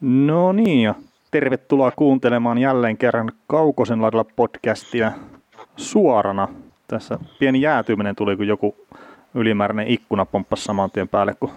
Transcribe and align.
No 0.00 0.52
niin, 0.52 0.82
ja 0.82 0.94
tervetuloa 1.30 1.90
kuuntelemaan 1.90 2.58
jälleen 2.58 2.96
kerran 2.96 3.32
Kaukosen 3.46 4.02
laidalla 4.02 4.24
podcastia 4.36 5.12
suorana. 5.76 6.48
Tässä 6.88 7.18
pieni 7.38 7.60
jäätyminen 7.60 8.16
tuli, 8.16 8.36
kun 8.36 8.46
joku 8.46 8.76
ylimääräinen 9.34 9.88
ikkuna 9.88 10.26
pomppasi 10.26 10.64
saman 10.64 10.90
tien 10.90 11.08
päälle, 11.08 11.34
kun 11.40 11.50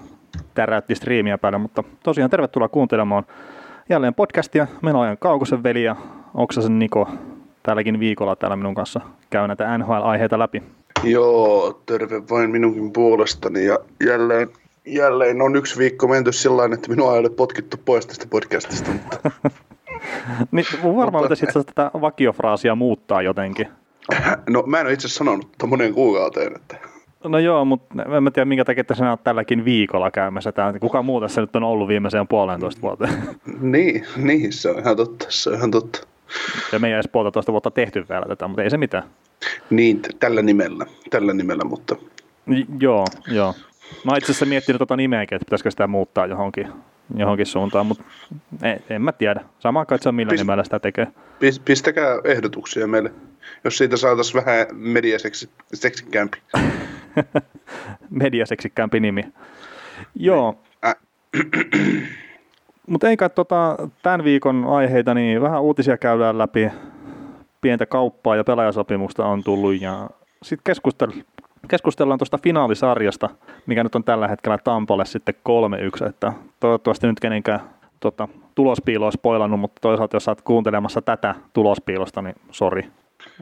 täräytti 0.54 0.96
striimiä 0.96 1.38
päälle. 1.38 1.58
Mutta 1.58 1.84
tosiaan 2.04 2.30
tervetuloa 2.30 2.68
kuuntelemaan 2.68 3.24
jälleen 3.90 4.14
podcastia. 4.14 4.68
Olen 4.84 5.18
Kaukosen 5.18 5.64
veli 5.64 5.84
ja 5.84 5.96
Oksasen 6.34 6.80
Niko 6.80 7.10
tälläkin 7.64 8.00
viikolla 8.00 8.36
täällä 8.36 8.56
minun 8.56 8.76
kanssa 8.76 9.02
käy 9.30 9.48
näitä 9.48 9.78
NHL-aiheita 9.78 10.40
läpi. 10.40 10.64
Joo, 11.04 11.82
terve 11.86 12.22
vain 12.30 12.50
minunkin 12.50 12.94
puolestani 12.94 13.66
ja 13.66 13.80
jälleen 14.06 14.50
jälleen 14.86 15.42
on 15.42 15.56
yksi 15.56 15.78
viikko 15.78 16.08
menty 16.08 16.32
sillä 16.32 16.66
että 16.74 16.90
minua 16.90 17.14
ei 17.14 17.20
ole 17.20 17.30
potkittu 17.30 17.78
pois 17.86 18.06
tästä 18.08 18.26
podcastista. 18.30 18.92
Mutta... 18.92 19.32
niin, 20.52 20.66
mun 20.84 20.96
varmaan 20.96 21.24
pitäisi 21.24 21.46
itse 21.46 21.64
tätä 21.64 21.92
vakiofraasia 22.02 22.76
muuttaa 22.76 23.22
jotenkin. 23.22 23.68
No 24.50 24.64
mä 24.68 24.80
en 24.80 24.86
ole 24.86 24.94
itse 24.94 25.08
sanonut 25.08 25.50
moneen 25.68 25.94
kuukauteen, 25.94 26.56
että... 26.56 26.78
No 27.24 27.40
joo, 27.40 27.66
mutta 27.66 28.04
en 28.16 28.24
mä 28.24 28.32
tiedä 28.32 28.46
minkä 28.46 28.66
takia 28.66 28.82
että 28.82 28.94
sinä 28.96 29.10
olet 29.10 29.24
tälläkin 29.24 29.66
viikolla 29.66 30.12
käymässä. 30.12 30.52
Tää. 30.52 30.74
Kuka 30.80 31.02
muu 31.02 31.22
tässä 31.22 31.42
nyt 31.42 31.56
on 31.56 31.64
ollut 31.64 31.88
viimeiseen 31.88 32.28
puolentoista 32.28 32.82
vuoteen? 32.82 33.14
niin, 33.62 34.06
niin, 34.18 34.54
se 34.54 34.70
on 34.70 34.80
ihan 34.80 34.98
totta, 34.98 35.26
se 35.30 35.50
on 35.50 35.56
ihan 35.56 35.72
totta. 35.72 36.08
Ja 36.72 36.80
meidän 36.80 36.96
ei 36.96 37.00
edes 37.00 37.12
puolitoista 37.12 37.52
vuotta 37.52 37.72
tehty 37.72 38.06
vielä 38.10 38.26
tätä, 38.26 38.48
mutta 38.48 38.64
ei 38.64 38.70
se 38.70 38.78
mitään. 38.78 39.04
Niin, 39.70 40.02
tällä 40.20 40.42
nimellä, 40.42 40.86
tällä 41.10 41.34
nimellä, 41.34 41.64
mutta... 41.64 41.96
Joo, 42.80 43.06
joo. 43.28 43.54
Mä 44.06 44.18
itse 44.18 44.32
asiassa 44.32 44.46
miettinyt 44.46 44.80
tuota 44.80 44.96
nimeäkin, 44.96 45.36
että 45.36 45.46
pitäisikö 45.46 45.72
sitä 45.72 45.88
muuttaa 45.88 46.26
johonkin, 46.26 46.68
johonkin 47.16 47.46
suuntaan, 47.46 47.86
mutta 47.86 48.04
en, 48.62 48.84
en 48.90 49.02
mä 49.02 49.12
tiedä. 49.12 49.42
Sama 49.60 49.86
on 50.06 50.16
millä 50.16 50.30
Pist, 50.30 50.42
nimellä 50.42 50.64
sitä 50.64 50.80
tekee. 50.80 51.08
Pistäkää 51.66 52.20
ehdotuksia 52.24 52.88
meille, 52.88 53.12
jos 53.64 53.78
siitä 53.78 53.98
saataisiin 53.98 54.46
vähän 54.46 54.68
mediaseksikkäämpi. 54.72 56.38
mediaseksikkäämpi 58.10 59.00
nimi. 59.00 59.24
Joo. 60.16 60.60
Äh. 60.86 60.96
Mutta 62.88 63.10
ei 63.10 63.18
kai 63.18 63.30
tota, 63.30 63.78
tämän 64.04 64.24
viikon 64.24 64.66
aiheita, 64.68 65.14
niin 65.14 65.42
vähän 65.42 65.62
uutisia 65.62 65.98
käydään 65.98 66.38
läpi. 66.38 66.70
Pientä 67.62 67.86
kauppaa 67.86 68.36
ja 68.36 68.44
pelaajasopimusta 68.44 69.26
on 69.26 69.44
tullut 69.44 69.82
ja 69.82 70.10
sitten 70.44 70.74
keskustel- 70.74 71.24
keskustellaan 71.68 72.20
tuosta 72.20 72.40
finaalisarjasta, 72.44 73.30
mikä 73.66 73.84
nyt 73.84 73.96
on 73.96 74.04
tällä 74.04 74.28
hetkellä 74.28 74.58
Tampalle 74.58 75.06
sitten 75.06 75.36
3-1, 76.04 76.08
että 76.10 76.34
toivottavasti 76.60 77.08
nyt 77.08 77.20
kenenkään 77.20 77.60
tota, 78.00 78.28
tulospiilo 78.56 79.06
olisi 79.06 79.18
spoilannut, 79.18 79.60
mutta 79.60 79.80
toisaalta 79.82 80.16
jos 80.16 80.28
olet 80.28 80.42
kuuntelemassa 80.42 81.02
tätä 81.02 81.36
tulospiilosta, 81.54 82.22
niin 82.22 82.36
sori. 82.52 82.90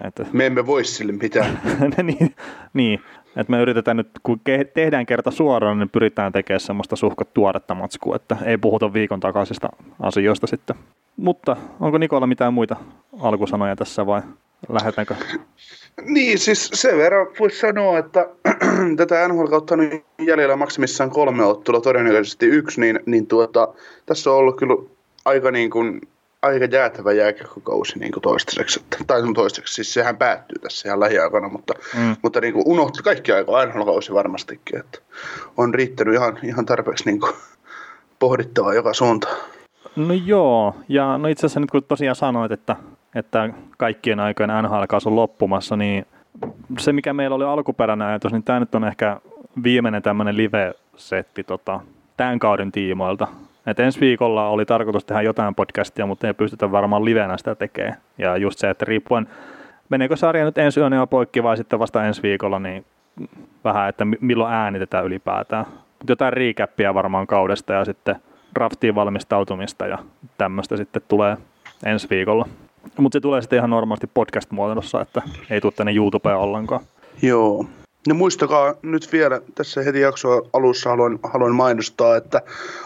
Että, 0.03 0.25
me 0.31 0.45
emme 0.45 0.65
voi 0.65 0.83
sille 0.83 1.11
mitään. 1.11 1.59
niin, 2.03 2.35
niin, 2.73 2.99
että 3.35 3.51
me 3.51 3.61
yritetään 3.61 3.97
nyt, 3.97 4.09
kun 4.23 4.41
tehdään 4.73 5.05
kerta 5.05 5.31
suoraan, 5.31 5.79
niin 5.79 5.89
pyritään 5.89 6.31
tekemään 6.31 6.59
semmoista 6.59 6.95
suhkot 6.95 7.33
tuoretta 7.33 7.75
matskua, 7.75 8.15
että 8.15 8.37
ei 8.45 8.57
puhuta 8.57 8.93
viikon 8.93 9.19
takaisista 9.19 9.69
asioista 9.99 10.47
sitten. 10.47 10.75
Mutta 11.17 11.55
onko 11.79 11.97
Nikolla 11.97 12.27
mitään 12.27 12.53
muita 12.53 12.75
alkusanoja 13.19 13.75
tässä 13.75 14.05
vai 14.05 14.21
lähdetäänkö 14.69 15.15
niin, 16.01 16.39
siis 16.39 16.69
sen 16.73 16.97
verran 16.97 17.27
voisi 17.39 17.59
sanoa, 17.59 17.97
että 17.99 18.29
tätä 18.97 19.27
NHL 19.27 19.47
kautta 19.47 19.73
on 19.75 20.01
jäljellä 20.19 20.55
maksimissaan 20.55 21.09
kolme 21.09 21.45
ottelua, 21.45 21.81
todennäköisesti 21.81 22.45
yksi, 22.45 22.81
niin, 22.81 22.99
niin 23.05 23.27
tuota, 23.27 23.73
tässä 24.05 24.31
on 24.31 24.37
ollut 24.37 24.57
kyllä 24.57 24.75
aika 25.25 25.51
niin 25.51 25.69
kuin, 25.69 26.01
aika 26.41 26.65
jäätävä 26.65 27.11
jääkiekkokausi 27.11 27.99
niin 27.99 28.11
kuin 28.11 28.21
toistaiseksi. 28.21 28.79
Että, 28.79 28.97
tai 29.07 29.21
toistaiseksi, 29.21 29.73
siis 29.73 29.93
sehän 29.93 30.17
päättyy 30.17 30.59
tässä 30.59 30.89
ihan 30.89 30.99
lähiaikana, 30.99 31.49
mutta, 31.49 31.73
mm. 31.97 32.15
mutta 32.23 32.41
niin 32.41 32.53
kuin 32.53 32.67
unohti 32.67 33.03
kaikki 33.03 33.31
aika 33.31 33.65
NHL-kausi 33.65 34.13
varmastikin. 34.13 34.79
Että 34.79 34.99
on 35.57 35.73
riittänyt 35.73 36.15
ihan, 36.15 36.39
ihan 36.43 36.65
tarpeeksi 36.65 37.05
niin 37.05 37.19
kuin, 37.19 37.33
pohdittavaa 38.19 38.73
joka 38.73 38.93
suuntaan. 38.93 39.37
No 39.95 40.13
joo, 40.25 40.75
ja 40.89 41.17
no 41.17 41.27
itse 41.27 41.45
asiassa 41.45 41.59
nyt 41.59 41.71
kun 41.71 41.83
tosiaan 41.83 42.15
sanoit, 42.15 42.51
että 42.51 42.75
että 43.15 43.49
kaikkien 43.77 44.19
aikojen 44.19 44.49
nhl 44.63 44.83
on 45.05 45.15
loppumassa, 45.15 45.75
niin 45.75 46.05
se 46.79 46.93
mikä 46.93 47.13
meillä 47.13 47.35
oli 47.35 47.45
alkuperäinen 47.45 48.07
ajatus, 48.07 48.31
niin 48.31 48.43
tämä 48.43 48.59
nyt 48.59 48.75
on 48.75 48.83
ehkä 48.83 49.19
viimeinen 49.63 50.01
tämmöinen 50.01 50.37
live-setti 50.37 51.43
tota, 51.43 51.79
tämän 52.17 52.39
kauden 52.39 52.71
tiimoilta. 52.71 53.27
Et 53.67 53.79
ensi 53.79 53.99
viikolla 53.99 54.47
oli 54.47 54.65
tarkoitus 54.65 55.05
tehdä 55.05 55.21
jotain 55.21 55.55
podcastia, 55.55 56.05
mutta 56.05 56.27
ei 56.27 56.33
pystytä 56.33 56.71
varmaan 56.71 57.05
livenä 57.05 57.37
sitä 57.37 57.55
tekemään. 57.55 57.97
Ja 58.17 58.37
just 58.37 58.59
se, 58.59 58.69
että 58.69 58.85
riippuen, 58.85 59.27
meneekö 59.89 60.15
sarja 60.15 60.45
nyt 60.45 60.57
ensi 60.57 60.79
yönä 60.79 61.07
poikki 61.07 61.43
vai 61.43 61.57
sitten 61.57 61.79
vasta 61.79 62.05
ensi 62.05 62.21
viikolla, 62.21 62.59
niin 62.59 62.85
vähän, 63.63 63.89
että 63.89 64.05
milloin 64.21 64.53
äänitetään 64.53 65.05
ylipäätään. 65.05 65.65
Mutta 65.99 66.11
jotain 66.11 66.33
riikäppiä 66.33 66.93
varmaan 66.93 67.27
kaudesta 67.27 67.73
ja 67.73 67.85
sitten 67.85 68.15
draftiin 68.55 68.95
valmistautumista 68.95 69.87
ja 69.87 69.97
tämmöistä 70.37 70.77
sitten 70.77 71.01
tulee 71.07 71.37
ensi 71.85 72.09
viikolla. 72.09 72.47
Mutta 72.97 73.15
se 73.15 73.19
tulee 73.19 73.41
sitten 73.41 73.57
ihan 73.57 73.69
normaalisti 73.69 74.07
podcast-muodossa, 74.13 75.01
että 75.01 75.21
ei 75.49 75.61
tule 75.61 75.73
tänne 75.75 75.93
YouTubeen 75.95 76.37
ollenkaan. 76.37 76.81
Joo. 77.21 77.65
No 78.07 78.15
muistakaa 78.15 78.73
nyt 78.81 79.11
vielä, 79.11 79.41
tässä 79.55 79.81
heti 79.81 79.99
jaksoa 79.99 80.41
alussa 80.53 80.89
haluan, 80.89 81.19
haluan 81.23 81.55
mainostaa, 81.55 82.17
että 82.17 82.41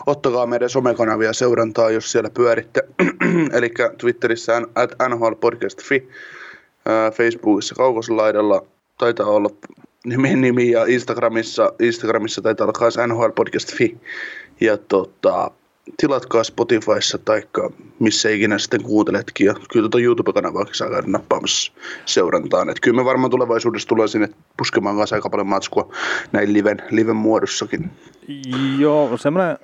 ottakaa 0.06 0.46
meidän 0.46 0.70
somekanavia 0.70 1.34
seurantaa, 1.34 1.92
jos 1.92 2.12
siellä 2.12 2.30
pyöritte. 2.30 2.82
Eli 3.58 3.74
Twitterissä 3.98 4.62
at 4.76 4.92
Facebookissa 7.14 7.76
kaukoslaidalla 7.76 8.66
taitaa 8.98 9.28
olla 9.28 9.50
nimi, 10.06 10.36
nimi 10.36 10.72
ja 10.72 10.86
Instagramissa, 10.86 11.74
Instagramissa 11.80 12.42
taitaa 12.42 12.66
olla 12.66 12.80
myös 12.82 12.98
NHL 13.08 13.30
Podcast.fi. 13.36 13.98
Ja 14.62 14.78
tota, 14.78 15.52
tilatkaa 15.98 16.44
Spotifyssa 16.44 17.18
tai 17.18 17.42
missä 18.00 18.30
ikinä 18.30 18.58
sitten 18.58 18.84
kuunteletkin. 18.84 19.46
Ja 19.48 19.54
kyllä 19.54 19.90
tuota 19.90 20.00
YouTube-kanavaa 20.00 20.66
saa 20.72 20.90
käydä 20.90 21.08
nappaamassa 21.08 21.74
seurantaan. 22.06 22.70
Et 22.70 22.80
kyllä 22.80 22.98
me 22.98 23.06
varmaan 23.06 23.32
tulevaisuudessa 23.32 23.88
tulee 23.88 24.08
sinne 24.08 24.30
puskemaan 24.58 24.98
kanssa 24.98 25.16
aika 25.16 25.30
paljon 25.30 25.48
matskua 25.48 25.94
näin 26.32 26.54
liven, 26.54 26.82
liven 26.90 27.16
muodossakin. 27.16 27.92
Joo, 28.80 29.18
semmoinen 29.18 29.58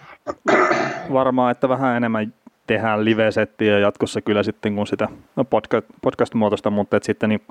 varmaan, 1.13 1.51
että 1.51 1.69
vähän 1.69 1.97
enemmän 1.97 2.33
tehdään 2.67 3.05
live-settiä 3.05 3.79
jatkossa 3.79 4.21
kyllä 4.21 4.43
sitten 4.43 4.75
kun 4.75 4.87
sitä 4.87 5.07
no 5.35 5.43
podcast, 5.43 5.87
podcast-muotoista, 6.01 6.69
mutta 6.69 6.97
että 6.97 7.05
sitten 7.05 7.29
niin, 7.29 7.41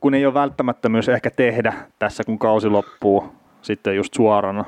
kun 0.00 0.14
ei 0.14 0.26
ole 0.26 0.34
välttämättömyys 0.34 1.08
ehkä 1.08 1.30
tehdä 1.30 1.74
tässä 1.98 2.24
kun 2.24 2.38
kausi 2.38 2.68
loppuu 2.68 3.24
sitten 3.62 3.96
just 3.96 4.14
suorana 4.14 4.64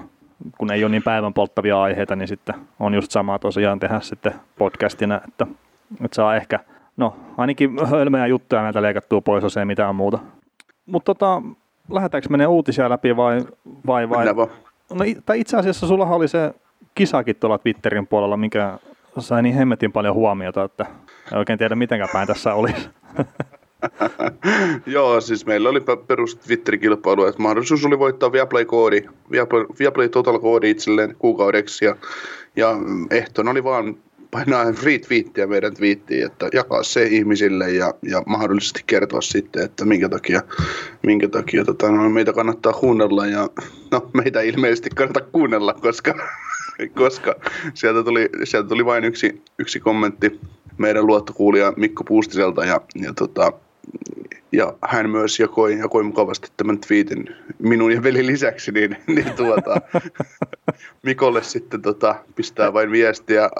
kun 0.59 0.73
ei 0.73 0.84
ole 0.84 0.91
niin 0.91 1.03
päivän 1.03 1.34
polttavia 1.34 1.83
aiheita, 1.83 2.17
niin 2.17 2.28
sitten 2.28 2.55
on 2.81 2.95
just 2.95 3.11
sama 3.11 3.39
tosiaan 3.39 3.81
tehdä 3.81 4.01
sitten 4.01 4.34
podcastina, 4.59 5.21
että, 5.28 5.47
että 6.05 6.15
saa 6.15 6.37
ehkä, 6.37 6.61
no 6.97 7.17
ainakin 7.37 7.87
hölmöjä 7.87 8.27
juttuja 8.27 8.62
näitä 8.62 8.83
leikattua 8.83 9.21
pois, 9.21 9.43
jos 9.43 9.56
ei 9.56 9.65
mitään 9.65 9.97
muuta. 9.97 10.19
Mutta 10.87 11.15
tota, 11.15 11.43
lähdetäänkö 11.91 12.29
menee 12.29 12.47
uutisia 12.47 12.91
läpi 12.91 13.17
vai, 13.17 13.41
vai, 13.87 14.11
vai? 14.11 14.27
No, 14.27 15.05
tai 15.27 15.41
itse 15.41 15.56
asiassa 15.56 15.87
sulla 15.87 16.06
oli 16.06 16.29
se 16.29 16.55
kisakin 16.95 17.37
tuolla 17.37 17.59
Twitterin 17.59 18.06
puolella, 18.06 18.37
mikä 18.37 18.79
sai 19.19 19.43
niin 19.43 19.55
hemmetin 19.55 19.93
paljon 19.93 20.15
huomiota, 20.15 20.65
että 20.65 20.87
en 21.33 21.39
oikein 21.39 21.59
tiedä 21.59 21.75
mitenkään 21.75 22.11
päin 22.12 22.27
tässä 22.27 22.55
olisi. 22.55 22.91
Joo, 24.87 25.21
siis 25.21 25.47
meillä 25.47 25.69
oli 25.69 25.81
perus 26.07 26.37
Twitter-kilpailu, 26.37 27.25
että 27.25 27.43
mahdollisuus 27.43 27.85
oli 27.85 27.99
voittaa 27.99 28.33
Viaplay-koodi, 28.33 29.03
Viaplay, 29.31 29.67
Viaplay 29.79 30.09
Total-koodi 30.09 30.71
itselleen 30.71 31.17
kuukaudeksi 31.19 31.85
ja, 31.85 31.97
ja 32.57 32.77
ehtona 33.11 33.51
oli 33.51 33.65
vaan 33.65 33.97
painaa 34.31 34.65
retweettiä 34.83 35.47
meidän 35.47 35.75
twiittiin, 35.75 36.27
että 36.27 36.49
jakaa 36.53 36.82
se 36.82 37.03
ihmisille 37.03 37.71
ja, 37.71 37.94
ja 38.03 38.23
mahdollisesti 38.27 38.82
kertoa 38.87 39.21
sitten, 39.21 39.65
että 39.65 39.85
minkä 39.85 40.09
takia, 40.09 40.43
minkä 41.03 41.29
takia 41.29 41.65
tota, 41.65 41.91
no, 41.91 42.11
meitä 42.11 42.33
kannattaa 42.33 42.73
kuunnella 42.73 43.26
ja 43.26 43.49
no 43.91 44.11
meitä 44.15 44.41
ilmeisesti 44.41 44.91
kannattaa 44.91 45.26
kuunnella, 45.33 45.75
koska, 45.75 46.15
koska 46.99 47.35
sieltä, 47.75 48.03
tuli, 48.03 48.29
sieltä 48.44 48.69
tuli 48.69 48.85
vain 48.85 49.05
yksi, 49.05 49.43
yksi 49.59 49.81
kommentti 49.81 50.41
meidän 50.79 51.06
luottokuulija 51.06 51.73
Mikko 51.76 52.05
Puustiselta 52.05 52.65
ja, 52.65 52.81
ja 52.94 53.12
tota, 53.15 53.53
ja 54.52 54.75
hän 54.82 55.10
myös 55.10 55.40
jakoi, 55.40 55.78
jakoi 55.78 56.02
mukavasti 56.02 56.48
tämän 56.56 56.78
tweetin 56.78 57.25
minun 57.58 57.92
ja 57.92 58.02
velin 58.02 58.26
lisäksi, 58.26 58.72
niin, 58.72 58.96
niin 59.06 59.32
tuota, 59.37 59.81
Mikolle 61.02 61.42
sitten 61.42 61.82
tota, 61.82 62.14
pistää 62.34 62.72
vain 62.72 62.90
viestiä 62.90 63.50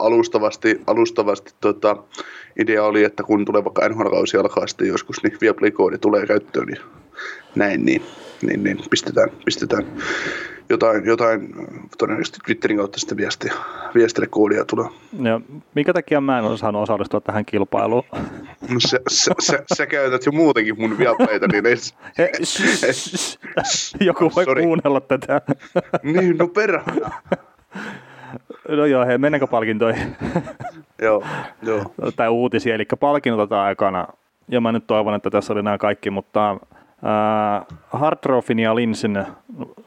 alustavasti, 0.00 0.80
alustavasti 0.86 1.54
tota, 1.60 1.96
idea 2.58 2.84
oli, 2.84 3.04
että 3.04 3.22
kun 3.22 3.44
tulee 3.44 3.64
vaikka 3.64 3.88
nhl 3.88 4.40
alkaa 4.40 4.66
sitten 4.66 4.88
joskus, 4.88 5.22
niin 5.22 5.38
Viaplay-koodi 5.40 5.98
tulee 5.98 6.26
käyttöön 6.26 6.68
ja 6.68 6.82
näin 7.54 7.84
niin. 7.84 8.02
Niin, 8.42 8.64
niin 8.64 8.78
pistetään, 8.90 9.28
pistetään 9.44 9.84
jotain, 10.68 11.06
jotain 11.06 11.54
todennäköisesti 11.98 12.38
Twitterin 12.46 12.78
kautta 12.78 13.00
sitten 13.00 13.16
viestiä, 13.16 13.54
viestille 13.94 14.26
koodia 14.26 14.64
tulee. 14.64 14.86
Ja 15.22 15.40
minkä 15.74 15.92
takia 15.92 16.20
mä 16.20 16.38
en 16.38 16.44
ole 16.44 16.56
saanut 16.56 16.82
osallistua 16.82 17.20
tähän 17.20 17.44
kilpailuun? 17.44 18.04
No 18.68 18.80
sä, 18.80 18.98
sä, 19.10 19.30
sä, 19.40 19.62
sä, 19.74 19.86
käytät 19.86 20.26
jo 20.26 20.32
muutenkin 20.32 20.80
mun 20.80 20.98
viapleita, 20.98 21.48
niin 21.48 21.66
ei... 21.66 21.74
He, 22.18 22.30
sh, 22.44 22.62
sh, 22.92 23.38
sh. 23.64 23.96
Joku 24.00 24.32
voi 24.36 24.44
Sorry. 24.44 24.62
kuunnella 24.62 25.00
tätä. 25.00 25.40
niin, 26.02 26.38
no 26.38 26.48
perhana. 26.48 27.10
No 28.68 28.86
joo, 28.86 29.06
hei, 29.06 29.18
mennäänkö 29.18 29.46
palkintoihin? 29.46 30.16
joo, 31.02 31.24
joo. 31.62 31.92
Tai 32.16 32.28
uutisia, 32.28 32.74
eli 32.74 32.84
palkinnot 33.00 33.40
otetaan 33.40 33.66
aikana. 33.66 34.06
Ja 34.48 34.60
mä 34.60 34.72
nyt 34.72 34.86
toivon, 34.86 35.14
että 35.14 35.30
tässä 35.30 35.52
oli 35.52 35.62
nämä 35.62 35.78
kaikki, 35.78 36.10
mutta 36.10 36.56
äh, 37.04 37.78
Hard 37.90 38.18
Trophyn 38.22 38.58
ja 38.58 38.74
Linsin, 38.74 39.26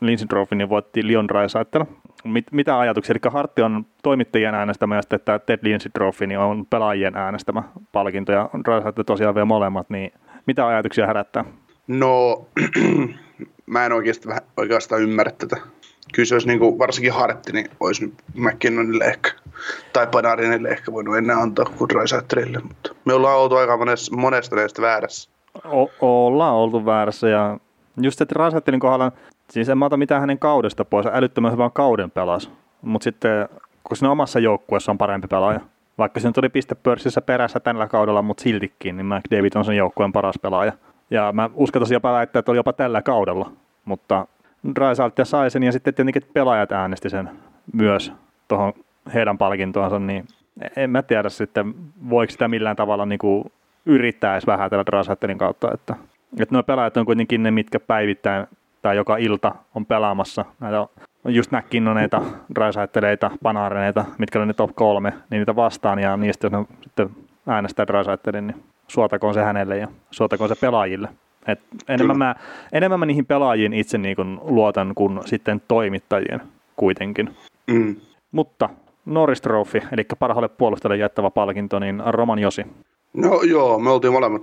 Linsin 0.01 0.27
voitti 0.69 1.07
Leon 1.07 1.27
Draisaitl. 1.27 1.81
Mit, 2.23 2.45
mitä 2.51 2.79
ajatuksia? 2.79 3.13
Eli 3.13 3.31
Hart 3.33 3.59
on 3.59 3.85
toimittajien 4.03 4.55
äänestämä 4.55 4.95
ja 4.95 5.01
että 5.11 5.39
Ted 5.39 5.59
Linsin 5.61 5.91
Trophy 5.91 6.35
on 6.35 6.65
pelaajien 6.69 7.15
äänestämä 7.15 7.63
palkinto 7.91 8.31
ja 8.31 8.49
Draisaitl 8.65 9.01
tosiaan 9.01 9.35
vielä 9.35 9.45
molemmat, 9.45 9.89
niin 9.89 10.11
mitä 10.45 10.67
ajatuksia 10.67 11.07
herättää? 11.07 11.45
No, 11.87 12.45
mä 13.73 13.85
en 13.85 13.91
oikeasti, 13.91 14.29
oikeastaan 14.57 15.01
ymmärrä 15.01 15.31
tätä 15.31 15.57
kyllä 16.13 16.27
se 16.27 16.35
olisi 16.35 16.47
niin 16.47 16.59
kuin, 16.59 16.79
varsinkin 16.79 17.13
Hartti, 17.13 17.51
niin 17.51 17.69
olisi 17.79 18.13
McKinnonille 18.35 19.03
ehkä, 19.03 19.31
tai 19.93 20.07
Panarinille 20.07 20.69
ehkä 20.69 20.91
voinut 20.91 21.17
ennen 21.17 21.37
antaa 21.37 21.65
kuin 21.65 21.89
Drysaitelille, 21.89 22.59
mutta 22.59 22.95
me 23.05 23.13
ollaan 23.13 23.39
oltu 23.39 23.55
aika 23.55 23.77
monesta, 23.77 24.15
monesta 24.15 24.55
näistä 24.55 24.81
väärässä. 24.81 25.29
O- 25.65 25.91
ollaan 26.01 26.55
oltu 26.55 26.85
väärässä 26.85 27.29
ja 27.29 27.57
just 28.01 28.21
että 28.21 28.35
Drysaitelin 28.35 28.79
kohdalla, 28.79 29.11
siis 29.49 29.69
en 29.69 29.77
mä 29.77 29.85
ota 29.85 29.97
mitään 29.97 30.21
hänen 30.21 30.39
kaudesta 30.39 30.85
pois, 30.85 31.05
älyttömän 31.05 31.51
hyvän 31.51 31.71
kauden 31.71 32.11
pelas, 32.11 32.51
mutta 32.81 33.03
sitten 33.03 33.49
kun 33.83 33.97
sinne 33.97 34.09
omassa 34.09 34.39
joukkueessa 34.39 34.91
on 34.91 34.97
parempi 34.97 35.27
pelaaja, 35.27 35.59
vaikka 35.97 36.19
se 36.19 36.27
nyt 36.27 36.37
oli 36.37 36.49
pistepörssissä 36.49 37.21
perässä 37.21 37.59
tällä 37.59 37.87
kaudella, 37.87 38.21
mutta 38.21 38.43
siltikin, 38.43 38.97
niin 38.97 39.05
McDavid 39.05 39.51
on 39.55 39.65
sen 39.65 39.77
joukkueen 39.77 40.11
paras 40.11 40.35
pelaaja. 40.41 40.73
Ja 41.09 41.31
mä 41.31 41.49
uskaltaisin 41.53 41.95
jopa 41.95 42.13
väittää, 42.13 42.39
että 42.39 42.51
oli 42.51 42.57
jopa 42.57 42.73
tällä 42.73 43.01
kaudella, 43.01 43.51
mutta 43.85 44.27
Drysaltia 44.75 45.25
sai 45.25 45.51
sen 45.51 45.63
ja 45.63 45.71
sitten 45.71 45.93
tietenkin 45.93 46.21
pelaajat 46.33 46.71
äänesti 46.71 47.09
sen 47.09 47.29
myös 47.73 48.13
tuohon 48.47 48.73
heidän 49.13 49.37
palkintoonsa, 49.37 49.99
niin 49.99 50.25
en 50.75 50.89
mä 50.89 51.01
tiedä 51.01 51.29
sitten, 51.29 51.73
voiko 52.09 52.31
sitä 52.31 52.47
millään 52.47 52.75
tavalla 52.75 53.05
niin 53.05 53.19
kuin 53.19 53.51
yrittää 53.85 54.33
edes 54.33 54.47
vähätellä 54.47 54.85
Drysaltin 54.85 55.37
kautta, 55.37 55.71
että, 55.73 55.95
että 56.39 56.55
nuo 56.55 56.63
pelaajat 56.63 56.97
on 56.97 57.05
kuitenkin 57.05 57.43
ne, 57.43 57.51
mitkä 57.51 57.79
päivittäin 57.79 58.47
tai 58.81 58.95
joka 58.95 59.17
ilta 59.17 59.55
on 59.75 59.85
pelaamassa 59.85 60.45
näitä 60.59 60.87
just 61.25 61.51
McKinnoneita, 61.51 62.21
Drysaitteleita, 62.55 63.31
Panareneita, 63.43 64.05
mitkä 64.17 64.41
on 64.41 64.47
ne 64.47 64.53
top 64.53 64.75
kolme, 64.75 65.13
niin 65.29 65.39
niitä 65.39 65.55
vastaan 65.55 65.99
ja 65.99 66.17
niistä 66.17 66.45
jos 66.45 66.51
ne 66.51 66.65
sitten 66.81 67.09
äänestää 67.47 67.87
Drysaitelin, 67.87 68.47
niin 68.47 68.63
suotakoon 68.87 69.33
se 69.33 69.41
hänelle 69.41 69.77
ja 69.77 69.87
suotakoon 70.11 70.49
se 70.49 70.55
pelaajille. 70.61 71.09
Et 71.47 71.59
enemmän, 71.87 72.17
mä, 72.17 72.35
enemmän 72.71 72.99
mä 72.99 73.05
niihin 73.05 73.25
pelaajiin 73.25 73.73
itse 73.73 73.97
niin 73.97 74.15
kuin 74.15 74.39
luotan 74.41 74.95
kuin 74.95 75.19
sitten 75.25 75.61
toimittajien 75.67 76.41
kuitenkin. 76.75 77.35
Mm. 77.67 77.95
Mutta 78.31 78.69
Norris 79.05 79.41
Trophy, 79.41 79.81
eli 79.91 80.03
parhaalle 80.19 80.49
puolustajalle 80.49 80.97
jättävä 80.97 81.29
palkinto, 81.29 81.79
niin 81.79 82.03
Roman 82.05 82.39
Josi. 82.39 82.65
No 83.13 83.41
joo, 83.41 83.79
me 83.79 83.89
oltiin 83.89 84.13
molemmat, 84.13 84.41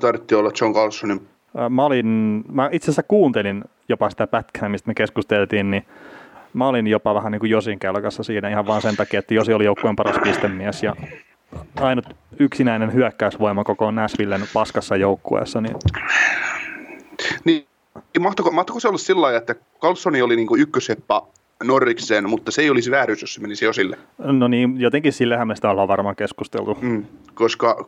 tarvittiin 0.00 0.38
olla 0.38 0.50
John 0.60 0.74
Carlsonin. 0.74 1.28
Mä, 1.70 1.84
olin, 1.84 2.06
mä 2.52 2.68
itse 2.72 2.84
asiassa 2.84 3.02
kuuntelin 3.02 3.64
jopa 3.88 4.10
sitä 4.10 4.26
pätkää, 4.26 4.68
mistä 4.68 4.88
me 4.90 4.94
keskusteltiin, 4.94 5.70
niin 5.70 5.86
mä 6.52 6.68
olin 6.68 6.86
jopa 6.86 7.14
vähän 7.14 7.32
niin 7.32 7.40
kuin 7.40 7.50
Josin 7.50 7.78
kelkassa 7.78 8.22
siinä 8.22 8.48
ihan 8.48 8.66
vaan 8.66 8.82
sen 8.82 8.96
takia, 8.96 9.18
että 9.18 9.34
Josi 9.34 9.52
oli 9.52 9.64
joukkueen 9.64 9.96
paras 9.96 10.16
pistemies 10.22 10.82
ja 10.82 10.96
ainut 11.80 12.04
yksinäinen 12.38 12.92
hyökkäysvoima 12.92 13.64
koko 13.64 13.90
Näsvillen 13.90 14.42
paskassa 14.54 14.96
joukkueessa. 14.96 15.60
Niin... 15.60 15.76
Niin, 17.44 17.66
mahtoiko, 18.20 18.50
mahtoiko 18.50 18.80
se 18.80 18.88
olla 18.88 18.98
sillä 18.98 19.20
lailla, 19.20 19.38
että 19.38 19.54
Carlsoni 19.80 20.22
oli 20.22 20.36
niin 20.36 20.48
ykköseppä 20.58 21.22
Norrikseen, 21.64 22.28
mutta 22.28 22.50
se 22.50 22.62
ei 22.62 22.70
olisi 22.70 22.90
vääryys, 22.90 23.20
jos 23.20 23.34
se 23.34 23.40
menisi 23.40 23.64
jo 23.64 23.72
sille. 23.72 23.98
No 24.18 24.48
niin, 24.48 24.80
jotenkin 24.80 25.12
sillehän 25.12 25.48
me 25.48 25.56
sitä 25.56 25.70
ollaan 25.70 25.88
varmaan 25.88 26.16
keskusteltu. 26.16 26.78
Mm, 26.80 27.04
koska 27.34 27.86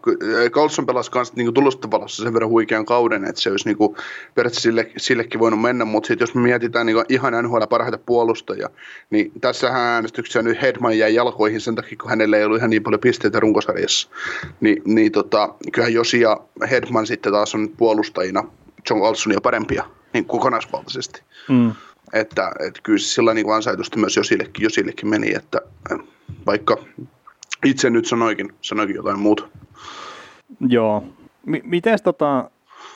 Carlson 0.50 0.86
pelasi 0.86 1.10
myös 1.14 1.36
niin 1.36 1.54
tulostapalossa 1.54 2.22
sen 2.22 2.34
verran 2.34 2.50
huikean 2.50 2.84
kauden, 2.84 3.24
että 3.24 3.40
se 3.40 3.50
olisi 3.50 3.68
niin 3.68 3.76
kuin, 3.76 3.96
periaatteessa 4.34 4.62
sille, 4.62 4.90
sillekin 4.96 5.40
voinut 5.40 5.60
mennä, 5.60 5.84
mutta 5.84 6.06
sitten 6.06 6.22
jos 6.22 6.34
me 6.34 6.40
mietitään 6.40 6.86
niin 6.86 7.04
ihan 7.08 7.32
NHL 7.44 7.62
parhaita 7.70 7.98
puolustajia, 7.98 8.68
niin 9.10 9.32
tässä 9.40 9.68
äänestyksessä 9.68 10.42
nyt 10.42 10.62
Hedman 10.62 10.98
jäi 10.98 11.14
jalkoihin 11.14 11.60
sen 11.60 11.74
takia, 11.74 11.98
kun 12.00 12.10
hänellä 12.10 12.36
ei 12.36 12.44
ollut 12.44 12.58
ihan 12.58 12.70
niin 12.70 12.82
paljon 12.82 13.00
pisteitä 13.00 13.40
runkosarjassa. 13.40 14.08
Ni, 14.60 14.76
niin 14.84 15.12
tota, 15.12 15.54
kyllähän 15.72 15.94
Josi 15.94 16.20
ja 16.20 16.40
Hedman 16.70 17.06
sitten 17.06 17.32
taas 17.32 17.54
on 17.54 17.68
puolustajina 17.76 18.44
John 18.90 19.02
Carlsonia 19.02 19.40
parempia 19.40 19.84
niin 20.12 20.24
kokonaisvaltaisesti. 20.24 21.22
Mm 21.48 21.72
että, 22.12 22.52
että 22.66 22.80
kyllä 22.82 22.98
sillä 22.98 23.34
niin 23.34 23.52
ansaitusti 23.52 23.98
myös 23.98 24.16
Josillekin, 24.16 24.62
Josillekin 24.64 25.08
meni, 25.08 25.34
että 25.34 25.60
vaikka 26.46 26.76
itse 27.64 27.90
nyt 27.90 28.06
sanoikin, 28.06 28.52
sanoikin 28.60 28.96
jotain 28.96 29.18
muuta. 29.18 29.48
Joo. 30.68 31.04
M- 31.46 31.54
miten 31.62 31.98
tota, 32.04 32.50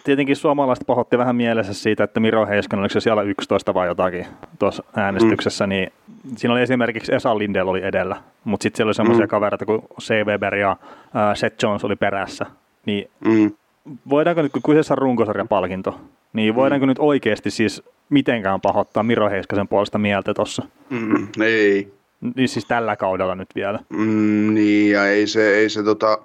tietenkin 0.04 0.36
suomalaiset 0.36 0.86
pahoitti 0.86 1.18
vähän 1.18 1.36
mielessä 1.36 1.74
siitä, 1.74 2.04
että 2.04 2.20
Miro 2.20 2.46
Heiskanen, 2.46 2.80
oliko 2.80 2.92
se 2.92 3.00
siellä 3.00 3.22
11 3.22 3.74
vai 3.74 3.86
jotakin 3.86 4.26
tuossa 4.58 4.84
äänestyksessä, 4.96 5.66
mm. 5.66 5.68
niin 5.68 5.92
siinä 6.36 6.52
oli 6.54 6.62
esimerkiksi 6.62 7.14
Esa 7.14 7.38
Lindell 7.38 7.68
oli 7.68 7.84
edellä, 7.84 8.22
mutta 8.44 8.62
sitten 8.62 8.76
siellä 8.76 8.88
oli 8.88 8.94
semmoisia 8.94 9.26
mm. 9.26 9.30
kavereita 9.30 9.66
kuin 9.66 9.82
C. 10.00 10.10
Weber 10.26 10.54
ja 10.54 10.70
äh, 10.70 11.34
Seth 11.34 11.64
Jones 11.64 11.84
oli 11.84 11.96
perässä, 11.96 12.46
niin 12.86 13.10
mm. 13.24 13.50
Voidaanko 14.08 14.42
nyt, 14.42 14.52
kun 14.52 14.62
kyseessä 14.62 14.94
on 14.94 14.98
runkosarjan 14.98 15.48
palkinto, 15.48 16.00
niin 16.32 16.54
voidaanko 16.54 16.86
mm. 16.86 16.88
nyt 16.88 16.98
oikeasti 16.98 17.50
siis 17.50 17.82
mitenkään 18.10 18.60
pahoittaa 18.60 19.02
Miro 19.02 19.30
Heiskasen 19.30 19.68
puolesta 19.68 19.98
mieltä 19.98 20.34
tuossa. 20.34 20.62
Mm, 20.90 21.28
ei. 21.42 21.92
Niin 22.36 22.48
siis 22.48 22.64
tällä 22.64 22.96
kaudella 22.96 23.34
nyt 23.34 23.48
vielä. 23.54 23.78
Mm, 23.88 24.54
niin, 24.54 24.92
ja 24.92 25.06
ei 25.06 25.26
se, 25.26 25.54
ei 25.54 25.68
se 25.68 25.82
tota, 25.82 26.18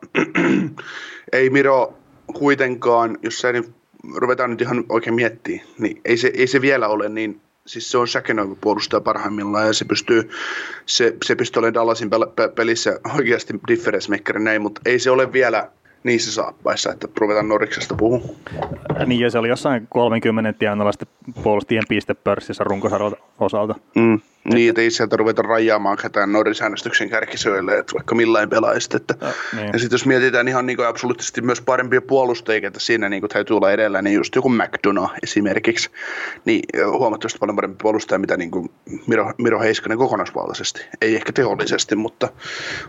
ei 1.34 1.50
Miro 1.50 1.94
kuitenkaan, 2.34 3.18
jos 3.24 3.40
se 3.40 3.54
nyt 3.54 3.72
ruvetaan 4.16 4.50
nyt 4.50 4.62
ihan 4.62 4.84
oikein 4.90 5.16
miettimään, 5.16 5.68
niin 5.80 6.02
ei 6.06 6.18
se, 6.18 6.32
ei 6.36 6.48
se 6.48 6.62
vielä 6.62 6.88
ole 6.88 7.10
niin, 7.10 7.42
siis 7.66 7.92
se 7.92 7.98
on 7.98 8.08
Shakenoiva 8.08 8.56
puolustaja 8.62 9.02
parhaimmillaan 9.02 9.68
ja 9.68 9.74
se 9.74 9.86
pystyy, 9.86 10.30
se, 10.86 11.16
se 11.26 11.36
pystyy 11.36 11.60
olemaan 11.60 11.74
Dallasin 11.74 12.10
pelissä 12.56 13.00
oikeasti 13.18 13.54
difference 13.68 14.12
maker 14.12 14.40
näin, 14.40 14.62
mutta 14.62 14.82
ei 14.86 15.00
se 15.00 15.12
ole 15.12 15.34
vielä 15.34 15.70
niissä 16.04 16.32
saappaissa, 16.32 16.92
että 16.92 17.08
ruvetaan 17.18 17.48
Norriksesta 17.48 17.96
puhumaan. 17.96 18.36
Niin, 19.06 19.22
ja 19.22 19.30
se 19.30 19.38
oli 19.38 19.50
jossain 19.50 19.88
30 19.90 20.54
tienoilla 20.54 21.08
puolustien 21.44 21.84
pistepörssissä 21.90 22.64
runkosarjan 22.64 23.16
osalta. 23.40 23.76
Mm. 23.96 24.20
Niin, 24.54 24.70
että 24.70 24.82
ei 24.82 24.92
sieltä 24.92 25.18
ruveta 25.18 25.42
rajaamaan 25.42 25.98
ketään 25.98 26.32
Norris-äänestyksen 26.32 27.10
kärkisöille, 27.10 27.78
että 27.78 27.94
vaikka 27.94 28.16
millain 28.16 28.50
pelaisit. 28.50 28.96
Että. 28.96 29.16
Ja, 29.22 29.32
niin. 29.56 29.70
ja 29.74 29.80
sitten 29.80 29.96
jos 29.96 30.06
mietitään 30.06 30.48
ihan 30.48 30.66
niin 30.66 30.86
absoluuttisesti 30.88 31.42
myös 31.42 31.62
parempia 31.62 32.02
puolustajia, 32.02 32.68
että 32.68 32.80
siinä 32.80 33.10
niin 33.10 33.24
täytyy 33.34 33.56
olla 33.56 33.72
edellä, 33.72 34.02
niin 34.02 34.16
just 34.16 34.36
joku 34.36 34.50
McDonough 34.50 35.14
esimerkiksi, 35.24 35.90
niin 36.46 36.62
huomattavasti 36.92 37.40
paljon 37.40 37.56
parempi 37.56 37.78
puolustaja, 37.82 38.20
mitä 38.20 38.38
niin 38.38 38.52
kuin 38.52 38.72
Miro, 39.08 39.34
Miro 39.38 39.60
Heiskanen 39.60 39.98
kokonaisvaltaisesti. 39.98 40.86
Ei 41.02 41.16
ehkä 41.16 41.32
teollisesti, 41.32 41.96
mutta, 41.96 42.30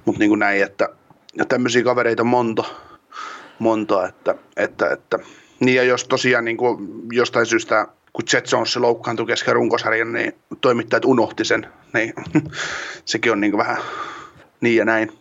mutta 0.04 0.18
niin 0.18 0.30
kuin 0.30 0.38
näin, 0.38 0.62
että 0.62 0.88
ja 1.36 1.44
tämmöisiä 1.44 1.82
kavereita 1.82 2.24
monta, 2.24 2.64
monta, 3.58 4.08
että, 4.08 4.34
että, 4.56 4.90
että 4.90 5.18
niin 5.60 5.76
ja 5.76 5.82
jos 5.82 6.04
tosiaan 6.04 6.44
niin 6.44 6.56
kuin 6.56 6.88
jostain 7.12 7.46
syystä, 7.46 7.86
kun 8.12 8.24
Jet 8.32 8.52
Jones 8.52 8.76
loukkaantui 8.76 9.26
kesken 9.26 9.54
runkosarjan, 9.54 10.12
niin 10.12 10.32
toimittajat 10.60 11.04
unohti 11.04 11.44
sen, 11.44 11.66
niin 11.94 12.12
sekin 13.04 13.32
on 13.32 13.40
niin 13.40 13.50
kuin 13.50 13.58
vähän 13.58 13.78
niin 14.60 14.76
ja 14.76 14.84
näin. 14.84 15.12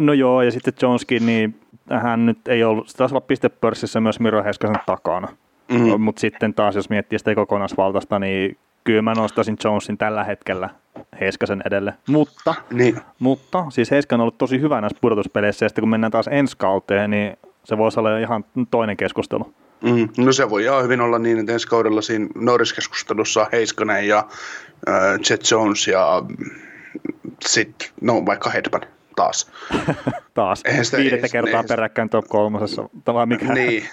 No 0.00 0.12
joo, 0.12 0.42
ja 0.42 0.50
sitten 0.50 0.74
Joneskin, 0.82 1.26
niin 1.26 1.60
hän 1.90 2.26
nyt 2.26 2.48
ei 2.48 2.64
ollut, 2.64 2.88
se 2.88 2.96
taisi 2.96 3.14
olla 3.14 3.20
pistepörssissä 3.20 4.00
myös 4.00 4.20
Miro 4.20 4.44
Heskasen 4.44 4.76
takana. 4.86 5.28
Mm-hmm. 5.68 6.00
Mutta 6.00 6.20
sitten 6.20 6.54
taas, 6.54 6.76
jos 6.76 6.90
miettii 6.90 7.18
sitä 7.18 7.34
kokonaisvaltaista, 7.34 8.18
niin 8.18 8.56
kyllä 8.84 9.02
mä 9.02 9.14
nostaisin 9.14 9.56
Jonesin 9.64 9.98
tällä 9.98 10.24
hetkellä 10.24 10.70
Heiskasen 11.20 11.62
edelle. 11.66 11.94
Mutta, 12.08 12.54
niin. 12.72 12.96
mutta 13.18 13.66
siis 13.70 13.90
Heiska 13.90 14.16
on 14.16 14.20
ollut 14.20 14.38
tosi 14.38 14.60
hyvä 14.60 14.80
näissä 14.80 14.98
pudotuspeleissä, 15.00 15.64
ja 15.64 15.68
sitten 15.68 15.82
kun 15.82 15.88
mennään 15.88 16.10
taas 16.10 16.28
ensi 16.28 16.56
kauteen, 16.56 17.10
niin 17.10 17.36
se 17.64 17.78
voisi 17.78 18.00
olla 18.00 18.18
ihan 18.18 18.44
toinen 18.70 18.96
keskustelu. 18.96 19.54
Mm, 19.80 20.08
no 20.24 20.32
se 20.32 20.50
voi 20.50 20.62
ihan 20.62 20.84
hyvin 20.84 21.00
olla 21.00 21.18
niin, 21.18 21.38
että 21.38 21.52
ensi 21.52 21.68
kaudella 21.68 22.02
siinä 22.02 22.28
Norris-keskustelussa 22.34 23.46
Heiskanen 23.52 24.08
ja 24.08 24.18
äh, 24.88 24.94
Jet 25.30 25.50
Jones 25.50 25.88
ja 25.88 26.22
sitten, 27.44 27.88
no 28.00 28.26
vaikka 28.26 28.50
Hedman 28.50 28.80
taas. 29.16 29.50
taas. 30.34 30.62
Sitä, 30.82 30.96
Viidettä 30.96 31.26
ei, 31.26 31.30
kertaa 31.30 31.60
ei, 31.60 31.66
peräkkäin 31.68 32.10
top 32.10 32.28
kolmosessa, 32.28 32.88
vai 33.06 33.26
mikä? 33.26 33.52
Niin, 33.54 33.88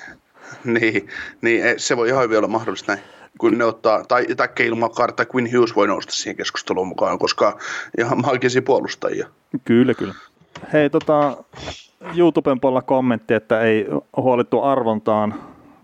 niin, 0.63 1.07
niin, 1.41 1.63
se 1.77 1.97
voi 1.97 2.09
ihan 2.09 2.23
hyvin 2.23 2.37
olla 2.37 2.47
mahdollista 2.47 2.91
näin. 2.91 3.05
kun 3.37 3.57
ne 3.57 3.65
ottaa, 3.65 4.03
tai, 4.03 4.25
tai 4.37 4.47
Cale 4.47 4.75
Makar 4.75 5.11
tai 5.11 5.25
Quinn 5.35 5.53
Hughes 5.53 5.75
voi 5.75 5.87
nousta 5.87 6.13
siihen 6.13 6.35
keskusteluun 6.35 6.87
mukaan, 6.87 7.19
koska 7.19 7.57
ihan 7.97 8.21
maagisia 8.21 8.61
puolustajia. 8.61 9.27
Kyllä, 9.65 9.93
kyllä. 9.93 10.13
Hei, 10.73 10.89
tota, 10.89 11.37
YouTuben 12.17 12.59
puolella 12.59 12.81
kommentti, 12.81 13.33
että 13.33 13.61
ei 13.61 13.87
huolittu 14.17 14.61
arvontaan, 14.63 15.33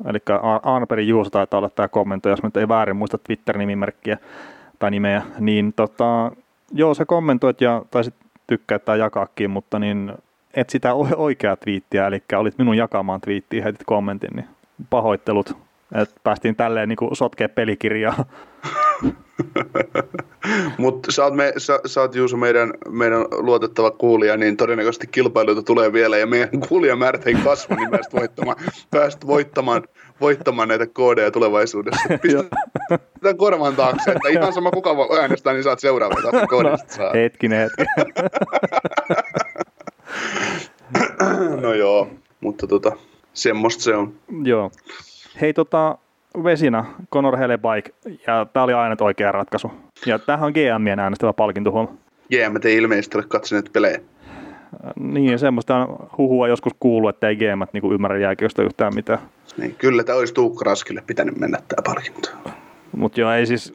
eli 0.05 0.19
Arnperin 0.63 1.07
Juuso 1.07 1.29
taitaa 1.29 1.57
olla 1.57 1.69
tämä 1.69 1.87
kommentti, 1.87 2.29
jos 2.29 2.43
nyt 2.43 2.57
ei 2.57 2.67
väärin 2.67 2.95
muista 2.95 3.17
Twitter-nimimerkkiä 3.17 4.17
tai 4.79 4.91
nimeä, 4.91 5.21
niin 5.39 5.73
tota, 5.73 6.31
joo, 6.71 6.93
se 6.93 7.05
kommentoit 7.05 7.61
ja 7.61 7.85
taisit 7.91 8.13
tykkää 8.47 8.79
tai 8.79 8.99
jakaakin, 8.99 9.51
mutta 9.51 9.79
niin 9.79 10.13
et 10.53 10.69
sitä 10.69 10.93
oikeaa 11.15 11.55
twiittiä, 11.55 12.07
eli 12.07 12.23
olit 12.35 12.57
minun 12.57 12.77
jakamaan 12.77 13.21
twiittiä, 13.21 13.63
heitit 13.63 13.83
kommentin, 13.85 14.29
niin 14.35 14.47
pahoittelut, 14.89 15.57
että 15.95 16.15
päästiin 16.23 16.55
tälleen 16.55 16.89
niin 16.89 16.97
sotkea 17.13 17.49
pelikirjaa. 17.49 18.25
Mutta 20.77 21.11
sä, 21.11 21.23
oot 21.23 21.35
me, 21.35 21.53
sä, 21.57 21.79
sä 21.85 22.01
oot 22.01 22.15
Juuso 22.15 22.37
meidän, 22.37 22.73
meidän 22.89 23.21
luotettava 23.31 23.91
kuulija, 23.91 24.37
niin 24.37 24.57
todennäköisesti 24.57 25.07
kilpailuita 25.07 25.63
tulee 25.63 25.93
vielä 25.93 26.17
ja 26.17 26.27
meidän 26.27 26.49
kuulijamäärät 26.69 27.27
ei 27.27 27.35
kasva, 27.35 27.75
niin 27.75 27.89
pääst 27.89 28.13
voittamaan, 28.13 28.57
pääst 28.91 29.27
voittamaan, 29.27 29.83
voittamaan 30.21 30.67
näitä 30.67 30.87
koodeja 30.87 31.31
tulevaisuudessa. 31.31 32.09
Pistetään 32.21 33.37
korvan 33.37 33.75
taakse, 33.75 34.11
että 34.11 34.29
ihan 34.29 34.53
sama 34.53 34.71
kuka 34.71 34.97
voi 34.97 35.19
äänestää, 35.19 35.53
niin 35.53 35.63
saat 35.63 35.79
seuraava 35.79 36.15
taas 36.21 36.43
koodista 36.49 36.93
saa. 36.93 37.11
Hetkinen, 37.13 37.61
hetki. 37.61 37.85
no 41.61 41.73
joo, 41.73 42.09
mutta 42.39 42.67
tota, 42.67 42.91
semmoista 43.33 43.83
se 43.83 43.95
on. 43.95 44.13
Joo. 44.43 44.71
Hei 45.41 45.53
tota, 45.53 45.97
Vesina, 46.43 46.85
Conor 47.13 47.37
Hellebaik, 47.37 47.89
ja 48.27 48.45
tämä 48.53 48.63
oli 48.63 48.73
aina 48.73 48.95
oikea 49.01 49.31
ratkaisu. 49.31 49.71
Ja 50.05 50.19
tämähän 50.19 50.47
on 50.47 50.53
GMien 50.53 50.99
äänestävä 50.99 51.33
palkinto 51.33 51.71
huom. 51.71 51.87
GM 52.31 52.55
ei 52.63 52.77
ilmeisesti 52.77 53.17
ole 53.17 53.25
katsoneet 53.27 53.69
pelejä. 53.73 53.99
Niin, 54.99 55.39
semmoista 55.39 55.77
on 55.77 56.09
huhua 56.17 56.47
joskus 56.47 56.73
kuuluu, 56.79 57.09
että 57.09 57.27
ei 57.27 57.35
GM 57.35 57.61
niinku 57.73 57.93
ymmärrä 57.93 58.17
jääkiekosta 58.17 58.63
yhtään 58.63 58.95
mitään. 58.95 59.19
Niin, 59.57 59.75
kyllä 59.75 60.03
tämä 60.03 60.17
olisi 60.17 60.33
Tuukka 60.33 60.65
Raskille 60.65 61.03
pitänyt 61.07 61.37
mennä 61.37 61.57
tämä 61.67 61.93
palkinto. 61.93 62.29
Mutta 62.97 63.19
joo, 63.19 63.31
ei 63.31 63.45
siis... 63.45 63.73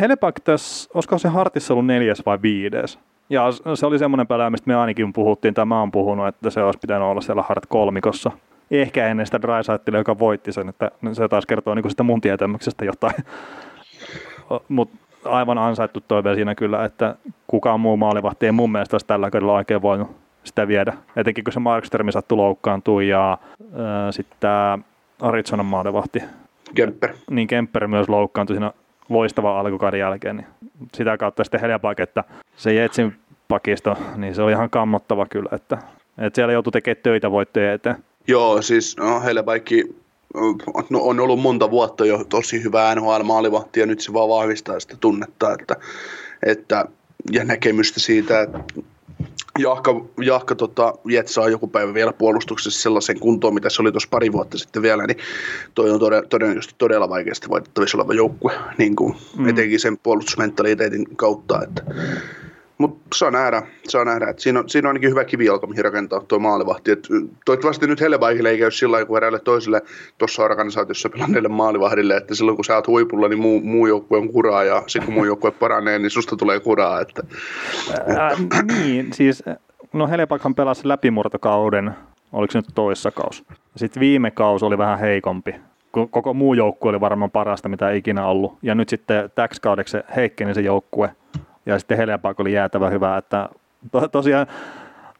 Hellebaik 0.00 0.40
tässä, 0.40 0.90
olisiko 0.94 1.18
se 1.18 1.28
Hartissa 1.28 1.74
ollut 1.74 1.86
neljäs 1.86 2.22
vai 2.26 2.38
viides? 2.42 2.98
Ja 3.30 3.48
se 3.74 3.86
oli 3.86 3.98
semmoinen 3.98 4.26
pelaaja, 4.26 4.50
mistä 4.50 4.68
me 4.68 4.74
ainakin 4.74 5.12
puhuttiin, 5.12 5.54
tai 5.54 5.66
mä 5.66 5.80
oon 5.80 5.92
puhunut, 5.92 6.28
että 6.28 6.50
se 6.50 6.62
olisi 6.62 6.78
pitänyt 6.78 7.08
olla 7.08 7.20
siellä 7.20 7.44
Hart 7.48 7.66
kolmikossa 7.68 8.30
ehkä 8.70 9.08
ennen 9.08 9.26
sitä 9.26 9.42
Drysaitlea, 9.42 10.00
joka 10.00 10.18
voitti 10.18 10.52
sen, 10.52 10.68
että 10.68 10.90
se 11.12 11.28
taas 11.28 11.46
kertoo 11.46 11.74
niin 11.74 11.90
sitä 11.90 12.02
mun 12.02 12.20
tietämyksestä 12.20 12.84
jotain. 12.84 13.14
Mutta 14.68 14.96
aivan 15.24 15.58
ansaittu 15.58 16.00
toive 16.08 16.34
siinä 16.34 16.54
kyllä, 16.54 16.84
että 16.84 17.14
kukaan 17.46 17.80
muu 17.80 17.96
maalivahti 17.96 18.46
ei 18.46 18.52
mun 18.52 18.72
mielestä 18.72 18.94
olisi 18.94 19.06
tällä 19.06 19.30
kaudella 19.30 19.52
oikein 19.52 19.82
voinut 19.82 20.16
sitä 20.44 20.68
viedä. 20.68 20.92
Etenkin 21.16 21.44
kun 21.44 21.52
se 21.52 21.60
Markströmi 21.60 22.12
sattui 22.12 22.36
loukkaantui 22.36 23.08
ja 23.08 23.32
äh, 23.32 23.78
sitten 24.10 24.36
tämä 24.40 24.78
Arizonan 25.20 25.66
maalivahti. 25.66 26.22
Kemper. 26.74 27.14
Niin 27.30 27.48
Kemper 27.48 27.86
myös 27.86 28.08
loukkaantui 28.08 28.56
siinä 28.56 28.72
loistava 29.08 29.60
alkukauden 29.60 30.00
jälkeen. 30.00 30.36
Niin 30.36 30.46
sitä 30.94 31.16
kautta 31.16 31.44
sitten 31.44 31.60
Heljapak, 31.60 32.00
että 32.00 32.24
se 32.56 32.74
Jetsin 32.74 33.14
pakisto, 33.48 33.96
niin 34.16 34.34
se 34.34 34.42
oli 34.42 34.52
ihan 34.52 34.70
kammottava 34.70 35.26
kyllä, 35.26 35.48
että, 35.52 35.78
että 36.18 36.36
siellä 36.36 36.52
joutui 36.52 36.72
tekemään 36.72 37.02
töitä 37.02 37.30
voittojen 37.30 37.72
eteen. 37.72 37.96
Joo, 38.26 38.62
siis 38.62 38.96
no, 38.96 39.20
heillä 39.20 39.42
kaikki 39.42 39.94
no, 40.90 41.00
on 41.00 41.20
ollut 41.20 41.40
monta 41.40 41.70
vuotta 41.70 42.06
jo 42.06 42.24
tosi 42.24 42.62
hyvä 42.62 42.94
NHL-maalivahti 42.94 43.80
ja 43.80 43.86
nyt 43.86 44.00
se 44.00 44.12
vaan 44.12 44.28
vahvistaa 44.28 44.80
sitä 44.80 44.96
tunnetta 45.00 45.52
että, 45.52 45.76
että, 46.46 46.84
ja 47.32 47.44
näkemystä 47.44 48.00
siitä, 48.00 48.42
että 48.42 48.58
Jahka, 49.58 50.04
Jahka 50.20 50.54
tota, 50.54 50.94
jetsaa 51.04 51.48
joku 51.48 51.66
päivä 51.66 51.94
vielä 51.94 52.12
puolustuksessa 52.12 52.82
sellaisen 52.82 53.20
kuntoon, 53.20 53.54
mitä 53.54 53.70
se 53.70 53.82
oli 53.82 53.92
tuossa 53.92 54.08
pari 54.10 54.32
vuotta 54.32 54.58
sitten 54.58 54.82
vielä, 54.82 55.06
niin 55.06 55.18
toi 55.74 55.90
on 55.90 56.00
todella, 56.00 56.26
todennäköisesti 56.28 56.74
todella 56.78 57.08
vaikeasti 57.08 57.48
voitettavissa 57.48 57.98
oleva 57.98 58.14
joukkue, 58.14 58.52
niin 58.78 58.96
kuin 58.96 59.14
mm. 59.36 59.48
etenkin 59.48 59.80
sen 59.80 59.98
puolustusmentaliteetin 59.98 61.16
kautta, 61.16 61.62
että 61.62 61.82
mutta 62.78 62.98
saa 63.14 63.30
nähdä, 63.30 63.62
saa 63.88 64.04
nähdä. 64.04 64.28
että 64.30 64.42
siinä, 64.42 64.60
on, 64.60 64.68
siinä 64.68 64.88
on 64.88 64.90
ainakin 64.90 65.10
hyvä 65.10 65.24
kivijalka, 65.24 65.66
mihin 65.66 65.84
rakentaa 65.84 66.20
tuo 66.20 66.38
maalivahti. 66.38 66.90
Et 66.90 67.08
toivottavasti 67.44 67.86
nyt 67.86 68.00
Hellebaikille 68.00 68.50
ei 68.50 68.58
käy 68.58 68.70
sillä 68.70 69.04
kuin 69.04 69.16
eräälle 69.16 69.40
toiselle 69.40 69.82
tuossa 70.18 70.42
organisaatiossa 70.42 71.08
pelanneille 71.08 71.48
maalivahdille, 71.48 72.16
että 72.16 72.34
silloin 72.34 72.56
kun 72.56 72.64
sä 72.64 72.74
oot 72.74 72.86
huipulla, 72.86 73.28
niin 73.28 73.38
muu, 73.38 73.60
muu 73.60 73.86
joukkue 73.86 74.18
on 74.18 74.28
kuraa 74.28 74.64
ja 74.64 74.82
sitten 74.86 75.04
kun 75.04 75.14
muu 75.14 75.24
joukkue 75.24 75.50
paranee, 75.50 75.98
niin 75.98 76.10
susta 76.10 76.36
tulee 76.36 76.60
kuraa. 76.60 77.00
Että, 77.00 77.22
Ää, 78.16 78.30
niin, 78.62 79.12
siis 79.12 79.42
no 79.92 80.08
Hellebaikhan 80.08 80.54
pelasi 80.54 80.88
läpimurtokauden, 80.88 81.90
oliko 82.32 82.50
se 82.50 82.58
nyt 82.58 82.66
toissa 82.74 83.10
kaus. 83.10 83.44
Sitten 83.76 84.00
viime 84.00 84.30
kaus 84.30 84.62
oli 84.62 84.78
vähän 84.78 84.98
heikompi. 84.98 85.54
Koko 86.10 86.34
muu 86.34 86.54
joukkue 86.54 86.90
oli 86.90 87.00
varmaan 87.00 87.30
parasta, 87.30 87.68
mitä 87.68 87.90
ikinä 87.90 88.26
ollut. 88.26 88.58
Ja 88.62 88.74
nyt 88.74 88.88
sitten 88.88 89.30
täksi 89.34 89.60
kaudeksi 89.60 89.96
heikkeni 90.16 90.54
se 90.54 90.60
joukkue 90.60 91.10
ja 91.66 91.78
sitten 91.78 91.98
Helepak 91.98 92.40
oli 92.40 92.52
jäätävä 92.52 92.90
hyvä, 92.90 93.16
että 93.16 93.48
to, 93.92 94.08
tosiaan 94.08 94.46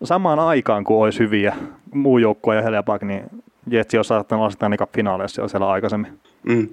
samaan 0.03 0.39
aikaan 0.39 0.85
kuin 0.85 1.03
olisi 1.03 1.19
hyviä 1.19 1.57
muu 1.95 2.19
joukkue 2.19 2.57
ja 2.57 2.63
Helepak, 2.63 3.03
niin 3.03 3.25
Jetsi 3.71 3.99
on 3.99 4.05
saattanut 4.05 4.59
olla 4.61 4.69
niin 4.69 4.89
finaaleissa 4.95 5.43
jo 5.43 5.49
siellä 5.49 5.71
aikaisemmin. 5.71 6.19
Mm. 6.43 6.69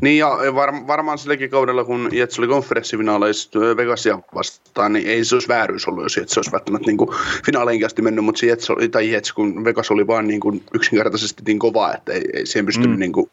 Niin 0.00 0.18
ja 0.18 0.28
var, 0.54 0.74
varmaan 0.86 1.18
silläkin 1.18 1.50
kaudella, 1.50 1.84
kun 1.84 2.08
Jets 2.12 2.38
oli 2.38 2.46
konferenssifinaaleissa 2.46 3.60
Vegasia 3.60 4.18
vastaan, 4.34 4.92
niin 4.92 5.06
ei 5.06 5.24
se 5.24 5.34
olisi 5.34 5.48
vääryys 5.48 5.88
ollut, 5.88 6.02
jos 6.02 6.16
Jets 6.16 6.38
olisi 6.38 6.52
välttämättä 6.52 6.86
niin 6.86 6.98
finaaleihin 7.46 7.88
mennyt, 8.02 8.24
mutta 8.24 8.38
se 8.38 8.46
Jets, 8.46 8.70
oli, 8.70 8.88
tai 8.88 9.12
Jets, 9.12 9.32
kun 9.32 9.64
Vegas 9.64 9.90
oli 9.90 10.06
vaan 10.06 10.28
niin 10.28 10.40
kuin 10.40 10.62
yksinkertaisesti 10.74 11.42
niin 11.46 11.58
kova, 11.58 11.94
että 11.94 12.12
ei, 12.12 12.24
ei 12.34 12.46
siihen 12.46 12.66
pystynyt 12.66 12.90
mm. 12.90 12.98
niin 12.98 13.12
kuin 13.12 13.30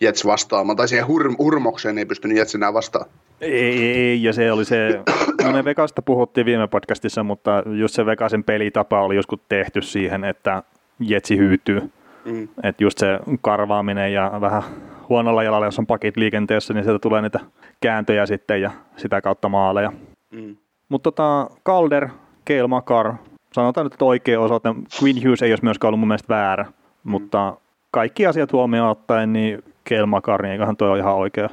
Jets 0.00 0.26
vastaamaan, 0.26 0.76
tai 0.76 0.88
siihen 0.88 1.06
hur, 1.06 1.34
hurmokseen 1.38 1.98
ei 1.98 2.06
pystynyt 2.06 2.36
Jets 2.36 2.54
enää 2.54 2.74
vastaamaan. 2.74 3.16
Ei, 3.40 3.92
ei, 3.92 4.22
ja 4.22 4.32
se 4.32 4.52
oli 4.52 4.64
se, 4.64 5.00
no 5.44 5.52
me 5.52 5.64
Vegasta 5.64 6.02
puhuttiin 6.02 6.46
viime 6.46 6.66
podcastissa, 6.66 7.22
mutta 7.22 7.62
just 7.78 7.94
se 7.94 8.06
Vegasen 8.06 8.44
pelitapa 8.44 9.02
oli 9.02 9.16
joskus 9.16 9.40
tehty 9.48 9.82
siihen, 9.82 10.24
että 10.24 10.62
Jetsi 11.00 11.36
hyytyy. 11.36 11.90
Mm. 12.24 12.48
Että 12.62 12.84
just 12.84 12.98
se 12.98 13.18
karvaaminen 13.40 14.12
ja 14.12 14.32
vähän 14.40 14.62
huonolla 15.08 15.42
jalalla, 15.42 15.66
jos 15.66 15.78
on 15.78 15.86
pakit 15.86 16.16
liikenteessä, 16.16 16.74
niin 16.74 16.84
sieltä 16.84 16.98
tulee 16.98 17.22
niitä 17.22 17.40
kääntöjä 17.80 18.26
sitten 18.26 18.60
ja 18.60 18.70
sitä 18.96 19.20
kautta 19.20 19.48
maaleja. 19.48 19.92
Mm. 20.30 20.56
Mutta 20.88 21.10
tota, 21.10 21.50
Calder, 21.66 22.08
Keil 22.44 22.68
Makar, 22.68 23.14
sanotaan 23.52 23.86
nyt, 23.86 23.92
että 23.92 24.04
oikea 24.04 24.40
osoite. 24.40 24.68
Queen 25.02 25.16
Hughes 25.24 25.42
ei 25.42 25.52
olisi 25.52 25.64
myöskään 25.64 25.88
ollut 25.88 26.00
mun 26.00 26.08
mielestä 26.08 26.34
väärä, 26.34 26.62
mm. 26.64 27.10
mutta 27.10 27.56
kaikki 27.96 28.26
asiat 28.26 28.52
huomioon 28.52 28.90
ottaen, 28.90 29.32
niin 29.32 29.64
Keil 29.84 30.06
Makar, 30.06 30.42
niin 30.42 30.52
eiköhän 30.52 30.76
toi 30.76 30.90
ole 30.90 30.98
ihan 30.98 31.14
oikea, 31.14 31.48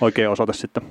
oikea 0.00 0.30
osoite 0.30 0.52
sitten. 0.52 0.82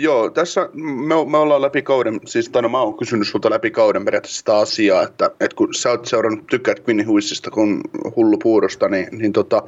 Joo, 0.00 0.30
tässä 0.30 0.68
me, 0.72 1.14
me 1.30 1.36
ollaan 1.36 1.62
läpi 1.62 1.82
kauden, 1.82 2.20
siis 2.24 2.48
tai 2.48 2.62
no 2.62 2.68
mä 2.68 2.80
oon 2.80 2.96
kysynyt 2.96 3.28
sulta 3.28 3.50
läpi 3.50 3.70
kauden 3.70 4.04
periaatteessa 4.04 4.38
sitä 4.38 4.56
asiaa, 4.58 5.02
että, 5.02 5.30
että 5.40 5.56
kun 5.56 5.74
sä 5.74 5.90
oot 5.90 6.06
seurannut, 6.06 6.46
tykkäät 6.46 6.82
Quinny 6.88 7.04
Huissista 7.04 7.50
kun 7.50 7.80
hullu 8.16 8.38
puurosta, 8.38 8.88
niin, 8.88 9.08
niin 9.12 9.32
tota, 9.32 9.62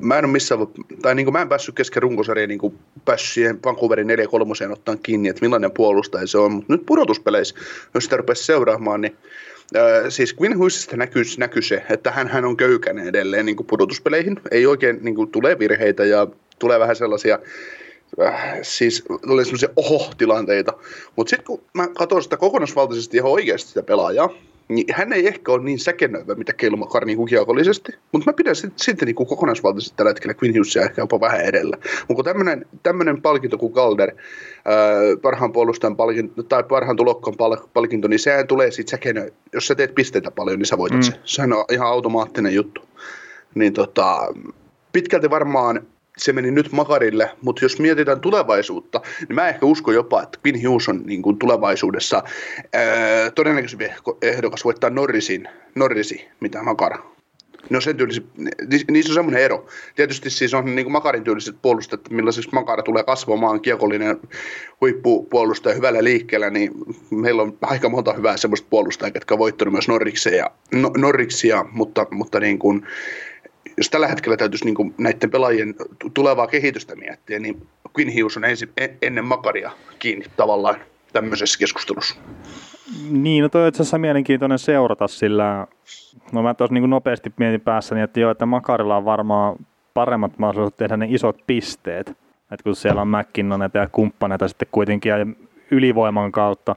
mä 0.00 0.18
en 0.18 0.24
ole 0.24 0.32
missään, 0.32 0.66
tai 1.02 1.14
niin 1.14 1.26
kuin 1.26 1.32
mä 1.32 1.42
en 1.42 1.48
päässyt 1.48 1.74
kesken 1.74 2.02
runkosarjaan 2.02 2.48
niin 2.48 2.58
kuin 2.58 2.78
päässyt 3.04 3.32
siihen 3.32 3.58
Vancouverin 3.64 4.08
4-3 4.68 4.72
ottaa 4.72 4.96
kiinni, 4.96 5.28
että 5.28 5.42
millainen 5.42 5.70
puolustaja 5.70 6.26
se 6.26 6.38
on, 6.38 6.52
mutta 6.52 6.72
nyt 6.72 6.86
pudotuspeleissä, 6.86 7.54
jos 7.94 8.04
sitä 8.04 8.16
rupesi 8.16 8.44
seuraamaan, 8.44 9.00
niin 9.00 9.16
siis 10.08 10.36
Quinn 10.40 10.58
Huissista 10.58 10.96
näkyy, 10.96 11.22
näkyy 11.38 11.62
se, 11.62 11.82
että 11.90 12.10
hän, 12.10 12.28
hän 12.28 12.44
on 12.44 12.56
köykäinen 12.56 13.08
edelleen 13.08 13.46
niin 13.46 13.56
kuin 13.56 13.66
pudotuspeleihin, 13.66 14.40
ei 14.50 14.66
oikein 14.66 14.98
niin 15.02 15.14
kuin, 15.14 15.30
tulee 15.30 15.58
virheitä 15.58 16.04
ja 16.04 16.26
tulee 16.58 16.78
vähän 16.78 16.96
sellaisia 16.96 17.38
äh, 18.22 18.58
siis 18.62 19.04
oli 19.26 19.44
semmoisia 19.44 19.68
oho-tilanteita. 19.76 20.72
Mutta 21.16 21.30
sitten 21.30 21.46
kun 21.46 21.62
mä 21.74 21.88
katson 21.88 22.22
sitä 22.22 22.36
kokonaisvaltaisesti 22.36 23.16
ihan 23.16 23.30
oikeasti 23.30 23.68
sitä 23.68 23.82
pelaajaa, 23.82 24.30
niin 24.68 24.86
hän 24.92 25.12
ei 25.12 25.26
ehkä 25.26 25.52
ole 25.52 25.62
niin 25.62 25.78
säkenöivä, 25.78 26.34
mitä 26.34 26.52
Keilmakar 26.52 27.04
niin 27.04 27.26
kiekollisesti, 27.26 27.92
mutta 28.12 28.30
mä 28.30 28.32
pidän 28.32 28.56
sitten 28.56 28.78
sit, 28.84 29.02
niin 29.02 29.14
kokonaisvaltaisesti 29.14 29.96
tällä 29.96 30.10
hetkellä 30.10 30.34
Quinn 30.42 30.56
Hughesia 30.58 30.82
ehkä 30.82 31.02
jopa 31.02 31.20
vähän 31.20 31.40
edellä. 31.40 31.76
Mutta 32.08 32.22
tämmöinen, 32.22 32.66
tämmöinen 32.82 33.22
palkinto 33.22 33.58
kuin 33.58 33.72
Calder, 33.72 34.12
ää, 34.64 34.76
parhaan 35.22 35.52
puolustajan 35.52 35.96
palkinto, 35.96 36.42
tai 36.42 36.62
parhaan 36.62 36.96
tulokkaan 36.96 37.36
palkinto, 37.74 38.08
niin 38.08 38.20
sehän 38.20 38.46
tulee 38.46 38.70
sitten 38.70 38.90
säkenö, 38.90 39.30
jos 39.52 39.66
sä 39.66 39.74
teet 39.74 39.94
pisteitä 39.94 40.30
paljon, 40.30 40.58
niin 40.58 40.66
sä 40.66 40.78
voitat 40.78 40.98
mm. 40.98 41.02
se. 41.02 41.12
Sehän 41.24 41.52
on 41.52 41.64
ihan 41.70 41.88
automaattinen 41.88 42.54
juttu. 42.54 42.82
Niin 43.54 43.72
tota, 43.72 44.34
pitkälti 44.92 45.30
varmaan 45.30 45.86
se 46.18 46.32
meni 46.32 46.50
nyt 46.50 46.72
Makarille, 46.72 47.30
mutta 47.42 47.64
jos 47.64 47.78
mietitään 47.78 48.20
tulevaisuutta, 48.20 49.00
niin 49.28 49.34
mä 49.34 49.48
ehkä 49.48 49.66
uskon 49.66 49.94
jopa, 49.94 50.22
että 50.22 50.38
Quinn 50.46 50.68
Hughes 50.68 50.88
on 50.88 51.02
niin 51.04 51.22
kuin 51.22 51.38
tulevaisuudessa 51.38 52.22
ää, 52.72 53.30
todennäköisesti 53.30 53.88
ehdokas 54.22 54.64
voittaa 54.64 54.90
Norrisin, 54.90 55.48
Norrisi, 55.74 56.28
mitä 56.40 56.62
Makar. 56.62 56.98
No 57.70 57.80
sen 57.80 57.96
tyyliset, 57.96 58.24
niissä 58.90 59.12
on 59.12 59.14
semmoinen 59.14 59.42
ero. 59.42 59.66
Tietysti 59.94 60.30
siis 60.30 60.54
on 60.54 60.74
niin 60.74 60.84
kuin 60.84 60.92
Makarin 60.92 61.24
tyyliset 61.24 61.56
puolustajat, 61.62 62.10
millaisiksi 62.10 62.50
Makara 62.52 62.82
tulee 62.82 63.02
kasvamaan, 63.04 63.60
kiekollinen 63.60 64.20
huippupuolustaja 64.80 65.74
hyvällä 65.74 66.04
liikkeellä, 66.04 66.50
niin 66.50 66.72
meillä 67.10 67.42
on 67.42 67.58
aika 67.62 67.88
monta 67.88 68.12
hyvää 68.12 68.36
semmoista 68.36 68.66
puolustajaa, 68.70 69.12
jotka 69.14 69.34
on 69.34 69.38
voittanut 69.38 69.72
myös 69.72 69.88
Norriksia, 69.88 70.50
no, 70.72 70.90
Norriksia 70.96 71.64
mutta, 71.72 72.06
mutta 72.10 72.40
niin 72.40 72.58
kuin, 72.58 72.86
jos 73.76 73.90
tällä 73.90 74.08
hetkellä 74.08 74.36
täytyisi 74.36 74.64
niin 74.64 74.94
näiden 74.98 75.30
pelaajien 75.30 75.74
tulevaa 76.14 76.46
kehitystä 76.46 76.96
miettiä, 76.96 77.38
niin 77.38 77.66
Quinn 77.98 78.12
Hughes 78.14 78.36
on 78.36 78.44
ensin, 78.44 78.68
ennen 79.02 79.24
Makaria 79.24 79.70
kiinni 79.98 80.26
tavallaan 80.36 80.76
tämmöisessä 81.12 81.58
keskustelussa. 81.58 82.14
Niin, 83.10 83.42
no 83.42 83.48
toi 83.48 83.62
on 83.62 83.68
itse 83.68 83.82
asiassa 83.82 83.98
mielenkiintoinen 83.98 84.58
seurata, 84.58 85.08
sillä 85.08 85.66
no 86.32 86.42
mä 86.42 86.54
tuossa 86.54 86.74
niin 86.74 86.90
nopeasti 86.90 87.32
mietin 87.36 87.60
päässäni, 87.60 88.00
että 88.00 88.20
joo, 88.20 88.30
että 88.30 88.46
Makarilla 88.46 88.96
on 88.96 89.04
varmaan 89.04 89.56
paremmat 89.94 90.38
mahdollisuudet 90.38 90.76
tehdä 90.76 90.96
ne 90.96 91.06
isot 91.08 91.36
pisteet. 91.46 92.08
Että 92.50 92.64
kun 92.64 92.76
siellä 92.76 93.00
on 93.00 93.08
McKinnoneita 93.08 93.78
ja 93.78 93.88
kumppaneita 93.92 94.48
sitten 94.48 94.68
kuitenkin 94.72 95.10
ja 95.10 95.16
ylivoiman 95.70 96.32
kautta. 96.32 96.76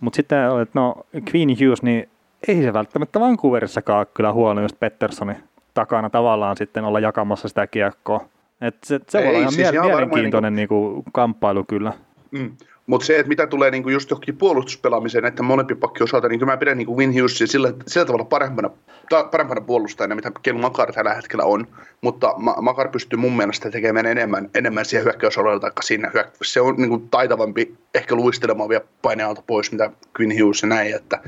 Mutta 0.00 0.16
sitten, 0.16 0.38
että 0.62 0.80
no 0.80 0.94
Queen 1.12 1.48
Hughes, 1.48 1.82
niin 1.82 2.08
ei 2.48 2.62
se 2.62 2.72
välttämättä 2.72 3.20
Vancouverissakaan 3.20 4.06
kyllä 4.14 4.32
huono 4.32 4.62
just 4.62 4.80
Petterssonin 4.80 5.36
takana 5.76 6.10
tavallaan 6.10 6.56
sitten 6.56 6.84
olla 6.84 7.00
jakamassa 7.00 7.48
sitä 7.48 7.66
kiekkoa. 7.66 8.28
Et 8.60 8.76
se, 8.84 9.00
se 9.08 9.18
voi 9.18 9.28
olla 9.28 9.38
ihan 9.38 9.52
siis 9.52 9.72
mie- 9.72 9.80
mielenkiintoinen 9.80 10.54
niin 10.54 10.68
kuin... 10.68 10.92
Niinku 10.94 11.10
kamppailu 11.12 11.64
kyllä. 11.64 11.92
Mm. 12.30 12.56
Mutta 12.86 13.06
se, 13.06 13.18
että 13.18 13.28
mitä 13.28 13.46
tulee 13.46 13.70
niinku 13.70 13.88
just 13.88 14.10
johonkin 14.10 14.36
puolustuspelaamiseen 14.36 15.22
näiden 15.22 15.44
molempi 15.44 15.74
pakki 15.74 16.02
osalta, 16.02 16.28
niin 16.28 16.46
mä 16.46 16.56
pidän 16.56 16.78
niinku 16.78 16.96
Win 16.96 17.14
Hughesia 17.14 17.46
sillä, 17.46 17.72
sillä 17.86 18.06
tavalla 18.06 18.24
parempana, 18.24 18.70
ta, 19.08 19.24
parempana 19.24 19.60
puolustajana, 19.60 20.14
mitä 20.14 20.32
Ken 20.42 20.60
Makar 20.60 20.92
tällä 20.92 21.14
hetkellä 21.14 21.44
on. 21.44 21.66
Mutta 22.00 22.34
Ma- 22.36 22.56
Makar 22.60 22.88
pystyy 22.88 23.18
mun 23.18 23.36
mielestä 23.36 23.70
tekemään 23.70 24.06
enemmän, 24.06 24.50
enemmän 24.54 24.84
siihen 24.84 25.04
hyökkäysalueella, 25.04 25.60
tai 25.60 25.70
siinä 25.80 26.10
hyökkä- 26.14 26.38
se 26.42 26.60
on 26.60 26.74
niinku 26.76 26.98
taitavampi 26.98 27.74
ehkä 27.94 28.14
luistelemaan 28.14 28.68
vielä 28.68 28.84
painealta 29.02 29.42
pois, 29.46 29.72
mitä 29.72 29.90
Quinn 30.20 30.40
Hughes 30.40 30.62
ja 30.62 30.68
näin, 30.68 30.94
että 30.94 31.18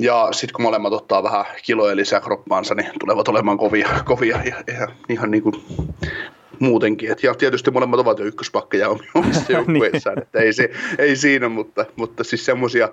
ja 0.00 0.28
sitten 0.32 0.54
kun 0.54 0.62
molemmat 0.62 0.92
ottaa 0.92 1.22
vähän 1.22 1.44
kiloja 1.62 1.96
lisää 1.96 2.20
kroppaansa, 2.20 2.74
niin 2.74 2.90
tulevat 3.00 3.28
olemaan 3.28 3.58
kovia, 3.58 3.88
kovia 4.04 4.40
ja, 4.44 4.74
ja 4.78 4.88
ihan 5.08 5.30
niin 5.30 5.42
kuin 5.42 5.54
muutenkin. 6.58 7.12
Et, 7.12 7.22
ja 7.22 7.34
tietysti 7.34 7.70
molemmat 7.70 8.00
ovat 8.00 8.18
jo 8.18 8.24
ykköspakkeja 8.24 8.88
omissa 9.14 9.44
niin. 9.48 9.56
joukkueissaan, 9.56 10.22
että 10.22 10.38
ei, 10.38 10.52
se, 10.52 10.70
ei 10.98 11.16
siinä, 11.16 11.48
mutta, 11.48 11.86
mutta 11.96 12.24
siis 12.24 12.44
semmoisia 12.44 12.88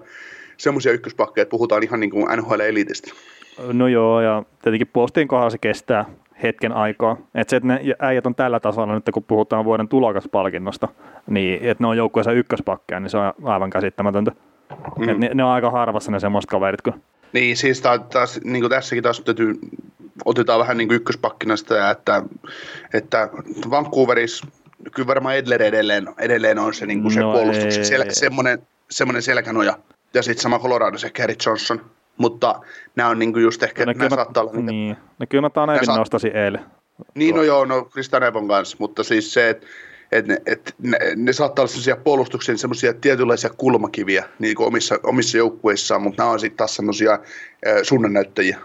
semmoisia 0.61 0.91
ykköspakkeja, 0.91 1.41
että 1.41 1.51
puhutaan 1.51 1.83
ihan 1.83 1.99
niin 1.99 2.09
kuin 2.09 2.27
NHL-elitistä. 2.37 3.13
No 3.73 3.87
joo, 3.87 4.21
ja 4.21 4.43
tietenkin 4.61 4.87
postin 4.87 5.27
kohdalla 5.27 5.49
se 5.49 5.57
kestää 5.57 6.05
hetken 6.43 6.71
aikaa. 6.71 7.17
Että 7.35 7.49
se, 7.49 7.55
että 7.55 7.67
ne 7.67 7.81
äijät 7.99 8.25
on 8.25 8.35
tällä 8.35 8.59
tasolla 8.59 8.93
nyt, 8.93 9.09
kun 9.13 9.23
puhutaan 9.23 9.65
vuoden 9.65 9.87
tulokaspalkinnosta, 9.87 10.87
niin 11.27 11.59
että 11.61 11.83
ne 11.83 11.87
on 11.87 11.97
joukkueessa 11.97 12.31
ykköspakkeja, 12.31 12.99
niin 12.99 13.09
se 13.09 13.17
on 13.17 13.33
aivan 13.43 13.69
käsittämätöntä. 13.69 14.31
Mm. 14.99 15.09
Et 15.09 15.17
ne, 15.17 15.29
ne, 15.33 15.43
on 15.43 15.49
aika 15.49 15.71
harvassa 15.71 16.11
ne 16.11 16.19
semmoiset 16.19 16.49
kaverit. 16.49 16.81
Kun... 16.81 17.01
Niin, 17.33 17.57
siis 17.57 17.81
taas, 17.81 18.01
taas 18.13 18.39
niin 18.43 18.61
kuin 18.61 18.69
tässäkin 18.69 19.03
taas 19.03 19.21
täytyy, 19.21 19.59
otetaan 20.25 20.59
vähän 20.59 20.77
niin 20.77 20.87
kuin 20.87 20.95
ykköspakkina 20.95 21.57
sitä, 21.57 21.89
että, 21.89 22.23
että 22.93 23.29
Vancouverissa 23.69 24.47
kyllä 24.95 25.07
varmaan 25.07 25.35
Edler 25.35 25.63
edelleen, 25.63 26.07
edelleen 26.19 26.59
on 26.59 26.73
se, 26.73 26.85
niin 26.85 27.01
kuin 27.01 27.13
se 27.13 27.19
no 27.19 27.31
puolustuksen 27.31 27.85
sel, 27.85 28.03
semmoinen, 28.09 28.59
semmoinen 28.89 29.21
selkänoja. 29.21 29.77
Ja 30.13 30.23
sitten 30.23 30.43
sama 30.43 30.59
Colorado, 30.59 30.97
se 30.97 31.09
Gary 31.09 31.35
Johnson. 31.45 31.81
Mutta 32.17 32.59
nämä 32.95 33.09
on 33.09 33.19
niin 33.19 33.33
kuin 33.33 33.43
just 33.43 33.63
ehkä, 33.63 33.85
no, 33.85 33.91
nämä 33.91 34.09
mä, 34.09 34.15
saattaa 34.15 34.43
olla... 34.43 34.53
Niin, 34.53 34.97
no 35.19 35.25
kyllä 35.29 35.41
mä 35.41 35.49
Tanevin 35.49 35.85
saat... 35.85 35.97
nostasin 35.97 36.35
eilen. 36.35 36.61
Niin, 37.15 37.35
no 37.35 37.43
joo, 37.43 37.65
no 37.65 37.85
Krista 37.85 38.19
Nevon 38.19 38.47
kanssa, 38.47 38.77
mutta 38.79 39.03
siis 39.03 39.33
se, 39.33 39.49
että 39.49 39.67
et 40.11 40.27
ne, 40.27 40.37
et 40.45 40.75
ne, 40.81 40.97
ne 41.15 41.33
saattaa 41.33 41.63
olla 41.63 41.67
sellaisia 41.67 41.95
puolustuksen 41.95 42.57
semmoisia 42.57 42.93
tietynlaisia 42.93 43.49
kulmakiviä 43.57 44.25
niin 44.39 44.55
kuin 44.55 44.67
omissa, 44.67 44.99
omissa 45.03 45.37
joukkueissaan, 45.37 46.01
mutta 46.01 46.23
nämä 46.23 46.33
on 46.33 46.39
sitten 46.39 46.57
taas 46.57 46.75
semmoisia 46.75 47.19
suunnannäyttäjiä. 47.83 48.57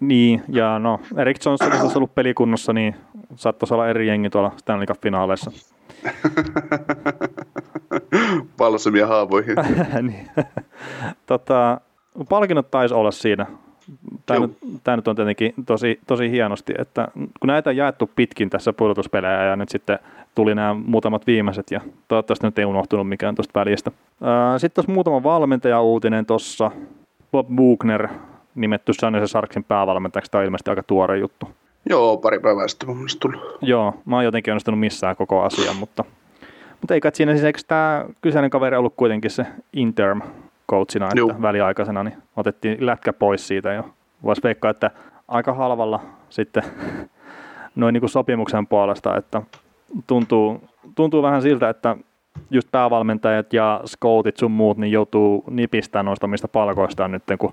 Niin, 0.00 0.42
ja 0.48 0.78
no, 0.78 1.00
Erik 1.16 1.44
Johnson, 1.44 1.72
jos 1.72 1.80
olisi 1.80 1.98
ollut 1.98 2.14
pelikunnossa, 2.14 2.72
niin 2.72 2.94
saattaisi 3.36 3.74
olla 3.74 3.88
eri 3.88 4.06
jengi 4.06 4.30
tuolla 4.30 4.52
Stanley 4.56 4.86
Cup-finaaleissa. 4.86 5.50
Palsamia 8.58 9.06
haavoihin. 9.06 9.56
niin. 10.02 10.30
tota, 11.26 11.80
palkinnot 12.28 12.70
taisi 12.70 12.94
olla 12.94 13.10
siinä. 13.10 13.46
Tämä 14.26 14.40
nyt, 14.40 14.58
tämä 14.84 14.96
nyt 14.96 15.08
on 15.08 15.16
tietenkin 15.16 15.54
tosi, 15.66 16.00
tosi 16.06 16.30
hienosti, 16.30 16.74
että 16.78 17.08
kun 17.14 17.46
näitä 17.46 17.70
on 17.70 17.76
jaettu 17.76 18.10
pitkin 18.16 18.50
tässä 18.50 18.72
pudotuspelejä 18.72 19.44
ja 19.44 19.56
nyt 19.56 19.68
sitten 19.68 19.98
tuli 20.38 20.54
nämä 20.54 20.74
muutamat 20.74 21.26
viimeiset 21.26 21.70
ja 21.70 21.80
toivottavasti 22.08 22.46
nyt 22.46 22.58
ei 22.58 22.64
unohtunut 22.64 23.08
mikään 23.08 23.34
tuosta 23.34 23.60
välistä. 23.60 23.90
Sitten 24.58 24.74
tuossa 24.74 24.92
muutama 24.92 25.22
valmentaja-uutinen 25.22 26.26
tuossa. 26.26 26.70
Bob 27.32 27.48
Buchner 27.56 28.08
nimetty 28.54 28.92
Sanne 28.92 29.26
Sarksin 29.26 29.64
päävalmentajaksi. 29.64 30.30
Tämä 30.30 30.40
on 30.40 30.44
ilmeisesti 30.44 30.70
aika 30.70 30.82
tuore 30.82 31.18
juttu. 31.18 31.48
Joo, 31.88 32.16
pari 32.16 32.40
päivää 32.40 32.68
sitten 32.68 32.88
mun 32.88 33.06
tullut. 33.20 33.58
Joo, 33.60 33.94
mä 34.04 34.16
oon 34.16 34.24
jotenkin 34.24 34.52
onnistunut 34.52 34.80
missään 34.80 35.16
koko 35.16 35.42
asian, 35.42 35.76
mutta, 35.76 36.04
mutta 36.80 36.94
ei 36.94 37.00
kai 37.00 37.10
siinä 37.14 37.32
siis, 37.32 37.44
eikö 37.44 37.60
tämä 37.68 38.04
kyseinen 38.20 38.50
kaveri 38.50 38.76
ollut 38.76 38.94
kuitenkin 38.96 39.30
se 39.30 39.46
interim 39.72 40.22
coachina, 40.70 41.06
että 41.06 41.18
Joo. 41.18 41.34
väliaikaisena, 41.42 42.04
niin 42.04 42.16
otettiin 42.36 42.86
lätkä 42.86 43.12
pois 43.12 43.48
siitä 43.48 43.72
jo. 43.72 43.84
Voisi 44.22 44.42
veikkaa, 44.42 44.70
että 44.70 44.90
aika 45.28 45.52
halvalla 45.52 46.00
sitten 46.30 46.62
noin 47.76 47.92
niin 47.92 48.00
kuin 48.00 48.10
sopimuksen 48.10 48.66
puolesta, 48.66 49.16
että 49.16 49.42
tuntuu, 50.06 50.60
tuntuu 50.94 51.22
vähän 51.22 51.42
siltä, 51.42 51.68
että 51.68 51.96
just 52.50 52.68
päävalmentajat 52.72 53.52
ja 53.52 53.80
scoutit 53.86 54.36
sun 54.36 54.50
muut 54.50 54.78
niin 54.78 54.92
joutuu 54.92 55.44
nipistämään 55.50 56.06
noista 56.06 56.26
mistä 56.26 56.48
palkoistaan 56.48 57.10
nyt, 57.10 57.22
kun 57.38 57.52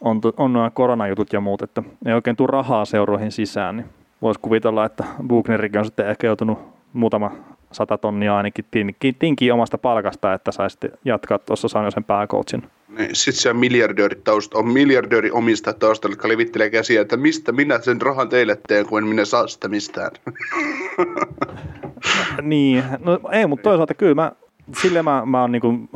on, 0.00 0.20
on 0.36 0.52
nämä 0.52 0.70
koronajutut 0.70 1.32
ja 1.32 1.40
muut, 1.40 1.62
että 1.62 1.82
ei 2.06 2.14
oikein 2.14 2.36
tule 2.36 2.48
rahaa 2.50 2.84
seuroihin 2.84 3.32
sisään, 3.32 3.76
niin 3.76 3.86
voisi 4.22 4.40
kuvitella, 4.40 4.84
että 4.84 5.04
Buchnerikin 5.26 5.78
on 5.78 5.84
sitten 5.84 6.08
ehkä 6.08 6.26
joutunut 6.26 6.58
muutama 6.92 7.30
sata 7.74 7.98
tonnia 7.98 8.36
ainakin 8.36 8.64
tinkiä, 8.70 9.12
tinkiä 9.18 9.54
omasta 9.54 9.78
palkasta, 9.78 10.34
että 10.34 10.52
saisi 10.52 10.78
jatkaa 11.04 11.38
tuossa 11.38 11.68
sen 11.68 12.04
pääcoachin. 12.04 12.62
Niin, 12.98 13.10
sitten 13.12 13.42
se 13.42 13.52
miljardööri 13.52 14.20
tausta, 14.24 14.58
on 14.58 14.68
miljardööri 14.68 15.30
omista 15.30 15.72
taustalla, 15.72 16.12
jotka 16.12 16.28
levittelee 16.28 16.70
käsiä, 16.70 17.00
että 17.00 17.16
mistä 17.16 17.52
minä 17.52 17.78
sen 17.80 18.02
rahan 18.02 18.28
teille 18.28 18.58
teen, 18.68 18.86
kun 18.86 19.02
en 19.02 19.08
minä 19.08 19.24
saa 19.24 19.46
sitä 19.46 19.68
mistään. 19.68 20.10
niin, 22.42 22.84
no 23.04 23.20
ei, 23.32 23.46
mutta 23.46 23.62
toisaalta 23.62 23.94
kyllä 23.94 24.14
mä, 24.14 24.32
sille 24.80 25.02
mä, 25.02 25.22
mä 25.26 25.40
oon 25.40 25.52
niinku 25.52 25.88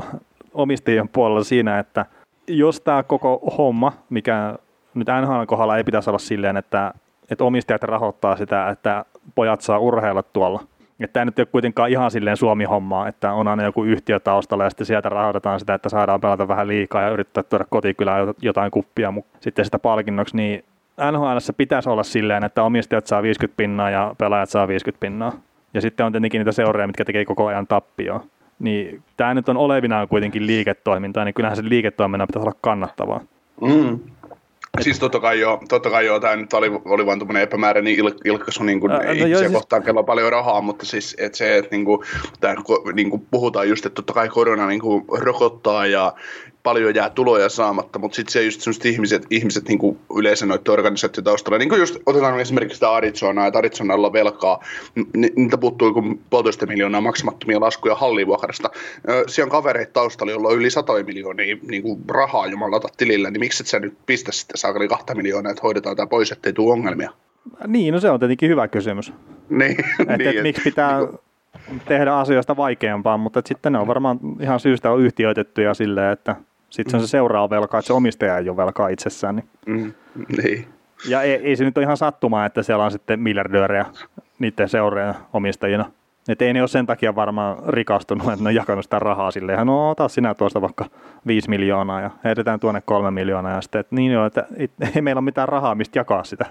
omistajien 0.54 1.08
puolella 1.08 1.44
siinä, 1.44 1.78
että 1.78 2.06
jos 2.46 2.80
tämä 2.80 3.02
koko 3.02 3.54
homma, 3.58 3.92
mikä 4.10 4.58
nyt 4.94 5.08
NHL 5.22 5.44
kohdalla 5.46 5.76
ei 5.76 5.84
pitäisi 5.84 6.10
olla 6.10 6.18
silleen, 6.18 6.56
että, 6.56 6.94
että 7.30 7.44
omistajat 7.44 7.82
rahoittaa 7.82 8.36
sitä, 8.36 8.68
että 8.70 9.04
pojat 9.34 9.60
saa 9.60 9.78
urheilla 9.78 10.22
tuolla, 10.22 10.64
että 11.04 11.12
tämä 11.12 11.24
nyt 11.24 11.38
ei 11.38 11.42
ole 11.42 11.48
kuitenkaan 11.52 11.90
ihan 11.90 12.10
silleen 12.10 12.36
Suomi-hommaa, 12.36 13.08
että 13.08 13.32
on 13.32 13.48
aina 13.48 13.64
joku 13.64 13.84
yhtiö 13.84 14.20
taustalla 14.20 14.64
ja 14.64 14.70
sitten 14.70 14.86
sieltä 14.86 15.08
rahoitetaan 15.08 15.60
sitä, 15.60 15.74
että 15.74 15.88
saadaan 15.88 16.20
pelata 16.20 16.48
vähän 16.48 16.68
liikaa 16.68 17.02
ja 17.02 17.08
yrittää 17.08 17.42
tuoda 17.42 17.64
kotikylään 17.70 18.34
jotain 18.42 18.70
kuppia, 18.70 19.10
mutta 19.10 19.38
sitten 19.40 19.64
sitä 19.64 19.78
palkinnoksi, 19.78 20.36
niin 20.36 20.64
NHL 21.12 21.36
pitäisi 21.56 21.88
olla 21.88 22.02
silleen, 22.02 22.44
että 22.44 22.62
omistajat 22.62 23.06
saa 23.06 23.22
50 23.22 23.56
pinnaa 23.56 23.90
ja 23.90 24.14
pelaajat 24.18 24.50
saa 24.50 24.68
50 24.68 25.00
pinnaa. 25.00 25.32
Ja 25.74 25.80
sitten 25.80 26.06
on 26.06 26.12
tietenkin 26.12 26.38
niitä 26.38 26.52
seuroja, 26.52 26.86
mitkä 26.86 27.04
tekee 27.04 27.24
koko 27.24 27.46
ajan 27.46 27.66
tappioa. 27.66 28.24
Niin 28.58 29.02
tämä 29.16 29.34
nyt 29.34 29.48
on 29.48 29.56
olevinaan 29.56 30.08
kuitenkin 30.08 30.46
liiketoimintaa, 30.46 31.24
niin 31.24 31.34
kyllähän 31.34 31.56
se 31.56 31.62
liiketoiminnan 31.68 32.28
pitäisi 32.28 32.48
olla 32.48 32.58
kannattavaa. 32.60 33.20
Mm. 33.60 33.98
Siis 34.80 34.98
totta 34.98 35.20
kai 35.20 35.40
joo, 35.40 35.60
totta 35.68 35.90
kai 35.90 36.06
joo, 36.06 36.20
tämä 36.20 36.36
nyt 36.36 36.52
oli, 36.52 36.70
oli 36.84 37.06
vain 37.06 37.18
tämmöinen 37.18 37.42
epämääräinen 37.42 37.92
il, 37.92 38.10
ilkaisu 38.24 38.62
niin 38.62 38.80
kuin, 38.80 38.92
no 38.92 39.12
joo, 39.12 39.38
siis... 39.38 39.52
kohtaan, 39.52 39.82
kello 39.82 40.00
on 40.00 40.06
paljon 40.06 40.32
rahaa, 40.32 40.60
mutta 40.60 40.86
siis 40.86 41.16
että 41.18 41.38
se, 41.38 41.58
että 41.58 41.76
niin 41.76 41.84
kuin, 41.84 42.00
tämän, 42.40 42.56
niin 42.94 43.10
kuin 43.10 43.26
puhutaan 43.30 43.68
just, 43.68 43.86
että 43.86 43.94
totta 43.94 44.12
kai 44.12 44.28
korona 44.28 44.66
niin 44.66 44.80
kuin, 44.80 45.04
rokottaa 45.08 45.86
ja 45.86 46.12
paljon 46.68 46.94
jää 46.94 47.10
tuloja 47.10 47.48
saamatta, 47.48 47.98
mutta 47.98 48.16
sitten 48.16 48.32
se 48.32 48.44
just 48.44 48.60
sellaiset 48.60 48.86
ihmiset, 48.86 49.26
ihmiset 49.30 49.68
niin 49.68 49.78
kuin 49.78 49.98
yleensä 50.16 50.46
noiden 50.46 50.72
organisaatioiden 50.72 51.24
taustalla, 51.24 51.58
niin 51.58 51.68
kuin 51.68 51.78
just 51.78 51.96
otetaan 52.06 52.40
esimerkiksi 52.40 52.74
sitä 52.74 52.92
Arizonaa, 52.92 53.46
että 53.46 53.58
Arizonalla 53.58 54.06
on 54.06 54.12
velkaa, 54.12 54.64
ni, 55.16 55.32
niitä 55.36 55.58
puuttuu 55.58 55.92
kuin 55.92 56.20
puolitoista 56.30 56.66
miljoonaa 56.66 57.00
maksamattomia 57.00 57.60
laskuja 57.60 57.94
hallivuokrasta. 57.94 58.70
Siellä 59.26 59.46
on 59.46 59.50
kavereita 59.50 59.92
taustalla, 59.92 60.32
jolla 60.32 60.48
on 60.48 60.56
yli 60.56 60.70
satoja 60.70 61.04
miljoonia 61.04 61.56
niin 61.68 61.82
kuin 61.82 62.00
rahaa 62.08 62.46
jumalata 62.46 62.88
tilillä, 62.96 63.30
niin 63.30 63.40
miksi 63.40 63.62
et 63.62 63.66
sä 63.66 63.80
nyt 63.80 63.94
pistä 64.06 64.32
sitten 64.32 64.58
saakeli 64.58 64.88
kahta 64.88 65.14
miljoonaa, 65.14 65.50
että 65.50 65.62
hoidetaan 65.62 65.96
tämä 65.96 66.06
pois, 66.06 66.32
ettei 66.32 66.52
tule 66.52 66.72
ongelmia? 66.72 67.10
Niin, 67.66 67.94
no 67.94 68.00
se 68.00 68.10
on 68.10 68.20
tietenkin 68.20 68.50
hyvä 68.50 68.68
kysymys. 68.68 69.12
niin, 69.50 69.76
että, 70.00 70.16
niin, 70.16 70.36
et, 70.36 70.42
miksi 70.42 70.62
pitää 70.64 70.98
niin 70.98 71.08
kuin... 71.68 71.80
tehdä 71.80 72.14
asioista 72.14 72.56
vaikeampaa, 72.56 73.16
mutta 73.16 73.42
sitten 73.46 73.72
ne 73.72 73.78
on 73.78 73.86
varmaan 73.86 74.18
ihan 74.40 74.60
syystä 74.60 74.90
on 74.90 75.00
yhtiöitettyjä 75.00 75.74
silleen, 75.74 76.12
että 76.12 76.36
sitten 76.70 76.90
se 76.90 76.96
on 76.96 77.00
se 77.00 77.10
seuraava 77.10 77.50
velka, 77.50 77.78
että 77.78 77.86
se 77.86 77.92
omistaja 77.92 78.38
ei 78.38 78.48
ole 78.48 78.56
velkaa 78.56 78.88
itsessään. 78.88 79.36
Niin. 79.36 79.48
Mm, 79.66 79.92
niin. 80.42 80.68
Ja 81.08 81.22
ei, 81.22 81.32
ei 81.32 81.56
se 81.56 81.64
nyt 81.64 81.78
ole 81.78 81.84
ihan 81.84 81.96
sattumaa, 81.96 82.46
että 82.46 82.62
siellä 82.62 82.84
on 82.84 82.90
sitten 82.90 83.20
miljardöörejä 83.20 83.86
niiden 84.38 84.68
seuraajan 84.68 85.14
omistajina. 85.32 85.90
Että 86.28 86.44
ei 86.44 86.52
ne 86.52 86.62
ole 86.62 86.68
sen 86.68 86.86
takia 86.86 87.14
varmaan 87.14 87.56
rikastunut, 87.68 88.28
että 88.28 88.44
ne 88.44 88.48
on 88.48 88.54
jakanut 88.54 88.84
sitä 88.84 88.98
rahaa 88.98 89.30
silleen, 89.30 89.66
no 89.66 89.90
ota 89.90 90.08
sinä 90.08 90.34
tuosta 90.34 90.60
vaikka 90.60 90.84
5 91.26 91.50
miljoonaa 91.50 92.00
ja 92.00 92.10
heitetään 92.24 92.60
tuonne 92.60 92.80
3 92.80 93.10
miljoonaa 93.10 93.52
ja 93.52 93.60
sitten, 93.60 93.80
että 93.80 93.94
niin 93.94 94.12
joo, 94.12 94.26
että 94.26 94.46
ei 94.94 95.02
meillä 95.02 95.18
ole 95.18 95.24
mitään 95.24 95.48
rahaa, 95.48 95.74
mistä 95.74 95.98
jakaa 95.98 96.24
sitä. 96.24 96.46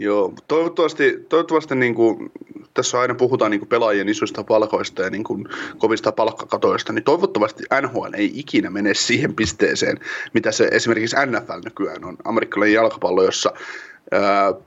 Joo, 0.00 0.32
toivottavasti, 0.48 1.26
toivottavasti 1.28 1.74
niin 1.74 1.94
kuin, 1.94 2.32
tässä 2.74 3.00
aina 3.00 3.14
puhutaan 3.14 3.50
niin 3.50 3.58
kuin 3.58 3.68
pelaajien 3.68 4.08
isoista 4.08 4.44
palkoista 4.44 5.02
ja 5.02 5.10
niin 5.10 5.24
kuin, 5.24 5.48
kovista 5.78 6.12
palkkakatoista, 6.12 6.92
niin 6.92 7.04
toivottavasti 7.04 7.64
NHL 7.82 8.14
ei 8.14 8.30
ikinä 8.34 8.70
mene 8.70 8.94
siihen 8.94 9.34
pisteeseen, 9.34 9.98
mitä 10.34 10.52
se 10.52 10.68
esimerkiksi 10.72 11.16
NFL 11.26 11.60
nykyään 11.64 12.04
on, 12.04 12.16
amerikkalainen 12.24 12.74
jalkapallo, 12.74 13.22
jossa 13.22 13.52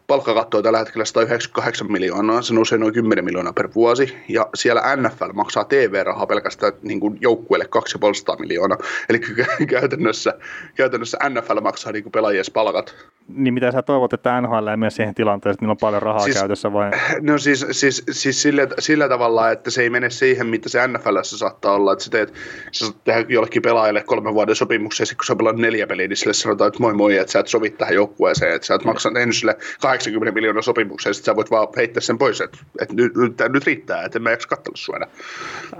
palkkakatto 0.08 0.58
on 0.58 0.63
tällä 0.63 0.80
hetkellä 0.80 1.06
198 1.06 1.91
miljoonaa, 1.91 2.41
se 2.41 2.54
nousee 2.54 2.78
noin 2.78 2.93
10 2.93 3.26
miljoonaa 3.26 3.54
per 3.54 3.69
vuosi, 3.76 4.17
ja 4.30 4.50
siellä 4.56 4.82
NFL 4.96 5.32
maksaa 5.34 5.63
TV-rahaa 5.63 6.28
pelkästään 6.28 6.74
niin 6.82 7.00
kuin 7.00 7.17
joukkueelle 7.22 7.65
250 7.65 8.41
miljoonaa, 8.41 8.78
eli 9.10 9.19
käytännössä, 9.69 10.34
käytännössä 10.76 11.17
NFL 11.30 11.62
maksaa 11.62 11.91
niin 11.91 12.04
kuin 12.04 12.12
pelaajien 12.12 12.46
palkat. 12.54 12.96
Niin 13.28 13.54
mitä 13.54 13.72
sä 13.72 13.82
toivot, 13.82 14.13
että 14.13 14.41
NHL 14.41 14.67
ei 14.67 14.78
mene 14.78 14.89
siihen 14.89 15.15
tilanteeseen, 15.15 15.54
että 15.54 15.63
niillä 15.63 15.72
on 15.72 15.78
paljon 15.78 16.02
rahaa 16.02 16.24
siis, 16.24 16.38
käytössä 16.38 16.74
vai? 16.74 16.91
No 17.22 17.38
siis, 17.38 17.65
siis, 17.72 18.04
siis 18.12 18.41
sillä, 18.41 18.67
sillä, 18.80 19.10
tavalla, 19.10 19.52
että 19.52 19.72
se 19.72 19.82
ei 19.82 19.89
mene 19.89 20.10
siihen, 20.10 20.48
mitä 20.48 20.69
se 20.69 20.88
NFLssä 20.88 21.38
saattaa 21.38 21.74
olla, 21.74 21.93
että 21.93 22.04
sä 22.04 22.12
teet, 22.12 22.34
sä 22.72 22.86
tehdä 23.04 23.26
jollekin 23.30 23.62
pelaajalle 23.62 24.04
kolmen 24.04 24.34
vuoden 24.34 24.56
sopimuksen, 24.56 25.08
ja 25.10 25.15
kun 25.15 25.26
sä 25.26 25.36
pelaat 25.36 25.58
neljä 25.58 25.88
peliä, 25.88 26.08
niin 26.08 26.17
sille 26.17 26.34
sanotaan, 26.34 26.67
että 26.67 26.80
moi 26.80 26.93
moi, 26.93 27.17
että 27.17 27.32
sä 27.32 27.39
et 27.39 27.48
sovi 27.48 27.69
tähän 27.69 27.96
joukkueeseen, 27.96 28.56
että 28.56 28.67
sä 28.67 28.76
et 28.76 28.86
maksa 28.86 29.10
sille 29.31 29.57
80 29.81 30.33
miljoonaa 30.33 30.62
sopimuksen, 30.62 31.13
sitten 31.13 31.31
sä 31.31 31.36
voit 31.36 31.51
vaan 31.51 31.67
heittää 31.77 32.01
sen 32.01 32.17
pois, 32.17 32.41
että, 32.41 32.57
että 32.81 32.95
nyt, 32.95 33.15
nyt, 33.15 33.33
nyt 33.49 33.65
riittää, 33.65 34.03
että 34.03 34.19
en 34.19 34.23
mä 34.23 34.31
jaksa 34.31 34.47
katsella 34.47 34.77
sua 34.77 34.95
enää. 34.95 35.09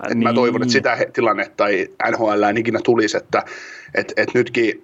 Niin. 0.08 0.23
Mä 0.23 0.34
toivon, 0.34 0.62
että 0.62 0.71
sitä 0.71 0.97
tilannetta 1.13 1.67
ei 1.67 1.93
NHL 2.12 2.58
ikinä 2.58 2.79
tulisi, 2.84 3.17
että, 3.17 3.43
että, 3.95 4.13
että 4.17 4.39
nytkin 4.39 4.84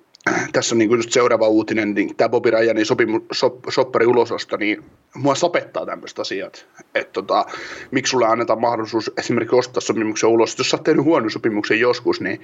tässä 0.51 0.75
on 0.75 0.79
niin 0.79 0.91
just 0.91 1.11
seuraava 1.11 1.47
uutinen, 1.47 1.93
niin 1.93 2.15
tämä 2.15 2.29
Bobby 2.29 2.51
Ryanin 2.51 2.85
sopimu, 2.85 3.21
sop, 3.31 3.55
soppari 3.69 4.05
ulososta, 4.05 4.57
niin 4.57 4.83
mua 5.15 5.35
sapettaa 5.35 5.85
tämmöiset 5.85 6.19
asiat. 6.19 6.65
Että 6.95 7.13
tota, 7.13 7.45
miksi 7.91 8.11
sulle 8.11 8.27
annetaan 8.27 8.61
mahdollisuus 8.61 9.11
esimerkiksi 9.17 9.55
ostaa 9.55 9.81
sopimuksen 9.81 10.29
ulos. 10.29 10.57
Jos 10.57 10.69
sä 10.69 10.77
oot 10.77 10.83
tehnyt 10.83 11.05
huonon 11.05 11.31
sopimuksen 11.31 11.79
joskus, 11.79 12.21
niin, 12.21 12.41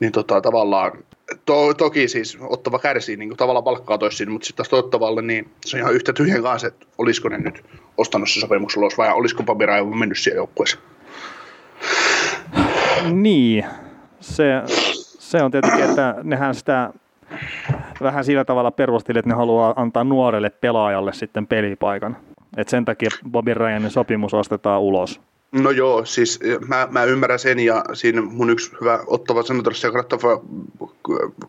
niin 0.00 0.12
tota, 0.12 0.40
tavallaan, 0.40 0.92
to, 1.44 1.74
toki 1.74 2.08
siis 2.08 2.38
ottava 2.40 2.78
kärsii 2.78 3.16
niin 3.16 3.28
kuin 3.28 3.36
tavallaan 3.36 3.64
palkkakatoissa, 3.64 4.30
mutta 4.30 4.46
sitten 4.46 4.66
taas 4.66 4.84
ottavalle, 4.84 5.22
niin 5.22 5.50
se 5.66 5.76
on 5.76 5.80
ihan 5.80 5.94
yhtä 5.94 6.12
tyhjän 6.12 6.42
kanssa, 6.42 6.68
että 6.68 6.86
olisiko 6.98 7.28
ne 7.28 7.38
nyt 7.38 7.64
ostanut 7.96 8.30
se 8.30 8.40
sopimuksen 8.40 8.80
ulos 8.80 8.98
vai 8.98 9.12
olisiko 9.12 9.56
Ryan 9.66 9.98
mennyt 9.98 10.18
siihen 10.18 10.36
joukkueeseen. 10.36 10.82
Niin, 13.10 13.64
se, 14.20 14.44
se 15.18 15.42
on 15.42 15.50
tietenkin, 15.50 15.84
että 15.84 16.14
nehän 16.22 16.54
sitä 16.54 16.92
vähän 18.00 18.24
sillä 18.24 18.44
tavalla 18.44 18.70
perusteli, 18.70 19.18
että 19.18 19.28
ne 19.28 19.34
haluaa 19.34 19.74
antaa 19.76 20.04
nuorelle 20.04 20.50
pelaajalle 20.50 21.12
sitten 21.12 21.46
pelipaikan. 21.46 22.16
Et 22.56 22.68
sen 22.68 22.84
takia 22.84 23.10
Bobby 23.30 23.54
Ryanin 23.54 23.90
sopimus 23.90 24.34
ostetaan 24.34 24.80
ulos. 24.80 25.20
No 25.52 25.70
joo, 25.70 26.04
siis 26.04 26.40
mä, 26.66 26.88
mä 26.90 27.04
ymmärrän 27.04 27.38
sen 27.38 27.58
ja 27.58 27.84
siinä 27.92 28.22
mun 28.22 28.50
yksi 28.50 28.70
hyvä 28.80 29.00
ottava 29.06 29.42
senatorissa 29.42 29.86
ja 29.86 29.92
kannattava 29.92 30.42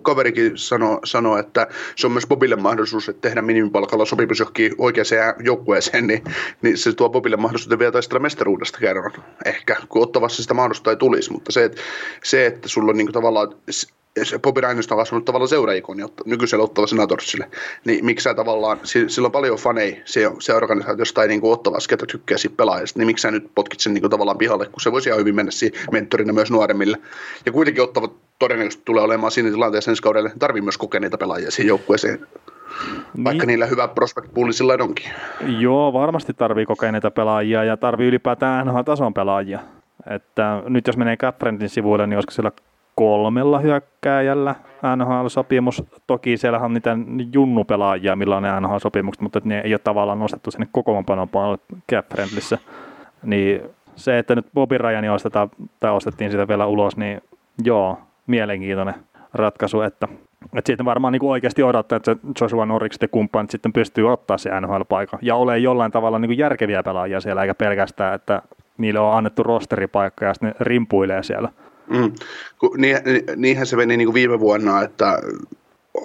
kaverikin 0.01 0.57
sanoi, 0.57 0.99
sano, 1.03 1.37
että 1.37 1.67
se 1.95 2.07
on 2.07 2.13
myös 2.13 2.27
Bobille 2.27 2.55
mahdollisuus, 2.55 3.09
että 3.09 3.21
tehdä 3.21 3.41
minimipalkalla 3.41 4.05
sopimus 4.05 4.39
johonkin 4.39 4.75
oikeaan 4.77 5.35
joukkueeseen, 5.43 6.07
niin, 6.07 6.23
niin 6.61 6.77
se 6.77 6.93
tuo 6.93 7.09
Bobille 7.09 7.37
mahdollisuuden 7.37 7.79
vielä 7.79 7.91
taistella 7.91 8.19
mestaruudesta 8.19 8.79
kerran. 8.79 9.11
Ehkä, 9.45 9.75
kun 9.89 10.03
ottavassa 10.03 10.41
sitä 10.41 10.53
mahdollista 10.53 10.89
ei 10.89 10.95
tulisi, 10.95 11.31
mutta 11.31 11.51
se, 11.51 11.63
että, 11.63 11.81
se, 12.23 12.45
että 12.45 12.67
sulla 12.67 12.89
on 12.89 12.97
niin 12.97 13.11
tavallaan 13.11 13.55
Bobby 14.41 14.61
Ryanista 14.61 14.95
on 14.95 14.99
kasvanut 14.99 15.25
tavallaan 15.25 15.49
seuraikoni 15.49 16.03
nykyisellä 16.25 16.63
ottava 16.63 16.87
senatorsille, 16.87 17.49
niin 17.85 18.05
miksi 18.05 18.23
sä 18.23 18.33
tavallaan, 18.33 18.79
sillä 18.83 19.25
on 19.25 19.31
paljon 19.31 19.57
faneja 19.57 19.95
se, 20.05 20.31
se 20.39 20.53
organisaatiosta 20.53 21.21
ei 21.21 21.27
niin 21.27 21.41
ottavassa, 21.43 21.89
ketä 21.89 22.05
tykkää 22.05 22.37
siitä 22.37 22.55
pelaajasta, 22.57 22.99
niin 22.99 23.07
miksi 23.07 23.21
sä 23.21 23.31
nyt 23.31 23.51
potkit 23.55 23.79
sen 23.79 23.93
niin 23.93 24.01
kuin, 24.01 24.11
tavallaan 24.11 24.37
pihalle, 24.37 24.65
kun 24.65 24.81
se 24.81 24.91
voisi 24.91 25.09
ihan 25.09 25.19
hyvin 25.19 25.35
mennä 25.35 25.51
siihen 25.51 25.79
mentorina 25.91 26.33
myös 26.33 26.51
nuoremmille. 26.51 26.97
Ja 27.45 27.51
kuitenkin 27.51 27.83
ottava 27.83 28.09
todennäköisesti 28.39 28.85
tulee 28.85 29.03
olemaan 29.03 29.31
siinä 29.31 29.49
tilanteessa 29.49 29.91
ensi 29.91 30.03
kaudelle, 30.03 30.31
tarvii 30.39 30.61
myös 30.61 30.77
kokeneita 30.77 31.17
pelaajia 31.17 31.51
siihen 31.51 31.67
joukkueeseen. 31.67 32.27
Niin. 33.13 33.23
Vaikka 33.23 33.45
niillä 33.45 33.65
hyvä 33.65 33.87
prospect 33.87 34.33
pool 34.33 34.51
sillä 34.51 34.77
onkin. 34.79 35.11
Joo, 35.59 35.93
varmasti 35.93 36.33
tarvii 36.33 36.65
kokeneita 36.65 37.11
pelaajia 37.11 37.63
ja 37.63 37.77
tarvii 37.77 38.07
ylipäätään 38.07 38.67
NHL-tason 38.67 39.13
pelaajia. 39.13 39.59
Että 40.09 40.63
nyt 40.67 40.87
jos 40.87 40.97
menee 40.97 41.17
Capfriendin 41.17 41.69
sivuille, 41.69 42.07
niin 42.07 42.17
olisiko 42.17 42.31
siellä 42.31 42.51
kolmella 42.99 43.59
hyökkääjällä 43.59 44.55
NHL-sopimus. 44.95 45.83
Toki 46.07 46.37
siellähän 46.37 46.65
on 46.65 46.73
niitä 46.73 46.97
junnupelaajia, 47.33 48.15
millä 48.15 48.37
on 48.37 48.43
ne 48.43 48.59
NHL-sopimukset, 48.59 49.21
mutta 49.21 49.41
ne 49.43 49.61
ei 49.63 49.73
ole 49.73 49.79
tavallaan 49.83 50.19
nostettu 50.19 50.51
sinne 50.51 50.67
kokoonpanon 50.71 51.29
puolelle 51.29 51.57
cap 51.91 52.05
Niin 53.23 53.61
se, 53.95 54.17
että 54.19 54.35
nyt 54.35 54.45
Bobby 54.53 54.77
Ryan 54.77 55.09
ostetaan, 55.09 55.49
tai 55.79 55.91
ostettiin 55.91 56.31
sitä 56.31 56.47
vielä 56.47 56.65
ulos, 56.65 56.97
niin 56.97 57.21
joo, 57.63 57.99
mielenkiintoinen 58.27 58.95
ratkaisu, 59.33 59.81
että, 59.81 60.07
että 60.57 60.67
sitten 60.67 60.85
varmaan 60.85 61.11
niin 61.11 61.19
kuin 61.19 61.31
oikeasti 61.31 61.63
odottaa, 61.63 61.95
että 61.95 62.15
Joshua 62.41 62.65
Norrikset 62.65 63.01
ja 63.01 63.07
kumppanit 63.07 63.51
sitten 63.51 63.73
pystyy 63.73 64.11
ottaa 64.11 64.37
se 64.37 64.49
NHL-paikan 64.61 65.19
ja 65.21 65.35
ole 65.35 65.57
jollain 65.57 65.91
tavalla 65.91 66.19
niin 66.19 66.29
kuin 66.29 66.37
järkeviä 66.37 66.83
pelaajia 66.83 67.21
siellä, 67.21 67.41
eikä 67.41 67.55
pelkästään, 67.55 68.15
että 68.15 68.41
niille 68.77 68.99
on 68.99 69.17
annettu 69.17 69.43
rosteripaikka 69.43 70.25
ja 70.25 70.33
sitten 70.33 70.49
ne 70.49 70.55
rimpuilee 70.59 71.23
siellä. 71.23 71.49
Mm. 71.89 72.11
Niinhän 73.35 73.65
se 73.65 73.75
meni 73.75 73.97
niin 73.97 74.07
kuin 74.07 74.13
viime 74.13 74.39
vuonna, 74.39 74.81
että 74.81 75.19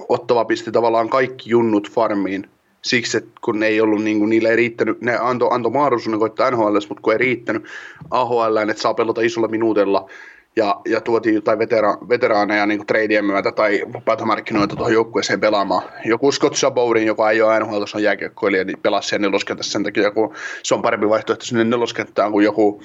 Ottava 0.09 0.45
pisti 0.45 0.73
tavallaan 0.73 1.09
kaikki 1.09 1.51
junnut 1.51 1.91
farmiin 1.91 2.49
siksi, 2.83 3.17
että 3.17 3.31
kun 3.45 3.61
ne 3.61 3.67
ei 3.67 3.81
ollut, 3.81 4.05
niin 4.05 4.19
kuin, 4.19 4.31
niillä 4.31 4.49
ei 4.49 4.57
riittänyt, 4.57 5.01
ne 5.01 5.19
antoi 5.21 5.49
anto 5.53 5.71
mahdollisuuden 5.71 6.21
koittaa 6.21 6.51
NHL, 6.51 6.79
mutta 6.89 7.03
kun 7.03 7.13
ei 7.13 7.19
riittänyt 7.19 7.65
AHL, 8.11 8.57
että 8.57 8.83
saa 8.83 8.95
pelata 8.95 9.21
isolla 9.21 9.49
minuutella, 9.49 10.11
ja, 10.57 10.81
ja 10.89 11.01
tuotiin 11.01 11.35
jotain 11.35 11.59
vetera, 11.59 11.97
veteraaneja 12.09 12.67
niin 12.67 12.87
treidien 12.87 13.25
myötä 13.25 13.53
tai 13.53 13.83
vapaata 13.93 14.27
markkinoita 14.27 14.77
tuohon 14.77 14.93
joukkueeseen 14.93 15.41
pelaamaan. 15.41 15.83
Joku 16.05 16.33
Scott 16.33 16.57
Sabourin, 16.57 17.07
joka 17.07 17.31
ei 17.31 17.43
ole 17.43 17.61
NHL 17.61 17.83
on 17.95 18.03
jääkiekkoilija, 18.03 18.65
niin 18.65 18.79
pelasi 18.83 19.09
sen 19.09 19.23
neloskentässä 19.23 19.73
sen 19.73 19.83
takia, 19.83 20.11
kun 20.11 20.35
se 20.63 20.75
on 20.75 20.83
parempi 20.83 21.09
vaihtoehto 21.09 21.45
sinne 21.45 21.65
neloskenttään 21.65 22.33
kuin 22.33 22.45
joku 22.45 22.83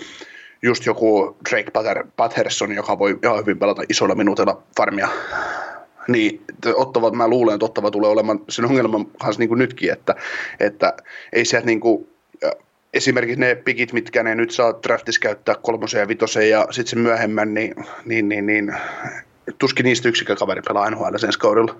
just 0.61 0.85
joku 0.85 1.37
Drake 1.49 1.71
Patterson, 2.15 2.71
joka 2.71 2.99
voi 2.99 3.19
ihan 3.23 3.37
hyvin 3.37 3.59
pelata 3.59 3.83
isolla 3.89 4.15
minuutilla 4.15 4.63
farmia. 4.77 5.07
Niin 6.07 6.41
ottavat, 6.75 7.13
mä 7.13 7.27
luulen, 7.27 7.53
että 7.53 7.65
ottava 7.65 7.91
tulee 7.91 8.09
olemaan 8.09 8.39
sen 8.49 8.65
ongelman 8.65 9.05
kanssa 9.05 9.39
niin 9.39 9.49
kuin 9.49 9.59
nytkin, 9.59 9.91
että, 9.91 10.15
että 10.59 10.93
ei 11.33 11.45
sieltä 11.45 11.65
niin 11.65 11.79
kuin, 11.79 12.07
esimerkiksi 12.93 13.39
ne 13.39 13.55
pikit, 13.55 13.93
mitkä 13.93 14.23
ne 14.23 14.35
nyt 14.35 14.51
saa 14.51 14.73
draftissa 14.83 15.21
käyttää 15.21 15.55
kolmosen 15.61 15.99
ja 15.99 16.07
vitosen 16.07 16.49
ja 16.49 16.67
sitten 16.71 16.89
sen 16.89 16.99
myöhemmän, 16.99 17.53
niin, 17.53 17.75
niin, 18.05 18.29
niin, 18.29 18.45
niin 18.45 18.73
tuskin 19.59 19.83
niistä 19.83 20.09
yksikään 20.09 20.37
kaveri 20.37 20.61
pelaa 20.61 20.89
NHL 20.89 21.17
sen 21.17 21.29
kaudella. 21.39 21.75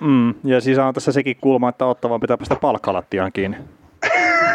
Mm, 0.00 0.34
ja 0.44 0.60
siis 0.60 0.78
on 0.78 0.94
tässä 0.94 1.12
sekin 1.12 1.36
kulma, 1.40 1.68
että 1.68 1.86
ottavan 1.86 2.20
pitää 2.20 2.36
päästä 2.36 2.56
palkkalattiaan 2.56 3.32
kiinni. 3.32 3.56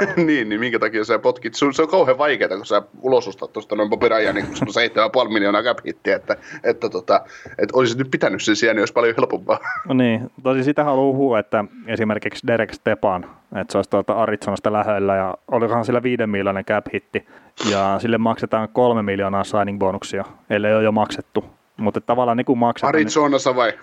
niin, 0.27 0.49
niin 0.49 0.59
minkä 0.59 0.79
takia 0.79 1.03
sä 1.03 1.19
potkit? 1.19 1.53
Se, 1.55 1.65
se 1.71 1.81
on 1.81 1.87
kauhean 1.87 2.17
vaikeaa, 2.17 2.57
kun 2.57 2.65
sä 2.65 2.81
ulosustat 3.01 3.53
tuosta 3.53 3.75
noin 3.75 3.89
Bobby 3.89 4.07
sulla 4.53 5.11
on 5.15 5.25
7,5 5.25 5.33
miljoonaa 5.33 5.63
cap 5.63 5.77
hittiä, 5.87 6.15
että, 6.15 6.37
että, 6.63 6.89
tota, 6.89 7.21
että 7.49 7.77
olisit 7.77 7.97
nyt 7.97 8.11
pitänyt 8.11 8.43
sen 8.43 8.55
siellä, 8.55 8.73
niin 8.73 8.81
olisi 8.81 8.93
paljon 8.93 9.15
helpompaa. 9.17 9.59
No 9.87 9.93
niin, 9.93 10.31
tosi 10.43 10.63
sitä 10.63 10.83
haluaa 10.83 11.11
puhua, 11.11 11.39
että 11.39 11.65
esimerkiksi 11.87 12.47
Derek 12.47 12.73
Stepan, 12.73 13.25
että 13.61 13.71
se 13.71 13.77
olisi 13.77 13.89
tuolta 13.89 14.13
Arizonasta 14.13 14.73
lähellä 14.73 15.15
ja 15.15 15.37
olikohan 15.47 15.85
sillä 15.85 16.03
5 16.03 16.27
miljoonan 16.27 16.65
cap 16.65 16.85
hitti 16.93 17.25
ja 17.71 17.95
sille 17.99 18.17
maksetaan 18.17 18.69
3 18.69 19.01
miljoonaa 19.01 19.43
signing 19.43 19.79
bonuksia, 19.79 20.25
ellei 20.49 20.73
ole 20.73 20.83
jo 20.83 20.91
maksettu 20.91 21.58
mutta 21.79 22.01
tavallaan 22.01 22.37
niin 22.37 22.45
kuin 22.45 22.59
maksetaan... 22.59 22.89
Arizonassa 22.89 23.55
vai? 23.55 23.73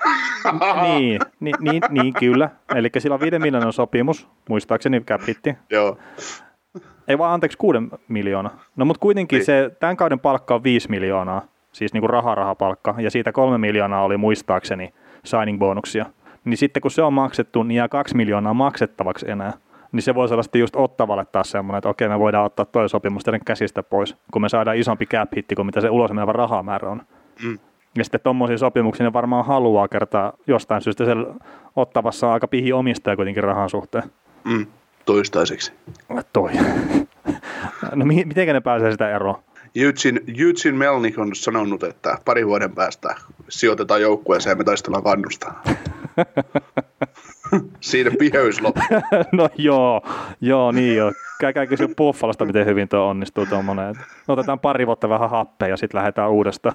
niin, 0.83 1.21
niin, 1.41 1.57
niin, 1.61 1.83
niin, 1.91 2.15
kyllä. 2.15 2.51
Eli 2.75 2.91
sillä 2.99 3.15
on 3.15 3.21
5 3.21 3.39
miljoonan 3.39 3.73
sopimus, 3.73 4.29
muistaakseni 4.49 5.01
cap. 5.01 5.21
Joo. 5.71 5.99
Ei 7.09 7.19
vaan 7.19 7.35
anteeksi 7.35 7.59
6 7.59 7.79
miljoonaa. 8.09 8.65
No 8.77 8.85
mutta 8.85 9.01
kuitenkin 9.01 9.37
niin. 9.37 9.47
se 9.47 9.71
tämän 9.81 9.97
kauden 9.97 10.21
palkka 10.21 10.55
on 10.55 10.65
5 10.65 10.91
miljoonaa, 10.91 11.43
siis 11.73 11.93
niin 11.93 12.01
kuin 12.01 12.11
raha-rahapalkka, 12.11 12.95
ja 12.99 13.11
siitä 13.11 13.33
3 13.33 13.59
miljoonaa 13.59 14.03
oli 14.03 14.17
muistaakseni 14.17 14.95
signing 15.25 15.59
bonuksia. 15.59 16.07
Niin 16.45 16.57
sitten 16.57 16.81
kun 16.81 16.91
se 16.91 17.03
on 17.03 17.13
maksettu, 17.13 17.63
niin 17.63 17.77
jää 17.77 17.89
2 17.89 18.17
miljoonaa 18.17 18.55
maksettavaksi 18.55 19.31
enää. 19.31 19.53
Niin 19.93 20.03
se 20.03 20.15
voisi 20.15 20.35
olla 20.35 20.43
sitten 20.43 20.61
just 20.61 20.77
ottavalle 20.77 21.25
taas 21.25 21.51
semmoinen, 21.51 21.79
että 21.79 21.89
okei 21.89 22.09
me 22.09 22.19
voidaan 22.19 22.45
ottaa 22.45 22.65
toi 22.65 22.89
sopimus 22.89 23.25
teidän 23.25 23.41
käsistä 23.45 23.83
pois, 23.83 24.17
kun 24.33 24.43
me 24.43 24.49
saadaan 24.49 24.77
isompi 24.77 25.07
cap 25.07 25.29
hitti 25.37 25.55
kuin 25.55 25.67
mitä 25.67 25.81
se 25.81 25.91
ulos 25.91 26.13
menevä 26.13 26.33
rahamäärä 26.33 26.91
on. 26.91 27.03
Mm. 27.45 27.59
Ja 27.97 28.05
sitten 28.05 28.21
tuommoisia 28.21 28.59
sopimuksia 28.59 29.07
ne 29.07 29.13
varmaan 29.13 29.45
haluaa 29.45 29.89
kertaa 29.89 30.33
jostain 30.47 30.83
syystä. 30.83 31.05
Siellä 31.05 31.35
ottavassa 31.77 32.27
on 32.27 32.33
aika 32.33 32.49
pihi 32.49 32.73
omistaja 32.73 33.17
kuitenkin 33.17 33.45
rahan 33.45 33.71
suhteen. 33.71 34.05
Mm, 34.45 34.67
toistaiseksi. 35.05 35.73
Toi. 36.33 36.51
no 37.95 38.05
mi- 38.05 38.25
miten 38.25 38.49
ne 38.49 38.61
pääsee 38.61 38.93
sitä 38.93 39.17
eroon? 39.17 39.43
Eugene, 39.75 40.21
Eugene 40.29 40.79
Melnick 40.79 41.19
on 41.19 41.35
sanonut, 41.35 41.83
että 41.83 42.19
pari 42.25 42.47
vuoden 42.47 42.73
päästä 42.73 43.15
sijoitetaan 43.49 44.03
joukkueeseen 44.03 44.53
ja 44.53 44.57
me 44.57 44.65
taistellaan 44.65 45.05
kannusta. 45.05 45.53
Siinä 47.81 48.11
piheys 48.19 48.61
loppu. 48.61 48.81
no 49.33 49.49
joo, 49.59 50.03
joo 50.41 50.73
niin 50.73 50.97
joo. 50.97 51.13
Käykää 51.41 51.67
kysyä 51.67 51.89
Buffalosta, 51.97 52.45
miten 52.45 52.67
hyvin 52.67 52.89
tuo 52.89 53.09
onnistuu 53.09 53.47
tuommoinen. 53.47 53.95
Otetaan 54.29 54.61
pari 54.61 54.87
vuotta 54.87 55.09
vähän 55.09 55.31
happea 55.31 55.69
ja 55.69 55.77
sitten 55.77 55.99
lähdetään 55.99 56.31
uudestaan. 56.31 56.75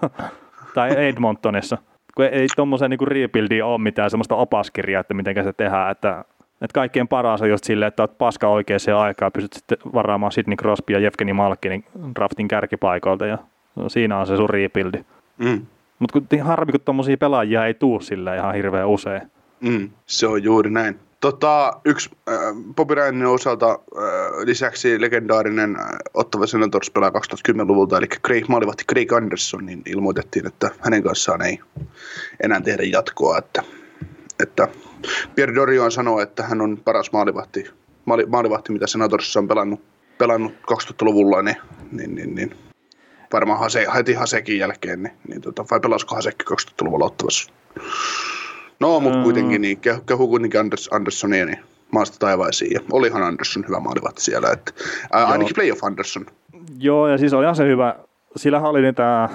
Tai 0.74 1.08
Edmontonissa. 1.08 1.78
Kun 2.16 2.26
ei, 2.26 2.32
ei 2.32 2.48
tuommoiseen 2.56 2.90
niinku 2.90 3.06
rebuildiin 3.06 3.64
ole 3.64 3.78
mitään 3.78 4.10
semmoista 4.10 4.36
opaskirjaa, 4.36 5.02
että 5.02 5.14
miten 5.14 5.44
se 5.44 5.54
tehdään, 5.54 5.92
että 5.92 6.26
että 6.62 6.74
kaikkien 6.74 7.08
paras 7.08 7.42
on 7.42 7.50
just 7.50 7.64
silleen, 7.64 7.88
että 7.88 8.04
olet 8.04 8.18
paska 8.18 8.48
oikeaan 8.48 8.98
aikaan, 8.98 9.32
pystyt 9.32 9.54
sitten 9.54 9.78
varaamaan 9.94 10.32
Sidney 10.32 10.58
Crosby 10.58 10.94
ja 10.94 11.00
Jevgeni 11.00 11.34
Malkinin 11.34 11.86
draftin 12.16 12.48
kärkipaikoilta 12.48 13.26
ja 13.26 13.38
siinä 13.88 14.18
on 14.18 14.28
se 14.28 14.38
sun 14.38 14.50
rebuildi. 14.50 15.06
Mm. 15.38 15.66
Mutta 16.00 16.20
harmi, 16.44 16.72
kun 16.72 16.82
tuommoisia 16.86 17.18
pelaajia 17.18 17.66
ei 17.66 17.74
tuu 17.74 18.00
sillä 18.00 18.36
ihan 18.36 18.56
hirveän 18.56 18.88
usein. 18.88 19.22
Mm, 19.60 19.90
se 20.06 20.28
on 20.28 20.44
juuri 20.44 20.70
näin. 20.70 21.00
Tota, 21.22 21.74
yksi 21.86 22.10
äh, 22.30 22.36
Bobby 22.76 22.96
Ryanin 22.96 23.26
osalta 23.26 23.70
äh, 23.70 23.78
lisäksi 24.46 25.02
legendaarinen 25.02 25.76
äh, 25.76 25.86
Ottava 26.14 26.48
Senators 26.48 26.92
pelaa 26.92 27.10
2010-luvulta, 27.10 27.98
eli 27.98 28.08
Craig, 28.08 28.48
maalivahti 28.48 28.84
Craig 28.92 29.14
Anderson, 29.14 29.66
niin 29.66 29.82
ilmoitettiin, 29.86 30.48
että 30.48 30.72
hänen 30.80 31.04
kanssaan 31.04 31.42
ei 31.42 31.60
enää 32.44 32.62
tehdä 32.62 32.84
jatkoa. 32.84 33.38
Että, 33.38 33.64
että 34.44 34.68
Pierre 35.36 35.56
Dorion 35.56 35.92
sanoo, 35.92 36.22
että 36.22 36.44
hän 36.44 36.62
on 36.62 36.78
paras 36.78 37.12
maalivahti, 37.12 37.70
maali, 38.06 38.26
maalivahti 38.26 38.72
mitä 38.72 38.88
Senatorsissa 38.88 39.40
on 39.40 39.48
pelannut, 39.48 39.82
pelannut 40.18 40.54
2000-luvulla, 40.54 41.42
niin, 41.42 41.58
niin, 41.92 42.16
niin, 42.16 42.36
niin 42.36 42.56
varmaan 43.34 43.60
Hase, 43.60 43.88
heti 43.96 44.14
Hasekin 44.14 44.58
jälkeen, 44.58 45.04
niin, 45.04 45.14
niin 45.28 45.42
tota, 45.42 45.66
vai 45.72 45.80
pelasiko 45.80 46.16
Hasekki 46.16 46.46
2000-luvulla 46.52 47.06
ottavassa? 47.06 47.52
No, 48.82 49.00
mutta 49.00 49.18
mm. 49.18 49.24
kuitenkin 49.24 49.62
niin, 49.62 49.80
kehu, 50.06 50.28
kuitenkin 50.28 50.60
Anders, 50.60 50.90
Andersonia 50.94 51.46
niin 51.46 51.60
maasta 51.92 52.18
taivaisiin. 52.20 52.72
Ja 52.74 52.80
olihan 52.92 53.24
Anderson 53.24 53.66
hyvä 53.68 53.80
maalivahti 53.80 54.22
siellä, 54.22 54.52
että, 54.52 54.72
ää, 55.12 55.26
ainakin 55.26 55.56
playoff 55.56 55.84
Anderson. 55.84 56.26
Joo, 56.80 57.08
ja 57.08 57.18
siis 57.18 57.34
olihan 57.34 57.56
se 57.56 57.68
hyvä. 57.68 57.96
Sillähän 58.36 58.70
oli 58.70 58.82
niitä 58.82 59.30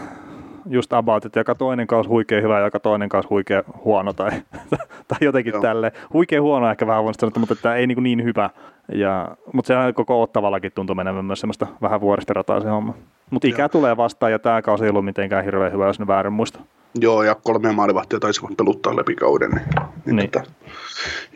just 0.69 0.93
about, 0.93 1.25
että 1.25 1.41
joka 1.41 1.55
toinen 1.55 1.87
kausi 1.87 2.09
huikea 2.09 2.41
hyvä 2.41 2.59
ja 2.59 2.65
joka 2.65 2.81
toinen 2.81 3.09
kausi 3.09 3.29
huikea 3.29 3.63
huono 3.85 4.13
tai, 4.13 4.31
tai 5.09 5.19
jotenkin 5.21 5.53
Joo. 5.53 5.63
tälle. 5.63 5.93
Huikea 6.13 6.43
huono 6.43 6.71
ehkä 6.71 6.87
vähän 6.87 7.03
huonosti 7.03 7.39
mutta 7.39 7.53
että 7.53 7.75
ei 7.75 7.87
niin, 7.87 8.03
niin 8.03 8.25
hyvä. 8.25 8.51
Ja, 8.93 9.37
mutta 9.53 9.67
sehän 9.67 9.95
koko 9.95 10.23
ottavallakin 10.23 10.73
tuntui 10.73 10.97
menevän 10.97 11.25
myös 11.25 11.41
semmoista 11.41 11.67
vähän 11.83 12.01
vuoristorataa 12.01 12.61
se 12.61 12.69
homma. 12.69 12.95
Mutta 13.31 13.49
ikä 13.49 13.63
Joo. 13.63 13.69
tulee 13.69 13.97
vastaan 13.97 14.33
ja 14.33 14.39
tämä 14.39 14.63
kausi 14.63 14.85
ei 14.85 14.91
ollut 14.91 15.05
mitenkään 15.05 15.45
hirveän 15.45 15.73
hyvä, 15.73 15.87
jos 15.87 15.99
ne 15.99 16.07
väärin 16.07 16.33
muista. 16.33 16.61
Joo, 17.01 17.23
ja 17.23 17.35
kolme 17.35 17.73
maalivahtia 17.73 18.21
taisivat 18.21 18.57
peluttaa 18.57 18.97
läpi 18.97 19.15
kauden. 19.15 19.51
Niin, 19.51 19.63
niin. 20.07 20.17
niin. 20.17 20.31
Tota. 20.31 20.47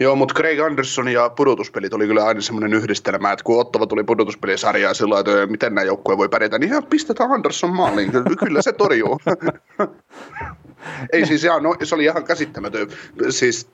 Joo, 0.01 0.17
mutta 0.17 0.35
Craig 0.35 0.61
Anderson 0.61 1.09
ja 1.09 1.31
pudotuspelit 1.31 1.95
oli 1.95 2.07
kyllä 2.07 2.25
aina 2.25 2.41
semmoinen 2.41 2.75
yhdistelmä, 2.75 3.33
että 3.33 3.45
kun 3.45 3.61
Ottava 3.61 3.87
tuli 3.87 4.05
pudotuspelisarjaan 4.05 4.95
sillä 4.95 5.21
että 5.21 5.47
miten 5.47 5.75
nämä 5.75 5.85
joukkueet 5.85 6.19
voi 6.19 6.29
pärjätä, 6.29 6.59
niin 6.59 6.69
ihan 6.69 6.87
pistetään 6.87 7.33
Anderson 7.33 7.77
maaliin. 7.77 8.11
Kyllä 8.39 8.63
se 8.63 8.73
torjuu. 8.73 9.21
ei 11.13 11.27
siis 11.27 11.45
ihan, 11.45 11.63
no, 11.63 11.75
se 11.83 11.95
oli 11.95 12.05
ihan 12.05 12.25
käsittämätön, 12.25 12.89
siis 13.31 13.71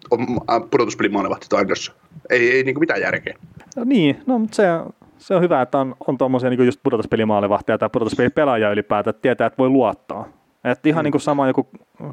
pudotuspelin 0.70 1.12
maalivahti 1.12 1.56
Anderson. 1.56 1.94
Ei, 2.30 2.50
ei 2.50 2.62
niin 2.62 2.80
mitään 2.80 3.00
järkeä. 3.00 3.38
No 3.76 3.84
niin, 3.84 4.22
no 4.26 4.38
mutta 4.38 4.56
se, 4.56 4.64
se 5.18 5.34
on 5.34 5.42
hyvä, 5.42 5.62
että 5.62 5.78
on, 5.78 5.94
on 6.06 6.18
tuommoisia 6.18 6.50
niin 6.50 6.66
just 6.66 6.80
pudotuspelimaalivahtia 6.82 7.78
tai 7.78 7.90
pudotuspelipelaajia 7.92 8.70
ylipäätään, 8.70 9.10
että 9.10 9.22
tietää, 9.22 9.46
että 9.46 9.58
voi 9.58 9.68
luottaa. 9.68 10.28
Että 10.72 10.88
ihan 10.88 11.02
mm. 11.02 11.04
niin 11.04 11.12
kuin 11.12 11.22
sama 11.22 11.46
joku, 11.46 11.68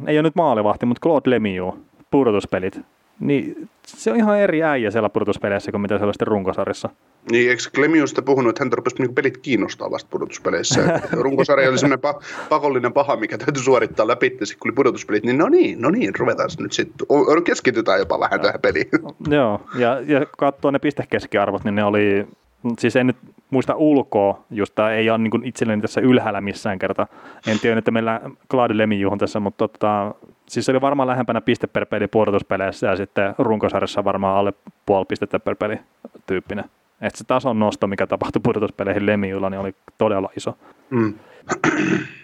ei 0.08 0.18
ole 0.18 0.24
nyt 0.24 0.36
maalivahti, 0.36 0.86
mutta 0.86 1.02
Claude 1.02 1.30
Lemieux, 1.30 1.76
pudotuspelit. 2.12 2.80
Niin 3.20 3.70
se 3.88 4.12
on 4.12 4.18
ihan 4.18 4.40
eri 4.40 4.64
äijä 4.64 4.92
siellä 4.92 5.10
pudotuspeleissä 5.10 5.72
kuin 5.72 5.82
mitä 5.82 5.98
sellaisten 5.98 6.28
runkosarjassa. 6.28 6.90
Niin, 7.32 7.50
eikö 7.50 7.64
Lemiusta 7.78 8.22
puhunut, 8.22 8.50
että 8.50 8.64
hän 8.64 8.74
rupesi 8.74 8.96
niinku 9.00 9.14
pelit 9.14 9.38
kiinnostaa 9.38 9.92
vasta 9.92 10.10
pudotuspeleissä. 10.12 11.00
Runkosarja 11.12 11.70
oli 11.70 11.78
semmoinen 11.78 12.14
pa- 12.14 12.24
pakollinen 12.50 12.94
paha, 12.94 13.16
mikä 13.16 13.38
täytyy 13.38 13.64
suorittaa 13.64 14.08
läpi, 14.08 14.30
kun 14.30 14.40
oli 14.66 14.72
pudotuspelit, 14.72 15.24
niin 15.24 15.38
no 15.38 15.50
niin, 15.50 15.82
no 15.82 15.90
niin, 15.90 16.16
ruvetaan 16.20 16.50
nyt 16.60 16.74
sitten, 16.74 17.08
keskitytään 17.44 18.00
jopa 18.00 18.20
vähän 18.20 18.42
tähän 18.42 18.62
peliin. 18.62 18.90
Joo, 19.30 19.62
ja, 19.76 20.02
ja 20.06 20.26
katsoo 20.38 20.72
ne 20.72 20.80
pistekeskiarvot, 20.80 21.64
niin 21.64 21.76
ne 21.76 21.84
oli 21.84 22.28
siis 22.80 22.96
en 22.96 23.08
nyt 23.08 23.18
muista 23.54 23.76
ulkoa, 23.76 24.44
josta 24.50 24.92
ei 24.92 25.10
ole 25.10 25.18
niin 25.18 25.44
itselleni 25.44 25.82
tässä 25.82 26.02
ylhäällä 26.02 26.42
missään 26.42 26.80
kerta. 26.80 27.08
En 27.48 27.60
tiedä, 27.60 27.80
että 27.80 27.92
meillä 27.92 28.22
Claude 28.52 28.78
Lemijuhon 28.78 29.18
tässä, 29.18 29.40
mutta 29.40 29.68
tota, 29.68 30.16
siis 30.48 30.66
se 30.66 30.72
oli 30.72 30.82
varmaan 30.82 31.08
lähempänä 31.08 31.42
piste 31.42 31.68
per 31.68 31.86
peli 31.86 32.08
puolustuspeleissä 32.08 32.88
ja 32.88 32.96
sitten 32.96 33.36
runkosarjassa 33.38 34.04
varmaan 34.04 34.38
alle 34.38 34.54
puoli 34.86 35.06
pistettä 35.06 35.40
per 35.40 35.56
peli 35.56 35.80
tyyppinen. 36.28 36.66
Että 37.02 37.18
se 37.18 37.24
tason 37.24 37.60
nosto, 37.60 37.88
mikä 37.88 38.08
tapahtui 38.08 38.42
pudotuspeleihin 38.44 39.06
Lemijulla, 39.06 39.50
niin 39.50 39.60
oli 39.60 39.76
todella 39.98 40.30
iso. 40.38 40.58
Mm. 40.90 41.14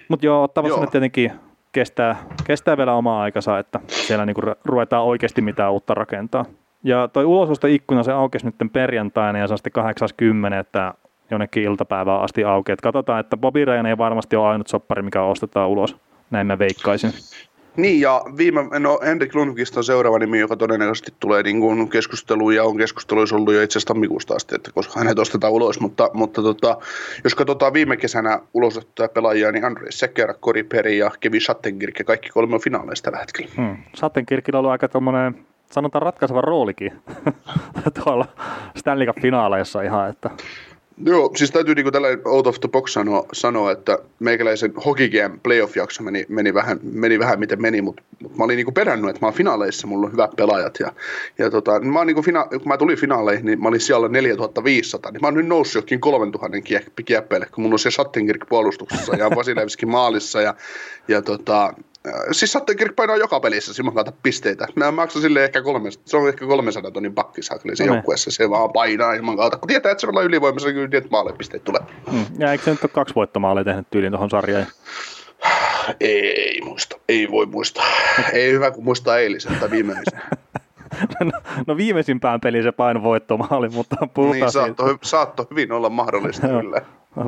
Mutta 0.10 0.26
joo, 0.26 0.44
ottavassa 0.44 0.82
nyt 0.82 0.90
tietenkin 0.90 1.32
kestää, 1.72 2.16
kestää 2.44 2.78
vielä 2.78 2.94
omaa 2.94 3.22
aikansa, 3.22 3.60
että 3.60 3.80
siellä 3.88 4.26
niinku 4.26 4.42
ruvetaan 4.66 5.04
oikeasti 5.04 5.42
mitään 5.42 5.72
uutta 5.72 5.94
rakentaa. 5.94 6.46
Ja 6.84 7.08
toi 7.08 7.26
ulososto-ikkuna 7.26 8.04
se 8.04 8.12
aukesi 8.12 8.46
nyt 8.46 8.74
perjantaina 8.74 9.40
ja 9.40 9.48
se 9.48 9.54
on 9.54 9.58
sitten 9.58 9.74
80, 9.74 10.60
että 10.60 10.94
jonnekin 11.32 11.64
iltapäivään 11.64 12.22
asti 12.22 12.44
auki. 12.44 12.72
Et 12.72 12.82
katsotaan, 12.82 13.20
että 13.20 13.38
Bobby 13.38 13.66
Ryan 13.66 13.86
ei 13.86 13.98
varmasti 13.98 14.36
ole 14.36 14.48
ainut 14.48 14.68
soppari, 14.68 15.02
mikä 15.02 15.24
ostetaan 15.24 15.70
ulos. 15.70 15.96
Näin 16.32 16.48
mä 16.48 16.60
veikkaisin. 16.60 17.12
Niin, 17.78 18.02
ja 18.02 18.22
viime, 18.38 18.80
no 18.80 19.00
Henrik 19.06 19.36
Lundqvist 19.36 19.78
on 19.78 19.84
seuraava 19.84 20.20
nimi, 20.20 20.40
joka 20.40 20.56
todennäköisesti 20.56 21.14
tulee 21.20 21.44
niin 21.44 21.60
kuin 21.60 21.90
keskusteluun, 21.90 22.56
ja 22.56 22.64
on 22.64 22.78
keskusteluissa 22.78 23.36
ollut 23.36 23.54
jo 23.54 23.62
itse 23.62 23.78
asiassa 23.78 23.94
tammikuusta 23.94 24.36
asti, 24.36 24.56
että 24.56 24.72
koska 24.72 25.00
hänet 25.00 25.20
ostetaan 25.20 25.54
ulos, 25.54 25.80
mutta, 25.80 26.10
mutta 26.14 26.42
tota, 26.42 26.78
jos 27.24 27.36
katsotaan 27.36 27.74
viime 27.74 27.98
kesänä 27.98 28.40
ulosottoja 28.54 29.10
pelaajia, 29.10 29.52
niin 29.52 29.66
Andre 29.66 29.92
Seker, 29.92 30.34
Cory 30.34 30.64
Perry 30.64 30.92
ja 30.92 31.12
Kevin 31.20 31.42
Schattenkirk, 31.42 32.00
ja 32.00 32.06
kaikki 32.06 32.30
kolme 32.30 32.56
on 32.56 32.62
finaaleista 32.62 33.12
tällä 33.12 33.20
hetkellä. 33.20 33.52
Hmm. 33.58 33.78
Schattenkirkillä 33.96 34.58
on 34.58 34.60
ollut 34.60 34.72
aika 34.72 34.88
tommonen 34.88 35.36
sanotaan 35.72 36.02
ratkaiseva 36.02 36.42
roolikin 36.42 37.02
tuolla 38.04 38.26
Stanley 38.76 39.08
Cup-finaaleissa 39.08 39.82
ihan, 39.82 40.10
että 40.10 40.30
Joo, 41.06 41.32
siis 41.36 41.52
täytyy 41.52 41.76
niin 41.76 41.92
tällä 41.92 42.08
out 42.26 42.48
of 42.48 42.60
the 42.60 42.70
box 42.70 42.92
sanoa, 42.92 43.26
sanoa 43.34 43.72
että 43.72 44.00
meikäläisen 44.20 44.74
Game 44.74 45.40
playoff-jakso 45.44 46.04
meni, 46.04 46.26
meni, 46.30 46.54
vähän, 46.54 46.80
meni 46.84 47.20
vähän 47.20 47.40
miten 47.40 47.62
meni, 47.62 47.82
mutta 47.82 48.04
mut 48.20 48.38
mä 48.38 48.44
olin 48.44 48.56
niin 48.56 48.74
perännyt, 48.74 49.10
että 49.10 49.22
mä 49.22 49.28
oon 49.28 49.34
finaaleissa, 49.34 49.88
mulla 49.88 50.06
on 50.06 50.12
hyvät 50.12 50.36
pelaajat. 50.36 50.80
Ja, 50.80 50.92
ja 51.38 51.52
tota, 51.52 51.80
niin 51.80 51.94
mä 51.94 52.06
niin 52.06 52.18
fina- 52.18 52.48
kun 52.50 52.68
mä 52.68 52.78
tulin 52.78 52.98
finaaleihin, 52.98 53.46
niin 53.46 53.62
mä 53.62 53.68
olin 53.68 53.80
siellä 53.80 54.08
4500, 54.08 55.12
niin 55.12 55.22
mä 55.22 55.28
oon 55.28 55.34
nyt 55.34 55.48
noussut 55.48 55.84
jokin 55.84 56.02
3000 56.02 56.58
kieppeille, 57.06 57.46
kun 57.46 57.62
mulla 57.62 57.76
on 57.76 57.80
se 57.80 57.92
Schattenkirk 57.92 58.46
puolustuksessa 58.50 59.16
ja 59.16 59.30
Vasilevski 59.30 59.86
maalissa 59.86 60.42
ja, 60.42 60.56
ja 61.08 61.22
tota, 61.22 61.74
Siis 62.32 62.52
Sattenkirk 62.52 62.96
painaa 62.96 63.18
joka 63.18 63.40
pelissä 63.40 63.74
Simon 63.74 63.94
kautta 63.94 64.14
pisteitä. 64.24 64.68
Mä 64.76 64.92
maksan 64.92 65.22
sille 65.22 65.44
ehkä 65.44 65.62
300, 65.62 66.04
se 66.06 66.18
on 66.18 66.28
ehkä 66.28 66.46
300 66.46 66.92
tonnin 66.92 67.16
pakkisakli 67.16 67.76
se 67.76 67.84
no 67.84 67.88
niin. 67.88 67.96
joukkueessa. 67.96 68.32
Se 68.32 68.50
vaan 68.50 68.74
painaa 68.74 69.14
ilman 69.14 69.38
kautta. 69.38 69.58
Kun 69.58 69.68
tietää, 69.68 69.92
että 69.92 70.02
se 70.02 70.08
on 70.08 70.26
ylivoimassa, 70.26 70.74
kyllä 70.74 70.98
että 70.98 71.10
maalepisteet 71.12 71.64
tulee. 71.64 71.82
Hmm. 72.12 72.26
Ja 72.40 72.52
eikö 72.52 72.64
se 72.64 72.72
nyt 72.72 72.84
ole 72.84 72.92
kaksi 72.94 73.16
voittomaalia 73.16 73.64
tehnyt 73.64 73.88
tyyliin 73.92 74.12
tuohon 74.12 74.30
sarjaan? 74.30 74.66
Ei 76.00 76.62
muista, 76.64 76.96
ei 77.10 77.32
voi 77.32 77.46
muistaa. 77.46 77.86
ei 78.34 78.52
hyvä, 78.52 78.72
kun 78.72 78.84
muistaa 78.84 79.18
eilisen 79.18 79.56
tai 79.60 79.72
viimeisen. 79.72 80.22
no, 81.24 81.32
no 81.68 81.78
viimeisimpään 81.78 82.42
peliin 82.42 82.64
se 82.64 82.72
paino 82.72 83.04
voittomaali, 83.04 83.70
mutta 83.70 83.96
puhutaan 84.14 84.40
niin, 84.40 84.52
saatto, 84.52 84.88
siitä. 84.88 85.00
saatto 85.08 85.48
hyvin 85.50 85.72
olla 85.72 85.90
mahdollista 85.90 86.48
kyllä. 86.48 86.82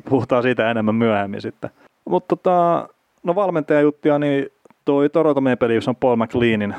Puhutaan 0.10 0.44
siitä 0.44 0.72
enemmän 0.72 0.96
myöhemmin 0.96 1.42
sitten. 1.42 1.70
Mutta 2.06 2.36
tota, 2.36 2.88
no 3.24 3.36
valmentajajuttuja, 3.36 4.20
niin 4.20 4.50
toi 4.86 5.10
Toronto 5.10 5.42
Maple 5.42 5.68
Leafs 5.68 5.88
on 5.88 5.96
Paul 5.96 6.16
McLeanin 6.16 6.76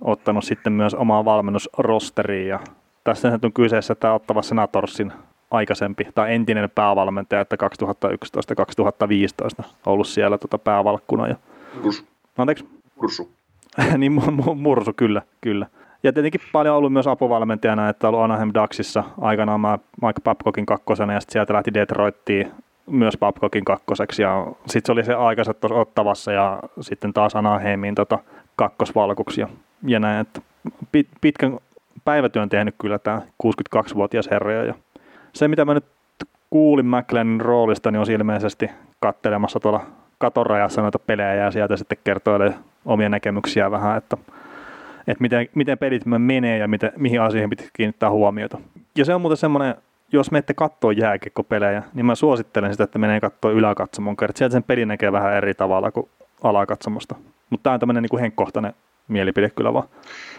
ottanut 0.00 0.44
sitten 0.44 0.72
myös 0.72 0.94
omaa 0.94 1.24
valmennusrosteriin 1.24 2.48
ja 2.48 2.60
tässä 3.04 3.38
on 3.44 3.52
kyseessä 3.52 3.94
tämä 3.94 4.14
ottava 4.14 4.42
Senatorsin 4.42 5.12
aikaisempi 5.50 6.08
tai 6.14 6.34
entinen 6.34 6.70
päävalmentaja, 6.74 7.40
että 7.40 7.56
2011-2015 9.60 9.64
ollut 9.86 10.06
siellä 10.06 10.38
tota 10.38 10.58
päävalkkuna. 10.58 11.28
Ja... 11.28 11.36
Mursu. 11.82 12.04
Anteeksi? 12.38 12.68
Mursu. 12.96 13.30
niin, 13.98 14.12
mursu, 14.56 14.92
kyllä, 14.96 15.22
kyllä. 15.40 15.66
Ja 16.02 16.12
tietenkin 16.12 16.40
paljon 16.52 16.76
ollut 16.76 16.92
myös 16.92 17.06
apuvalmentajana, 17.06 17.88
että 17.88 18.08
ollut 18.08 18.22
Anaheim 18.22 18.50
Ducksissa 18.54 19.04
aikanaan 19.20 19.60
Mike 20.02 20.20
Babcockin 20.24 20.66
kakkosena 20.66 21.12
ja 21.12 21.20
sitten 21.20 21.32
sieltä 21.32 21.54
lähti 21.54 21.74
Detroittiin 21.74 22.52
myös 22.86 23.16
Babcockin 23.18 23.64
kakkoseksi 23.64 24.22
sitten 24.66 24.86
se 24.86 24.92
oli 24.92 25.04
se 25.04 25.14
aikansa 25.14 25.54
tuossa 25.54 25.74
Ottavassa 25.78 26.32
ja 26.32 26.60
sitten 26.80 27.12
taas 27.12 27.36
Anaheimiin 27.36 27.94
tota, 27.94 28.18
kakkosvalkuksi 28.56 29.40
ja, 29.40 29.48
ja 29.86 30.00
näin, 30.00 30.20
että 30.20 30.40
pit, 30.92 31.08
pitkän, 31.20 31.58
päivätyön 32.04 32.48
tehnyt 32.48 32.74
kyllä 32.80 32.98
tämä 32.98 33.22
62-vuotias 33.46 34.30
herra. 34.30 34.52
Ja 34.52 34.74
se, 35.32 35.48
mitä 35.48 35.64
mä 35.64 35.74
nyt 35.74 35.84
kuulin 36.50 36.86
McLeanin 36.86 37.40
roolista, 37.40 37.90
niin 37.90 38.00
on 38.00 38.10
ilmeisesti 38.10 38.70
kattelemassa 39.00 39.60
tuolla 39.60 39.86
katorajassa 40.18 40.82
noita 40.82 40.98
pelejä 40.98 41.34
ja 41.34 41.50
sieltä 41.50 41.76
sitten 41.76 41.98
kertoilee 42.04 42.54
omia 42.84 43.08
näkemyksiä 43.08 43.70
vähän, 43.70 43.98
että, 43.98 44.16
että 45.06 45.22
miten, 45.22 45.48
miten 45.54 45.78
pelit 45.78 46.06
menee 46.06 46.58
ja 46.58 46.68
miten, 46.68 46.92
mihin 46.96 47.20
asioihin 47.20 47.50
pitää 47.50 47.66
kiinnittää 47.72 48.10
huomiota. 48.10 48.58
Ja 48.96 49.04
se 49.04 49.14
on 49.14 49.20
muuten 49.20 49.36
semmoinen, 49.36 49.74
jos 50.12 50.30
menette 50.30 50.54
katsoa 50.54 50.92
jääkiekkopelejä, 50.92 51.82
niin 51.94 52.06
mä 52.06 52.14
suosittelen 52.14 52.72
sitä, 52.72 52.84
että 52.84 52.98
menee 52.98 53.20
katsoa 53.20 53.50
yläkatsomon 53.50 54.16
kerran. 54.16 54.36
Sieltä 54.36 54.52
sen 54.52 54.62
peli 54.62 54.86
näkee 54.86 55.12
vähän 55.12 55.34
eri 55.34 55.54
tavalla 55.54 55.90
kuin 55.90 56.08
alakatsomosta. 56.42 57.14
Mutta 57.50 57.62
tämä 57.62 57.74
on 57.74 57.80
tämmöinen 57.80 58.02
niin 58.02 58.20
henkkohtainen 58.20 58.72
mielipide 59.08 59.50
kyllä 59.50 59.72
vaan. 59.72 59.88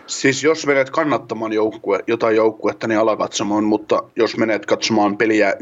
Siis 0.07 0.43
jos 0.43 0.67
menet 0.67 0.89
kannattamaan 0.89 1.53
joukkue, 1.53 1.99
jotain 2.07 2.35
joukkuetta, 2.35 2.87
niin 2.87 2.99
alakatsomaan, 2.99 3.63
mutta 3.63 4.03
jos 4.15 4.37
menet 4.37 4.65
katsomaan 4.65 5.17
peliä 5.17 5.53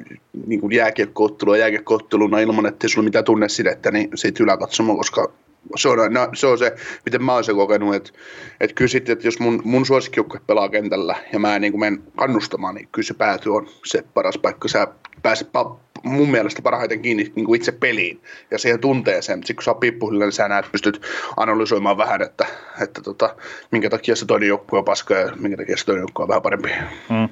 niin 0.47 0.71
jääkiekkoottelua 0.71 1.57
jääkiekkootteluna 1.57 2.39
ilman, 2.39 2.65
että 2.65 2.87
sulla 2.87 3.05
mitään 3.05 3.25
tunnesidettä, 3.25 3.91
niin 3.91 4.09
sitten 4.15 4.43
yläkatsomaan, 4.43 4.97
koska 4.97 5.31
se 5.75 5.89
on, 5.89 6.13
no, 6.13 6.29
se 6.33 6.47
on 6.47 6.57
se, 6.57 6.75
miten 7.05 7.23
mä 7.23 7.33
oon 7.33 7.43
se 7.43 7.53
kokenut, 7.53 7.95
että, 7.95 8.11
että 8.59 8.73
kyllä 8.73 8.89
sitten, 8.89 9.13
että 9.13 9.27
jos 9.27 9.39
mun, 9.39 9.61
mun 9.65 9.85
suosikkijoukkue 9.85 10.39
pelaa 10.47 10.69
kentällä 10.69 11.15
ja 11.33 11.39
mä 11.39 11.59
niin 11.59 11.79
menen 11.79 12.03
kannustamaan, 12.15 12.75
niin 12.75 12.87
kyllä 12.91 13.05
se 13.05 13.13
pääty 13.13 13.49
on 13.49 13.67
se 13.85 14.03
paras 14.13 14.37
paikka. 14.37 14.67
Sä 14.67 14.87
pääset 15.21 15.47
pa- 15.47 15.77
mun 16.03 16.29
mielestä 16.29 16.61
parhaiten 16.61 17.01
kiinni 17.01 17.31
niin 17.35 17.45
kuin 17.45 17.55
itse 17.55 17.71
peliin 17.71 18.21
ja 18.51 18.57
siihen 18.57 18.79
tunteeseen. 18.79 19.39
Sitten 19.39 19.55
kun 19.55 19.63
sä 19.63 19.71
oot 19.71 19.81
niin 19.81 20.31
sä 20.31 20.47
näet, 20.47 20.71
pystyt 20.71 21.01
analysoimaan 21.37 21.97
vähän, 21.97 22.21
että, 22.21 22.45
että 22.81 23.01
tota, 23.01 23.35
minkä 23.71 23.89
takia 23.89 24.15
se 24.15 24.25
toinen 24.25 24.49
joukkue 24.49 24.79
on 24.79 24.85
paska 24.85 25.13
ja 25.13 25.31
minkä 25.39 25.57
takia 25.57 25.77
se 25.77 25.85
toinen 25.85 26.01
joukkue 26.01 26.23
on 26.23 26.29
vähän 26.29 26.41
parempi. 26.41 26.69
Mm. 27.09 27.29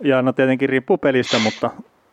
Ja 0.00 0.22
no 0.22 0.32
tietenkin 0.32 0.68
riippuu 0.68 0.98
pelistä, 0.98 1.38
mutta 1.38 1.70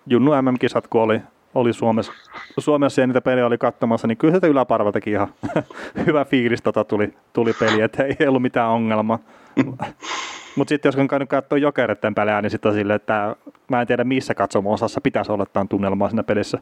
Junnu 0.07 0.31
MM-kisat, 0.41 0.87
kun 0.87 1.01
oli 1.01 1.19
oli 1.55 1.73
Suomessa, 1.73 2.13
Suomessa 2.57 3.01
ja 3.01 3.07
niitä 3.07 3.21
pelejä 3.21 3.45
oli 3.45 3.57
katsomassa, 3.57 4.07
niin 4.07 4.17
kyllä 4.17 4.39
se 4.39 4.47
yläparvaltakin 4.47 5.13
ihan 5.13 5.27
hyvä 6.05 6.25
fiilis 6.25 6.61
tota 6.61 6.83
tuli, 6.83 7.13
tuli 7.33 7.53
peli, 7.53 7.81
että 7.81 8.03
ei 8.03 8.27
ollut 8.27 8.41
mitään 8.41 8.69
ongelmaa. 8.69 9.19
Mutta 10.55 10.69
sitten 10.69 10.89
jos 10.89 10.95
on 10.95 11.07
käynyt 11.07 11.29
katsoa 11.29 11.57
jokeretten 11.57 12.15
pelejä, 12.15 12.41
niin 12.41 12.49
sitten 12.49 12.73
silleen, 12.73 12.95
että 12.95 13.35
mä 13.67 13.81
en 13.81 13.87
tiedä 13.87 14.03
missä 14.03 14.33
katsomo 14.33 14.73
osassa 14.73 15.01
pitäisi 15.01 15.31
olla 15.31 15.45
tämän 15.45 15.67
tunnelmaa 15.67 16.09
siinä 16.09 16.23
pelissä. 16.23 16.59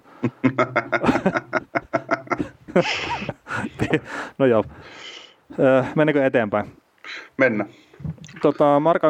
no 4.37 4.45
joo. 4.45 4.63
Mennäänkö 5.95 6.25
eteenpäin? 6.25 6.65
Mennä. 7.37 7.65
Tota, 8.41 8.79
Mark, 8.79 9.01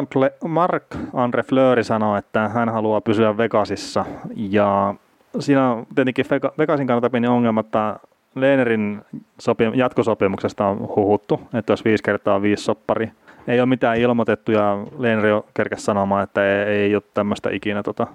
Mark 0.48 0.84
Andre 1.12 1.42
Fleury 1.42 1.84
sanoi, 1.84 2.18
että 2.18 2.48
hän 2.48 2.68
haluaa 2.68 3.00
pysyä 3.00 3.36
Vegasissa 3.36 4.04
ja 4.36 4.94
siinä 5.38 5.70
on 5.70 5.86
tietenkin 5.94 6.24
Vegasin 6.58 6.86
kannalta 6.86 7.10
pieni 7.10 7.26
ongelma, 7.26 7.60
että 7.60 7.96
Leenerin 8.34 9.00
sopim- 9.42 9.74
jatkosopimuksesta 9.74 10.66
on 10.66 10.78
huhuttu, 10.78 11.40
että 11.54 11.72
jos 11.72 11.84
viisi 11.84 12.02
kertaa 12.02 12.42
viisi 12.42 12.64
soppari. 12.64 13.10
Ei 13.48 13.60
ole 13.60 13.66
mitään 13.66 13.98
ilmoitettu 13.98 14.52
ja 14.52 14.86
Leeneri 14.98 15.32
on 15.32 15.44
kerkäs 15.54 15.84
sanomaan, 15.84 16.24
että 16.24 16.44
ei, 16.44 16.76
ei 16.76 16.94
ole 16.94 17.02
tämmöistä 17.14 17.50
ikinä 17.50 17.82
tota, 17.82 18.06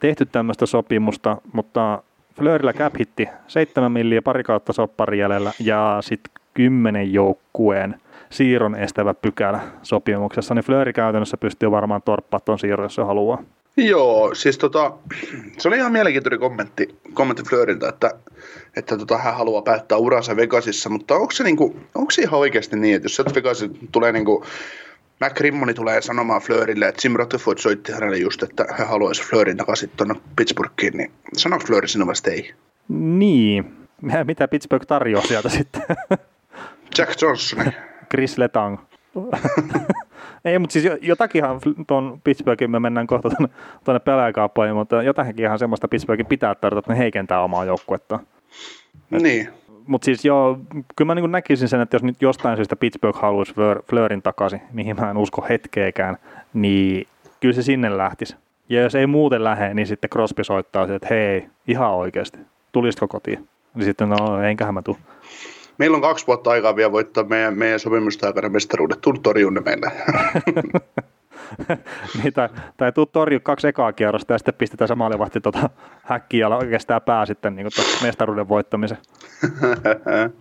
tehty 0.00 0.26
tämmöistä 0.26 0.66
sopimusta, 0.66 1.36
mutta 1.52 2.02
Flörillä 2.34 2.72
cap 2.72 2.94
hitti 3.00 3.28
7 3.46 3.92
milliä 3.92 4.22
pari 4.22 4.42
kautta 4.42 4.72
soppari 4.72 5.18
jäljellä 5.18 5.52
ja 5.60 5.98
sitten 6.00 6.32
10 6.54 7.12
joukkueen 7.12 7.94
siirron 8.30 8.76
estävä 8.76 9.14
pykälä 9.14 9.60
sopimuksessa, 9.82 10.54
niin 10.54 10.64
Flöri 10.64 10.92
käytännössä 10.92 11.36
pystyy 11.36 11.70
varmaan 11.70 12.02
torppaamaan 12.02 12.44
tuon 12.44 12.58
siirron, 12.58 12.84
jos 12.84 12.94
se 12.94 13.02
haluaa. 13.02 13.42
Joo, 13.76 14.34
siis 14.34 14.58
tota, 14.58 14.92
se 15.58 15.68
oli 15.68 15.76
ihan 15.76 15.92
mielenkiintoinen 15.92 16.40
kommentti, 16.40 16.98
kommentti 17.14 17.42
Flöriltä, 17.42 17.88
että, 17.88 18.10
että 18.76 18.98
tota, 18.98 19.18
hän 19.18 19.36
haluaa 19.36 19.62
päättää 19.62 19.98
uransa 19.98 20.36
Vegasissa, 20.36 20.90
mutta 20.90 21.14
onko 21.14 21.30
se, 21.30 21.44
niinku, 21.44 21.76
onko 21.94 22.10
se 22.10 22.22
ihan 22.22 22.40
oikeasti 22.40 22.76
niin, 22.76 22.96
että 22.96 23.06
jos 23.06 23.16
sieltä 23.16 23.34
Vegasin 23.34 23.88
tulee 23.92 24.12
niinku, 24.12 24.44
Mac 25.20 25.40
Rimmoni 25.40 25.74
tulee 25.74 26.02
sanomaan 26.02 26.42
Flörille, 26.42 26.88
että 26.88 27.00
Jim 27.04 27.16
Rutherford 27.16 27.58
soitti 27.58 27.92
hänelle 27.92 28.16
just, 28.16 28.42
että 28.42 28.66
hän 28.78 28.88
haluaisi 28.88 29.22
Flörin 29.22 29.56
takaisin 29.56 29.90
tuonne 29.96 30.14
Pittsburghiin, 30.36 30.96
niin 30.96 31.12
sanoiko 31.36 31.66
Flöri 31.66 31.88
sinun 31.88 32.08
vasta 32.08 32.30
ei? 32.30 32.54
Niin, 32.88 33.74
mitä 34.24 34.48
Pittsburgh 34.48 34.86
tarjoaa 34.86 35.26
sieltä 35.26 35.48
sitten? 35.48 35.82
Jack 36.98 37.22
Johnson. 37.22 37.72
Chris 38.10 38.38
Letang. 38.38 38.78
Ei, 40.44 40.58
mutta 40.58 40.72
siis 40.72 40.88
jotakinhan 41.00 41.60
tuon 41.86 42.20
Pittsburghin 42.24 42.70
me 42.70 42.80
mennään 42.80 43.06
kohta 43.06 43.30
tuonne, 43.30 43.54
tuonne 43.84 44.00
pelaajakauppaan, 44.00 44.74
mutta 44.74 45.02
jotakin 45.02 45.40
ihan 45.40 45.58
semmoista 45.58 45.88
Pittsburghin 45.88 46.26
pitää 46.26 46.54
tarjota, 46.54 46.78
että 46.78 46.92
ne 46.92 46.98
heikentää 46.98 47.42
omaa 47.42 47.64
joukkuetta. 47.64 48.20
Niin. 49.10 49.48
Mutta 49.86 50.04
siis 50.04 50.24
joo, 50.24 50.58
kyllä 50.96 51.06
mä 51.06 51.14
niin 51.14 51.32
näkisin 51.32 51.68
sen, 51.68 51.80
että 51.80 51.94
jos 51.94 52.02
nyt 52.02 52.22
jostain 52.22 52.56
syystä 52.56 52.76
Pittsburgh 52.76 53.22
haluaisi 53.22 53.54
Fleurin 53.90 54.22
takaisin, 54.22 54.62
mihin 54.72 54.96
mä 55.00 55.10
en 55.10 55.16
usko 55.16 55.46
hetkeäkään, 55.48 56.16
niin 56.54 57.06
kyllä 57.40 57.54
se 57.54 57.62
sinne 57.62 57.96
lähtisi. 57.96 58.36
Ja 58.68 58.82
jos 58.82 58.94
ei 58.94 59.06
muuten 59.06 59.44
lähde, 59.44 59.74
niin 59.74 59.86
sitten 59.86 60.10
Crosby 60.10 60.44
soittaa 60.44 60.94
että 60.94 61.06
hei, 61.10 61.46
ihan 61.68 61.90
oikeasti, 61.90 62.38
tulisitko 62.72 63.08
kotiin? 63.08 63.48
Niin 63.74 63.84
sitten 63.84 64.08
no, 64.08 64.42
enköhän 64.42 64.74
mä 64.74 64.82
tuu. 64.82 64.96
Meillä 65.78 65.94
on 65.94 66.00
kaksi 66.00 66.26
vuotta 66.26 66.50
aikaa 66.50 66.76
vielä 66.76 66.92
voittaa 66.92 67.24
meidän, 67.24 67.58
meidän 67.58 67.80
sopimusta 67.80 68.26
aikana 68.26 68.48
mestaruudet. 68.48 69.00
Tuu 69.00 69.12
torjunne 69.12 69.60
meille. 69.60 69.92
niin, 72.22 72.32
tai, 72.32 72.48
tai 72.76 72.92
tuu 72.92 73.06
torju 73.06 73.40
kaksi 73.40 73.68
ekaa 73.68 73.92
kierrosta 73.92 74.32
ja 74.32 74.38
sitten 74.38 74.54
pistetään 74.54 74.88
se 74.88 74.94
maalivahti 74.94 75.40
tota 75.40 75.70
häkkiä 76.02 76.48
ja 76.48 76.66
kestää 76.70 77.00
pää 77.00 77.26
sitten 77.26 77.56
niin 77.56 77.66
mestaruuden 78.02 78.48
voittamisen. 78.48 78.98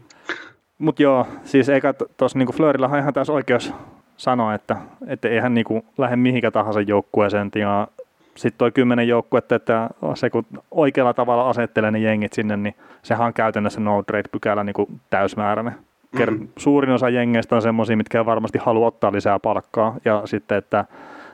Mutta 0.77 1.03
joo, 1.03 1.27
siis 1.43 1.69
eikä 1.69 1.93
tuossa 2.17 2.37
niin 2.37 2.53
Flörillä 2.53 2.97
ihan 2.97 3.13
tässä 3.13 3.33
oikeus 3.33 3.73
sanoa, 4.17 4.53
että, 4.53 4.77
että 5.07 5.29
ei 5.29 5.39
hän 5.39 5.53
niin 5.53 5.65
lähde 5.97 6.15
mihinkä 6.15 6.51
tahansa 6.51 6.81
joukkueeseen 6.81 7.51
ja 7.55 7.87
sitten 8.35 8.57
toi 8.57 8.71
kymmenen 8.71 9.07
joukkuetta, 9.07 9.55
että 9.55 9.89
se 10.13 10.29
kun 10.29 10.45
oikealla 10.71 11.13
tavalla 11.13 11.49
asettelee 11.49 11.91
ne 11.91 11.99
jengit 11.99 12.33
sinne, 12.33 12.57
niin 12.57 12.75
sehän 13.03 13.27
on 13.27 13.33
käytännössä 13.33 13.79
no 13.79 14.03
trade-pykälä 14.03 14.63
niin 14.63 15.01
täysmääräinen. 15.09 15.75
Mm-hmm. 16.19 16.47
Suurin 16.57 16.91
osa 16.91 17.09
jengeistä 17.09 17.55
on 17.55 17.61
semmoisia, 17.61 17.97
mitkä 17.97 18.25
varmasti 18.25 18.57
haluaa 18.57 18.87
ottaa 18.87 19.11
lisää 19.11 19.39
palkkaa. 19.39 19.95
Ja 20.05 20.21
sitten, 20.25 20.57
että 20.57 20.85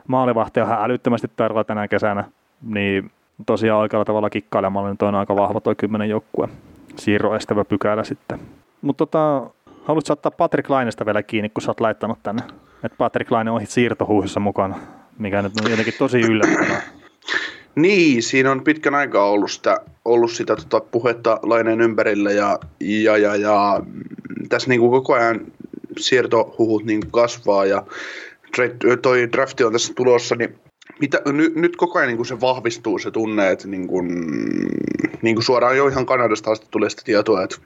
maalivahti 0.08 0.62
on 0.62 0.68
älyttömästi 0.72 1.32
tarjolla 1.36 1.64
tänä 1.64 1.88
kesänä, 1.88 2.24
niin 2.62 3.12
tosiaan 3.46 3.80
oikealla 3.80 4.06
tavalla 4.06 4.30
kikkailemalla, 4.30 4.90
niin 4.90 4.98
toi 4.98 5.08
on 5.08 5.16
aika 5.16 5.36
vahva 5.36 5.62
toi 5.62 5.76
kymmenen 5.76 6.10
joukkue. 6.10 6.50
Siirro 6.96 7.36
estävä 7.36 7.66
pykälä 7.66 8.04
sitten. 8.04 8.40
Mutta 8.82 9.06
tota, 9.06 9.50
haluatko 9.84 10.14
ottaa 10.14 10.32
Patrick 10.32 10.70
Lainesta 10.70 11.06
vielä 11.06 11.24
kiinni, 11.24 11.50
kun 11.50 11.62
sä 11.62 11.72
oot 11.72 11.80
laittanut 11.80 12.20
tänne? 12.24 12.42
Että 12.84 12.98
Patrick 12.98 13.32
Laine 13.32 13.52
on 13.52 13.62
siirtohuuhissa 13.66 14.40
mukana 14.40 14.76
mikä 15.20 15.42
nyt 15.42 15.54
on 15.64 15.72
jotenkin 15.72 15.94
tosi 15.98 16.22
yllättävää. 16.22 16.82
Niin, 17.76 18.24
siinä 18.24 18.52
on 18.52 18.64
pitkän 18.64 18.96
aikaa 18.96 19.30
ollut 19.30 19.52
sitä, 19.52 19.78
ollut 20.06 20.32
sitä 20.32 20.56
tota, 20.56 20.80
puhetta 20.80 21.40
laineen 21.44 21.82
ympärillä 21.82 22.32
ja, 22.32 22.60
ja, 22.80 23.18
ja, 23.18 23.36
ja 23.36 23.82
tässä 24.50 24.70
niin 24.70 24.80
kuin 24.80 24.92
koko 24.92 25.14
ajan 25.14 25.42
siirtohuhut 25.98 26.86
niin 26.86 27.02
kuin 27.02 27.12
kasvaa 27.12 27.66
ja 27.66 27.84
toi 29.02 29.32
drafti 29.32 29.64
on 29.64 29.72
tässä 29.72 29.94
tulossa, 29.94 30.36
niin 30.36 30.56
mitä, 31.02 31.22
ny, 31.26 31.54
nyt 31.56 31.76
koko 31.76 32.00
ajan 32.00 32.08
niin 32.08 32.18
kuin 32.18 32.28
se 32.28 32.42
vahvistuu 32.42 33.00
se 33.00 33.12
tunne, 33.12 33.52
että 33.52 33.68
niin 33.68 33.88
kuin, 33.88 34.08
niin 35.22 35.36
kuin 35.36 35.44
suoraan 35.44 35.78
jo 35.78 35.88
ihan 35.88 36.06
Kanadasta 36.06 36.52
asti 36.52 36.68
tulee 36.72 36.90
sitä 36.90 37.02
tietoa, 37.06 37.44
että, 37.44 37.58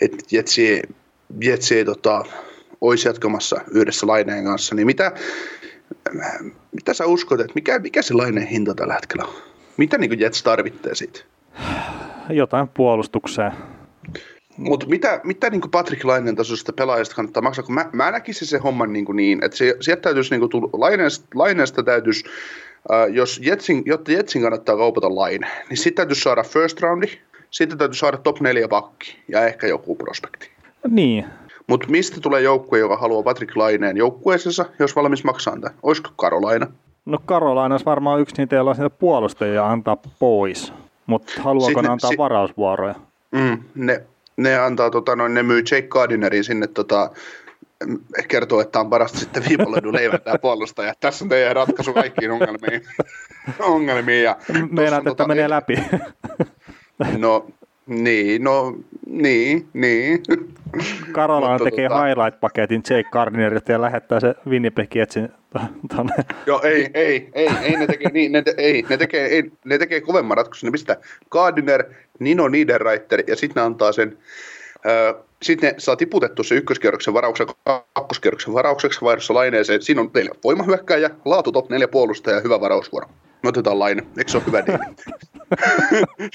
että 0.00 0.16
Jetsi, 0.30 0.82
Jetsi 1.40 1.84
tota, 1.84 2.24
olisi 2.80 3.08
jatkamassa 3.08 3.60
yhdessä 3.70 4.06
laineen 4.06 4.44
kanssa, 4.44 4.74
niin 4.74 4.86
mitä, 4.86 5.12
mitä 6.72 6.94
sä 6.94 7.06
uskot, 7.06 7.40
että 7.40 7.52
mikä, 7.54 7.78
mikä 7.78 8.02
se 8.02 8.14
lainen 8.14 8.46
hinta 8.46 8.74
tällä 8.74 8.94
hetkellä 8.94 9.24
on? 9.24 9.34
Mitä 9.76 9.98
niin 9.98 10.20
Jets 10.20 10.42
tarvitsee 10.42 10.94
siitä? 10.94 11.20
Jotain 12.30 12.68
puolustukseen. 12.68 13.52
Mutta 14.56 14.86
mitä, 14.86 15.20
mitä 15.24 15.50
niin 15.50 15.70
Patrick 15.70 16.04
Lainen 16.04 16.36
tasoisesta 16.36 16.72
pelaajasta 16.72 17.14
kannattaa 17.14 17.42
maksaa? 17.42 17.64
Kun 17.64 17.74
mä, 17.74 17.90
mä 17.92 18.10
näkisin 18.10 18.48
se 18.48 18.58
homman 18.58 18.92
niin, 18.92 19.06
niin 19.14 19.44
että 19.44 19.56
se, 19.56 19.76
sieltä 19.80 20.02
täytyisi 20.02 20.36
niin 20.36 20.50
tulla, 20.50 20.68
Laineesta, 20.72 21.26
Laineesta 21.34 21.82
täytyisi, 21.82 22.24
äh, 22.92 23.14
jos 23.14 23.40
Jetsin, 23.42 23.82
jotta 23.86 24.12
Jetsin 24.12 24.42
kannattaa 24.42 24.76
kaupata 24.76 25.14
Laine, 25.14 25.46
niin 25.68 25.76
sitten 25.76 25.94
täytyisi 25.94 26.22
saada 26.22 26.42
first 26.42 26.80
roundi, 26.80 27.06
sitten 27.50 27.78
täytyisi 27.78 28.00
saada 28.00 28.16
top 28.16 28.40
4 28.40 28.68
pakki 28.68 29.18
ja 29.28 29.46
ehkä 29.46 29.66
joku 29.66 29.94
prospekti. 29.94 30.50
Niin, 30.88 31.24
mutta 31.68 31.86
mistä 31.90 32.20
tulee 32.20 32.40
joukkue, 32.40 32.78
joka 32.78 32.96
haluaa 32.96 33.22
Patrick 33.22 33.56
Laineen 33.56 33.96
joukkueeseensa, 33.96 34.64
jos 34.78 34.96
valmis 34.96 35.24
maksaa 35.24 35.54
tämän? 35.60 35.78
Olisiko 35.82 36.10
Karolaina? 36.16 36.66
No 37.06 37.18
Karolaina 37.26 37.74
olisi 37.74 37.86
varmaan 37.86 38.20
yksi 38.20 38.34
niitä, 38.38 38.56
joilla 38.56 38.70
on 38.78 38.90
puolustajia 38.98 39.66
antaa 39.66 39.96
pois. 40.18 40.72
Mutta 41.06 41.32
haluaako 41.42 41.82
ne 41.82 41.88
antaa 41.88 42.10
si- 42.10 42.18
varausvuoroja? 42.18 42.94
Mm, 43.32 43.58
ne, 43.74 44.02
ne 44.36 44.58
antaa, 44.58 44.90
tota, 44.90 45.16
noin, 45.16 45.34
ne 45.34 45.42
myy 45.42 45.58
Jake 45.58 45.82
Gardinerin 45.88 46.44
sinne 46.44 46.66
tota, 46.66 47.10
kertoo, 48.28 48.60
että 48.60 48.80
on 48.80 48.90
parasta 48.90 49.18
sitten 49.18 49.42
viipaloidun 49.48 49.94
leiventää 49.94 50.38
puolustaja. 50.38 50.94
Tässä 51.00 51.24
on 51.24 51.28
teidän 51.28 51.56
ratkaisu 51.56 51.92
kaikkiin 51.92 52.30
ongelmiin. 52.30 52.82
ongelmiin 53.60 54.24
ja 54.24 54.36
Meinaat, 54.70 55.06
että 55.06 55.24
tota- 55.24 55.28
menee 55.28 55.50
läpi. 55.50 55.74
No, 57.18 57.46
niin, 57.88 58.44
no, 58.44 58.76
niin, 59.06 59.68
niin. 59.72 60.22
Mutta 61.50 61.64
tekee 61.64 61.88
tota- 61.88 61.92
highlight-paketin 61.92 62.82
Jake 62.90 63.08
Gardnerilta 63.12 63.72
ja 63.72 63.80
lähettää 63.80 64.20
se 64.20 64.34
Winnipeg 64.48 64.96
Jetsin 64.96 65.28
tuonne. 65.94 66.14
Joo, 66.46 66.60
ei, 66.62 66.90
ei, 66.94 67.28
ei, 67.32 67.50
ei, 67.62 67.76
ne 67.76 67.86
tekee, 67.86 68.10
niin, 68.12 68.32
ne, 68.32 68.42
te, 68.42 68.54
ei, 68.56 68.84
ne 68.88 68.96
tekee, 68.96 69.26
ei, 69.26 69.52
ne 69.64 69.78
tekee 69.78 70.00
kovemman 70.00 70.36
ratkaisun. 70.36 70.66
Ne 70.66 70.70
pistää 70.70 70.96
Gardiner, 71.30 71.84
Nino 72.18 72.48
Niederreiter 72.48 73.22
ja 73.26 73.36
sitten 73.36 73.60
ne 73.60 73.66
antaa 73.66 73.92
sen, 73.92 74.18
sitten 75.42 75.70
ne 75.70 75.74
saa 75.78 75.96
tiputettu 75.96 76.42
se 76.42 76.54
ykköskierroksen 76.54 77.14
varauksen 77.14 77.46
kakkoskierroksen 77.92 78.54
varaukseksi 78.54 79.00
vaihdossa 79.00 79.34
laineeseen. 79.34 79.82
Siinä 79.82 80.00
on 80.00 80.10
teille 80.10 80.30
voimahyökkäjä, 80.44 81.10
laatu 81.24 81.52
top 81.52 81.70
4 81.70 81.88
puolustaja 81.88 82.36
ja 82.36 82.42
hyvä 82.42 82.60
varausvuoro. 82.60 83.08
Me 83.42 83.48
otetaan 83.48 83.78
laine. 83.78 84.02
Eikö 84.18 84.30
se 84.30 84.36
ole 84.36 84.46
hyvä 84.46 84.66
diili? 84.66 84.78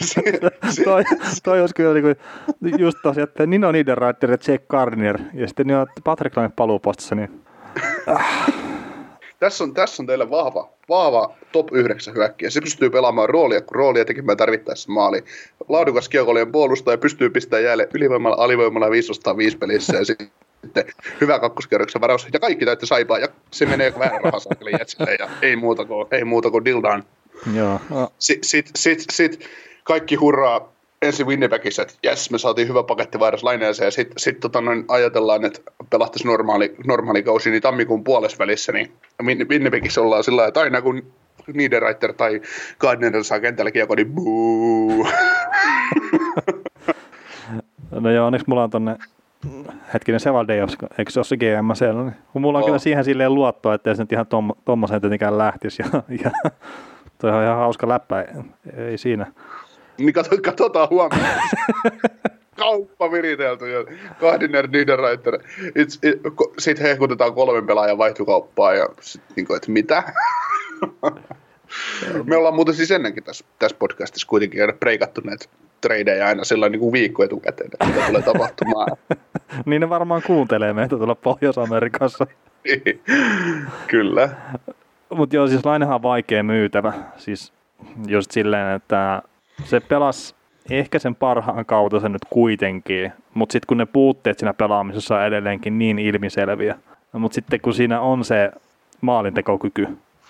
Se- 0.02 0.22
se- 0.70 0.84
toi, 0.84 1.04
toi 1.44 1.62
olisi 1.62 1.76
kyllä 1.76 1.94
niinku, 1.94 2.22
just 2.78 2.98
tosiaan, 3.04 3.30
että 3.30 3.46
Nino 3.46 3.72
Niederreiter 3.72 4.32
ja 4.32 4.38
Jake 4.48 4.66
Gardner 4.70 5.20
ja 5.34 5.48
sitten 5.48 5.68
ne 5.68 5.78
on 5.78 5.88
Patrick 6.04 6.38
Laine 6.38 6.54
paluupostissa, 6.56 7.16
niin 7.16 7.44
tässä, 9.40 9.64
on, 9.64 9.74
tässä 9.74 10.04
on 10.04 10.08
teille 10.08 10.30
vahva, 10.30 10.70
vahva 10.90 11.34
top 11.52 11.68
9 11.72 12.14
hyökkiä. 12.16 12.50
Se 12.50 12.62
pystyy 12.62 12.90
pelaamaan 12.90 13.30
roolia, 13.30 13.62
kun 13.62 13.76
roolia 13.76 14.06
tekemään 14.06 14.38
tarvittaessa 14.38 14.92
maali. 14.92 15.24
Laadukas 15.70 16.10
kiekollinen 16.10 16.52
puolustaja 16.52 16.98
pystyy 16.98 17.30
pistämään 17.30 17.64
jäälle 17.64 17.90
ylivoimalla, 17.94 18.44
alivoimalla 18.44 18.92
505 18.92 19.58
pelissä 19.58 19.98
ja 19.98 20.06
sitten 20.06 20.28
hyvä 21.22 21.40
kakkoskierroksen 21.40 22.02
varaus. 22.02 22.28
Ja 22.34 22.40
kaikki 22.40 22.66
täytti 22.66 22.86
saipaa 22.86 23.20
ja 23.20 23.28
se 23.52 23.66
menee 23.66 23.94
vähän 24.00 24.22
rahasaakeli 24.24 24.72
jätsille 24.72 25.16
ja 25.20 25.30
ei 25.42 25.56
muuta 25.56 25.86
kuin, 25.86 26.08
ei 26.12 26.24
muuta 26.24 26.52
kuin 26.52 26.66
dildaan. 26.66 27.04
joo. 27.56 27.80
No, 27.90 28.12
Sitten 28.20 28.50
sit, 28.50 28.72
sit, 28.76 29.04
sit, 29.12 29.50
kaikki 29.84 30.16
hurraa 30.16 30.74
ensin 31.02 31.28
Winnipegissä, 31.28 31.82
että 31.82 31.94
jes, 32.04 32.32
me 32.32 32.38
saatiin 32.38 32.68
hyvä 32.68 32.84
paketti 32.84 33.20
vaihdoslineeseen, 33.20 33.88
ja 33.88 33.92
sitten 33.92 34.20
sit, 34.20 34.40
tota, 34.40 34.62
noin 34.62 34.86
ajatellaan, 34.88 35.46
että 35.46 35.62
pelattaisiin 35.90 36.30
normaali, 36.30 36.76
normaali 36.86 37.24
kausi 37.24 37.50
niin 37.52 37.62
tammikuun 37.62 38.04
puolessa 38.04 38.46
niin 38.74 38.92
Win- 39.24 39.50
Winnipegissä 39.50 40.02
ollaan 40.02 40.24
sillä 40.24 40.48
että 40.48 40.60
aina 40.60 40.82
kun 40.82 41.14
Niederreiter 41.54 42.14
tai 42.14 42.42
Gardner 42.80 43.24
saa 43.24 43.40
kentällä 43.40 43.72
kiekko, 43.72 43.96
niin 43.96 44.14
buu. 44.14 45.08
no 47.92 48.12
joo, 48.12 48.26
onneksi 48.26 48.46
mulla 48.48 48.64
on 48.64 48.70
tonne 48.70 48.96
hetkinen 49.94 50.20
Sevaldejos, 50.20 50.78
eikö 50.98 51.12
se 51.12 51.20
ole 51.20 51.26
se 51.26 51.38
GM 51.38 51.74
siellä, 51.74 52.04
niin 52.04 52.16
kun 52.34 52.42
mulla 52.42 52.58
on 52.58 52.64
Oo. 52.64 52.66
kyllä 52.66 52.80
siihen 52.80 53.04
silleen 53.04 53.36
luottoa, 53.36 53.74
että 53.74 53.96
se 53.96 54.04
nyt 54.04 54.12
ihan 54.12 54.28
tom, 54.28 54.52
tommoseen 54.66 55.02
tietenkään 55.02 55.38
lähtisi 55.38 55.84
ja, 55.84 56.04
ja 56.24 56.32
toi 57.18 57.32
on 57.32 57.44
ihan 57.44 57.58
hauska 57.58 57.88
läppä, 57.88 58.22
ei, 58.22 58.28
ei 58.78 58.98
siinä. 58.98 59.32
niin 59.98 60.14
katsotaan 60.44 60.90
huomenna. 60.90 61.28
Kauppa 62.60 63.12
viritelty 63.12 63.70
ja 63.70 63.86
Gardner, 64.20 64.68
Niederreiter. 64.68 65.40
Sitten 66.58 66.86
hehkutetaan 66.86 67.34
kolmen 67.34 67.68
pelaajan 67.68 67.98
vaihtokauppaa 67.98 68.74
ja 68.74 68.90
sitten 69.02 69.36
niin 69.36 69.48
kuin, 69.48 69.58
että 69.58 69.72
mitä? 69.72 70.04
Me 72.26 72.38
ollaan 72.38 72.56
muuten 72.56 72.76
siis 72.76 72.92
ennenkin 72.92 73.24
tässä, 73.24 73.46
tässä 73.60 73.78
podcastissa 73.80 74.28
kuitenkin 74.28 74.62
aina 74.62 74.74
breikattu 74.74 75.22
näitä 75.24 75.46
tradeja 75.84 76.28
aina 76.28 76.44
sellainen 76.44 76.72
niin 76.72 76.80
kuin 76.80 76.94
viikko 76.94 77.24
etukäteen, 77.24 77.70
että 77.74 77.86
mitä 77.86 78.08
tulee 78.08 78.22
tapahtumaan. 78.22 78.98
Niin 79.66 79.82
ne 79.82 79.90
varmaan 79.90 80.22
kuuntelee 80.28 80.74
meitä 80.74 80.98
tuolla 80.98 81.16
Pohjois-Amerikassa. 81.16 82.28
Kyllä. 83.88 84.30
Mutta 85.10 85.36
joo, 85.36 85.48
siis 85.48 85.66
Lainehan 85.66 85.96
on 85.96 86.02
vaikea 86.02 86.44
myytävä. 86.44 86.94
Siis 87.18 87.54
just 88.08 88.32
silleen, 88.32 88.76
että 88.76 89.22
se 89.64 89.80
pelasi 89.80 90.36
ehkä 90.70 91.00
sen 91.00 91.16
parhaan 91.16 91.66
kautta 91.66 92.00
sen 92.00 92.12
nyt 92.12 92.26
kuitenkin, 92.30 93.12
mutta 93.34 93.54
sitten 93.54 93.68
kun 93.68 93.78
ne 93.78 93.86
puutteet 93.86 94.40
siinä 94.40 94.54
pelaamisessa 94.54 95.16
on 95.16 95.24
edelleenkin 95.24 95.80
niin 95.80 96.00
ilmiselviä, 96.00 96.76
mutta 97.12 97.36
sitten 97.36 97.62
kun 97.62 97.74
siinä 97.74 98.02
on 98.02 98.26
se 98.26 98.52
maalintekokyky 99.02 99.88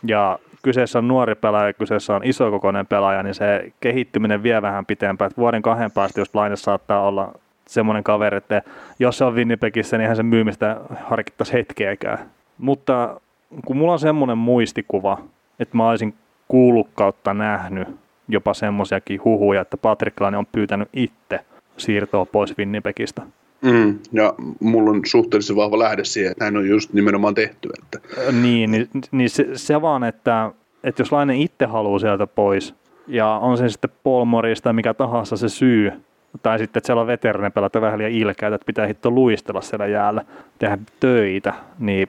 ja 0.07 0.39
kyseessä 0.64 0.99
on 0.99 1.07
nuori 1.07 1.36
pelaaja, 1.36 1.74
kyseessä 1.74 2.16
on 2.16 2.22
isokokoinen 2.24 2.88
pelaaja, 2.88 3.24
niin 3.24 3.34
se 3.34 3.72
kehittyminen 3.80 4.43
vie 4.43 4.61
vähän 4.61 4.86
pitempään. 4.86 5.32
Et 5.32 5.38
vuoden 5.38 5.61
kahden 5.61 5.91
päästä, 5.91 6.22
jos 6.22 6.36
Laine 6.36 6.55
saattaa 6.55 7.07
olla 7.07 7.34
semmoinen 7.68 8.03
kaveri, 8.03 8.38
että 8.38 8.61
jos 8.99 9.18
se 9.18 9.26
on 9.26 9.36
Winnipegissä, 9.36 9.97
niin 9.97 10.01
eihän 10.01 10.16
se 10.16 10.24
myymistä 10.24 10.78
harkittaisi 11.03 11.53
hetkeäkään. 11.53 12.20
Mutta 12.57 13.22
kun 13.66 13.78
mulla 13.78 13.93
on 13.93 13.99
semmoinen 13.99 14.38
muistikuva, 14.38 15.18
että 15.59 15.78
mä 15.78 15.89
olisin 15.89 16.14
kuullut 16.47 16.89
kautta 16.95 17.34
nähnyt 17.34 17.88
jopa 18.28 18.53
semmoisiakin 18.53 19.24
huhuja, 19.24 19.61
että 19.61 19.78
Patrick 19.78 20.22
Laine 20.22 20.38
on 20.38 20.45
pyytänyt 20.51 20.89
itse 20.93 21.39
siirtoa 21.78 22.26
pois 22.26 22.57
Winnipegistä. 22.57 23.22
Mm, 23.64 23.99
ja 24.11 24.34
mulla 24.59 24.89
on 24.91 25.01
suhteellisen 25.05 25.55
vahva 25.55 25.80
lähde 25.80 26.03
siihen, 26.03 26.32
että 26.32 26.43
näin 26.45 26.57
on 26.57 26.68
just 26.70 26.93
nimenomaan 26.93 27.36
tehty. 27.36 27.70
Että, 27.84 27.99
Niin, 28.32 28.72
niin, 28.72 28.88
niin 29.11 29.30
se, 29.30 29.47
se 29.53 29.82
vaan, 29.82 30.03
että, 30.03 30.51
että 30.84 31.01
jos 31.01 31.11
Laine 31.11 31.38
itse 31.38 31.66
haluaa 31.66 31.99
sieltä 31.99 32.28
pois, 32.28 32.76
ja 33.07 33.28
on 33.28 33.57
se 33.57 33.70
sitten 33.70 33.89
tai 34.64 34.74
mikä 34.74 34.93
tahansa 34.93 35.38
se 35.38 35.49
syy, 35.49 35.91
tai 36.43 36.59
sitten, 36.59 36.80
että 36.80 36.86
siellä 36.88 37.01
on 37.01 37.07
veterinen 37.07 37.51
pelata 37.51 37.82
vähän 37.82 37.97
liian 37.99 38.11
ilkeitä, 38.11 38.55
että 38.55 38.66
pitää 38.66 38.88
hitto 38.88 39.11
luistella 39.11 39.61
siellä 39.61 39.88
jäällä, 39.88 40.22
tehdä 40.59 40.78
töitä, 40.99 41.53
niin, 41.80 42.07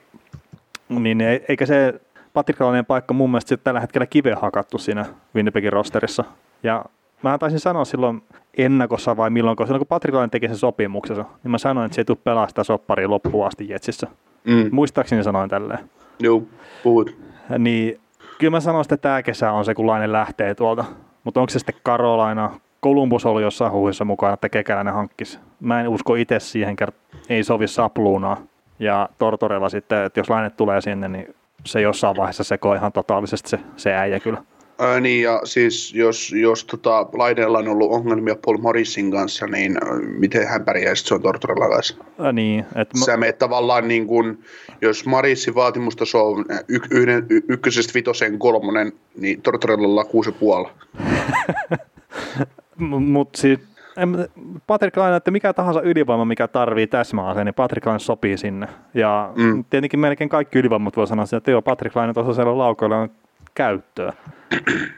niin 0.89 1.21
ei- 1.21 1.45
eikä 1.49 1.65
se 1.65 2.01
Patrick 2.33 2.61
Laineen 2.61 2.85
paikka 2.85 3.13
mun 3.13 3.29
mielestä 3.31 3.57
tällä 3.57 3.79
hetkellä 3.79 4.05
kiveen 4.05 4.37
hakattu 4.41 4.77
siinä 4.77 5.05
Winnipegin 5.35 5.73
rosterissa. 5.73 6.23
Ja 6.63 6.85
mä 7.23 7.37
taisin 7.37 7.59
sanoa 7.59 7.85
silloin 7.85 8.21
ennakossa 8.57 9.17
vai 9.17 9.29
milloin, 9.29 9.57
silloin 9.63 9.79
kun 9.79 9.87
Patrick 9.87 10.15
Laine 10.15 10.29
teki 10.29 10.47
sen 10.47 10.57
sopimuksensa, 10.57 11.25
niin 11.43 11.51
mä 11.51 11.57
sanoin, 11.57 11.85
että 11.85 11.95
se 11.95 12.01
ei 12.01 12.05
tule 12.05 12.17
pelaa 12.23 12.47
sitä 12.47 12.63
sopparia 12.63 13.09
loppuun 13.09 13.47
asti 13.47 13.69
Jetsissä. 13.69 14.07
mm, 14.43 14.69
Muistaakseni 14.71 15.23
sanoin 15.23 15.49
tälleen. 15.49 15.79
joo, 16.19 16.43
puhut. 16.83 17.15
Niin 17.59 17.99
kyllä 18.37 18.51
mä 18.51 18.59
sanoin, 18.59 18.81
että 18.81 18.97
tämä 18.97 19.23
kesä 19.23 19.51
on 19.51 19.65
se, 19.65 19.75
kun 19.75 19.87
Laine 19.87 20.11
lähtee 20.11 20.55
tuolta. 20.55 20.85
Mutta 21.23 21.39
onko 21.39 21.49
se 21.49 21.59
sitten 21.59 21.75
Karolaina? 21.83 22.51
Columbus 22.83 23.25
oli 23.25 23.41
jossain 23.41 23.71
huhuissa 23.71 24.05
mukana, 24.05 24.33
että 24.33 24.49
Kekäläinen 24.49 24.93
hankkisi. 24.93 25.39
Mä 25.59 25.81
en 25.81 25.87
usko 25.87 26.15
itse 26.15 26.39
siihen, 26.39 26.75
ei 27.29 27.43
sovi 27.43 27.67
sapluunaa. 27.67 28.37
Ja 28.79 29.09
Tortorella 29.17 29.69
sitten, 29.69 30.03
että 30.03 30.19
jos 30.19 30.29
Laine 30.29 30.49
tulee 30.49 30.81
sinne, 30.81 31.07
niin 31.07 31.35
se 31.65 31.81
jossain 31.81 32.17
vaiheessa 32.17 32.43
sekoo 32.43 32.73
ihan 32.73 32.91
totaalisesti 32.91 33.49
se, 33.49 33.59
se 33.77 33.93
äijä 33.93 34.19
kyllä. 34.19 34.43
Ää, 34.79 34.99
niin, 34.99 35.23
ja 35.23 35.41
siis 35.43 35.93
jos, 35.93 36.31
jos 36.31 36.65
tota, 36.65 37.07
Laineella 37.13 37.57
on 37.57 37.67
ollut 37.67 37.91
ongelmia 37.91 38.35
Paul 38.45 38.57
Morrisin 38.57 39.11
kanssa, 39.11 39.47
niin 39.47 39.77
ää, 39.83 39.99
miten 40.17 40.47
hän 40.47 40.65
pärjää 40.65 40.95
se 40.95 41.13
on 41.15 41.21
Tortorella 41.21 41.69
kanssa? 41.75 41.95
Ä, 42.25 42.31
niin, 42.31 42.65
että 42.75 42.99
Sä 43.05 43.17
meet 43.17 43.37
tavallaan 43.37 43.87
niin 43.87 44.07
kuin, 44.07 44.39
jos 44.81 45.05
Marissin 45.05 45.55
vaatimustaso 45.55 46.27
on 46.31 46.45
y- 46.67 46.79
yhden, 46.91 47.25
y- 47.29 47.41
ykkösestä 47.49 47.93
vitosen 47.95 48.39
kolmonen, 48.39 48.91
niin 49.17 49.41
Tortorellalla 49.41 50.03
kuusi 50.05 50.29
ja 50.29 50.35
puoli. 50.39 50.67
Mutta 52.99 53.41
siis 53.41 53.59
mä- 54.05 54.17
Patrick 54.67 54.97
Laine, 54.97 55.15
että 55.15 55.31
mikä 55.31 55.53
tahansa 55.53 55.81
ylivoima, 55.81 56.25
mikä 56.25 56.47
tarvii 56.47 56.87
täsmäaseen, 56.87 57.45
niin 57.45 57.53
Patrick 57.53 57.85
Laine 57.85 57.99
sopii 57.99 58.37
sinne. 58.37 58.67
Ja 58.93 59.31
Mm. 59.35 59.43
mm. 59.43 59.65
tietenkin 59.69 59.99
melkein 59.99 60.29
kaikki 60.29 60.59
ylivoimat 60.59 60.97
voi 60.97 61.07
sanoa, 61.07 61.25
että 61.37 61.51
joo, 61.51 61.61
Patrick 61.61 61.95
Laine 61.95 62.13
tuossa 62.13 62.33
siellä 62.33 62.57
laukoilla 62.57 62.97
on 62.97 63.09
käyttöä. 63.55 64.13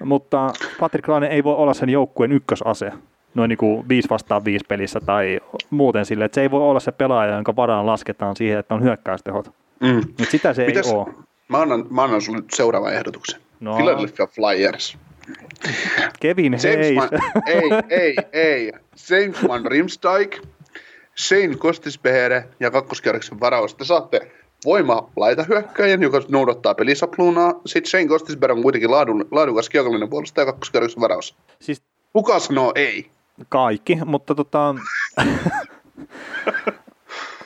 Mutta 0.03 0.53
Patrick 0.79 1.07
Laine 1.07 1.27
ei 1.27 1.43
voi 1.43 1.55
olla 1.55 1.73
sen 1.73 1.89
joukkueen 1.89 2.31
ykkösase 2.31 2.91
noin 3.35 3.49
niin 3.49 3.57
kuin 3.57 3.89
5 3.89 4.09
vastaan 4.09 4.45
5 4.45 4.65
pelissä 4.67 4.99
tai 4.99 5.39
muuten 5.69 6.05
sille, 6.05 6.25
että 6.25 6.35
se 6.35 6.41
ei 6.41 6.51
voi 6.51 6.61
olla 6.61 6.79
se 6.79 6.91
pelaaja, 6.91 7.35
jonka 7.35 7.55
varaan 7.55 7.85
lasketaan 7.85 8.35
siihen, 8.35 8.59
että 8.59 8.73
on 8.75 8.83
hyökkäystehot. 8.83 9.51
Mm. 9.79 9.95
Mutta 9.95 10.31
sitä 10.31 10.53
se 10.53 10.67
Mitäs- 10.67 10.87
ei 10.87 10.93
ole. 10.93 11.13
Mä 11.47 11.61
annan, 11.61 11.85
mä 11.89 12.03
annan 12.03 12.21
sulle 12.21 12.37
nyt 12.37 12.53
seuraavan 12.53 12.93
ehdotuksen. 12.93 13.41
No. 13.59 13.75
Philadelphia 13.75 14.27
Flyers. 14.27 14.97
Kevin 16.19 16.51
James 16.51 16.63
Hayes. 16.63 16.95
Van, 16.95 17.09
ei, 17.45 17.61
ei, 17.89 18.15
ei. 18.33 18.71
James 19.09 19.47
Van 19.47 19.65
Rimsdijk, 19.65 20.37
Shane 21.17 21.55
Kostisbehere 21.57 22.47
ja 22.59 22.71
kakkoskierroksen 22.71 23.39
varaus. 23.39 23.75
Te 23.75 23.85
saatte 23.85 24.31
voima 24.65 25.09
laita 25.15 25.43
hyökkäjän, 25.43 26.01
joka 26.01 26.21
noudattaa 26.29 26.75
pelisapluunaa. 26.75 27.53
Sitten 27.65 27.89
Shane 27.89 28.07
Kostisbehere 28.07 28.53
on 28.53 28.61
kuitenkin 28.61 28.91
laadun, 28.91 29.25
laadukas 29.31 29.69
kiekollinen 29.69 30.09
puolustaja 30.09 30.41
ja 30.41 30.51
kakkoskierroksen 30.51 31.01
varaus. 31.01 31.35
Siis 31.59 31.81
Kuka 32.13 32.39
sanoo 32.39 32.71
ei? 32.75 33.11
kaikki, 33.49 33.99
mutta 34.05 34.35
tota... 34.35 34.75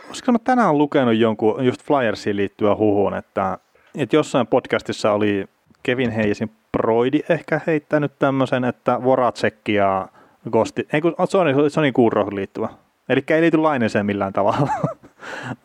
Olisiko 0.08 0.32
mä 0.32 0.40
tänään 0.40 0.78
lukenut 0.78 1.16
jonkun 1.16 1.66
just 1.66 1.84
Flyersiin 1.84 2.38
liittyvän 2.38 2.78
huhun, 2.78 3.14
että, 3.14 3.58
että 3.98 4.16
jossain 4.16 4.48
podcastissa 4.48 5.12
oli 5.12 5.46
Kevin 5.84 6.16
Hayesin 6.16 6.52
Broidi 6.72 7.20
ehkä 7.30 7.62
heittänyt 7.68 8.12
tämmöisen, 8.20 8.64
että 8.64 9.04
Voracek 9.04 9.70
ja 9.70 10.08
Gosti, 10.52 10.88
ei 10.94 11.02
kun 11.02 11.16
se 11.30 11.38
on, 11.38 11.72
se 11.72 11.80
on 11.80 11.84
niin 11.84 11.94
Kuuroon 11.94 12.36
liittyvä. 12.36 12.70
Eli 13.10 13.24
ei 13.30 13.42
liity 13.42 13.58
Laineeseen 13.58 14.06
millään 14.06 14.34
tavalla. 14.34 14.70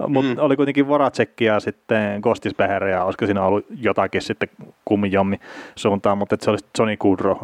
Mutta 0.08 0.30
mm. 0.30 0.38
oli 0.38 0.56
kuitenkin 0.56 0.86
ja 1.40 1.60
sitten 1.60 2.22
Kostisbeher 2.22 2.84
ja 2.84 3.04
olisiko 3.04 3.26
siinä 3.26 3.44
ollut 3.44 3.66
jotakin 3.80 4.22
sitten 4.22 4.48
kummijommi 4.84 5.40
suuntaan, 5.76 6.18
mutta 6.18 6.36
se 6.40 6.50
oli 6.50 6.58
Johnny 6.78 6.96
Goodrow 6.96 7.36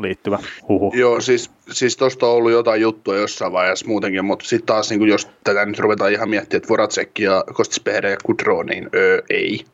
liittyvä 0.00 0.38
huhu. 0.68 0.92
Joo, 0.96 1.20
siis, 1.20 1.50
siis 1.70 1.96
tuosta 1.96 2.26
on 2.26 2.32
ollut 2.32 2.52
jotain 2.52 2.80
juttua 2.80 3.16
jossain 3.16 3.52
vaiheessa 3.52 3.86
muutenkin, 3.86 4.24
mutta 4.24 4.44
sitten 4.44 4.66
taas 4.66 4.90
niin 4.90 5.08
jos 5.08 5.28
tätä 5.44 5.66
nyt 5.66 5.78
ruvetaan 5.78 6.12
ihan 6.12 6.28
miettimään, 6.28 6.58
että 6.58 6.68
Voracek 6.68 7.18
ja 7.18 7.44
Kostisbeher 7.52 8.06
ja 8.06 8.16
Goodrow, 8.26 8.66
niin 8.66 8.90
öö, 8.94 9.22
ei. 9.30 9.64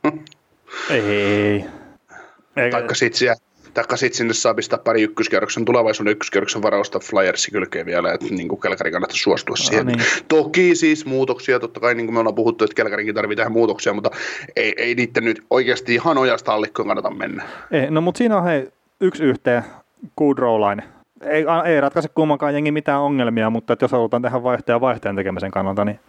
Ei. 0.91 2.71
Taikka 2.71 2.95
sitten 2.95 3.19
siellä 3.19 3.50
Taikka 3.75 3.97
sitten 3.97 4.17
sinne 4.17 4.35
saa 4.35 4.55
pistää 4.55 4.79
pari 4.79 5.03
ykköskerroksen, 5.03 5.65
tulevaisuuden 5.65 6.13
ykköskerroksen 6.13 6.63
varausta 6.63 6.99
Flyersi 6.99 7.51
kylkeen 7.51 7.87
vielä, 7.87 8.13
että 8.13 8.27
niin 8.31 8.49
kuin 8.49 8.61
Kelkari 8.61 8.91
kannattaa 8.91 9.17
suostua 9.17 9.57
siihen. 9.57 9.87
niin. 9.87 10.01
Toki 10.29 10.75
siis 10.75 11.07
muutoksia, 11.07 11.61
totta 11.61 11.81
kai 11.81 11.95
niin 11.95 12.07
kuin 12.07 12.15
me 12.15 12.21
ollaan 12.21 12.35
puhuttu, 12.35 12.65
että 12.65 12.75
Kelkarikin 12.75 13.15
tarvitsee 13.15 13.37
tähän 13.37 13.53
muutoksia, 13.53 13.93
mutta 13.93 14.11
ei, 14.57 14.75
ei 14.77 14.95
niiden 14.95 15.25
nyt 15.25 15.43
oikeasti 15.51 15.95
ihan 15.95 16.19
ojasta 16.19 16.53
allikkoon 16.55 16.89
kannata 16.89 17.11
mennä. 17.11 17.43
Ei, 17.71 17.91
no 17.91 18.01
mutta 18.01 18.19
siinä 18.19 18.37
on 18.37 18.45
hei, 18.45 18.69
yksi 19.01 19.25
yhteen, 19.25 19.63
Goodrow-line. 20.21 20.83
Ei, 21.21 21.45
ei 21.65 21.81
ratkaise 21.81 22.09
kummankaan 22.09 22.55
jengi 22.55 22.73
mitään 22.73 23.01
ongelmia, 23.01 23.51
mutta 23.51 23.73
että 23.73 23.85
jos 23.85 23.93
halutaan 23.93 24.23
tehdä 24.23 24.43
vaihtoja 24.43 24.81
vaihteen 24.81 25.17
tekemisen 25.17 25.51
kannalta, 25.51 25.85
niin... 25.85 26.01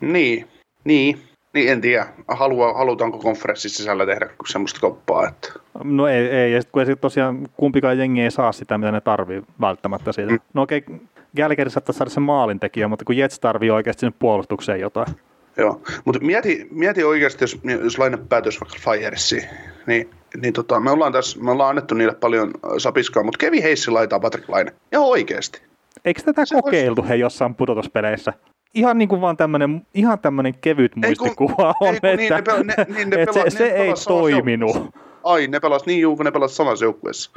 Niin, 0.00 0.48
niin. 0.84 1.18
Niin, 1.54 1.72
en 1.72 1.80
tiedä. 1.80 2.06
Halua, 2.28 2.72
halutaanko 2.72 3.18
konferenssin 3.18 3.70
sisällä 3.70 4.06
tehdä 4.06 4.28
semmoista 4.46 4.80
koppaa? 4.80 5.28
Että... 5.28 5.48
No 5.84 6.06
ei, 6.06 6.26
ei. 6.26 6.52
ja 6.52 6.60
kun 6.72 6.82
ei 6.82 6.96
tosiaan 6.96 7.48
kumpikaan 7.56 7.98
jengi 7.98 8.20
ei 8.20 8.30
saa 8.30 8.52
sitä, 8.52 8.78
mitä 8.78 8.92
ne 8.92 9.00
tarvii 9.00 9.42
välttämättä 9.60 10.12
siitä. 10.12 10.32
Mm. 10.32 10.38
No 10.54 10.62
okei, 10.62 10.82
okay, 10.88 10.98
Gallagher 11.36 11.70
saattaa 11.70 11.92
saada 11.92 12.10
sen 12.10 12.22
maalintekijä, 12.22 12.88
mutta 12.88 13.04
kun 13.04 13.16
Jets 13.16 13.40
tarvii 13.40 13.70
oikeasti 13.70 14.00
sinne 14.00 14.14
puolustukseen 14.18 14.80
jotain. 14.80 15.08
Joo, 15.56 15.80
mutta 16.04 16.20
mieti, 16.20 16.68
mieti 16.70 17.04
oikeasti, 17.04 17.44
jos, 17.44 17.60
jos 17.82 17.98
laine 17.98 18.18
päätös 18.28 18.60
vaikka 18.60 18.90
Firesiin, 18.90 19.44
niin, 19.86 20.10
niin 20.42 20.52
tota, 20.52 20.80
me, 20.80 20.90
ollaan 20.90 21.12
tässä, 21.12 21.40
me 21.40 21.50
ollaan 21.50 21.70
annettu 21.70 21.94
niille 21.94 22.14
paljon 22.14 22.50
sapiskaa, 22.78 23.22
mutta 23.22 23.38
Kevi 23.38 23.62
Heissi 23.62 23.90
laitaa 23.90 24.20
Patrick 24.20 24.48
Laine. 24.48 24.72
Ihan 24.92 25.06
oikeasti. 25.06 25.62
Eikö 26.04 26.22
tätä 26.22 26.44
Se 26.44 26.54
kokeiltu 26.54 27.00
olisi... 27.00 27.10
he 27.10 27.16
jossain 27.16 27.54
pudotuspeleissä? 27.54 28.32
Ihan 28.74 28.98
niin 28.98 29.08
kuin 29.08 29.20
vaan 29.20 29.36
tämmöinen, 29.36 29.86
ihan 29.94 30.18
tämmöinen 30.18 30.54
kevyt 30.60 30.96
muistikuva 30.96 31.74
on, 31.80 31.94
niin, 32.16 32.32
että, 32.32 32.52
niin, 32.54 32.66
ne, 32.66 32.74
ne, 32.78 32.94
niin, 32.94 33.10
ne 33.10 33.22
että 33.22 33.32
pela, 33.34 33.44
se, 33.50 33.58
se 33.58 33.66
ei 33.66 33.92
toiminut. 34.08 34.90
Ai, 35.24 35.46
ne 35.46 35.60
pelas 35.60 35.86
niin 35.86 36.00
juu, 36.00 36.16
kun 36.16 36.24
ne 36.24 36.30
pelas 36.30 36.56
samassa 36.56 36.84
joukkueessa. 36.84 37.30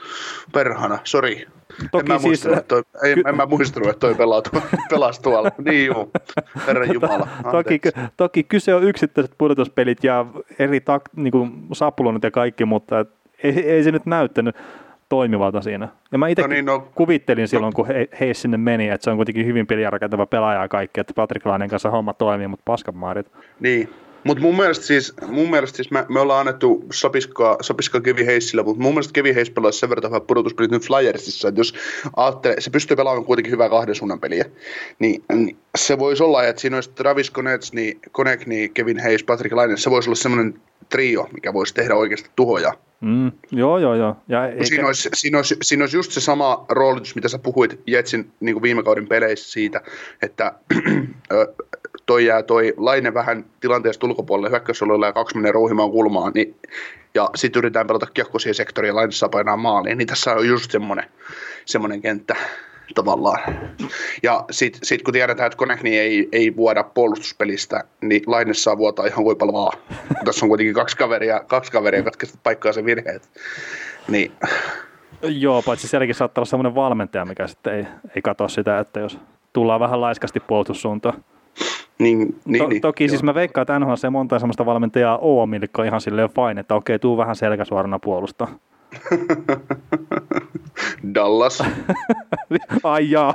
Perhana, 0.54 1.00
sori. 1.04 1.46
Toki 1.92 2.06
en, 2.06 2.08
mä 2.08 2.20
siis, 2.20 2.46
että 2.46 2.62
toi, 2.62 2.84
ei, 3.04 3.14
ky- 3.14 3.24
en 3.28 3.36
mä 3.36 3.46
muistanut, 3.46 3.90
että 3.90 4.00
toi 4.00 4.16
pelaa 4.16 4.42
tu- 4.42 4.50
pelasi 4.90 5.22
tuolla. 5.22 5.52
Niin 5.66 5.86
juu, 5.86 6.12
herran 6.68 6.94
jumala. 6.94 7.28
toki, 7.52 7.82
toki 8.18 8.44
kyse 8.44 8.76
on 8.76 8.84
yksittäiset 8.84 9.34
pudotuspelit 9.38 10.04
ja 10.04 10.26
eri 10.60 10.80
tak- 10.80 11.10
niin 11.16 11.32
kuin 11.32 11.52
sapulonit 11.74 12.24
ja 12.24 12.32
kaikki, 12.32 12.66
mutta 12.66 13.06
ei, 13.44 13.70
ei 13.72 13.84
se 13.84 13.92
nyt 13.92 14.06
näyttänyt 14.06 14.56
toimivalta 15.10 15.62
siinä. 15.62 15.90
Ja 16.12 16.18
mä 16.18 16.28
itse 16.28 16.42
no 16.42 16.48
niin, 16.48 16.66
no, 16.66 16.88
kuvittelin 16.96 17.48
silloin, 17.48 17.72
no, 17.72 17.76
kun 17.76 17.88
he, 17.88 18.08
he 18.20 18.34
sinne 18.34 18.58
meni, 18.58 18.90
että 18.90 19.04
se 19.04 19.10
on 19.10 19.16
kuitenkin 19.16 19.46
hyvin 19.46 19.68
peliarakentava 19.68 20.26
pelaaja 20.26 20.62
ja 20.62 20.68
kaikki, 20.68 21.02
että 21.02 21.14
Patrick 21.14 21.46
Lainen 21.46 21.70
kanssa 21.70 21.92
homma 21.92 22.14
toimii, 22.14 22.48
mutta 22.48 22.64
paskat 22.66 22.96
maarit. 22.96 23.32
Niin, 23.60 23.90
mutta 24.26 24.42
mun 24.42 24.56
mielestä 24.58 24.86
siis, 24.86 25.14
mun 25.28 25.50
mielestä 25.50 25.76
siis 25.76 25.92
me, 25.92 26.06
me 26.10 26.20
ollaan 26.20 26.40
annettu 26.40 26.86
Sapiskaa, 26.94 27.58
Sapiskaa 27.62 28.02
Kevi 28.02 28.26
Heissillä, 28.26 28.64
mutta 28.64 28.82
mun 28.82 28.94
mielestä 28.94 29.14
Kevi 29.14 29.36
Heiss 29.36 29.52
pelasi 29.52 29.80
sen 29.80 29.90
verran 29.90 30.10
hyvää 30.10 30.20
pudotuspelit 30.20 30.72
nyt 30.72 30.88
Flyersissa, 30.88 31.48
että 31.48 31.60
jos 31.60 31.74
ajattelee, 32.16 32.62
se 32.62 32.70
pystyy 32.70 32.98
pelaamaan 32.98 33.26
kuitenkin 33.26 33.52
hyvää 33.52 33.70
kahden 33.70 33.96
suunnan 33.96 34.20
peliä, 34.20 34.46
niin, 35.00 35.24
niin 35.34 35.58
se 35.78 36.00
voisi 36.00 36.24
olla, 36.24 36.44
että 36.44 36.62
siinä 36.62 36.78
olisi 36.78 36.92
Travis 36.96 37.32
Konets, 37.32 37.74
niin 37.74 38.00
Konek, 38.12 38.46
niin 38.46 38.74
Kevin 38.74 39.00
Hayes, 39.00 39.24
Patrick 39.24 39.56
Laine, 39.56 39.78
se 39.78 39.92
voisi 39.92 40.10
olla 40.10 40.16
semmoinen 40.16 40.62
trio, 40.90 41.30
mikä 41.34 41.54
voisi 41.54 41.74
tehdä 41.74 41.96
oikeasti 41.96 42.30
tuhoja. 42.36 42.74
Mm, 43.06 43.32
joo, 43.52 43.78
joo, 43.78 43.96
joo. 43.96 44.18
Ja 44.28 44.48
eikä... 44.48 44.66
siinä, 44.66 44.88
olisi, 44.88 45.10
siinä, 45.14 45.38
olisi, 45.38 45.58
siinä 45.62 45.84
olisi 45.84 45.98
just 45.98 46.12
se 46.12 46.22
sama 46.22 46.66
roolitus, 46.70 47.16
mitä 47.16 47.28
sä 47.28 47.40
puhuit 47.40 47.82
Jetsin 47.88 48.32
niin 48.40 48.62
viime 48.62 48.84
kauden 48.84 49.08
peleissä 49.08 49.52
siitä, 49.52 49.82
että 50.22 50.54
toi 52.06 52.26
jää 52.26 52.44
toi 52.44 52.74
Laine 52.78 53.14
vähän 53.14 53.46
tilanteesta 53.60 54.08
ulkopuolelle 54.08 54.50
hyökkäysalueella 54.50 55.06
ja 55.06 55.14
kaksi 55.14 55.36
menee 55.36 55.52
rouhimaan 55.52 55.92
kulmaan, 55.92 56.32
niin, 56.36 56.56
ja 57.16 57.30
sitten 57.36 57.60
yritetään 57.60 57.88
pelata 57.88 58.08
kiekko 58.14 58.40
siihen 58.40 58.56
sektoriin 58.56 58.90
ja 58.90 58.96
Laine 58.96 59.12
saa 59.12 59.30
painaa 59.30 59.58
maaliin, 59.58 59.98
niin 59.98 60.08
tässä 60.08 60.34
on 60.34 60.48
just 60.48 60.72
semmoinen, 60.72 61.06
semmoinen 61.66 62.02
kenttä 62.02 62.36
tavallaan. 62.96 63.40
Ja 64.24 64.46
sitten 64.52 64.80
sit 64.84 65.02
kun 65.02 65.14
tiedetään, 65.14 65.48
että 65.48 65.58
Konekni 65.58 66.00
ei, 66.00 66.30
ei 66.32 66.56
vuoda 66.56 66.84
puolustuspelistä, 66.84 67.84
niin 68.02 68.22
Laine 68.28 68.54
saa 68.54 68.78
vuotaa 68.78 69.06
ihan 69.06 69.24
kuin 69.24 69.38
vaan. 69.38 69.78
Tässä 70.26 70.46
on 70.46 70.50
kuitenkin 70.50 70.74
kaksi 70.74 70.98
kaveria, 70.98 71.40
kaksi 71.48 71.72
kaveria 71.72 72.02
jotka 72.02 72.28
paikkaa 72.44 72.74
sen 72.74 72.86
virheet. 72.86 73.30
Niin. 74.08 74.32
Joo, 75.22 75.62
paitsi 75.62 75.88
sielläkin 75.88 76.16
saattaa 76.16 76.42
olla 76.42 76.50
sellainen 76.50 76.76
valmentaja, 76.76 77.26
mikä 77.26 77.48
sitten 77.48 77.74
ei, 77.74 77.86
ei 78.16 78.22
katso 78.22 78.48
sitä, 78.48 78.80
että 78.80 79.00
jos 79.00 79.20
tullaan 79.54 79.80
vähän 79.80 80.02
laiskasti 80.02 80.40
puolustussuuntaan. 80.40 81.24
Niin, 82.00 82.40
niin, 82.46 82.64
to, 82.64 82.68
niin, 82.68 82.82
toki 82.82 83.04
joo. 83.04 83.10
siis 83.10 83.24
mä 83.24 83.34
veikkaan, 83.36 83.62
että 83.62 83.80
NHL 83.80 83.96
se 83.96 84.10
monta 84.10 84.40
sellaista 84.40 84.66
valmentajaa 84.66 85.18
on, 85.18 85.50
millä 85.50 85.68
on 85.78 85.86
ihan 85.86 86.02
silleen 86.02 86.30
fine, 86.30 86.62
että 86.62 86.76
okei, 86.76 87.00
tuu 87.00 87.18
vähän 87.18 87.36
selkäsuorana 87.36 88.00
puolustaa. 88.00 88.48
Dallas. 91.16 91.64
Ai 92.84 93.12
jaa. 93.12 93.34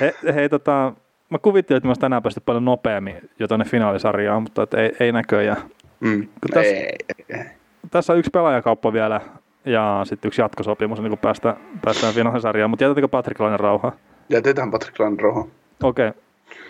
He, 0.00 0.14
hei, 0.34 0.48
tota, 0.48 0.92
mä 1.30 1.38
kuvittelin, 1.38 1.76
että 1.76 1.88
mä 1.88 1.94
tänään 1.94 2.22
päästy 2.22 2.40
paljon 2.40 2.64
nopeammin 2.64 3.30
jo 3.38 3.48
tuonne 3.48 3.64
finaalisarjaan, 3.64 4.42
mutta 4.42 4.62
et 4.62 4.74
ei, 4.74 4.92
ei 5.00 5.12
näköjään. 5.12 5.62
Mm, 6.00 6.28
tässä, 6.54 6.70
ei, 6.70 6.94
ei. 7.28 7.44
tässä 7.90 8.12
on 8.12 8.18
yksi 8.18 8.30
pelaajakauppa 8.30 8.92
vielä 8.92 9.20
ja 9.64 10.00
sitten 10.04 10.28
yksi 10.28 10.40
jatkosopimus, 10.40 11.00
niin 11.00 11.10
kun 11.10 11.18
päästään, 11.18 11.56
päästään 11.84 12.14
finaalisarjaan, 12.14 12.70
mutta 12.70 12.84
jätetäänkö 12.84 13.08
Patrick 13.08 13.40
Lainen 13.40 13.60
rauhaa? 13.60 13.92
Jätetään 14.28 14.70
Patrick 14.70 15.00
Lainen 15.00 15.20
rauhaa. 15.20 15.46
Okei. 15.82 16.08
Okay. 16.08 16.22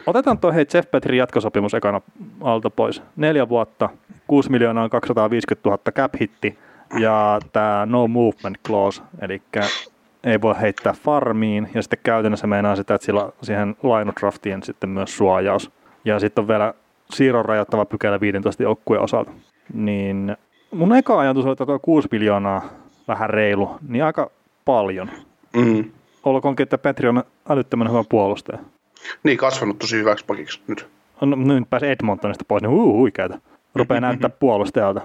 Otetaan 0.06 0.38
tuo 0.38 0.52
hei 0.52 0.66
Jeff 0.74 0.90
Petrin 0.90 1.18
jatkosopimus 1.18 1.74
ekana 1.74 2.00
alta 2.40 2.70
pois. 2.70 3.02
Neljä 3.16 3.48
vuotta, 3.48 3.88
6 4.26 4.50
miljoonaa 4.50 4.88
250 4.88 5.68
000 5.68 5.78
cap 5.92 6.12
hitti 6.20 6.58
ja 6.98 7.40
tämä 7.52 7.86
no 7.86 8.08
movement 8.08 8.56
clause, 8.66 9.02
eli 9.20 9.42
ei 10.24 10.40
voi 10.40 10.54
heittää 10.60 10.92
farmiin, 10.92 11.68
ja 11.74 11.82
sitten 11.82 11.98
käytännössä 12.02 12.46
meinaa 12.46 12.76
sitä, 12.76 12.94
että 12.94 13.04
sillä 13.04 13.28
siihen 13.42 13.76
lainodraftien 13.82 14.62
sitten 14.62 14.90
myös 14.90 15.16
suojaus. 15.16 15.70
Ja 16.04 16.20
sitten 16.20 16.42
on 16.42 16.48
vielä 16.48 16.74
siirron 17.10 17.44
rajoittava 17.44 17.84
pykälä 17.84 18.20
15 18.20 18.62
joukkueen 18.62 19.02
osalta. 19.02 19.30
Niin 19.74 20.36
mun 20.70 20.96
eka 20.96 21.18
ajatus 21.18 21.44
oli, 21.44 21.52
että 21.52 21.66
tuo 21.66 21.78
6 21.78 22.08
miljoonaa 22.12 22.62
vähän 23.08 23.30
reilu, 23.30 23.70
niin 23.88 24.04
aika 24.04 24.30
paljon. 24.64 25.10
Mm. 25.56 25.84
Olkoonkin, 26.24 26.62
että 26.62 26.78
Petri 26.78 27.08
on 27.08 27.24
älyttömän 27.48 27.90
hyvä 27.90 28.04
puolustaja. 28.08 28.58
Niin, 29.22 29.38
kasvanut 29.38 29.78
tosi 29.78 29.96
hyväksi 29.96 30.24
pakiksi 30.24 30.60
nyt. 30.66 30.86
No, 31.20 31.36
nyt 31.36 31.70
pääsi 31.70 31.86
Edmontonista 31.86 32.44
pois, 32.48 32.62
niin 32.62 32.70
huu, 32.70 32.98
huikeeta. 32.98 33.38
Rupeaa 33.74 34.00
näyttää 34.00 34.30
puolustajalta. 34.40 35.00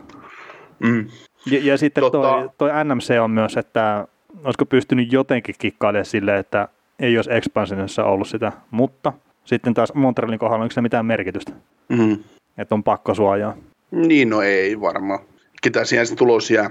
Mm. 0.80 1.08
Ja, 1.46 1.60
ja 1.64 1.78
sitten 1.78 2.02
tota... 2.02 2.18
toi, 2.18 2.50
toi 2.58 2.70
NMC 2.86 3.14
on 3.22 3.32
myös, 3.32 3.58
että 3.58 4.08
olisiko 4.44 4.66
pystynyt 4.66 5.14
jotenkin 5.14 5.56
kikkailemaan 5.60 6.06
silleen, 6.06 6.38
että 6.38 6.68
ei 7.00 7.18
olisi 7.18 7.34
expansionissa 7.34 8.04
ollut 8.04 8.28
sitä, 8.28 8.52
mutta 8.72 9.14
sitten 9.46 9.74
taas 9.74 9.94
Montrealin 9.94 10.40
kohdalla 10.40 10.64
onko 10.64 10.74
se 10.74 10.82
mitään 10.82 11.06
merkitystä? 11.06 11.52
Mm. 11.90 12.18
Että 12.58 12.76
on 12.76 12.84
pakko 12.84 13.14
suojaa. 13.14 13.56
Niin, 13.92 14.30
no 14.30 14.42
ei 14.42 14.82
varmaan. 14.82 15.20
Ketä 15.62 15.86
siihen 15.86 16.08
se 16.08 16.16
tulos 16.16 16.52
jää? 16.52 16.70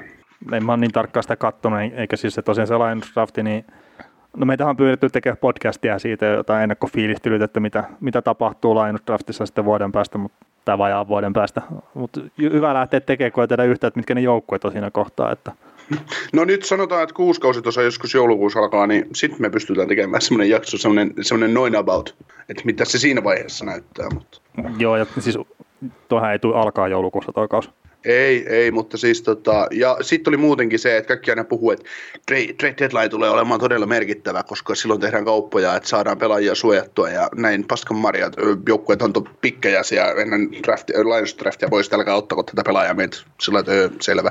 En 0.52 0.64
mä 0.64 0.72
ole 0.72 0.80
niin 0.80 0.92
tarkkaan 0.92 1.22
sitä 1.22 1.36
katsonut, 1.36 1.78
eikä 1.94 2.16
siis 2.16 2.34
se 2.34 2.42
tosiaan 2.42 2.66
se 2.66 2.74
Lions 2.74 3.12
drafti, 3.14 3.42
niin 3.42 3.64
No 4.36 4.46
meitä 4.46 4.66
on 4.66 4.76
pyydetty 4.76 5.08
tekemään 5.08 5.36
podcastia 5.36 5.98
siitä 5.98 6.26
jotain 6.26 6.62
ennakkofiilistelyitä, 6.62 7.44
että 7.44 7.60
mitä, 7.60 7.84
mitä 8.00 8.22
tapahtuu 8.22 8.74
Lions 8.74 9.02
draftissa 9.06 9.46
sitten 9.46 9.64
vuoden 9.64 9.92
päästä, 9.92 10.18
mutta 10.18 10.46
tai 10.64 10.78
vajaan 10.78 11.08
vuoden 11.08 11.32
päästä. 11.32 11.62
Mutta 11.94 12.20
hyvä 12.40 12.74
lähteä 12.74 13.00
tekemään, 13.00 13.32
kun 13.32 13.48
tehdä 13.48 13.64
yhtä, 13.64 13.86
että 13.86 13.98
mitkä 13.98 14.14
ne 14.14 14.20
joukkueet 14.20 14.64
on 14.64 14.72
siinä 14.72 14.90
kohtaa. 14.90 15.32
Että. 15.32 15.52
No 16.32 16.44
nyt 16.44 16.64
sanotaan, 16.64 17.02
että 17.02 17.14
kuusi 17.14 17.40
kausi 17.40 17.62
tuossa 17.62 17.82
joskus 17.82 18.14
joulukuussa 18.14 18.58
alkaa, 18.58 18.86
niin 18.86 19.06
sitten 19.14 19.42
me 19.42 19.50
pystytään 19.50 19.88
tekemään 19.88 20.22
semmoinen 20.22 20.50
jakso, 20.50 20.78
semmoinen, 20.78 21.14
semmoinen 21.20 21.54
noin 21.54 21.76
about, 21.76 22.16
että 22.48 22.62
mitä 22.64 22.84
se 22.84 22.98
siinä 22.98 23.24
vaiheessa 23.24 23.64
näyttää. 23.64 24.06
Mutta. 24.14 24.40
Joo, 24.78 24.96
ja 24.96 25.06
siis 25.18 25.38
tuohan 26.08 26.32
ei 26.32 26.38
tule 26.38 26.56
alkaa 26.56 26.88
joulukuussa 26.88 27.32
tuo 27.32 27.48
kausi. 27.48 27.70
Ei, 28.04 28.48
ei, 28.48 28.70
mutta 28.70 28.96
siis 28.96 29.22
tota, 29.22 29.66
ja 29.70 29.96
sitten 30.00 30.30
oli 30.30 30.36
muutenkin 30.36 30.78
se, 30.78 30.96
että 30.96 31.08
kaikki 31.08 31.30
aina 31.30 31.44
puhuu, 31.44 31.70
että 31.70 31.84
trade 32.58 32.74
deadline 32.78 33.08
tulee 33.08 33.30
olemaan 33.30 33.60
todella 33.60 33.86
merkittävä, 33.86 34.42
koska 34.42 34.74
silloin 34.74 35.00
tehdään 35.00 35.24
kauppoja, 35.24 35.76
että 35.76 35.88
saadaan 35.88 36.18
pelaajia 36.18 36.54
suojattua 36.54 37.08
ja 37.08 37.28
näin 37.36 37.64
paskan 37.68 37.96
marjat, 37.96 38.36
joukkueet 38.68 39.02
on 39.02 39.12
pikkejäisiä 39.40 40.04
ennen 40.04 40.48
draft, 40.62 40.90
Lions 40.90 41.36
draftia 41.38 41.70
voisi 41.70 41.94
alkaa 41.94 42.16
ottaa 42.16 42.42
tätä 42.42 42.62
pelaajaa 42.64 42.94
meitä, 42.94 43.16
sillä 43.40 43.60
että 43.60 43.72
selvä. 44.00 44.30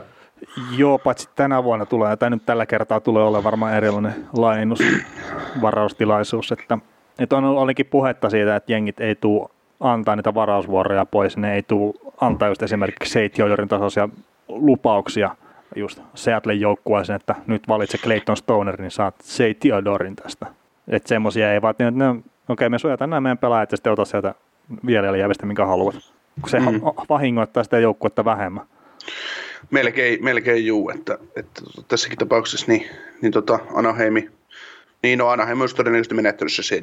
Joo, 0.78 0.97
paitsi 0.97 1.30
tänä 1.36 1.63
vuonna 1.63 1.86
tulee, 1.86 2.17
tai 2.17 2.30
nyt 2.30 2.45
tällä 2.45 2.65
kertaa 2.65 2.99
tulee 2.99 3.24
olla 3.24 3.43
varmaan 3.43 3.74
erilainen 3.74 4.15
laajennusvaraustilaisuus, 4.38 6.51
että 6.51 6.78
että 7.20 7.38
on 7.38 7.43
olikin 7.43 7.86
puhetta 7.86 8.30
siitä, 8.30 8.55
että 8.55 8.72
jengit 8.72 8.99
ei 8.99 9.15
tule 9.15 9.49
antaa 9.80 10.15
niitä 10.15 10.34
varausvuoroja 10.34 11.05
pois, 11.05 11.38
ne 11.38 11.55
ei 11.55 11.63
tule 11.63 11.93
antaa 12.22 12.47
just 12.47 12.63
esimerkiksi 12.63 13.13
Seitiojorin 13.13 13.67
tasoisia 13.67 14.09
lupauksia 14.47 15.36
just 15.76 16.01
Seattle 16.15 16.53
joukkueeseen, 16.53 17.15
että 17.15 17.36
nyt 17.47 17.67
valitse 17.67 17.97
Clayton 17.97 18.38
Stoner, 18.38 18.82
niin 18.82 18.91
saat 18.91 19.15
Seitiodorin 19.22 20.15
tästä. 20.15 20.45
Että 20.88 21.09
semmoisia 21.09 21.53
ei 21.53 21.61
vaan, 21.61 21.72
että 21.72 21.86
okei 21.86 22.32
okay, 22.49 22.70
me 22.70 22.80
suojataan 22.80 23.09
nämä 23.09 23.22
meidän 23.22 23.38
pelaajat 23.38 23.72
ja 23.72 23.78
sitten 23.78 23.93
ota 23.93 24.05
sieltä 24.05 24.36
vielä 24.86 25.17
jäävistä, 25.17 25.45
minkä 25.45 25.65
haluat. 25.65 25.95
Kun 26.41 26.49
se 26.49 26.59
mm. 26.59 26.82
vahingoittaa 27.09 27.63
sitä 27.63 27.80
joukkuetta 27.80 28.26
vähemmän. 28.26 28.65
Melkein, 29.72 30.24
melkein 30.24 30.65
juu, 30.65 30.89
että, 30.89 31.17
että 31.36 31.61
tässäkin 31.88 32.17
tapauksessa 32.17 32.65
niin, 32.67 32.86
niin 33.22 33.32
tota 33.32 33.59
Anaheimi, 33.74 34.30
niin 35.04 35.20
no 35.20 35.28
Anaheim 35.28 35.62
olisi 35.62 35.76
todennäköisesti 35.76 36.16
menettänyt 36.16 36.54
se 36.54 36.82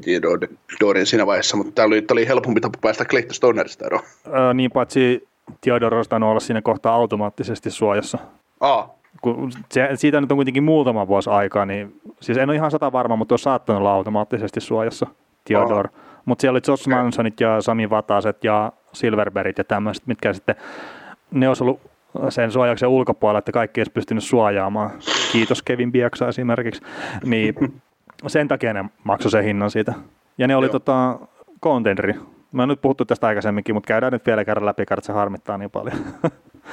Dorin 0.81 1.07
siinä 1.07 1.27
vaiheessa, 1.27 1.57
mutta 1.57 1.73
tämä 1.73 1.87
oli, 1.87 2.05
oli 2.11 2.29
helpompi 2.29 2.61
tapa 2.61 2.79
päästä 2.81 3.05
Clayton 3.05 3.35
Stonerista 3.35 3.87
eroon. 3.87 4.05
Öö, 4.27 4.55
niin 4.55 4.71
paitsi 4.71 5.29
Theodor 5.61 5.95
olisi 5.95 6.15
olla 6.15 6.41
siinä 6.41 6.63
kohtaa 6.63 6.95
automaattisesti 6.95 7.71
suojassa. 7.71 8.19
Aa. 8.61 8.97
Kun 9.23 9.51
se, 9.73 9.89
siitä 9.95 10.21
nyt 10.21 10.33
on 10.33 10.39
kuitenkin 10.39 10.65
muutama 10.65 11.09
vuosi 11.09 11.31
aikaa, 11.31 11.67
niin 11.67 12.01
siis 12.21 12.39
en 12.39 12.51
ole 12.51 12.57
ihan 12.57 12.71
sata 12.71 12.93
varma, 12.93 13.17
mutta 13.17 13.35
on 13.35 13.39
saattanut 13.39 13.81
olla 13.81 13.93
automaattisesti 13.93 14.61
suojassa 14.61 15.07
Theodor. 15.45 15.89
Mutta 16.25 16.41
siellä 16.41 16.57
oli 16.57 16.61
Josh 16.69 16.89
okay. 16.89 17.03
Mansonit 17.03 17.41
ja 17.41 17.61
Sami 17.61 17.91
Vataset 17.91 18.45
ja 18.45 18.73
Silverberit 18.93 19.59
ja 19.59 19.65
tämmöiset, 19.65 20.07
mitkä 20.07 20.33
sitten, 20.33 20.55
ne 21.31 21.49
olisi 21.49 21.65
ollut 21.65 21.81
sen 22.29 22.53
suojauksen 22.53 22.89
ulkopuolella, 22.89 23.39
että 23.39 23.53
kaikki 23.53 23.81
olisi 23.81 23.93
pystynyt 23.93 24.25
suojaamaan. 24.25 24.91
Kiitos 25.33 25.63
Kevin 25.63 25.93
Bieksa 25.93 26.29
esimerkiksi. 26.29 26.83
Niin 27.25 27.55
sen 28.27 28.49
takia 28.49 28.73
ne 28.73 28.85
maksoi 29.05 29.31
sen 29.31 29.45
hinnan 29.45 29.71
siitä. 29.71 29.95
Ja 30.39 30.49
ne 30.49 30.57
oli 30.57 30.69
tota, 30.69 31.19
contenderi. 31.63 32.15
Mä 32.53 32.63
oon 32.63 32.69
nyt 32.69 32.81
puhuttu 32.81 33.05
tästä 33.05 33.27
aikaisemminkin, 33.27 33.75
mutta 33.75 33.89
käydään 33.89 34.13
nyt 34.13 34.27
vielä 34.27 34.45
kerran 34.45 34.67
läpi, 34.67 34.83
että 34.83 35.01
se 35.01 35.13
harmittaa 35.13 35.59
niin 35.59 35.71
paljon. 35.71 35.97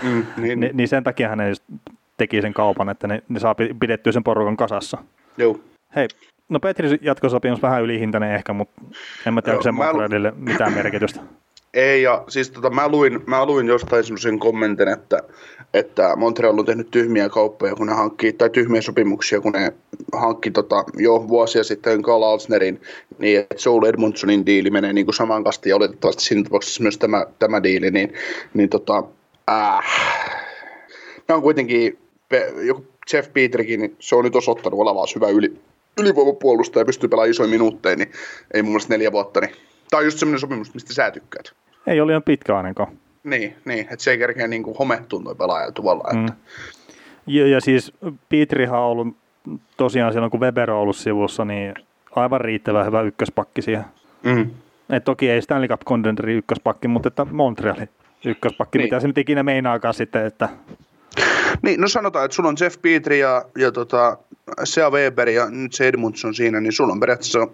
Mm, 0.04 0.26
niin. 0.41 0.60
Ni, 0.60 0.70
niin 0.74 0.88
sen 0.88 1.04
takia 1.04 1.30
hän 1.30 1.39
teki 2.18 2.41
sen 2.41 2.54
kaupan, 2.54 2.89
että 2.89 3.08
ne, 3.08 3.24
ne 3.30 3.39
saa 3.39 3.56
pidettyä 3.80 4.12
sen 4.12 4.24
porukan 4.24 4.58
kasassa. 4.58 4.98
Joo. 5.38 5.60
Hei, 5.96 6.08
no 6.50 6.60
Petri 6.60 7.00
jatkosopimus 7.02 7.62
vähän 7.62 7.84
ylihintainen 7.84 8.36
ehkä, 8.36 8.54
mutta 8.54 8.82
en 9.26 9.34
mä 9.34 9.41
tiedä, 9.41 9.56
onko 9.56 9.64
se 9.64 9.72
Montrealille 9.72 10.34
mitään 10.36 10.74
merkitystä. 10.74 11.22
Ei, 11.74 12.01
ja 12.01 12.24
siis 12.28 12.51
tota, 12.51 12.69
mä, 12.69 12.88
luin, 12.88 13.19
mä 13.26 13.45
luin 13.45 13.67
jostain 13.67 14.03
semmoisen 14.03 14.39
kommentin, 14.39 14.88
että, 14.88 15.19
että 15.74 16.15
Montreal 16.15 16.59
on 16.59 16.65
tehnyt 16.65 16.91
tyhmiä 16.91 17.30
kauppoja, 17.30 17.76
kun 17.76 17.88
ne 17.88 17.93
hankkii, 17.93 18.34
tai 18.34 18.49
tyhmiä 18.49 18.82
sopimuksia, 18.82 19.41
kun 19.41 19.51
ne 19.51 19.74
hankki 20.13 20.51
tota, 20.51 20.84
jo 20.97 21.28
vuosia 21.28 21.63
sitten 21.63 22.01
Carl 22.01 22.24
Alsnerin, 22.24 22.82
niin 23.17 23.39
että 23.39 23.55
Joel 23.65 23.84
Edmundsonin 23.84 24.45
diili 24.45 24.69
menee 24.69 24.93
niin 24.93 25.05
kuin 25.05 25.15
saman 25.15 25.43
kastiin, 25.43 25.69
ja 25.69 25.76
oletettavasti 25.76 26.24
siinä 26.24 26.43
tapauksessa 26.43 26.84
myös 26.84 26.97
tämä, 26.97 27.26
tämä 27.39 27.63
diili, 27.63 27.91
niin, 27.91 28.13
niin 28.53 28.69
tota, 28.69 29.03
äh, 29.49 29.80
ne 31.28 31.36
on 31.36 31.41
kuitenkin, 31.41 31.99
joku 32.61 32.86
Jeff 33.13 33.34
Peterikin, 33.34 33.80
niin 33.80 33.95
se 33.99 34.15
on 34.15 34.24
nyt 34.24 34.36
osoittanut 34.36 34.80
olevansa 34.80 35.13
hyvä 35.15 35.28
yli, 35.28 35.53
ylivoimapuolustaja 35.99 36.82
ja 36.82 36.86
pystyy 36.86 37.09
pelaamaan 37.09 37.32
isoja 37.32 37.49
minuutteja, 37.49 37.95
niin 37.95 38.11
ei 38.53 38.61
mun 38.61 38.71
mielestä 38.71 38.93
neljä 38.93 39.11
vuotta, 39.11 39.41
niin 39.41 39.55
tämä 39.94 40.00
on 40.00 40.06
just 40.06 40.18
semmoinen 40.18 40.39
sopimus, 40.39 40.74
mistä 40.74 40.94
sä 40.94 41.12
tykkäät. 41.12 41.54
Ei 41.88 42.02
ole 42.02 42.12
ihan 42.12 42.24
pitkä 42.24 42.58
ainakaan. 42.58 42.88
Niin, 43.24 43.56
niin 43.66 43.80
että 43.80 44.04
se 44.04 44.12
ei 44.12 44.18
kerkeä 44.18 44.48
niin 44.48 44.64
kuin 44.64 44.78
homettua 44.78 45.22
toi 45.24 45.36
pelaaja 45.36 45.72
tavallaan. 45.72 46.16
Mm. 46.16 46.26
Että. 46.26 46.38
Ja, 47.28 47.48
ja, 47.48 47.62
siis 47.62 47.94
Pitrihan 48.30 48.80
on 48.80 48.86
ollut 48.86 49.18
tosiaan 49.78 50.14
silloin, 50.14 50.32
kun 50.32 50.39
Weber 50.39 50.72
on 50.72 50.80
ollut 50.80 50.96
sivussa, 50.96 51.46
niin 51.46 51.74
aivan 52.16 52.41
riittävän 52.41 52.86
hyvä 52.86 53.02
ykköspakki 53.02 53.62
siihen. 53.62 53.86
Mm. 54.24 54.50
Et 54.89 55.04
toki 55.04 55.30
ei 55.30 55.41
Stanley 55.41 55.68
Cup 55.68 55.82
Contenderi 55.86 56.34
ykköspakki, 56.34 56.88
mutta 56.88 57.08
että 57.08 57.26
Montrealin 57.26 57.89
ykköspakki, 58.26 58.78
niin. 58.78 58.86
mitä 58.86 59.00
se 59.00 59.08
nyt 59.08 59.18
ikinä 59.18 59.44
meinaakaan 59.44 59.94
sitten, 59.94 60.26
että 60.26 60.50
niin, 61.62 61.82
no 61.82 61.88
sanotaan, 61.88 62.26
että 62.26 62.36
sulla 62.36 62.50
on 62.50 62.56
Jeff 62.62 62.82
Petri 62.82 63.20
ja, 63.20 63.46
ja 63.58 63.72
tota, 63.72 64.18
Sea 64.64 64.89
Weber 64.89 65.30
ja 65.30 65.50
nyt 65.50 65.74
se 65.74 65.88
Edmundson 65.88 66.36
siinä, 66.36 66.62
niin 66.62 66.74
sulla 66.74 66.94
on 66.94 67.00
periaatteessa 67.00 67.48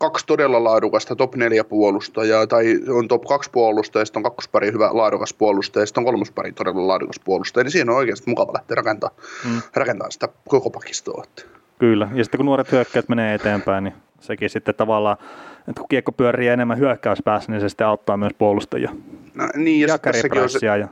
kaksi 0.00 0.26
todella 0.26 0.64
laadukasta 0.64 1.16
top 1.16 1.34
4 1.34 1.64
puolustajaa, 1.64 2.46
tai 2.46 2.78
on 2.88 3.08
top 3.08 3.24
2 3.24 3.50
puolustajaa, 3.50 4.00
ja 4.00 4.06
sitten 4.06 4.20
on 4.20 4.24
kakkospari 4.24 4.72
hyvä 4.72 4.90
laadukas 4.92 5.34
puolustaja, 5.34 5.82
ja 5.82 5.86
sitten 5.86 6.00
on 6.00 6.04
kolmospari 6.04 6.52
todella 6.52 6.86
laadukas 6.86 7.20
puolustaja, 7.24 7.64
niin 7.64 7.72
siinä 7.72 7.92
on 7.92 7.98
oikeasti 7.98 8.30
mukava 8.30 8.52
lähteä 8.52 8.74
rakentaa, 8.74 9.10
mm. 9.44 9.62
rakentaa 9.74 10.10
sitä 10.10 10.28
koko 10.48 10.70
pakistoa. 10.70 11.24
Kyllä, 11.78 12.08
ja 12.14 12.24
sitten 12.24 12.38
kun 12.38 12.46
nuoret 12.46 12.72
hyökkäät 12.72 13.08
menee 13.08 13.34
eteenpäin, 13.34 13.84
niin 13.84 13.94
sekin 14.20 14.50
sitten 14.50 14.74
tavallaan, 14.74 15.16
että 15.68 15.80
kun 15.80 15.88
kiekko 15.88 16.12
pyörii 16.12 16.48
enemmän 16.48 16.78
hyökkäyspäässä, 16.78 17.52
niin 17.52 17.60
se 17.60 17.68
sitten 17.68 17.86
auttaa 17.86 18.16
myös 18.16 18.32
puolustajia. 18.38 18.90
No, 19.34 19.48
niin, 19.54 19.80
ja, 19.80 19.88
ja 19.88 19.98
tässäkin 19.98 20.42
on 20.42 20.50
se, 20.50 20.66
ja 20.66 20.88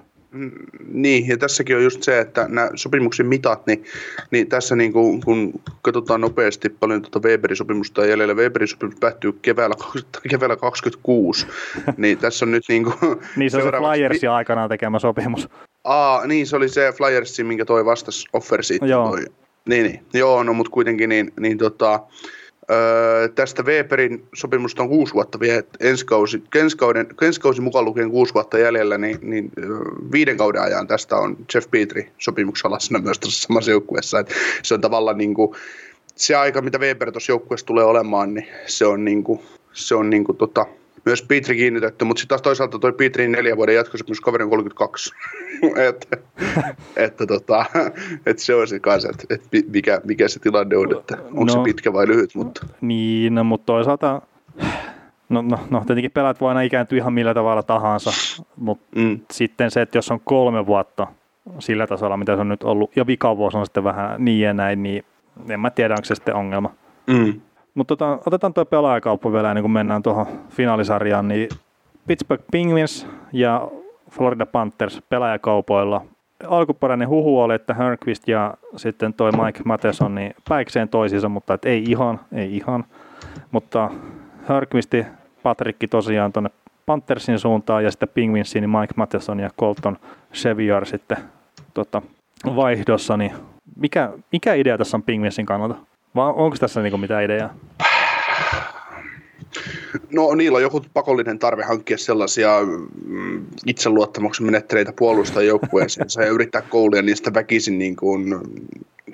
niin, 0.93 1.29
ja 1.29 1.37
tässäkin 1.37 1.77
on 1.77 1.85
just 1.85 2.03
se, 2.03 2.21
että 2.21 2.47
nämä 2.49 2.71
sopimuksen 2.75 3.27
mitat, 3.27 3.67
niin, 3.67 3.85
niin 4.31 4.49
tässä 4.49 4.77
niin 4.77 4.93
kuin, 4.93 5.21
kun 5.21 5.53
katsotaan 5.83 6.21
nopeasti 6.21 6.69
paljon 6.69 7.03
tuota 7.03 7.29
Weberin 7.29 7.57
sopimusta 7.57 8.07
jäljellä, 8.07 8.35
Weberin 8.35 8.69
sopimus 8.69 8.97
päättyy 9.01 9.33
keväällä, 9.33 9.77
keväällä 10.31 10.57
26, 10.57 11.47
niin 11.97 12.19
tässä 12.19 12.45
on 12.45 12.51
nyt 12.51 12.65
niin 12.69 12.85
kuin... 12.85 12.97
niin 13.37 13.51
se 13.51 13.57
on 13.57 13.63
se 13.63 13.71
Flyersin 13.71 14.31
aikanaan 14.31 14.69
tekemä 14.69 14.99
sopimus. 14.99 15.49
Aa, 15.85 16.27
niin 16.27 16.47
se 16.47 16.57
oli 16.57 16.69
se 16.69 16.93
Flyersin, 16.97 17.47
minkä 17.47 17.65
toi 17.65 17.85
vastas 17.85 18.25
offersi. 18.33 18.79
Joo. 18.83 19.09
Toi. 19.09 19.25
Niin, 19.69 19.85
niin, 19.87 20.01
joo, 20.15 20.43
no 20.43 20.55
mutta 20.55 20.71
kuitenkin 20.71 21.09
niin, 21.09 21.33
niin 21.41 21.59
tota, 21.59 22.01
Öö, 22.71 23.29
tästä 23.29 23.63
Weberin 23.63 24.25
sopimusta 24.35 24.83
on 24.83 24.89
kuusi 24.89 25.15
vuotta 25.15 25.41
vielä, 25.41 25.63
ensi 25.81 26.07
kausi, 26.07 26.43
ensi, 26.55 26.77
kauden, 26.77 27.07
ensi 27.23 27.41
kausi 27.41 27.61
mukaan 27.61 27.85
lukien 27.85 28.11
kuusi 28.11 28.35
vuotta 28.35 28.59
jäljellä, 28.59 28.99
niin, 28.99 29.19
niin 29.23 29.51
viiden 30.13 30.37
kauden 30.37 30.63
ajan 30.63 30.87
tästä 30.87 31.17
on 31.17 31.37
Jeff 31.55 31.71
Petri 31.71 32.11
sopimuksessa 32.19 32.69
alasena 32.69 32.99
myös 32.99 33.19
tuossa 33.19 33.47
samassa 33.47 33.71
joukkueessa. 33.71 34.25
Se 34.63 34.75
on 34.75 34.81
tavallaan 34.81 35.19
niin 35.19 35.35
kuin, 35.35 35.57
se 36.17 36.35
aika, 36.35 36.63
mitä 36.63 36.79
Weber 36.79 37.13
tuossa 37.13 37.33
joukkueessa 37.33 37.67
tulee 37.67 37.85
olemaan, 37.85 38.35
niin 38.35 38.47
se 38.67 38.87
on, 38.87 39.05
niin 39.05 39.25
kuin, 39.25 39.41
se 39.73 39.95
on 39.95 40.11
niin 40.11 40.25
kuin, 40.25 40.39
tota, 40.39 40.67
myös 41.05 41.23
Petri 41.23 41.57
kiinnitetty, 41.57 42.05
mutta 42.05 42.21
sitten 42.21 42.29
taas 42.29 42.43
toisaalta 42.43 42.79
toi 42.79 42.93
Petrin 42.93 43.33
neljän 43.33 43.57
vuoden 43.57 43.75
jatkosopimus 43.75 44.21
kaveri 44.21 44.45
on 44.45 44.51
32. 44.51 45.13
että, 45.89 46.17
että, 46.97 47.27
tota, 47.27 47.65
että 48.27 48.43
se 48.43 48.55
on 48.55 48.69
se 48.69 48.81
kanssa, 48.81 49.09
että, 49.11 49.35
että 49.35 49.49
mikä, 49.69 50.01
mikä 50.05 50.29
se 50.29 50.41
tilanne 50.41 50.77
on, 50.77 50.97
että 50.99 51.19
onko 51.23 51.45
no, 51.45 51.53
se 51.53 51.59
pitkä 51.65 51.93
vai 51.93 52.09
lyhyt. 52.09 52.35
Mutta. 52.35 52.67
Niin, 52.81 53.35
no, 53.35 53.45
mutta 53.45 53.67
toisaalta 53.67 54.23
No, 55.29 55.43
no, 55.43 55.59
no 55.71 55.85
tietenkin 55.87 56.11
pelaat 56.11 56.41
voi 56.41 56.49
aina 56.49 56.61
ikääntyä 56.61 56.99
ihan 56.99 57.13
millä 57.13 57.35
tavalla 57.35 57.63
tahansa, 57.63 58.11
mutta 58.57 58.87
mm. 59.01 59.21
sitten 59.31 59.71
se, 59.71 59.83
että 59.83 59.99
jos 59.99 60.11
on 60.11 60.21
kolme 60.25 60.67
vuotta 60.67 61.07
sillä 61.59 61.87
tasolla, 61.87 62.17
mitä 62.17 62.35
se 62.35 62.41
on 62.41 62.49
nyt 62.49 62.63
ollut, 62.63 62.97
ja 62.97 63.07
vikavuosi 63.07 63.57
on 63.57 63.67
sitten 63.67 63.85
vähän 63.85 64.25
niin 64.25 64.41
ja 64.41 64.55
näin, 64.55 64.83
niin 64.83 65.05
en 65.49 65.61
mä 65.61 65.71
tiedä, 65.71 65.95
onko 65.95 66.05
se 66.05 66.15
sitten 66.15 66.35
ongelma. 66.35 66.75
Mm. 67.07 67.41
Mutta 67.75 67.97
tota, 67.97 68.19
otetaan 68.27 68.55
tuo 68.55 68.65
pelaajakauppa 68.65 69.33
vielä 69.33 69.51
ennen 69.51 69.63
kuin 69.63 69.73
mennään 69.73 70.03
tuohon 70.03 70.27
finaalisarjaan, 70.49 71.29
niin 71.29 71.49
Pittsburgh 72.07 72.45
Penguins 72.53 73.07
ja 73.33 73.69
Florida 74.11 74.47
Panthers 74.47 75.03
pelaajakaupoilla. 75.09 76.05
Alkuperäinen 76.49 77.09
huhu 77.09 77.41
oli, 77.41 77.55
että 77.55 77.75
Hörnqvist 77.75 78.29
ja 78.29 78.55
sitten 78.77 79.15
toi 79.15 79.33
Mike 79.33 79.61
Matheson 79.65 80.15
niin 80.15 80.35
päikseen 80.49 80.89
toisiinsa, 80.89 81.29
mutta 81.29 81.55
et 81.55 81.65
ei 81.65 81.85
ihan, 81.89 82.21
ei 82.33 82.57
ihan. 82.57 82.85
Mutta 83.51 83.91
Hörnqvisti, 84.45 85.07
Patrikki 85.43 85.89
tosiaan 85.89 86.33
tuonne 86.33 86.51
Panthersin 86.87 87.39
suuntaan 87.39 87.85
ja 87.85 87.91
sitten 87.91 88.09
Penguinsiin 88.09 88.63
niin 88.63 88.81
Mike 88.81 88.95
Matheson 88.97 89.41
ja 89.41 89.51
Colton 89.61 89.97
Chevier 90.35 90.87
sitten 90.87 91.17
tota, 91.75 92.03
vaihdossa, 92.57 93.17
niin 93.17 93.33
mikä, 93.77 94.13
mikä 94.33 94.55
idea 94.55 94.79
tässä 94.79 94.97
on 94.97 95.03
Penguinsin 95.03 95.47
kannalta? 95.47 95.75
Vai 96.15 96.33
onko 96.37 96.57
tässä 96.61 96.83
niinku 96.83 96.99
mitään 96.99 97.25
ideaa? 97.25 97.55
No 100.13 100.35
niillä 100.35 100.57
on 100.57 100.63
joku 100.63 100.85
pakollinen 100.95 101.39
tarve 101.39 101.65
hankkia 101.65 101.99
sellaisia 101.99 102.59
mm, 103.07 103.47
itseluottamuksen 103.67 104.47
menetteleitä 104.47 104.93
puolustaa 104.99 105.43
joukkueeseensa 105.43 106.23
ja 106.23 106.29
yrittää 106.29 106.63
koulia 106.63 107.03
niistä 107.03 107.35
väkisin 107.35 107.79
niin 107.79 107.97
kuin, 107.97 108.41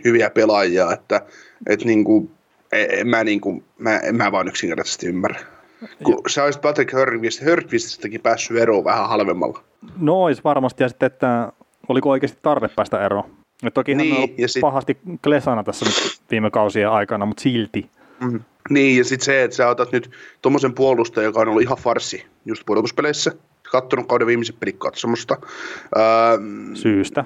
hyviä 0.04 0.30
pelaajia, 0.30 0.92
että, 0.92 1.20
että 1.66 1.86
niin 1.86 2.04
kuin, 2.04 2.30
en, 2.72 3.08
mä, 3.08 3.24
niin 3.24 3.40
kuin, 3.40 3.64
mä, 3.78 4.00
mä 4.12 4.32
vaan 4.32 4.48
yksinkertaisesti 4.48 5.06
ymmärrä. 5.06 5.40
Kun 6.02 6.20
sä 6.28 6.44
olisit 6.44 6.62
Patrick 6.62 6.92
Hörqvististäkin 7.44 8.20
päässyt 8.20 8.56
eroon 8.56 8.84
vähän 8.84 9.08
halvemmalla. 9.08 9.62
No 10.00 10.22
olisi 10.22 10.42
varmasti, 10.44 10.82
ja 10.82 10.88
sitten, 10.88 11.06
että 11.06 11.52
oliko 11.88 12.10
oikeasti 12.10 12.38
tarve 12.42 12.68
päästä 12.68 13.04
eroon. 13.04 13.37
Ja 13.62 13.70
toki 13.70 13.94
niin, 13.94 14.14
hän 14.14 14.22
on 14.22 14.28
ja 14.38 14.48
sit... 14.48 14.60
pahasti 14.60 14.98
klesana 15.24 15.64
tässä 15.64 15.86
nyt 15.86 16.20
viime 16.30 16.50
kausien 16.50 16.90
aikana, 16.90 17.26
mutta 17.26 17.42
silti. 17.42 17.90
Mm. 18.20 18.40
Niin, 18.70 18.98
ja 18.98 19.04
sitten 19.04 19.24
se, 19.24 19.42
että 19.42 19.56
sä 19.56 19.68
otat 19.68 19.92
nyt 19.92 20.10
tuommoisen 20.42 20.74
puolustajan, 20.74 21.24
joka 21.24 21.40
on 21.40 21.48
ollut 21.48 21.62
ihan 21.62 21.78
farsi 21.78 22.26
just 22.44 22.62
pudotuspeleissä, 22.66 23.32
kattonut 23.72 24.08
kauden 24.08 24.26
viimeiset 24.26 24.60
pelit 24.60 24.76
katsomusta. 24.78 25.36
Öö, 25.96 26.04
Syystä. 26.74 27.24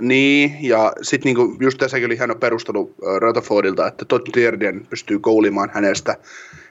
Niin, 0.00 0.56
ja 0.60 0.92
sitten 1.02 1.34
niinku, 1.34 1.56
just 1.60 1.78
tässäkin 1.78 2.06
oli 2.06 2.18
hieno 2.18 2.34
perustelu 2.34 2.94
Rutherfordilta, 3.18 3.86
että 3.86 4.04
Todd 4.04 4.26
Tierden 4.32 4.86
pystyy 4.90 5.18
koulimaan 5.18 5.70
hänestä 5.72 6.16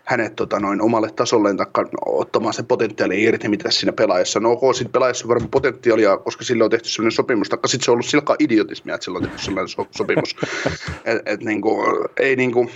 hänet 0.07 0.35
tota, 0.35 0.59
noin 0.59 0.81
omalle 0.81 1.09
tasolleen 1.15 1.57
taikka 1.57 1.85
ottamaan 2.05 2.53
sen 2.53 2.65
potentiaali 2.65 3.23
irti, 3.23 3.49
mitä 3.49 3.71
siinä 3.71 3.91
pelaajassa. 3.91 4.39
No 4.39 4.51
ok, 4.51 4.75
sitten 4.75 4.91
pelaajassa 4.91 5.25
on 5.25 5.29
varmaan 5.29 5.51
potentiaalia, 5.51 6.17
koska 6.17 6.43
sillä 6.43 6.63
on 6.63 6.69
tehty 6.69 6.89
sellainen 6.89 7.11
sopimus, 7.11 7.49
taikka 7.49 7.67
sitten 7.67 7.85
se 7.85 7.91
on 7.91 7.93
ollut 7.93 8.05
silkaa 8.05 8.35
idiotismia, 8.39 8.95
että 8.95 9.05
sillä 9.05 9.17
on 9.17 9.23
tehty 9.23 9.41
sellainen 9.41 9.67
so- 9.67 9.87
sopimus. 9.91 10.35
et, 11.05 11.21
et, 11.25 11.43
niinku, 11.43 11.83
ei 12.17 12.35
niinku, 12.35 12.69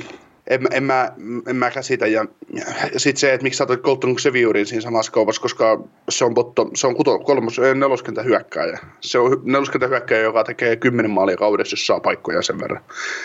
en, 0.48 0.68
en, 0.72 0.84
mä, 0.84 1.12
en 1.48 1.56
mä 1.56 1.72
käsitä. 1.72 2.08
Ja, 2.08 2.26
ja 2.94 3.00
sitten 3.00 3.20
se, 3.20 3.34
että 3.34 3.44
miksi 3.44 3.58
sä 3.58 3.64
otat 3.64 3.82
Colton 3.82 4.20
Seviurin 4.20 4.66
siinä 4.66 4.82
samassa 4.82 5.12
kaupassa, 5.12 5.42
koska 5.42 5.84
se 6.10 6.26
on, 6.26 6.34
botto, 6.34 6.70
se 6.74 6.88
on 6.88 6.96
kuto, 6.96 7.20
kolmos, 7.20 7.58
neloskentä 7.76 8.24
hyökkääjä. 8.24 8.80
Se 9.02 9.20
on 9.20 9.42
neloskentä 9.44 9.88
hyökkääjä, 9.88 10.24
joka 10.24 10.44
tekee 10.44 10.76
kymmenen 10.76 11.12
maalia 11.12 11.38
kaudessa, 11.38 11.74
jos 11.74 11.88
saa 11.88 12.00
paikkoja 12.00 12.42
sen 12.42 12.60
verran. 12.60 12.84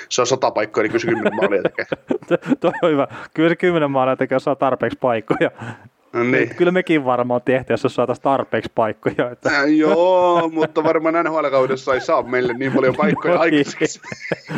Se 0.09 0.21
on 0.21 0.27
sata 0.27 0.51
paikkoja, 0.51 0.83
niin 0.83 0.91
kyllä 0.91 1.03
se 1.03 1.09
kymmenen 1.09 1.37
maalia 1.37 1.63
tekee. 1.63 1.87
Toi 2.61 2.73
on 2.83 2.91
hyvä. 2.91 3.09
Kyllä 3.35 3.49
se 3.49 3.57
kymmenen 3.57 3.91
maalia 3.91 4.17
tekee, 4.17 4.37
jos 4.37 4.45
saa 4.45 4.57
tarpeeksi 4.57 4.99
paikkoja. 5.01 5.51
Niin. 6.25 6.55
Kyllä 6.57 6.73
mekin 6.73 7.05
varmaan 7.05 7.43
tehtiin, 7.45 7.79
jos 7.85 7.95
saataisiin 7.95 8.23
tarpeeksi 8.23 8.73
paikkoja. 8.75 9.31
Että... 9.31 9.51
Äh, 9.61 9.65
joo, 9.69 10.49
mutta 10.49 10.85
varmaan 10.85 11.15
NHL-kaudessa 11.25 11.95
ei 11.95 12.01
saa 12.01 12.23
meille 12.23 12.53
niin 12.53 12.73
paljon 12.73 12.95
paikkoja 13.03 13.35
No 13.35 13.41
aikaiseksi. 13.41 14.01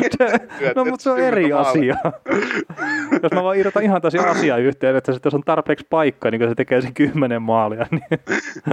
no, 0.75 0.85
mutta 0.85 1.03
se 1.03 1.09
on 1.09 1.19
eri 1.19 1.53
asia. 1.53 1.95
jos 3.23 3.31
mä 3.33 3.43
vaan 3.43 3.57
irrotan 3.57 3.83
ihan 3.83 4.01
tosi 4.01 4.17
asia 4.17 4.57
yhteen, 4.57 4.95
että 4.95 5.11
jos 5.25 5.33
on 5.33 5.43
tarpeeksi 5.45 5.87
paikkaa, 5.89 6.31
niin 6.31 6.39
kun 6.41 6.49
se 6.49 6.55
tekee 6.55 6.81
sen 6.81 6.93
kymmenen 6.93 7.41
maalia, 7.41 7.85
niin, 7.91 8.19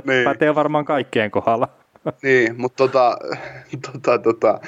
Niin. 0.05 0.25
pätee 0.25 0.55
varmaan 0.55 0.85
kaikkien 0.85 1.31
kohdalla. 1.31 1.69
Niin, 2.23 2.55
mutta 2.61 2.77
tota, 2.77 3.19
tota, 3.93 4.19
tota, 4.19 4.61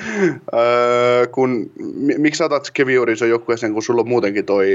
öö, 0.54 1.26
kun, 1.26 1.70
mi- 1.94 2.18
miksi 2.18 2.44
otat 2.44 2.70
Keviurison 2.74 3.28
joukkueeseen, 3.28 3.72
kun 3.72 3.82
sulla 3.82 4.00
on 4.00 4.08
muutenkin 4.08 4.44
toi 4.44 4.66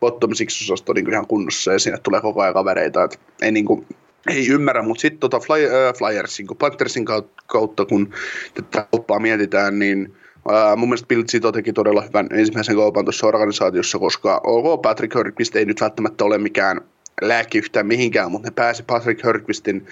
bottom 0.00 0.30
six-osasto 0.30 0.92
niin 0.92 1.12
ihan 1.12 1.26
kunnossa 1.26 1.72
ja 1.72 1.78
sinne 1.78 1.98
tulee 1.98 2.20
koko 2.20 2.42
ajan 2.42 2.54
kavereita, 2.54 3.04
että 3.04 3.18
ei 3.42 3.52
niinku, 3.52 3.84
ei 4.28 4.48
ymmärrä, 4.48 4.82
mutta 4.82 5.00
sitten 5.00 5.20
tota 5.20 5.40
Fly, 5.40 5.64
äh, 5.64 5.94
Flyersin, 5.98 6.46
kun 6.46 6.56
Panthersin 6.56 7.04
kautta, 7.46 7.84
kun 7.84 8.14
tätä 8.54 8.86
kauppaa 8.90 9.18
mietitään, 9.18 9.78
niin 9.78 10.14
Ää, 10.50 10.76
mun 10.76 10.88
mielestä 10.88 11.06
Bill 11.06 11.22
Zito 11.22 11.52
teki 11.52 11.72
todella 11.72 12.02
hyvän 12.02 12.26
ensimmäisen 12.32 12.76
kaupan 12.76 13.04
tuossa 13.04 13.26
organisaatiossa, 13.26 13.98
koska 13.98 14.40
OK, 14.44 14.82
Patrick 14.82 15.14
Hörqvist 15.14 15.56
ei 15.56 15.64
nyt 15.64 15.80
välttämättä 15.80 16.24
ole 16.24 16.38
mikään 16.38 16.80
lääke 17.22 17.58
yhtään 17.58 17.86
mihinkään, 17.86 18.30
mutta 18.30 18.48
ne 18.48 18.52
pääsi 18.54 18.82
Patrick 18.82 19.24
Hörqvistin 19.24 19.86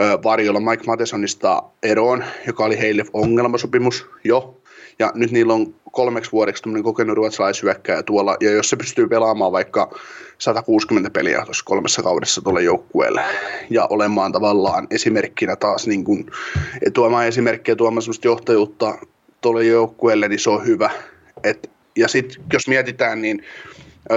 ö, 0.00 0.18
varjolla 0.24 0.60
Mike 0.60 0.84
Mathesonista 0.86 1.62
eroon, 1.82 2.24
joka 2.46 2.64
oli 2.64 2.78
heille 2.78 3.04
ongelmasopimus 3.12 4.06
jo. 4.24 4.61
Ja 5.02 5.12
nyt 5.14 5.30
niillä 5.30 5.54
on 5.54 5.74
kolmeksi 5.92 6.32
vuodeksi 6.32 6.62
tämmöinen 6.62 6.84
kokenut 6.84 7.16
ruotsalaisyökkäjä 7.16 8.02
tuolla, 8.02 8.36
ja 8.40 8.50
jos 8.50 8.70
se 8.70 8.76
pystyy 8.76 9.08
pelaamaan 9.08 9.52
vaikka 9.52 9.98
160 10.38 11.10
peliä 11.10 11.42
tuossa 11.44 11.64
kolmessa 11.64 12.02
kaudessa 12.02 12.42
tuolle 12.42 12.62
joukkueelle, 12.62 13.22
ja 13.70 13.86
olemaan 13.90 14.32
tavallaan 14.32 14.86
esimerkkinä 14.90 15.56
taas 15.56 15.86
niin 15.86 16.04
kuin, 16.04 16.30
tuomaan 16.92 17.26
esimerkkiä, 17.26 17.76
tuomaan 17.76 18.02
semmoista 18.02 18.26
johtajuutta 18.26 18.98
tuolle 19.40 19.64
joukkueelle, 19.64 20.28
niin 20.28 20.38
se 20.38 20.50
on 20.50 20.66
hyvä. 20.66 20.90
Et, 21.44 21.70
ja 21.96 22.08
sitten 22.08 22.44
jos 22.52 22.68
mietitään, 22.68 23.22
niin 23.22 23.42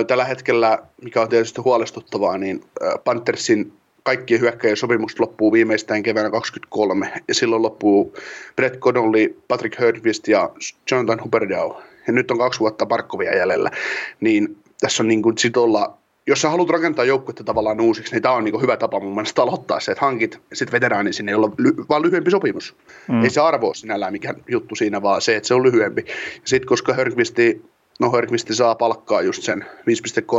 tällä 0.07 0.25
hetkellä, 0.25 0.79
mikä 1.01 1.21
on 1.21 1.29
tietysti 1.29 1.61
huolestuttavaa, 1.61 2.37
niin 2.37 2.63
Panthersin 3.03 3.73
kaikkien 4.05 4.41
hyökkäjien 4.41 4.77
sopimukset 4.77 5.19
loppuu 5.19 5.51
viimeistään 5.51 6.03
keväänä 6.03 6.29
23, 6.29 7.13
ja 7.27 7.33
silloin 7.33 7.61
loppuu 7.61 8.13
Brett 8.55 8.79
Connolly, 8.79 9.41
Patrick 9.47 9.79
Hörnqvist 9.79 10.27
ja 10.27 10.49
Jonathan 10.91 11.23
Huberdeau. 11.23 11.73
Ja 12.07 12.13
nyt 12.13 12.31
on 12.31 12.37
kaksi 12.37 12.59
vuotta 12.59 12.85
Barkovia 12.85 13.37
jäljellä, 13.37 13.71
niin 14.19 14.57
tässä 14.81 15.03
on 15.03 15.07
niin 15.07 15.21
kuin 15.21 15.37
sit 15.37 15.57
olla, 15.57 15.97
jos 16.27 16.41
sä 16.41 16.49
haluat 16.49 16.69
rakentaa 16.69 17.05
joukkuetta 17.05 17.43
tavallaan 17.43 17.81
uusiksi, 17.81 18.11
niin 18.11 18.21
tämä 18.21 18.35
on 18.35 18.43
niin 18.43 18.61
hyvä 18.61 18.77
tapa 18.77 18.99
mun 18.99 19.15
mielestä 19.15 19.41
aloittaa 19.41 19.79
se, 19.79 19.91
että 19.91 20.05
hankit 20.05 20.39
sitten 20.53 20.71
veteraani 20.71 21.13
sinne, 21.13 21.31
jolla 21.31 21.47
on 21.47 21.53
ly- 21.57 21.85
vaan 21.89 22.01
lyhyempi 22.01 22.31
sopimus. 22.31 22.75
Mm. 23.07 23.23
Ei 23.23 23.29
se 23.29 23.41
arvo 23.41 23.67
ole 23.67 23.75
sinällään 23.75 24.13
mikään 24.13 24.35
juttu 24.47 24.75
siinä, 24.75 25.01
vaan 25.01 25.21
se, 25.21 25.35
että 25.35 25.47
se 25.47 25.53
on 25.53 25.63
lyhyempi. 25.63 26.05
Ja 26.07 26.41
sitten 26.43 26.67
koska 26.67 26.93
Hörnqvisti, 26.93 27.61
no 27.99 28.11
Hörnqvisti 28.11 28.55
saa 28.55 28.75
palkkaa 28.75 29.21
just 29.21 29.43
sen 29.43 29.65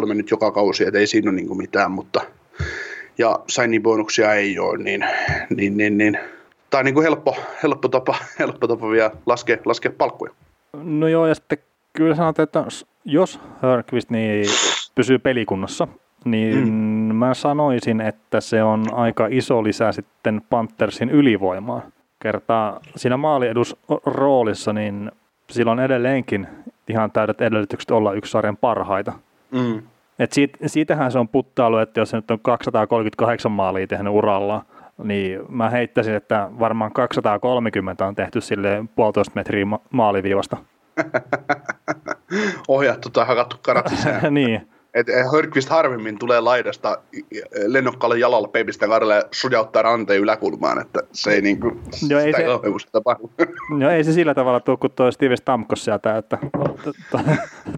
5,3 0.07 0.15
nyt 0.15 0.31
joka 0.31 0.51
kausi, 0.51 0.85
että 0.85 0.99
ei 0.99 1.07
siinä 1.07 1.31
ole 1.31 1.37
niin 1.37 1.57
mitään, 1.57 1.91
mutta 1.91 2.21
ja 3.19 3.41
signing 3.49 3.83
bonuksia 3.83 4.35
ei 4.35 4.59
ole, 4.59 4.79
niin, 4.79 5.05
niin, 5.57 5.77
niin, 5.77 5.99
niin. 5.99 6.19
tämä 6.71 6.79
on 6.79 6.85
niin 6.85 6.95
kuin 6.95 7.05
helppo, 7.05 7.37
helppo, 7.63 7.89
tapa, 7.89 8.15
helppo 8.39 8.69
tapa 8.69 8.91
vielä 8.91 9.11
laskea, 9.27 9.57
laskea 9.65 9.93
palkkuja. 9.99 10.33
No 10.83 11.09
joo, 11.09 11.27
ja 11.27 11.35
sitten 11.35 11.59
kyllä 11.93 12.15
sanotaan, 12.15 12.45
että 12.45 12.65
jos 13.05 13.41
Hörqvist 13.63 14.11
niin 14.11 14.47
pysyy 14.95 15.19
pelikunnassa, 15.19 15.89
niin 16.25 16.69
mm. 16.69 17.15
mä 17.15 17.35
sanoisin, 17.35 18.01
että 18.01 18.41
se 18.41 18.63
on 18.63 18.85
aika 18.93 19.27
iso 19.31 19.65
lisä 19.65 19.93
sitten 19.93 20.43
Panthersin 20.51 21.11
ylivoimaan. 21.11 21.83
Kertaa 22.19 22.81
siinä 22.97 23.17
maaliedus 23.17 23.77
roolissa, 24.07 24.73
niin 24.73 25.13
sillä 25.51 25.73
on 25.73 25.81
edelleenkin 25.81 26.49
ihan 26.89 27.11
täydet 27.11 27.41
edellytykset 27.41 27.91
olla 27.91 28.13
yksi 28.13 28.31
sarjan 28.31 28.57
parhaita. 28.57 29.13
Mm. 29.51 29.83
Et 30.19 30.33
siitä, 30.33 30.59
siitähän 30.67 31.13
se 31.13 31.19
on 31.19 31.29
puttailu, 31.29 31.79
että 31.79 32.01
jos 32.01 32.11
se 32.11 32.17
nyt 32.17 32.31
on 32.31 32.41
238 32.41 33.53
maalia 33.53 33.87
tehnyt 33.87 34.13
uralla, 34.13 34.65
niin 35.05 35.41
mä 35.49 35.71
heittäisin, 35.71 36.15
että 36.15 36.49
varmaan 36.59 36.93
230 36.93 38.07
on 38.07 38.15
tehty 38.15 38.41
sille 38.41 38.85
puolitoista 38.95 39.33
metriä 39.35 39.65
ma- 39.65 39.81
maaliviivasta. 39.91 40.57
Ohjattu 42.69 43.11
tai 43.11 43.27
hakattu 43.27 43.57
karat 43.63 43.89
sisään. 43.89 44.35
niin. 44.35 44.69
Et 44.95 45.07
Hörqvist 45.33 45.69
harvemmin 45.69 46.19
tulee 46.19 46.41
laidasta 46.41 46.99
lennokkaalle 47.67 48.19
jalalla 48.19 48.49
peipistä 48.49 48.87
karille 48.87 49.15
ja 49.15 49.23
sujauttaa 49.31 49.83
ranteen 49.83 50.21
yläkulmaan, 50.21 50.81
että 50.81 51.01
se 51.13 51.31
ei 51.31 51.41
niinku, 51.41 51.81
Joo, 52.09 52.21
ei 52.21 52.33
se- 52.33 52.91
tapahdu. 52.93 53.31
No 53.71 53.91
ei 53.95 54.05
se 54.05 54.13
sillä 54.13 54.35
tavalla 54.35 54.61
tule 54.61 54.77
kuin 54.77 54.93
tuo 54.93 55.11
Steve 55.11 55.37
Stamkos 55.37 55.85
sieltä, 55.85 56.17
että 56.17 56.39
to, 57.11 57.19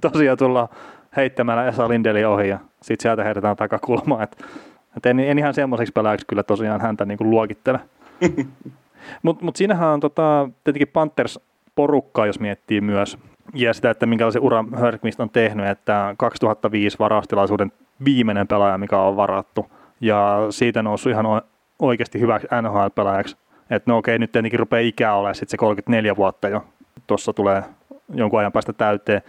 to, 0.00 0.10
tosiaan 0.10 0.38
tullaan 0.38 0.68
heittämällä 1.16 1.66
Esa 1.66 1.88
Lindelin 1.88 2.26
ohi 2.26 2.48
ja 2.48 2.58
sitten 2.82 3.02
sieltä 3.02 3.24
heitetään 3.24 3.56
takakulmaan. 3.56 4.22
Et, 4.22 4.44
et 4.96 5.06
en, 5.06 5.20
en, 5.20 5.38
ihan 5.38 5.54
semmoiseksi 5.54 5.92
pelaajaksi 5.92 6.26
kyllä 6.26 6.42
tosiaan 6.42 6.80
häntä 6.80 7.04
niin 7.04 7.18
kuin 7.18 7.30
luokittele. 7.30 7.80
Mutta 9.22 9.44
mut 9.44 9.56
siinähän 9.56 9.88
on 9.88 10.00
tota, 10.00 10.48
tietenkin 10.64 10.88
Panthers 10.88 11.40
porukkaa, 11.74 12.26
jos 12.26 12.40
miettii 12.40 12.80
myös, 12.80 13.18
ja 13.54 13.74
sitä, 13.74 13.90
että 13.90 14.06
minkälaisen 14.06 14.42
uran 14.42 14.66
Hörkmist 14.74 15.20
on 15.20 15.30
tehnyt, 15.30 15.66
että 15.66 16.14
2005 16.18 16.98
varaustilaisuuden 16.98 17.72
viimeinen 18.04 18.48
pelaaja, 18.48 18.78
mikä 18.78 18.98
on 18.98 19.16
varattu, 19.16 19.66
ja 20.00 20.38
siitä 20.50 20.82
noussut 20.82 21.12
ihan 21.12 21.26
oikeasti 21.78 22.20
hyväksi 22.20 22.48
NHL-pelaajaksi. 22.62 23.36
Että 23.70 23.90
no 23.90 23.98
okei, 23.98 24.18
nyt 24.18 24.32
tietenkin 24.32 24.58
rupeaa 24.58 24.80
ikää 24.80 25.14
olemaan 25.14 25.34
sitten 25.34 25.50
se 25.50 25.56
34 25.56 26.16
vuotta 26.16 26.48
jo, 26.48 26.64
tuossa 27.06 27.32
tulee 27.32 27.62
jonkun 28.14 28.40
ajan 28.40 28.52
päästä 28.52 28.72
täyteen, 28.72 29.22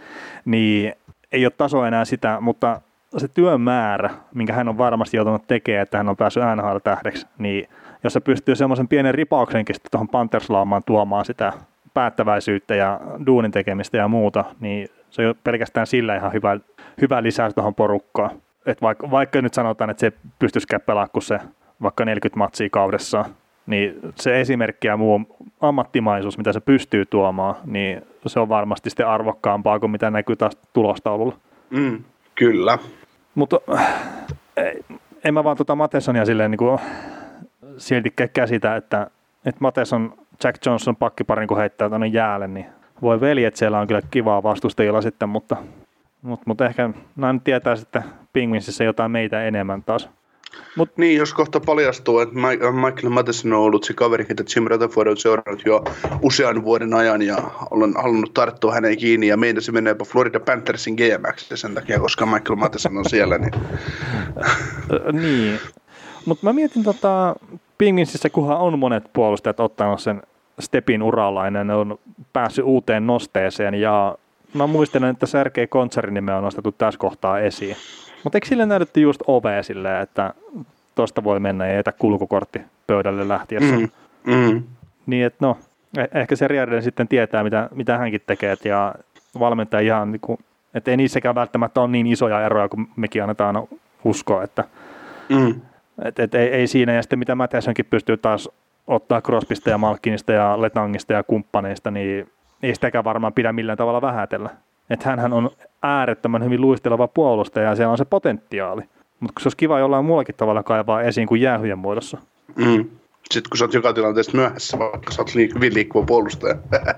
niin 0.44 0.92
ei 1.32 1.46
ole 1.46 1.52
taso 1.56 1.84
enää 1.84 2.04
sitä, 2.04 2.38
mutta 2.40 2.80
se 3.16 3.28
työn 3.28 3.60
määrä, 3.60 4.10
minkä 4.34 4.52
hän 4.52 4.68
on 4.68 4.78
varmasti 4.78 5.16
joutunut 5.16 5.46
tekemään, 5.46 5.82
että 5.82 5.96
hän 5.96 6.08
on 6.08 6.16
päässyt 6.16 6.42
NHL-tähdeksi, 6.56 7.26
niin 7.38 7.68
jos 8.04 8.12
se 8.12 8.20
pystyy 8.20 8.56
semmoisen 8.56 8.88
pienen 8.88 9.14
ripauksenkin 9.14 9.76
tuohon 9.90 10.08
Pantherslaamaan 10.08 10.82
tuomaan 10.86 11.24
sitä 11.24 11.52
päättäväisyyttä 11.94 12.74
ja 12.74 13.00
duunin 13.26 13.50
tekemistä 13.50 13.96
ja 13.96 14.08
muuta, 14.08 14.44
niin 14.60 14.88
se 15.10 15.28
on 15.28 15.34
pelkästään 15.44 15.86
sillä 15.86 16.16
ihan 16.16 16.32
hyvä, 16.32 16.58
hyvä 17.00 17.22
lisäys 17.22 17.54
tuohon 17.54 17.74
porukkaan. 17.74 18.30
Et 18.66 18.82
vaikka, 18.82 19.10
vaikka 19.10 19.42
nyt 19.42 19.54
sanotaan, 19.54 19.90
että 19.90 20.00
se 20.00 20.12
pystyisikään 20.38 20.82
pelaamaan 20.86 21.10
kuin 21.12 21.22
se 21.22 21.38
vaikka 21.82 22.04
40 22.04 22.38
matsia 22.38 22.68
kaudessa, 22.70 23.24
niin 23.66 24.00
se 24.14 24.40
esimerkki 24.40 24.86
ja 24.86 24.96
muu 24.96 25.20
ammattimaisuus, 25.60 26.38
mitä 26.38 26.52
se 26.52 26.60
pystyy 26.60 27.06
tuomaan, 27.06 27.54
niin 27.64 28.02
se 28.26 28.40
on 28.40 28.48
varmasti 28.48 28.90
sitten 28.90 29.06
arvokkaampaa 29.06 29.80
kuin 29.80 29.90
mitä 29.90 30.10
näkyy 30.10 30.36
taas 30.36 30.56
tulostaululla. 30.72 31.36
Mm, 31.70 32.04
kyllä. 32.34 32.78
Mutta 33.34 33.60
en 35.24 35.34
mä 35.34 35.44
vaan 35.44 35.56
tuota 35.56 35.74
Matesonia 35.74 36.24
silleen 36.24 36.50
niin 36.50 36.58
kuin 36.58 36.78
silti 37.76 38.14
käsitä, 38.32 38.76
että, 38.76 39.10
että 39.44 39.60
Mateson 39.60 40.14
Jack 40.44 40.66
Johnson 40.66 40.96
pakkiparin 40.96 41.48
kun 41.48 41.58
heittää 41.58 41.88
tuonne 41.88 42.06
jäälle, 42.06 42.48
niin 42.48 42.66
voi 43.02 43.20
veli, 43.20 43.44
että 43.44 43.58
siellä 43.58 43.80
on 43.80 43.86
kyllä 43.86 44.02
kivaa 44.10 44.42
vastustajilla 44.42 45.02
sitten, 45.02 45.28
mutta, 45.28 45.56
mutta, 46.22 46.44
mutta 46.46 46.66
ehkä 46.66 46.90
nyt 47.16 47.44
tietää 47.44 47.76
sitten 47.76 48.02
Penguinsissa 48.32 48.84
jotain 48.84 49.10
meitä 49.10 49.44
enemmän 49.44 49.82
taas. 49.82 50.10
Mut 50.76 50.90
niin, 50.96 51.18
jos 51.18 51.34
kohta 51.34 51.60
paljastuu, 51.60 52.18
että 52.18 52.34
Mike- 52.34 52.86
Michael 52.86 53.08
Matheson 53.08 53.52
on 53.52 53.58
ollut 53.58 53.84
se 53.84 53.94
kaveri, 53.94 54.24
ketä 54.24 54.44
Jim 54.56 54.64
Rutherford 54.64 55.08
on 55.08 55.16
seurannut 55.16 55.62
jo 55.66 55.84
usean 56.22 56.64
vuoden 56.64 56.94
ajan 56.94 57.22
ja 57.22 57.36
olen 57.70 57.94
halunnut 57.96 58.34
tarttua 58.34 58.74
häneen 58.74 58.98
kiinni 58.98 59.26
ja 59.26 59.36
meidän 59.36 59.62
se 59.62 59.72
menee 59.72 59.96
Florida 60.06 60.40
Panthersin 60.40 60.94
GMX 60.94 61.48
sen 61.54 61.74
takia, 61.74 62.00
koska 62.00 62.26
Michael 62.26 62.56
Matheson 62.56 62.98
on 62.98 63.08
siellä. 63.08 63.38
Niin... 63.38 63.54
Ö, 64.92 65.12
niin, 65.12 65.58
mutta 66.26 66.46
mä 66.46 66.52
mietin 66.52 66.82
tota, 66.82 67.36
Penguinsissä, 67.78 68.30
kunhan 68.30 68.58
on 68.58 68.78
monet 68.78 69.04
puolustajat 69.12 69.60
ottanut 69.60 70.00
sen 70.00 70.22
stepin 70.60 71.02
uralainen 71.02 71.70
on 71.70 71.98
päässyt 72.32 72.64
uuteen 72.64 73.06
nosteeseen 73.06 73.74
ja 73.74 74.16
mä 74.54 74.66
muistelen, 74.66 75.10
että 75.10 75.26
Sergei 75.26 75.66
Kontsarin 75.66 76.14
nimeä 76.14 76.36
on 76.36 76.44
nostettu 76.44 76.72
tässä 76.72 76.98
kohtaa 76.98 77.38
esiin. 77.38 77.76
Mutta 78.24 78.36
eikö 78.36 78.46
sille 78.46 78.66
näytetty 78.66 79.00
just 79.00 79.22
ove 79.26 79.62
silleen, 79.62 80.02
että 80.02 80.34
tosta 80.94 81.24
voi 81.24 81.40
mennä 81.40 81.66
ja 81.66 81.74
jätä 81.74 81.92
kulkukortti 81.92 82.60
pöydälle 82.86 83.28
lähtiessä. 83.28 83.76
Mm. 83.76 83.88
Mm. 84.24 84.62
Niin 85.06 85.26
että 85.26 85.46
no, 85.46 85.58
eh- 85.98 86.18
ehkä 86.18 86.36
Seriarden 86.36 86.82
sitten 86.82 87.08
tietää, 87.08 87.44
mitä, 87.44 87.68
mitä 87.74 87.98
hänkin 87.98 88.20
tekee, 88.26 88.56
ja 88.64 88.94
valmentaja 89.38 89.80
ihan, 89.86 90.12
niin 90.12 90.20
kuin, 90.20 90.38
että 90.74 90.90
ei 90.90 90.96
niissäkään 90.96 91.34
välttämättä 91.34 91.80
ole 91.80 91.90
niin 91.90 92.06
isoja 92.06 92.46
eroja, 92.46 92.68
kuin 92.68 92.88
mekin 92.96 93.22
annetaan 93.22 93.68
uskoa, 94.04 94.42
että 94.42 94.64
mm. 95.28 95.60
et, 96.04 96.18
et, 96.18 96.34
ei, 96.34 96.48
ei, 96.48 96.66
siinä, 96.66 96.92
ja 96.92 97.02
sitten 97.02 97.18
mitä 97.18 97.34
Mathesonkin 97.34 97.84
pystyy 97.90 98.16
taas 98.16 98.48
ottaa 98.86 99.20
Crosbysta 99.20 99.70
ja 99.70 99.78
Malkinista 99.78 100.32
ja 100.32 100.62
Letangista 100.62 101.12
ja 101.12 101.22
kumppaneista, 101.22 101.90
niin 101.90 102.30
ei 102.62 102.74
sitäkään 102.74 103.04
varmaan 103.04 103.32
pidä 103.32 103.52
millään 103.52 103.78
tavalla 103.78 104.02
vähätellä. 104.02 104.50
Että 104.90 105.08
hänhän 105.08 105.32
on 105.32 105.50
äärettömän 105.82 106.44
hyvin 106.44 106.60
luisteleva 106.60 107.08
puolustaja 107.08 107.68
ja 107.68 107.76
siellä 107.76 107.92
on 107.92 107.98
se 107.98 108.04
potentiaali. 108.04 108.82
Mutta 109.20 109.40
se 109.40 109.46
olisi 109.46 109.56
kiva 109.56 109.78
jollain 109.78 110.04
muullakin 110.04 110.34
tavalla 110.34 110.62
kaivaa 110.62 111.02
esiin 111.02 111.26
kuin 111.28 111.40
jäähyjen 111.40 111.78
muodossa. 111.78 112.18
Mm. 112.56 112.84
Sitten 113.30 113.50
kun 113.50 113.58
sä 113.58 113.64
oot 113.64 113.74
joka 113.74 113.92
tilanteessa 113.92 114.36
myöhässä, 114.36 114.78
vaikka 114.78 115.12
sä 115.12 115.22
oot 115.22 115.30
liik- 115.30 115.54
hyvin 115.54 115.74
liikkuva 115.74 116.06
puolustaja. 116.06 116.54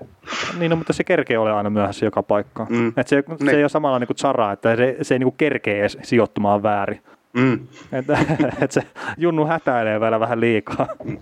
niin, 0.59 0.70
no, 0.70 0.76
mutta 0.76 0.93
se 0.93 1.05
kerkee 1.05 1.38
ole 1.38 1.53
aina 1.53 1.70
myöhässä 1.70 2.07
joka 2.07 2.22
paikkaan. 2.22 2.68
Mm. 2.70 2.93
Et 2.97 3.09
se, 3.09 3.22
se 3.38 3.45
niin. 3.45 3.57
ei 3.57 3.62
ole 3.62 3.68
samalla 3.68 3.99
niin 3.99 4.07
kuin 4.07 4.16
Zara, 4.16 4.53
että 4.53 4.76
se, 4.76 4.97
se 5.03 5.14
ei 5.14 5.18
niin 5.18 5.26
kuin 5.26 5.36
kerkee 5.38 5.88
sijoittumaan 5.88 6.62
väärin. 6.62 7.01
Mm. 7.33 7.66
Että 7.93 8.18
et 8.61 8.72
se 8.72 8.83
Junnu 9.16 9.47
hätäilee 9.47 10.01
vielä 10.01 10.20
vähän 10.20 10.41
liikaa. 10.41 10.89
Mm. 11.05 11.18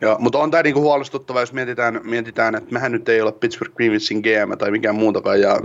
Joo, 0.00 0.16
mutta 0.18 0.38
on 0.38 0.50
tämä 0.50 0.62
niinku 0.62 0.80
huolestuttava, 0.80 1.40
jos 1.40 1.52
mietitään, 1.52 2.00
mietitään, 2.04 2.54
että 2.54 2.72
mehän 2.72 2.92
nyt 2.92 3.08
ei 3.08 3.20
ole 3.20 3.32
Pittsburgh 3.32 3.74
Penguinsin 3.76 4.20
GM 4.20 4.58
tai 4.58 4.70
mikään 4.70 4.94
muutakaan, 4.94 5.40
ja 5.40 5.60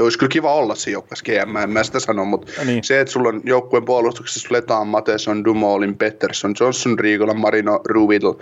olisi 0.00 0.18
kyllä 0.18 0.30
kiva 0.30 0.54
olla 0.54 0.74
se 0.74 0.90
joukkueessa 0.90 1.24
GM, 1.24 1.56
en 1.56 1.70
mä 1.70 1.82
sitä 1.82 2.00
sano, 2.00 2.24
mutta 2.24 2.52
niin. 2.64 2.84
se, 2.84 3.00
että 3.00 3.12
sulla 3.12 3.28
on 3.28 3.40
joukkueen 3.44 3.84
puolustuksessa 3.84 4.48
Letaan, 4.52 4.86
Mateson, 4.86 5.44
Dumoulin, 5.44 5.96
Pettersson, 5.96 6.54
Johnson, 6.60 6.98
Riikola, 6.98 7.34
Marino, 7.34 7.80
Ruvidl, 7.88 8.32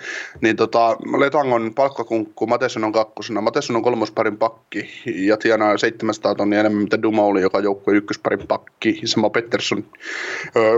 niin 0.41 0.57
tota, 0.57 0.97
Letang 1.18 1.55
on 1.55 1.74
palkkakunkku, 1.74 2.47
Mateson 2.47 2.85
on 2.85 2.93
kakkosena, 2.93 3.41
Mateson 3.41 3.76
on 3.76 3.83
kolmosparin 3.83 4.39
pakki, 4.39 4.91
ja 5.07 5.37
tienaa 5.37 5.78
700 5.78 6.35
tonnia 6.35 6.61
enemmän 6.61 6.83
mitä 6.83 7.03
Dumoulin, 7.03 7.43
joka 7.43 7.61
joukkueen 7.61 7.99
ykkösparin 7.99 8.47
pakki, 8.49 8.99
ja 9.03 9.09
sama 9.09 9.31
Pettersson, 9.31 9.85
öö, 10.57 10.70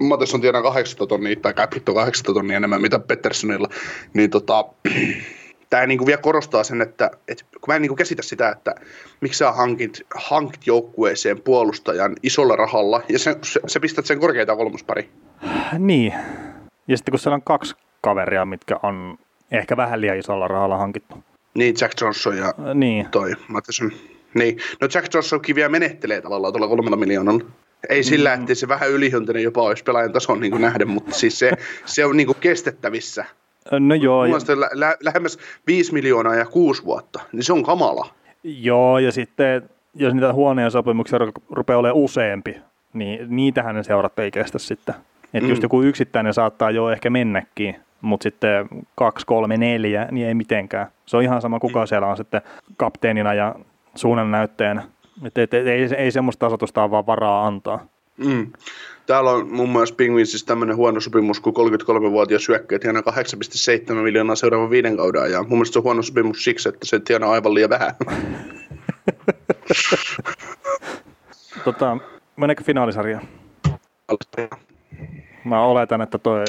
Mateson 0.00 0.40
tienaa 0.40 0.62
800 0.62 1.06
tonnia, 1.06 1.36
tai 1.36 1.54
Capitto 1.54 1.94
800 1.94 2.34
tonnia 2.34 2.56
enemmän 2.56 2.82
mitä 2.82 2.98
Petterssonilla, 2.98 3.68
niin 4.14 4.30
tota, 4.30 4.64
tämä 5.70 5.86
niinku 5.86 6.06
vielä 6.06 6.20
korostaa 6.20 6.64
sen, 6.64 6.82
että, 6.82 7.10
että 7.28 7.44
kun 7.52 7.64
mä 7.66 7.76
en 7.76 7.82
niinku 7.82 7.96
käsitä 7.96 8.22
sitä, 8.22 8.48
että 8.48 8.74
miksi 9.20 9.38
sä 9.38 9.52
hankit, 9.52 10.06
hankit 10.14 10.66
joukkueeseen 10.66 11.40
puolustajan 11.40 12.16
isolla 12.22 12.56
rahalla 12.56 13.02
ja 13.08 13.18
se, 13.18 13.36
se, 13.42 13.60
se 13.66 13.80
pistät 13.80 14.06
sen 14.06 14.20
korkeita 14.20 14.56
kolmospari. 14.56 15.10
Niin. 15.78 16.14
Ja 16.88 16.96
sitten 16.96 17.12
kun 17.12 17.18
siellä 17.18 17.34
on 17.34 17.42
kaksi 17.42 17.74
kaveria, 18.00 18.44
mitkä 18.44 18.76
on 18.82 19.18
ehkä 19.50 19.76
vähän 19.76 20.00
liian 20.00 20.18
isolla 20.18 20.48
rahalla 20.48 20.76
hankittu. 20.76 21.24
Niin, 21.54 21.74
Jack 21.80 22.00
Johnson 22.00 22.36
ja 22.36 22.54
niin. 22.74 23.06
toi 23.10 23.32
Matheson. 23.48 23.92
Niin. 24.34 24.58
No 24.80 24.88
Jack 24.94 25.14
Johnsonkin 25.14 25.56
vielä 25.56 25.68
menettelee 25.68 26.20
tavallaan 26.20 26.52
tuolla 26.52 26.68
kolmella 26.68 26.96
miljoonalla. 26.96 27.44
Ei 27.88 28.02
sillä, 28.02 28.36
mm. 28.36 28.42
että 28.42 28.54
se 28.54 28.68
vähän 28.68 28.90
ylihyönteinen 28.90 29.42
jopa 29.42 29.62
olisi 29.62 29.84
pelaajan 29.84 30.12
tason 30.12 30.40
niin 30.40 30.60
nähden, 30.60 30.88
mutta 30.88 31.14
siis 31.14 31.38
se, 31.38 31.52
se 31.84 32.04
on 32.04 32.16
niin 32.16 32.26
kuin 32.26 32.38
kestettävissä. 32.40 33.24
No 33.80 33.94
joo. 33.94 34.24
Ja... 34.24 34.32
Lä- 34.32 34.70
lä- 34.72 34.96
lähemmäs 35.02 35.38
5 35.66 35.92
miljoonaa 35.92 36.34
ja 36.34 36.46
6 36.46 36.84
vuotta, 36.84 37.20
niin 37.32 37.42
se 37.42 37.52
on 37.52 37.62
kamala. 37.62 38.08
Joo, 38.44 38.98
ja 38.98 39.12
sitten 39.12 39.70
jos 39.94 40.14
niitä 40.14 40.32
huoneen 40.32 40.70
sopimuksia 40.70 41.18
rupeaa 41.50 41.78
olemaan 41.78 42.02
useampi, 42.02 42.56
niin 42.92 43.36
niitähän 43.36 43.74
ne 43.74 43.82
seurat 43.82 44.18
ei 44.18 44.30
kestä 44.30 44.58
sitten. 44.58 44.94
Että 45.24 45.46
mm. 45.46 45.48
just 45.48 45.62
joku 45.62 45.82
yksittäinen 45.82 46.34
saattaa 46.34 46.70
jo 46.70 46.90
ehkä 46.90 47.10
mennäkin, 47.10 47.76
mutta 48.00 48.22
sitten 48.22 48.68
kaksi, 48.94 49.26
kolme, 49.26 49.56
neljä, 49.56 50.08
niin 50.10 50.26
ei 50.26 50.34
mitenkään. 50.34 50.86
Se 51.06 51.16
on 51.16 51.22
ihan 51.22 51.42
sama, 51.42 51.60
kuka 51.60 51.80
mm. 51.80 51.86
siellä 51.86 52.06
on 52.06 52.16
sitten 52.16 52.40
kapteenina 52.76 53.34
ja 53.34 53.54
suunnannäyttäjänä. 53.94 54.82
Et, 55.26 55.38
et, 55.38 55.54
et, 55.54 55.66
ei, 55.66 55.88
ei 55.96 56.10
semmoista 56.10 56.46
tasotusta 56.46 56.90
vaan 56.90 57.06
varaa 57.06 57.46
antaa. 57.46 57.86
Mm. 58.16 58.52
Täällä 59.06 59.30
on 59.30 59.52
muun 59.52 59.68
muassa 59.68 59.94
Penguinsissa 59.94 60.46
tämmöinen 60.46 60.76
huono 60.76 61.00
sopimus, 61.00 61.40
kun 61.40 61.54
33-vuotias 61.56 62.44
syökkä 62.44 62.78
tienaa 62.78 63.02
8,7 63.10 63.94
miljoonaa 63.94 64.36
seuraavan 64.36 64.70
viiden 64.70 64.96
kauden 64.96 65.22
ajan. 65.22 65.48
Mun 65.48 65.58
mielestä 65.58 65.72
se 65.72 65.78
on 65.78 65.82
huono 65.82 66.02
sopimus 66.02 66.44
siksi, 66.44 66.68
että 66.68 66.86
se 66.86 67.00
tienaa 67.00 67.30
aivan 67.30 67.54
liian 67.54 67.70
vähän. 67.70 67.94
tota, 71.64 71.96
meneekö 72.36 72.64
finaalisarja? 72.64 73.20
Mä 75.44 75.64
oletan, 75.64 76.02
että 76.02 76.18
toi 76.18 76.44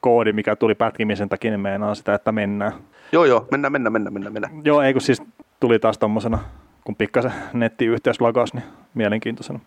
koodi, 0.00 0.32
mikä 0.32 0.56
tuli 0.56 0.74
pätkimisen 0.74 1.28
takia, 1.28 1.50
niin 1.50 1.60
meinaa 1.60 1.94
sitä, 1.94 2.14
että 2.14 2.32
mennään. 2.32 2.72
Joo, 3.12 3.24
joo, 3.24 3.48
mennään, 3.50 3.72
mennään, 3.72 3.92
mennään, 3.92 4.12
mennään. 4.12 4.32
mennään. 4.32 4.64
Joo, 4.64 4.82
ei 4.82 4.92
kun 4.92 5.02
siis 5.02 5.22
tuli 5.60 5.78
taas 5.78 5.98
tommosena 5.98 6.38
kun 6.84 6.96
pikkasen 6.96 7.32
nettiyhteys 7.52 8.20
lagas, 8.20 8.54
niin 8.54 8.64
mielenkiintoisena. 8.94 9.60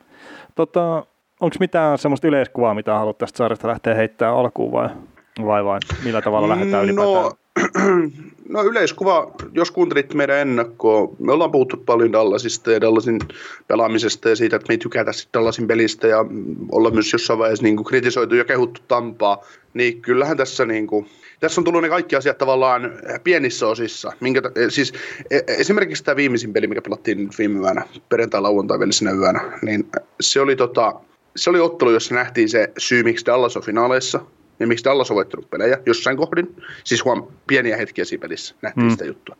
Tota, 0.55 1.05
Onko 1.39 1.55
mitään 1.59 1.97
semmoista 1.97 2.27
yleiskuvaa, 2.27 2.73
mitä 2.73 2.93
haluat 2.93 3.17
tästä 3.17 3.37
sarjasta 3.37 3.67
lähteä 3.67 3.95
heittämään 3.95 4.37
alkuun 4.37 4.71
vai, 4.71 4.89
vai, 5.45 5.65
vai 5.65 5.79
millä 6.03 6.21
tavalla 6.21 6.49
lähdetään 6.49 6.83
ylipäätään? 6.83 7.23
No, 7.23 7.31
no 8.53 8.63
yleiskuva, 8.63 9.31
jos 9.53 9.71
kuuntelit 9.71 10.13
meidän 10.13 10.37
ennakkoa, 10.37 11.09
me 11.19 11.31
ollaan 11.31 11.51
puhuttu 11.51 11.77
paljon 11.77 12.11
Dallasista 12.11 12.71
ja 12.71 12.81
Dallasin 12.81 13.19
pelaamisesta 13.67 14.29
ja 14.29 14.35
siitä, 14.35 14.55
että 14.55 14.67
me 14.69 14.73
ei 14.73 14.77
tykätä 14.77 15.11
Dallasin 15.33 15.67
pelistä 15.67 16.07
ja 16.07 16.25
olla 16.71 16.91
myös 16.91 17.13
jossain 17.13 17.39
vaiheessa 17.39 17.63
niin 17.63 17.75
kuin 17.75 17.85
kritisoitu 17.85 18.35
ja 18.35 18.45
kehuttu 18.45 18.81
Tampaa, 18.87 19.45
niin 19.73 20.01
kyllähän 20.01 20.37
tässä 20.37 20.65
niin 20.65 20.87
kuin, 20.87 21.07
tässä 21.39 21.61
on 21.61 21.65
tullut 21.65 21.81
ne 21.81 21.89
kaikki 21.89 22.15
asiat 22.15 22.37
tavallaan 22.37 22.91
pienissä 23.23 23.67
osissa. 23.67 24.11
Minkä, 24.19 24.41
siis 24.69 24.93
e, 25.31 25.39
esimerkiksi 25.47 26.03
tämä 26.03 26.15
viimeisin 26.15 26.53
peli, 26.53 26.67
mikä 26.67 26.81
pelattiin 26.81 27.29
viime 27.37 27.59
yönä, 27.59 27.85
perjantai-lauantai 28.09 28.79
välisenä 28.79 29.11
yönä, 29.11 29.59
niin 29.61 29.87
se 30.21 30.41
oli, 30.41 30.55
tota, 30.55 30.93
se 31.35 31.49
oli 31.49 31.59
ottelu, 31.59 31.91
jossa 31.91 32.15
nähtiin 32.15 32.49
se 32.49 32.71
syy, 32.77 33.03
miksi 33.03 33.25
Dallas 33.25 33.57
on 33.57 33.63
finaaleissa 33.63 34.19
ja 34.59 34.67
miksi 34.67 34.85
Dallas 34.85 35.11
on 35.11 35.15
voittanut 35.15 35.49
pelejä 35.49 35.77
jossain 35.85 36.17
kohdin. 36.17 36.55
Siis 36.83 37.05
huom, 37.05 37.27
pieniä 37.47 37.77
hetkiä 37.77 38.05
siinä 38.05 38.21
pelissä 38.21 38.55
nähtiin 38.61 38.85
mm. 38.85 38.91
sitä 38.91 39.05
juttua. 39.05 39.35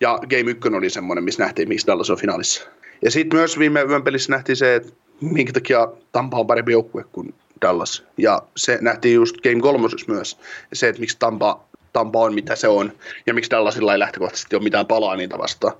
Ja 0.00 0.18
Game 0.30 0.50
1 0.50 0.68
oli 0.68 0.90
semmoinen, 0.90 1.24
missä 1.24 1.42
nähtiin, 1.42 1.68
miksi 1.68 1.86
Dallas 1.86 2.10
on 2.10 2.18
finaalissa. 2.18 2.68
Ja 3.02 3.10
sitten 3.10 3.38
myös 3.38 3.58
viime 3.58 3.82
yön 3.82 4.02
pelissä 4.02 4.32
nähtiin 4.32 4.56
se, 4.56 4.74
että 4.74 4.92
minkä 5.20 5.52
takia 5.52 5.88
Tampa 6.12 6.38
on 6.38 6.46
parempi 6.46 6.72
joukkue 6.72 7.04
kuin 7.12 7.34
Dallas. 7.62 8.04
Ja 8.18 8.42
se 8.56 8.78
nähtiin 8.80 9.14
just 9.14 9.36
Game 9.40 9.60
3 9.60 9.88
myös. 10.08 10.38
Se, 10.72 10.88
että 10.88 11.00
miksi 11.00 11.16
Tampa, 11.18 11.64
Tampa 11.92 12.18
on 12.18 12.34
mitä 12.34 12.56
se 12.56 12.68
on. 12.68 12.92
Ja 13.26 13.34
miksi 13.34 13.50
Dallasilla 13.50 13.92
ei 13.92 13.98
lähtökohtaisesti 13.98 14.56
ole 14.56 14.64
mitään 14.64 14.86
palaa 14.86 15.16
niitä 15.16 15.38
vastaan. 15.38 15.74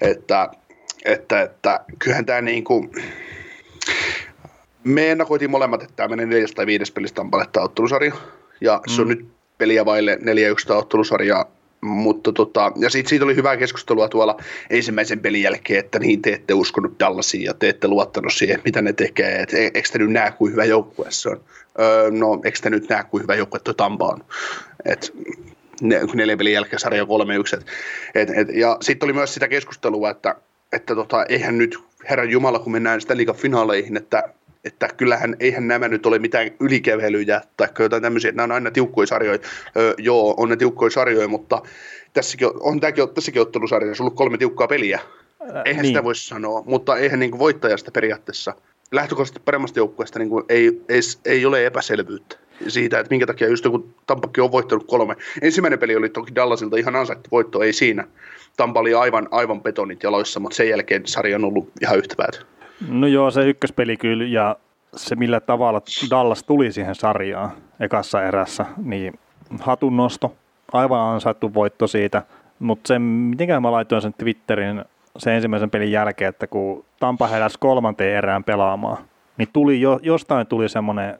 Että, 0.00 0.48
että, 1.04 1.42
että 1.42 1.80
kyllähän 1.98 2.26
tämä 2.26 2.40
niin 2.40 2.64
kuin, 2.64 2.90
me 4.84 5.10
ennakoitiin 5.10 5.50
molemmat, 5.50 5.82
että 5.82 5.96
tämä 5.96 6.08
menee 6.08 6.26
neljäs 6.26 6.52
tai 6.52 6.66
viides 6.66 6.90
pelistä 6.90 7.16
Tampalle 7.16 7.46
tämä 7.52 7.64
ottelusarja. 7.64 8.14
Ja 8.60 8.80
se 8.86 9.00
on 9.00 9.08
mm. 9.08 9.10
nyt 9.10 9.26
peliä 9.58 9.84
vaille 9.84 10.18
neljä 10.20 10.48
yksi 10.48 10.72
ottelusarjaa 10.72 11.59
mutta 11.80 12.32
tota, 12.32 12.72
ja 12.76 12.90
siitä, 12.90 13.08
siitä 13.08 13.24
oli 13.24 13.36
hyvää 13.36 13.56
keskustelua 13.56 14.08
tuolla 14.08 14.36
ensimmäisen 14.70 15.20
pelin 15.20 15.42
jälkeen, 15.42 15.80
että 15.80 15.98
niin 15.98 16.22
te 16.22 16.32
ette 16.32 16.54
uskonut 16.54 17.00
Dallasiin 17.00 17.44
ja 17.44 17.54
te 17.54 17.68
ette 17.68 17.88
luottanut 17.88 18.32
siihen, 18.32 18.60
mitä 18.64 18.82
ne 18.82 18.92
tekee. 18.92 19.42
Et, 19.42 19.54
e, 19.54 19.70
eikö 19.74 19.88
te 19.92 19.98
nyt 19.98 20.10
näe, 20.10 20.32
kuin 20.32 20.52
hyvä 20.52 20.64
joukkue 20.64 21.06
se 21.08 21.28
on? 21.28 21.40
Öö, 21.80 22.10
no, 22.10 22.40
eikö 22.44 22.58
te 22.62 22.70
nyt 22.70 22.88
näe, 22.88 23.04
kuin 23.04 23.22
hyvä 23.22 23.34
joukkue 23.34 23.60
tuo 23.60 23.74
Tampa 23.74 24.06
on? 24.08 24.24
Et, 24.84 25.12
ne, 25.80 26.00
neljän 26.14 26.38
pelin 26.38 26.52
jälkeen 26.52 26.80
sarja 26.80 27.04
3-1. 27.04 27.62
Et, 28.14 28.30
et, 28.30 28.48
ja 28.54 28.76
sitten 28.80 29.06
oli 29.06 29.12
myös 29.12 29.34
sitä 29.34 29.48
keskustelua, 29.48 30.10
että, 30.10 30.34
että 30.72 30.94
tota, 30.94 31.24
eihän 31.24 31.58
nyt 31.58 31.78
Herran 32.10 32.30
Jumala, 32.30 32.58
kun 32.58 32.72
mennään 32.72 33.00
sitä 33.00 33.16
liikan 33.16 33.34
finaaleihin, 33.34 33.96
että 33.96 34.22
että 34.64 34.88
kyllähän 34.96 35.36
eihän 35.40 35.68
nämä 35.68 35.88
nyt 35.88 36.06
ole 36.06 36.18
mitään 36.18 36.50
ylikävelyjä 36.60 37.40
tai 37.56 37.68
jotain 37.78 38.02
tämmöisiä, 38.02 38.32
nämä 38.32 38.44
on 38.44 38.52
aina 38.52 38.70
tiukkoja 38.70 39.06
sarjoja. 39.06 39.38
Öö, 39.76 39.94
joo, 39.98 40.34
on 40.36 40.48
ne 40.48 40.56
tiukkoja 40.56 40.90
sarjoja, 40.90 41.28
mutta 41.28 41.62
tässäkin 42.12 42.46
on, 42.46 42.54
on 42.60 42.80
tämäkin, 42.80 43.08
tässäkin 43.14 43.42
ottelusarjassa 43.42 44.02
ollut 44.02 44.16
kolme 44.16 44.38
tiukkaa 44.38 44.68
peliä. 44.68 45.00
Eihän 45.64 45.82
niin. 45.82 45.90
sitä 45.90 46.04
voisi 46.04 46.28
sanoa, 46.28 46.62
mutta 46.66 46.96
eihän 46.96 47.20
niin 47.20 47.30
kuin 47.30 47.38
voittajasta 47.38 47.90
periaatteessa 47.90 48.54
lähtökohtaisesti 48.92 49.40
paremmasta 49.44 49.78
joukkueesta 49.78 50.18
niin 50.18 50.28
kuin 50.28 50.44
ei, 50.48 50.82
ei, 50.88 51.00
ei, 51.24 51.46
ole 51.46 51.66
epäselvyyttä 51.66 52.36
siitä, 52.68 52.98
että 52.98 53.10
minkä 53.10 53.26
takia 53.26 53.48
just 53.48 53.64
joku 53.64 53.94
Tampakki 54.06 54.40
on 54.40 54.52
voittanut 54.52 54.86
kolme. 54.86 55.16
Ensimmäinen 55.42 55.78
peli 55.78 55.96
oli 55.96 56.08
toki 56.08 56.34
Dallasilta 56.34 56.76
ihan 56.76 56.96
ansaittu 56.96 57.28
voitto, 57.30 57.62
ei 57.62 57.72
siinä. 57.72 58.04
Tampa 58.56 58.80
oli 58.80 58.94
aivan, 58.94 59.28
aivan 59.30 59.62
betonit 59.62 60.02
jaloissa, 60.02 60.40
mutta 60.40 60.56
sen 60.56 60.68
jälkeen 60.68 61.02
sarja 61.06 61.36
on 61.36 61.44
ollut 61.44 61.72
ihan 61.80 61.98
yhtä 61.98 62.14
päätä. 62.16 62.38
No 62.88 63.06
joo, 63.06 63.30
se 63.30 63.48
ykköspeli 63.48 63.96
kyllä 63.96 64.24
ja 64.24 64.56
se 64.96 65.16
millä 65.16 65.40
tavalla 65.40 65.82
Dallas 66.10 66.42
tuli 66.42 66.72
siihen 66.72 66.94
sarjaan 66.94 67.50
ekassa 67.80 68.22
erässä, 68.22 68.66
niin 68.84 69.18
hatunnosto. 69.60 70.34
aivan 70.72 71.00
ansaittu 71.00 71.54
voitto 71.54 71.86
siitä, 71.86 72.22
mutta 72.58 72.88
se, 72.88 72.98
mitenkään 72.98 73.62
mä 73.62 73.72
laitoin 73.72 74.02
sen 74.02 74.14
Twitterin 74.14 74.84
sen 75.18 75.34
ensimmäisen 75.34 75.70
pelin 75.70 75.92
jälkeen, 75.92 76.28
että 76.28 76.46
kun 76.46 76.84
Tampa 77.00 77.26
heräsi 77.26 77.58
kolmanteen 77.60 78.16
erään 78.16 78.44
pelaamaan, 78.44 78.96
niin 79.36 79.48
tuli 79.52 79.80
jo, 79.80 80.00
jostain 80.02 80.46
tuli 80.46 80.68
semmoinen 80.68 81.18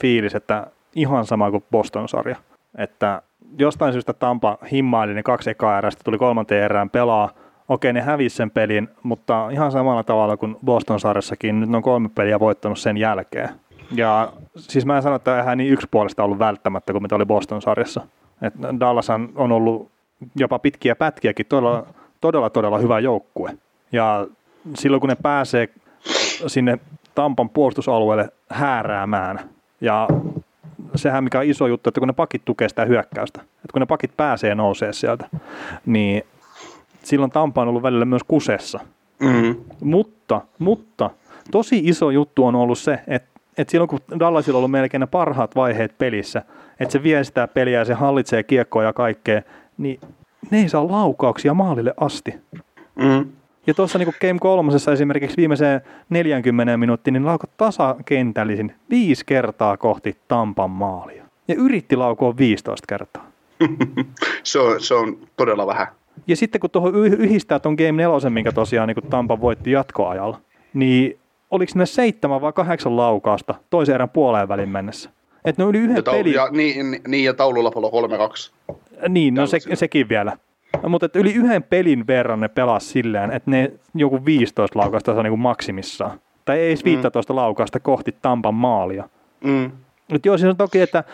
fiilis, 0.00 0.34
että 0.34 0.66
ihan 0.94 1.26
sama 1.26 1.50
kuin 1.50 1.64
Boston-sarja. 1.70 2.36
Että 2.78 3.22
jostain 3.58 3.92
syystä 3.92 4.12
Tampa 4.12 4.58
himmaili 4.72 5.14
ne 5.14 5.22
kaksi 5.22 5.50
ekaa 5.50 5.78
erästä, 5.78 6.04
tuli 6.04 6.18
kolmanteen 6.18 6.64
erään 6.64 6.90
pelaa. 6.90 7.30
Okei, 7.68 7.92
ne 7.92 8.00
hävisi 8.00 8.36
sen 8.36 8.50
pelin, 8.50 8.88
mutta 9.02 9.50
ihan 9.50 9.72
samalla 9.72 10.02
tavalla 10.02 10.36
kuin 10.36 10.56
Boston-sarjassakin, 10.64 11.60
nyt 11.60 11.74
on 11.74 11.82
kolme 11.82 12.08
peliä 12.08 12.40
voittanut 12.40 12.78
sen 12.78 12.96
jälkeen. 12.96 13.48
Ja 13.94 14.32
siis 14.56 14.86
mä 14.86 14.96
en 14.96 15.02
sano, 15.02 15.14
että 15.14 15.38
eihän 15.38 15.58
niin 15.58 15.72
yksipuolista 15.72 16.24
ollut 16.24 16.38
välttämättä 16.38 16.92
kuin 16.92 17.02
mitä 17.02 17.14
oli 17.16 17.24
Boston-sarjassa. 17.24 18.00
Dallas 18.80 19.10
on 19.10 19.52
ollut 19.52 19.90
jopa 20.36 20.58
pitkiä 20.58 20.96
pätkiäkin 20.96 21.46
todella, 21.46 21.86
todella, 22.20 22.50
todella 22.50 22.78
hyvä 22.78 22.98
joukkue. 22.98 23.58
Ja 23.92 24.26
silloin 24.74 25.00
kun 25.00 25.08
ne 25.08 25.16
pääsee 25.22 25.68
sinne 26.46 26.78
Tampan 27.14 27.48
puolustusalueelle 27.48 28.28
hääräämään, 28.50 29.40
ja 29.80 30.08
sehän 30.94 31.24
mikä 31.24 31.38
on 31.38 31.44
iso 31.44 31.66
juttu, 31.66 31.90
että 31.90 32.00
kun 32.00 32.08
ne 32.08 32.12
pakit 32.12 32.44
tukee 32.44 32.68
sitä 32.68 32.84
hyökkäystä, 32.84 33.40
että 33.40 33.72
kun 33.72 33.80
ne 33.80 33.86
pakit 33.86 34.16
pääsee 34.16 34.54
nousee 34.54 34.92
sieltä, 34.92 35.28
niin 35.86 36.22
silloin 37.02 37.30
Tampa 37.30 37.62
on 37.62 37.68
ollut 37.68 37.82
välillä 37.82 38.04
myös 38.04 38.22
kusessa. 38.28 38.80
Mm-hmm. 39.20 39.56
Mutta, 39.80 40.40
mutta 40.58 41.10
tosi 41.50 41.80
iso 41.84 42.10
juttu 42.10 42.44
on 42.44 42.54
ollut 42.54 42.78
se, 42.78 43.00
että, 43.06 43.40
että 43.58 43.70
silloin 43.70 43.88
kun 43.88 44.00
Dallasilla 44.18 44.56
on 44.56 44.58
ollut 44.58 44.70
melkein 44.70 45.00
ne 45.00 45.06
parhaat 45.06 45.56
vaiheet 45.56 45.98
pelissä, 45.98 46.42
että 46.80 46.92
se 46.92 47.02
vie 47.02 47.24
sitä 47.24 47.48
peliä 47.48 47.78
ja 47.78 47.84
se 47.84 47.94
hallitsee 47.94 48.42
kiekkoa 48.42 48.82
ja 48.82 48.92
kaikkea, 48.92 49.42
niin 49.78 50.00
ne 50.50 50.58
ei 50.58 50.68
saa 50.68 50.88
laukauksia 50.88 51.54
maalille 51.54 51.94
asti. 52.00 52.34
Mm. 52.96 53.26
Ja 53.66 53.74
tuossa 53.74 53.98
niin 53.98 54.14
Game 54.20 54.38
kolmosessa 54.40 54.92
esimerkiksi 54.92 55.36
viimeiseen 55.36 55.80
40 56.10 56.76
minuuttiin, 56.76 57.12
niin 57.12 57.26
laukot 57.26 57.50
tasakentällisin 57.56 58.74
viisi 58.90 59.24
kertaa 59.26 59.76
kohti 59.76 60.16
Tampan 60.28 60.70
maalia. 60.70 61.24
Ja 61.48 61.54
yritti 61.54 61.96
laukoa 61.96 62.36
15 62.36 62.86
kertaa. 62.88 63.30
se, 64.42 64.58
on, 64.58 64.80
se 64.80 64.94
on 64.94 65.18
todella 65.36 65.66
vähän. 65.66 65.86
Ja 66.26 66.36
sitten 66.36 66.60
kun 66.60 66.70
tuohon 66.70 66.94
yhdistää 67.04 67.58
tuon 67.58 67.74
Game 67.74 67.92
4, 67.92 68.30
minkä 68.30 68.52
tosiaan 68.52 68.88
niin 68.88 69.10
Tampa 69.10 69.40
voitti 69.40 69.70
jatkoajalla, 69.70 70.40
niin 70.74 71.18
oliko 71.50 71.72
ne 71.74 71.86
seitsemän 71.86 72.40
vai 72.40 72.52
kahdeksan 72.52 72.96
laukausta 72.96 73.54
toisen 73.70 73.94
erän 73.94 74.10
puoleen 74.10 74.48
välin 74.48 74.68
mennessä? 74.68 75.10
Että 75.44 75.62
ne 75.62 75.68
yli 75.68 75.78
yhden 75.78 75.96
ja 75.96 76.02
taulu, 76.02 76.18
pelin... 76.18 76.34
Ja, 76.34 76.48
niin, 76.50 77.00
niin, 77.08 77.24
ja 77.24 77.34
taululla 77.34 77.70
palo 77.70 77.90
3-2. 78.70 78.74
Niin, 79.08 79.34
no 79.34 79.46
se, 79.46 79.58
sekin 79.74 80.08
vielä. 80.08 80.36
Mutta 80.88 81.08
yli 81.14 81.32
yhden 81.32 81.62
pelin 81.62 82.06
verran 82.06 82.40
ne 82.40 82.48
pelas 82.48 82.90
silleen, 82.90 83.30
että 83.32 83.50
ne 83.50 83.72
joku 83.94 84.24
15 84.24 84.78
laukasta 84.78 85.12
on 85.12 85.24
niin 85.24 85.38
maksimissaan. 85.38 86.20
Tai 86.44 86.58
ei 86.58 86.68
edes 86.68 86.84
15 86.84 87.32
mm. 87.32 87.36
laukasta 87.36 87.80
kohti 87.80 88.16
Tampan 88.22 88.54
maalia. 88.54 89.08
Mm. 89.44 89.70
Nyt 90.12 90.26
joo, 90.26 90.38
siis 90.38 90.50
on 90.50 90.56
toki, 90.56 90.80
että 90.80 91.04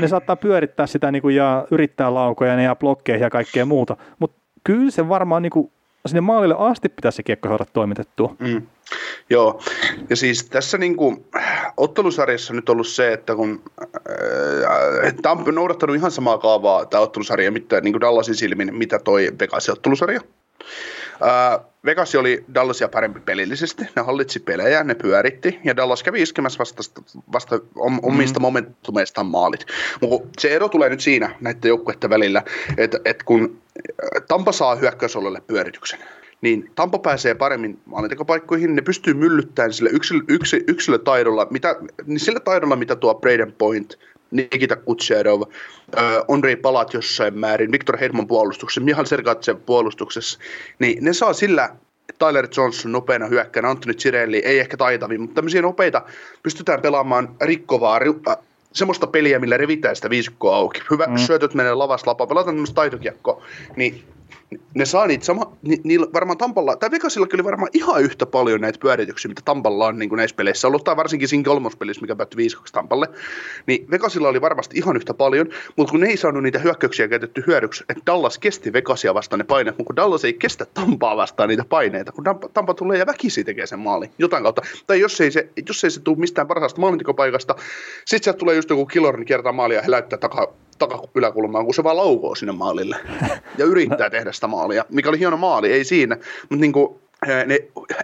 ne 0.00 0.08
saattaa 0.08 0.36
pyörittää 0.36 0.86
sitä 0.86 1.12
niin 1.12 1.22
kuin, 1.22 1.36
ja 1.36 1.66
yrittää 1.70 2.14
laukoja 2.14 2.60
ja 2.60 2.76
blokkeihin 2.76 3.22
ja 3.22 3.30
kaikkea 3.30 3.66
muuta, 3.66 3.96
mutta 4.18 4.39
kyllä 4.64 4.90
se 4.90 5.08
varmaan 5.08 5.42
niin 5.42 5.50
kuin, 5.50 5.72
sinne 6.06 6.20
maalille 6.20 6.54
asti 6.58 6.88
pitäisi 6.88 7.16
se 7.16 7.22
kiekko 7.22 7.48
saada 7.48 7.64
toimitettua. 7.72 8.36
Mm. 8.38 8.62
Joo, 9.30 9.62
ja 10.10 10.16
siis 10.16 10.44
tässä 10.44 10.78
niin 10.78 10.96
kuin, 10.96 11.24
ottelusarjassa 11.76 12.52
on 12.52 12.56
nyt 12.56 12.68
ollut 12.68 12.86
se, 12.86 13.12
että 13.12 13.36
kun 13.36 13.62
äh, 13.82 15.14
tämä 15.22 15.32
on 15.32 15.54
noudattanut 15.54 15.96
ihan 15.96 16.10
samaa 16.10 16.38
kaavaa 16.38 16.86
tämä 16.86 17.00
ottelusarja, 17.00 17.52
mitä 17.52 17.80
niin 17.80 17.92
kuin 17.92 18.00
Dallasin 18.00 18.34
silmin, 18.34 18.74
mitä 18.74 18.98
toi 18.98 19.28
Vegasin 19.40 19.72
ottelusarja. 19.72 20.20
Äh, 21.22 21.60
Vegas 21.84 22.14
oli 22.14 22.44
Dallasia 22.54 22.88
parempi 22.88 23.20
pelillisesti, 23.20 23.84
ne 23.96 24.02
hallitsi 24.02 24.40
pelejä, 24.40 24.84
ne 24.84 24.94
pyöritti, 24.94 25.58
ja 25.64 25.76
Dallas 25.76 26.02
kävi 26.02 26.22
iskemässä 26.22 26.58
vasta, 26.58 27.02
vasta 27.32 27.60
omista 28.02 28.38
mm. 28.38 28.42
momentumeistaan 28.42 29.26
maalit. 29.26 29.66
Mutta 30.00 30.40
se 30.40 30.48
ero 30.48 30.68
tulee 30.68 30.88
nyt 30.88 31.00
siinä 31.00 31.36
näiden 31.40 31.68
joukkueiden 31.68 32.10
välillä, 32.10 32.42
että, 32.76 33.00
että 33.04 33.24
kun 33.24 33.62
Tampa 34.28 34.52
saa 34.52 34.74
hyökkäysololle 34.74 35.42
pyörityksen, 35.46 35.98
niin 36.40 36.70
Tampa 36.74 36.98
pääsee 36.98 37.34
paremmin 37.34 37.80
maalintekopaikkoihin, 37.84 38.76
ne 38.76 38.82
pystyy 38.82 39.14
myllyttämään 39.14 39.72
sillä 39.72 39.90
yksilö, 39.90 40.20
yksi, 40.28 40.64
yksilötaidolla, 40.68 41.46
mitä, 41.50 41.76
niin 42.06 42.20
sillä 42.20 42.40
taidolla, 42.40 42.76
mitä 42.76 42.96
tuo 42.96 43.14
Braden 43.14 43.52
Point, 43.52 43.98
Nikita 44.30 44.76
Kutserov, 44.76 45.42
äh, 45.42 46.04
Andrei 46.28 46.56
Palat 46.56 46.94
jossain 46.94 47.38
määrin, 47.38 47.72
Viktor 47.72 47.96
Hedman 47.96 48.26
puolustuksessa, 48.26 48.80
Mihal 48.80 49.04
Sergatsev 49.04 49.56
puolustuksessa, 49.66 50.38
niin 50.78 51.04
ne 51.04 51.12
saa 51.12 51.32
sillä 51.32 51.76
Tyler 52.18 52.48
Johnson 52.56 52.92
nopeana 52.92 53.26
hyökkänä, 53.26 53.70
Anthony 53.70 53.94
Cirelli, 53.94 54.38
ei 54.44 54.58
ehkä 54.58 54.76
taitavin, 54.76 55.20
mutta 55.20 55.34
tämmöisiä 55.34 55.62
nopeita 55.62 56.02
pystytään 56.42 56.80
pelaamaan 56.80 57.36
rikkovaa, 57.40 58.00
äh, 58.28 58.36
semmoista 58.72 59.06
peliä, 59.06 59.38
millä 59.38 59.56
revitään 59.56 59.96
sitä 59.96 60.10
viisikkoa 60.10 60.56
auki. 60.56 60.80
Hyvä, 60.90 61.06
mm. 61.06 61.16
syötöt 61.16 61.54
menee 61.54 61.74
lavasta 61.74 62.10
lapaan, 62.10 62.28
pelataan 62.28 62.54
tämmöistä 62.54 62.74
taitokiekkoa, 62.74 63.42
niin 63.76 64.04
ne 64.74 64.84
saa 64.84 65.06
niitä 65.06 65.24
sama, 65.24 65.56
ni, 65.62 65.80
niillä 65.84 66.06
varmaan 66.12 66.38
Tampalla, 66.38 66.76
tai 66.76 66.90
Vegasillakin 66.90 67.36
oli 67.36 67.44
varmaan 67.44 67.70
ihan 67.72 68.02
yhtä 68.02 68.26
paljon 68.26 68.60
näitä 68.60 68.78
pyörityksiä, 68.78 69.28
mitä 69.28 69.42
Tampalla 69.44 69.86
on 69.86 69.98
niin 69.98 70.08
kuin 70.08 70.16
näissä 70.16 70.36
peleissä 70.36 70.68
ollut, 70.68 70.84
tai 70.84 70.96
varsinkin 70.96 71.28
siinä 71.28 71.44
kolmospelissä, 71.44 72.00
mikä 72.00 72.16
päättyi 72.16 72.36
5 72.36 72.56
Tampalle, 72.72 73.06
niin 73.66 73.90
Vegasilla 73.90 74.28
oli 74.28 74.40
varmasti 74.40 74.78
ihan 74.78 74.96
yhtä 74.96 75.14
paljon, 75.14 75.46
mutta 75.76 75.90
kun 75.90 76.00
ne 76.00 76.08
ei 76.08 76.16
saanut 76.16 76.42
niitä 76.42 76.58
hyökkäyksiä 76.58 77.08
käytetty 77.08 77.44
hyödyksi, 77.46 77.84
että 77.88 78.02
Dallas 78.06 78.38
kesti 78.38 78.72
Vegasia 78.72 79.14
vastaan 79.14 79.38
ne 79.38 79.44
paineet, 79.44 79.78
mutta 79.78 79.86
kun 79.86 79.96
Dallas 79.96 80.24
ei 80.24 80.32
kestä 80.32 80.66
Tampaa 80.74 81.16
vastaan 81.16 81.48
niitä 81.48 81.64
paineita, 81.68 82.12
kun 82.12 82.24
Tampa, 82.24 82.48
Tampa 82.48 82.74
tulee 82.74 82.98
ja 82.98 83.06
väkisi 83.06 83.44
tekee 83.44 83.66
sen 83.66 83.78
maali 83.78 84.10
jotain 84.18 84.42
kautta, 84.42 84.62
tai 84.86 85.00
jos 85.00 85.20
ei 85.20 85.30
se, 85.30 85.48
jos 85.68 85.84
ei 85.84 85.90
se 85.90 86.00
tule 86.00 86.18
mistään 86.18 86.46
parhaasta 86.46 86.80
maalintikopaikasta, 86.80 87.54
sitten 88.04 88.24
sieltä 88.24 88.38
tulee 88.38 88.54
just 88.54 88.70
joku 88.70 88.86
Killorin 88.86 89.26
kiertää 89.26 89.52
maalia 89.52 89.78
ja 89.78 89.82
he 89.82 90.16
takaa 90.16 90.46
takayläkulmaan, 90.86 91.64
kun 91.64 91.74
se 91.74 91.84
vaan 91.84 91.96
laukoo 91.96 92.34
sinne 92.34 92.52
maalille 92.52 92.96
ja 93.58 93.64
yrittää 93.64 94.10
tehdä 94.10 94.32
sitä 94.32 94.46
maalia, 94.46 94.84
mikä 94.88 95.08
oli 95.08 95.18
hieno 95.18 95.36
maali, 95.36 95.72
ei 95.72 95.84
siinä, 95.84 96.16
mutta 96.50 96.60
niin 96.60 96.72
kuin, 96.72 97.00
ne 97.46 97.58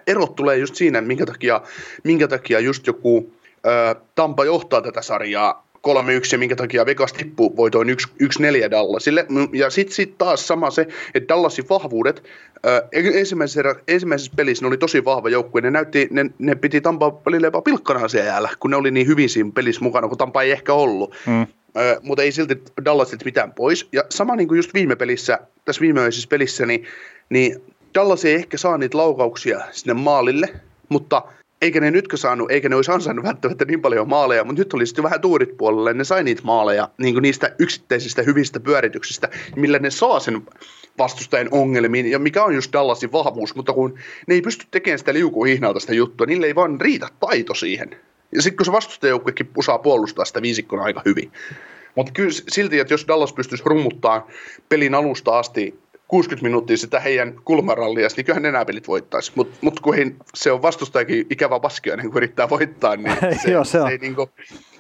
erot 0.07 0.35
tulee 0.37 0.57
just 0.57 0.75
siinä, 0.75 1.01
minkä 1.01 1.27
takia, 1.27 1.61
minkä 2.05 2.29
takia 2.29 2.61
just 2.61 2.87
joku 2.87 3.33
ää, 3.65 3.95
Tampa 4.15 4.45
johtaa 4.45 4.83
tätä 4.83 5.03
sarjaa 5.03 5.67
3-1 5.89 5.91
ja 6.33 6.39
minkä 6.39 6.57
takia 6.57 6.87
Vegas 6.87 7.13
tippuu 7.13 7.57
voitoin 7.57 7.89
1-4 7.89 8.71
Dallasille. 8.71 9.27
Ja 9.53 9.71
sitten 9.71 9.95
sit 9.95 10.19
taas 10.19 10.49
sama 10.49 10.71
se, 10.71 10.87
että 11.15 11.35
Dallasin 11.35 11.69
vahvuudet, 11.69 12.23
ää, 12.65 12.83
ensimmäisessä, 12.93 13.75
ensimmäisessä 13.89 14.33
pelissä 14.37 14.65
ne 14.65 14.69
oli 14.69 14.77
tosi 14.77 15.05
vahva 15.05 15.29
joukkue, 15.29 15.61
ne, 15.61 15.71
näytti, 15.71 16.09
ne, 16.11 16.31
ne 16.39 16.55
piti 16.55 16.81
Tampaa 16.81 17.21
välillä 17.27 17.47
jopa 17.47 17.63
pilkkana 17.63 18.09
siellä, 18.09 18.49
kun 18.61 18.71
ne 18.71 18.77
oli 18.77 18.91
niin 18.91 19.07
hyvin 19.07 19.29
siinä 19.29 19.51
pelissä 19.55 19.85
mukana, 19.85 20.09
kun 20.09 20.19
Tampa 20.19 20.43
ei 20.43 20.51
ehkä 20.51 20.73
ollut. 20.73 21.15
Mm 21.27 21.47
mutta 22.03 22.23
ei 22.23 22.33
silti 22.33 22.63
Dallasit 22.85 23.25
mitään 23.25 23.53
pois. 23.53 23.89
Ja 23.93 24.05
sama 24.11 24.37
niin 24.37 24.49
kuin 24.49 24.57
just 24.57 24.75
viime 24.75 24.97
pelissä, 24.97 25.39
tässä 25.65 25.81
viimeisessä 25.81 26.29
pelissä, 26.29 26.67
niin, 26.67 26.85
niin 27.29 27.63
Dallas 27.95 28.25
ei 28.25 28.35
ehkä 28.35 28.59
saa 28.59 28.79
niitä 28.79 28.99
laukauksia 28.99 29.61
sinne 29.71 29.95
maalille, 29.95 30.49
mutta 30.89 31.23
eikä 31.63 31.81
ne 31.81 31.91
nytkö 31.91 32.17
saanut, 32.17 32.51
eikä 32.51 32.69
ne 32.69 32.77
olisi 32.77 32.91
ansainnut 32.91 33.25
välttämättä 33.25 33.65
niin 33.65 33.83
paljon 33.83 34.09
maaleja, 34.09 34.45
mutta 34.45 34.61
nyt 34.61 34.75
oli 34.75 34.87
sitten 34.87 35.05
vähän 35.05 35.21
tuurit 35.21 35.57
puolelle, 35.57 35.95
ne 35.95 36.05
sai 36.05 36.25
niitä 36.25 36.43
maaleja 36.45 36.89
niin 36.99 37.15
kuin 37.15 37.23
niistä 37.23 37.55
yksittäisistä 37.59 38.23
hyvistä 38.23 38.61
pyörityksistä, 38.61 39.29
millä 39.57 39.79
ne 39.79 39.91
saa 39.91 40.21
sen 40.21 40.43
vastustajan 40.99 41.49
ongelmiin, 41.51 42.11
ja 42.11 42.19
mikä 42.19 42.45
on 42.45 42.55
just 42.55 42.73
Dallasin 42.73 43.13
vahvuus, 43.13 43.55
mutta 43.55 43.73
kun 43.73 43.99
ne 44.27 44.35
ei 44.35 44.43
pysty 44.43 44.67
tekemään 44.71 44.99
sitä 44.99 45.15
liukuhihnalta 45.15 45.81
sitä 45.81 45.95
juttua, 45.95 46.27
niille 46.27 46.47
ei 46.47 46.55
vaan 46.55 46.81
riitä 46.81 47.09
taito 47.21 47.55
siihen. 47.55 47.97
Ja 48.33 48.43
sitten 48.43 48.57
kun 48.57 48.67
se 48.67 48.73
vastustajoukkuekin 48.73 49.51
osaa 49.57 49.79
puolustaa 49.79 50.25
sitä 50.25 50.43
viisikkona 50.43 50.83
aika 50.83 51.03
hyvin. 51.05 51.33
Mutta 51.95 52.13
kyllä 52.13 52.31
silti, 52.49 52.79
että 52.79 52.95
jos 52.95 53.05
Dallas 53.09 53.33
pystyisi 53.33 53.65
rummuttaa 53.67 54.29
pelin 54.69 54.95
alusta 54.95 55.39
asti 55.39 55.79
60 56.09 56.43
minuuttia 56.43 56.77
sitä 56.77 57.01
heidän 57.01 57.35
kulmarallia, 57.45 58.09
niin 58.17 58.25
kyllähän 58.25 58.47
enää 58.47 58.65
pelit 58.65 58.89
voittaisi. 58.89 59.33
Mutta 59.35 59.59
mut 59.61 59.81
kun 59.81 59.95
he, 59.95 60.07
se 60.35 60.53
on 60.53 60.63
vastustajakin 60.63 61.27
ikävä 61.31 61.61
paskiainen, 61.61 62.07
kun 62.07 62.17
yrittää 62.17 62.51
voittaa, 62.51 62.97
niin 62.97 63.17
se, 63.43 63.51
Joo, 63.51 63.65
se 63.65 63.81
on. 63.81 63.87
Se 63.87 63.93
ei 63.93 63.99
niinku, 63.99 64.31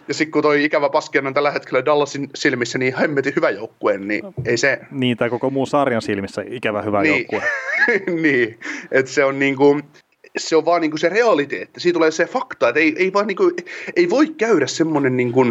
ja 0.09 0.15
sitten 0.15 0.33
kun 0.33 0.43
toi 0.43 0.65
ikävä 0.65 0.89
paskiainen 0.89 1.29
on 1.29 1.35
tällä 1.35 1.51
hetkellä 1.51 1.85
Dallasin 1.85 2.31
silmissä 2.35 2.79
niin 2.79 2.97
hemmetin 2.97 3.33
hyvä 3.37 3.51
joukkue, 3.51 3.99
niin 3.99 4.23
ei 4.45 4.57
se... 4.57 4.79
Niin, 4.91 5.17
tai 5.17 5.31
koko 5.31 5.51
muun 5.51 5.67
sarjan 5.67 6.03
silmissä 6.03 6.45
ikävä 6.47 6.83
hyvä 6.83 7.03
niin. 7.03 7.15
joukkue. 7.17 7.43
niin, 8.23 8.59
että 8.91 9.13
se 9.13 9.25
on 9.25 9.39
niinku, 9.39 9.81
se 10.37 10.57
on 10.57 10.65
vaan 10.65 10.81
niinku 10.81 10.97
se 10.97 11.09
realiteetti. 11.09 11.81
Siitä 11.81 11.97
tulee 11.97 12.11
se 12.11 12.27
fakta, 12.27 12.69
että 12.69 12.81
ei, 12.81 12.95
ei, 12.99 13.13
vaan 13.13 13.27
niinku, 13.27 13.51
ei 13.97 14.11
voi 14.11 14.27
käydä 14.29 14.67
semmoinen, 14.67 15.17
niinku, 15.17 15.45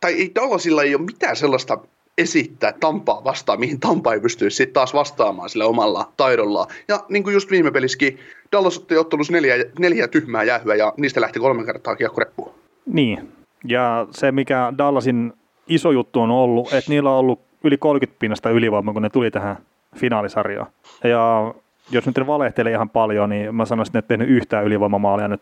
tai 0.00 0.12
ei 0.12 0.32
Dallasilla 0.34 0.82
ei 0.82 0.94
ole 0.94 1.04
mitään 1.04 1.36
sellaista 1.36 1.78
esittää 2.18 2.72
Tampaa 2.80 3.24
vastaan, 3.24 3.60
mihin 3.60 3.80
Tampa 3.80 4.14
ei 4.14 4.20
pystyisi 4.20 4.56
sitten 4.56 4.74
taas 4.74 4.94
vastaamaan 4.94 5.48
sillä 5.48 5.66
omalla 5.66 6.12
taidollaan. 6.16 6.66
Ja 6.88 7.04
niin 7.08 7.22
kuin 7.22 7.34
just 7.34 7.50
viime 7.50 7.70
pelissäkin, 7.70 8.18
Dallas 8.52 8.78
otti 8.78 8.96
ottelussa 8.96 9.32
neljä, 9.32 9.54
neljä 9.78 10.08
tyhmää 10.08 10.42
jäähyä 10.42 10.74
ja 10.74 10.94
niistä 10.96 11.20
lähti 11.20 11.40
kolme 11.40 11.64
kertaa 11.64 11.96
kiekko 11.96 12.54
Niin, 12.86 13.32
ja 13.64 14.06
se 14.10 14.32
mikä 14.32 14.72
Dallasin 14.78 15.32
iso 15.68 15.90
juttu 15.90 16.20
on 16.20 16.30
ollut, 16.30 16.72
että 16.72 16.90
niillä 16.90 17.10
on 17.10 17.16
ollut 17.16 17.40
yli 17.64 17.78
30 17.78 18.18
pinnasta 18.18 18.50
ylivoimaa, 18.50 18.94
kun 18.94 19.02
ne 19.02 19.10
tuli 19.10 19.30
tähän 19.30 19.56
finaalisarjoon. 19.96 20.66
Ja 21.04 21.54
jos 21.90 22.06
nyt 22.06 22.26
valehtelee 22.26 22.72
ihan 22.72 22.90
paljon, 22.90 23.30
niin 23.30 23.54
mä 23.54 23.64
sanoisin, 23.64 23.96
että 23.96 24.08
tehnyt 24.08 24.28
yhtään 24.28 24.64
ylivoimamaalia 24.64 25.28
nyt 25.28 25.40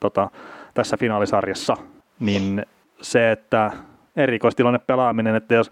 tota, 0.00 0.30
tässä 0.74 0.96
finaalisarjassa. 0.96 1.76
Niin 2.20 2.66
se, 3.02 3.32
että 3.32 3.72
erikoistilanne 4.16 4.78
pelaaminen, 4.78 5.34
että 5.34 5.54
jos, 5.54 5.70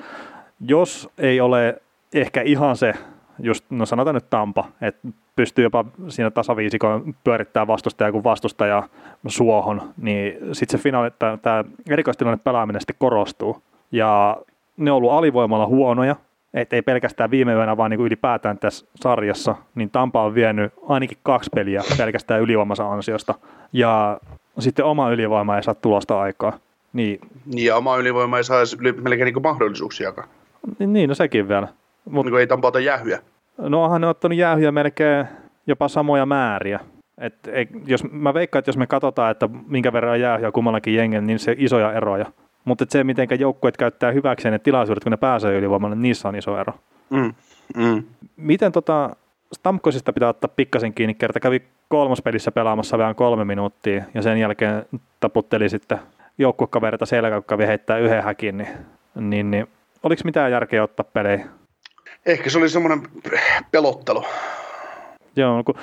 jos 0.61 1.09
ei 1.19 1.41
ole 1.41 1.83
ehkä 2.15 2.43
ihan 2.43 2.77
se, 2.77 2.93
just, 3.39 3.65
no 3.71 3.87
sanotaan 3.87 4.15
nyt 4.15 4.31
Tampa, 4.31 4.65
että 4.81 5.09
pystyy 5.37 5.65
jopa 5.65 5.85
siinä 6.09 6.31
tasaviisikon 6.31 7.15
pyörittää 7.25 7.67
vastustaja 7.67 8.13
kuin 8.13 8.25
vastustaja 8.25 8.83
suohon, 9.27 9.93
niin 9.97 10.39
sitten 10.53 10.79
se 10.79 10.83
finaali, 10.83 11.11
tämä 11.43 11.65
erikoistilanne 11.91 12.41
pelaaminen 12.45 12.81
sitten 12.81 12.97
korostuu. 12.99 13.63
Ja 13.93 14.37
ne 14.77 14.91
on 14.91 14.97
ollut 14.97 15.13
alivoimalla 15.13 15.67
huonoja, 15.67 16.17
et 16.55 16.73
ei 16.73 16.83
pelkästään 16.83 17.31
viime 17.31 17.53
yönä, 17.53 17.77
vaan 17.77 17.91
niin 17.91 17.99
kuin 17.99 18.07
ylipäätään 18.07 18.59
tässä 18.59 18.87
sarjassa, 18.95 19.55
niin 19.75 19.91
Tampa 19.91 20.25
on 20.25 20.35
vienyt 20.35 20.73
ainakin 20.89 21.19
kaksi 21.23 21.51
peliä 21.55 21.83
pelkästään 21.99 22.41
ylivoimansa 22.41 22.93
ansiosta. 22.93 23.35
Ja 23.73 24.21
sitten 24.59 24.85
oma 24.85 25.11
ylivoima 25.11 25.57
ei 25.57 25.63
saa 25.63 25.75
tulosta 25.75 26.21
aikaa. 26.21 26.53
Niin, 26.93 27.21
ja 27.57 27.77
oma 27.77 27.97
ylivoima 27.97 28.37
ei 28.37 28.45
saa 28.45 28.59
edes 28.59 28.79
melkein 28.79 29.35
niin 29.35 29.43
mahdollisuuksiakaan. 29.43 30.29
Niin, 30.79 31.09
no 31.09 31.15
sekin 31.15 31.49
vielä. 31.49 31.69
Mut, 32.11 32.27
niin 32.27 32.39
ei 32.39 32.47
Tampata 32.47 32.81
jäähyä. 32.81 33.19
No 33.59 33.85
onhan 33.85 34.01
ne 34.01 34.07
ottanut 34.07 34.39
jäähyä 34.39 34.73
melkein 34.73 35.27
jopa 35.67 35.89
samoja 35.89 36.27
määriä. 36.27 36.81
Et, 37.19 37.49
ei, 37.49 37.69
jos, 37.87 38.05
mä 38.11 38.35
veikkaan, 38.35 38.59
että 38.59 38.69
jos 38.69 38.77
me 38.77 38.87
katsotaan, 38.87 39.31
että 39.31 39.49
minkä 39.67 39.93
verran 39.93 40.21
jäähyä 40.21 40.53
kummallakin 40.53 40.95
jengellä, 40.95 41.27
niin 41.27 41.39
se 41.39 41.55
isoja 41.59 41.93
eroja. 41.93 42.27
Mutta 42.65 42.85
se, 42.89 43.05
miten 43.05 43.29
joukkueet 43.39 43.77
käyttää 43.77 44.13
hyväkseen 44.13 44.53
ne 44.53 44.59
tilaisuudet, 44.59 45.05
kun 45.05 45.11
ne 45.11 45.17
pääsee 45.17 45.59
ylivoimalle, 45.59 45.97
niin 45.97 46.03
niissä 46.03 46.29
on 46.29 46.37
iso 46.37 46.59
ero. 46.59 46.73
Mm, 47.11 47.35
mm. 47.77 48.03
Miten 48.37 48.73
tota, 48.73 49.11
Stamkosista 49.53 50.13
pitää 50.13 50.29
ottaa 50.29 50.51
pikkasen 50.57 50.95
kiinni, 50.95 51.15
kerta 51.15 51.41
kävi 51.41 51.63
kolmospelissä 51.89 52.53
pelaamassa 52.53 52.99
vähän 52.99 53.15
kolme 53.15 53.45
minuuttia 53.45 54.05
ja 54.15 54.23
sen 54.23 54.39
jälkeen 54.39 54.87
taputteli 55.21 55.69
sitten 55.69 55.99
joukkuekaverita 56.39 57.07
selkä, 57.07 57.35
kun 57.35 57.45
kävi 57.45 57.67
heittää 57.67 57.99
yhden 57.99 58.23
häkin, 58.23 58.59
niin, 58.59 58.69
niin, 59.15 59.51
niin 59.51 59.67
oliko 60.03 60.23
mitään 60.25 60.51
järkeä 60.51 60.83
ottaa 60.83 61.05
pelejä? 61.13 61.47
Ehkä 62.27 62.51
se 62.51 62.59
oli 62.59 62.69
semmoinen 62.69 63.03
pelottelu. 63.71 64.25
Joo, 65.37 65.65
kun, 65.65 65.75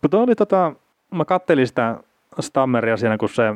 kun 0.00 0.20
oli 0.20 0.34
tota, 0.34 0.72
mä 1.10 1.24
kattelin 1.24 1.66
sitä 1.66 1.96
Stammeria 2.40 2.96
siinä, 2.96 3.18
kun 3.18 3.28
se 3.28 3.54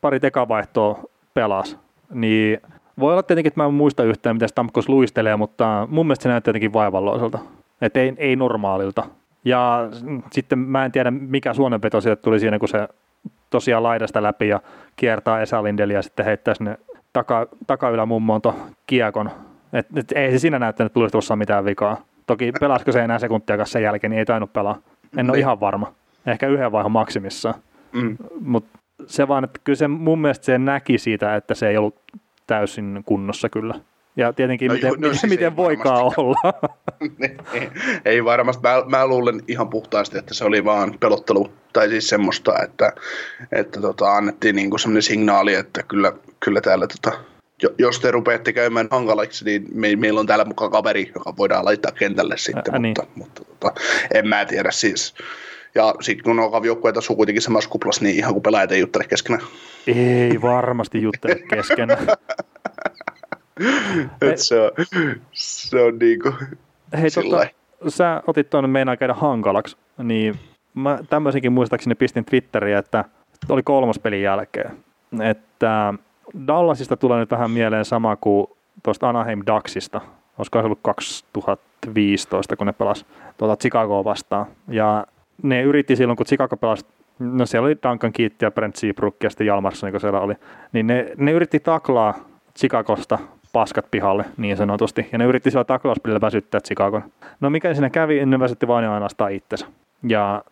pari 0.00 0.20
tekavaihtoa 0.20 1.04
pelasi, 1.34 1.76
niin 2.12 2.60
voi 2.98 3.12
olla 3.12 3.22
tietenkin, 3.22 3.48
että 3.48 3.60
mä 3.60 3.66
en 3.66 3.74
muista 3.74 4.04
yhtään, 4.04 4.36
miten 4.36 4.48
Stamkos 4.48 4.88
luistelee, 4.88 5.36
mutta 5.36 5.88
mun 5.90 6.06
mielestä 6.06 6.22
se 6.22 6.28
näyttää 6.28 6.50
jotenkin 6.50 6.72
vaivalloiselta. 6.72 7.38
Että 7.80 8.00
ei, 8.00 8.14
ei 8.16 8.36
normaalilta. 8.36 9.04
Ja 9.44 9.88
sitten 10.32 10.58
mä 10.58 10.84
en 10.84 10.92
tiedä, 10.92 11.10
mikä 11.10 11.54
suonenveto 11.54 12.00
sieltä 12.00 12.22
tuli 12.22 12.40
siinä, 12.40 12.58
kun 12.58 12.68
se 12.68 12.88
tosiaan 13.50 13.82
laidasta 13.82 14.22
läpi 14.22 14.48
ja 14.48 14.60
kiertää 14.96 15.42
Esa 15.42 15.62
Lindeliä 15.62 15.98
ja 15.98 16.02
sitten 16.02 16.26
heittää 16.26 16.54
sinne 16.54 16.78
taka, 17.12 17.46
takaylä 17.66 18.06
to 18.42 18.56
kiekon. 18.86 19.30
Et, 19.72 19.86
et, 19.96 20.12
ei 20.12 20.32
se 20.32 20.38
siinä 20.38 20.58
näyttänyt 20.58 20.92
tulisi 20.92 21.12
tuossa 21.12 21.36
mitään 21.36 21.64
vikaa. 21.64 21.96
Toki 22.26 22.52
pelasko 22.60 22.92
se 22.92 23.04
enää 23.04 23.18
sekuntia 23.18 23.64
sen 23.64 23.82
jälkeen, 23.82 24.10
niin 24.10 24.18
ei 24.18 24.24
tainnut 24.24 24.52
pelaa. 24.52 24.78
En 25.16 25.26
ole 25.26 25.32
niin. 25.32 25.40
ihan 25.40 25.60
varma. 25.60 25.92
Ehkä 26.26 26.46
yhden 26.46 26.72
vaihon 26.72 26.92
maksimissaan. 26.92 27.54
Mm. 27.92 28.16
Mutta 28.40 28.78
se 29.06 29.28
vaan, 29.28 29.44
että 29.44 29.60
kyllä 29.64 29.76
se 29.76 29.88
mun 29.88 30.20
mielestä 30.20 30.44
se 30.44 30.58
näki 30.58 30.98
siitä, 30.98 31.36
että 31.36 31.54
se 31.54 31.68
ei 31.68 31.76
ollut 31.76 31.96
täysin 32.46 33.02
kunnossa 33.06 33.48
kyllä. 33.48 33.74
Ja 34.16 34.32
tietenkin, 34.32 34.68
no, 34.68 34.74
miten, 34.74 34.92
no, 34.98 35.08
siis 35.08 35.24
miten 35.26 35.56
voikaan 35.56 36.12
olla. 36.16 36.54
Niin, 37.00 37.12
niin. 37.52 37.72
ei 38.04 38.24
varmasti. 38.24 38.62
Mä, 38.62 38.82
mä 38.88 39.06
luulen 39.06 39.42
ihan 39.48 39.68
puhtaasti, 39.68 40.18
että 40.18 40.34
se 40.34 40.44
oli 40.44 40.64
vaan 40.64 40.94
pelottelu. 41.00 41.52
Tai 41.72 41.88
siis 41.88 42.08
semmoista, 42.08 42.62
että, 42.62 42.92
että 43.52 43.80
tota, 43.80 44.16
annettiin 44.16 44.56
niinku 44.56 44.78
semmoinen 44.78 45.02
signaali, 45.02 45.54
että 45.54 45.82
kyllä, 45.82 46.12
kyllä 46.40 46.60
täällä 46.60 46.86
tota, 46.86 47.18
jos 47.78 48.00
te 48.00 48.10
rupeatte 48.10 48.52
käymään 48.52 48.88
hankalaksi, 48.90 49.44
niin 49.44 49.66
me, 49.74 49.96
meillä 49.96 50.20
on 50.20 50.26
täällä 50.26 50.44
mukaan 50.44 50.70
kaveri, 50.70 51.12
joka 51.14 51.36
voidaan 51.36 51.64
laittaa 51.64 51.92
kentälle 51.92 52.36
sitten, 52.36 52.74
Ä, 52.74 52.78
mutta, 52.78 53.02
niin. 53.02 53.12
mutta 53.14 53.44
tota, 53.44 53.80
en 54.14 54.28
mä 54.28 54.44
tiedä 54.44 54.70
siis. 54.70 55.14
Ja 55.74 55.94
sitten 56.00 56.24
kun 56.24 56.40
on 56.40 56.64
joukkueita 56.64 56.98
asuu 56.98 57.16
kuitenkin 57.16 57.42
samassa 57.42 57.70
kuplassa, 57.70 58.04
niin 58.04 58.16
ihan 58.16 58.32
kuin 58.32 58.42
pelaajat 58.42 58.72
ei 58.72 58.80
juttele 58.80 59.04
keskenään. 59.04 59.42
Ei 59.86 60.42
varmasti 60.42 61.02
juttele 61.02 61.34
keskenään. 61.34 62.06
Et 64.22 64.38
se 64.38 64.60
on, 64.60 64.70
se 65.32 65.82
on 65.82 65.98
niinku 65.98 66.32
Hei, 67.00 67.10
tota, 67.10 67.46
sä 67.88 68.22
otit 68.26 68.50
tuonne 68.50 68.68
meinaa 68.68 68.96
käydä 68.96 69.14
hankalaksi, 69.14 69.76
niin 70.02 70.38
mä 70.74 70.98
tämmöisenkin 71.10 71.52
muistaakseni 71.52 71.94
pistin 71.94 72.24
Twitteriä, 72.24 72.78
että 72.78 73.04
oli 73.48 73.62
kolmas 73.62 73.98
pelin 73.98 74.22
jälkeen, 74.22 74.70
että 75.22 75.94
Dallasista 76.46 76.96
tulee 76.96 77.20
nyt 77.20 77.30
vähän 77.30 77.50
mieleen 77.50 77.84
sama 77.84 78.16
kuin 78.16 78.46
tuosta 78.82 79.08
Anaheim 79.08 79.42
Ducksista, 79.46 80.00
olisiko 80.38 80.58
se 80.58 80.64
ollut 80.64 80.78
2015, 80.82 82.56
kun 82.56 82.66
ne 82.66 82.72
pelasi 82.72 83.06
tuota 83.36 83.56
Chicagoa 83.56 84.04
vastaan. 84.04 84.46
Ja 84.68 85.06
ne 85.42 85.62
yritti 85.62 85.96
silloin, 85.96 86.16
kun 86.16 86.26
Chicago 86.26 86.56
pelasi, 86.56 86.86
no 87.18 87.46
siellä 87.46 87.66
oli 87.66 87.78
Duncan 87.88 88.12
Keith 88.12 88.36
ja 88.42 88.50
Brent 88.50 88.76
Seabrook 88.76 89.16
ja 89.22 89.30
sitten 89.30 89.46
Jalmarsson, 89.46 89.90
kun 89.90 90.00
siellä 90.00 90.20
oli, 90.20 90.34
niin 90.72 90.86
ne, 90.86 91.12
ne 91.16 91.32
yritti 91.32 91.60
taklaa 91.60 92.14
Chicagosta 92.58 93.18
paskat 93.52 93.86
pihalle 93.90 94.24
niin 94.36 94.56
sanotusti, 94.56 95.08
ja 95.12 95.18
ne 95.18 95.24
yritti 95.24 95.50
sillä 95.50 95.64
taklauspelillä 95.64 96.20
väsyttää 96.20 96.60
Chicagon. 96.60 97.02
No 97.40 97.50
mikä 97.50 97.74
siinä 97.74 97.90
kävi, 97.90 98.26
ne 98.26 98.40
väsytti 98.40 98.68
vain 98.68 98.84
ja 98.84 98.94
ainoastaan 98.94 99.32
itsensä. 99.32 99.66
Ja 100.02 100.44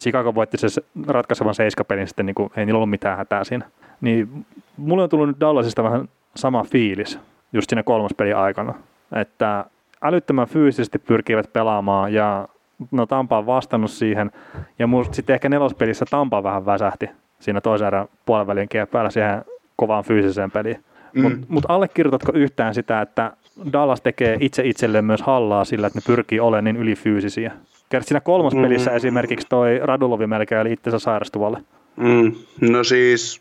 Chicago 0.00 0.34
voitti 0.34 0.58
se 0.58 0.82
ratkaisevan 1.06 1.54
seiskapelin 1.54 2.06
sitten, 2.06 2.26
niin 2.26 2.34
kuin, 2.34 2.50
ei 2.56 2.66
niillä 2.66 2.76
ollut 2.76 2.90
mitään 2.90 3.18
hätää 3.18 3.44
siinä. 3.44 3.66
Niin 4.00 4.46
mulle 4.76 5.02
on 5.02 5.08
tullut 5.08 5.28
nyt 5.28 5.40
Dallasista 5.40 5.82
vähän 5.82 6.08
sama 6.34 6.64
fiilis 6.64 7.18
just 7.52 7.70
siinä 7.70 7.82
kolmospelin 7.82 8.36
aikana, 8.36 8.74
että 9.12 9.64
älyttömän 10.02 10.48
fyysisesti 10.48 10.98
pyrkivät 10.98 11.52
pelaamaan 11.52 12.14
ja 12.14 12.48
no 12.90 13.06
Tampa 13.06 13.38
on 13.38 13.46
vastannut 13.46 13.90
siihen. 13.90 14.30
Ja 14.78 14.88
sitten 15.12 15.34
ehkä 15.34 15.48
nelospelissä 15.48 16.04
Tampa 16.10 16.42
vähän 16.42 16.66
väsähti 16.66 17.10
siinä 17.38 17.60
toisen 17.60 17.86
erän 17.86 18.08
puolen 18.26 18.68
päällä 18.90 19.10
siihen 19.10 19.44
kovaan 19.76 20.04
fyysiseen 20.04 20.50
peliin. 20.50 20.84
Mm. 21.12 21.22
Mutta 21.22 21.46
mut 21.48 21.64
allekirjoitatko 21.68 22.32
yhtään 22.34 22.74
sitä, 22.74 23.00
että 23.00 23.32
Dallas 23.72 24.00
tekee 24.00 24.36
itse 24.40 24.62
itselleen 24.64 25.04
myös 25.04 25.22
hallaa 25.22 25.64
sillä, 25.64 25.86
että 25.86 25.98
ne 25.98 26.02
pyrkii 26.06 26.40
olemaan 26.40 26.64
niin 26.64 26.76
ylifyysisiä? 26.76 27.52
Kerrot 27.88 28.06
siinä 28.06 28.20
kolmospelissä 28.20 28.90
mm. 28.90 28.96
esimerkiksi 28.96 29.46
toi 29.48 29.80
Radulovi 29.82 30.26
melkein 30.26 30.60
oli 30.60 30.72
itsensä 30.72 30.98
sairastuvalle. 30.98 31.62
Mm. 31.96 32.32
No 32.60 32.84
siis, 32.84 33.40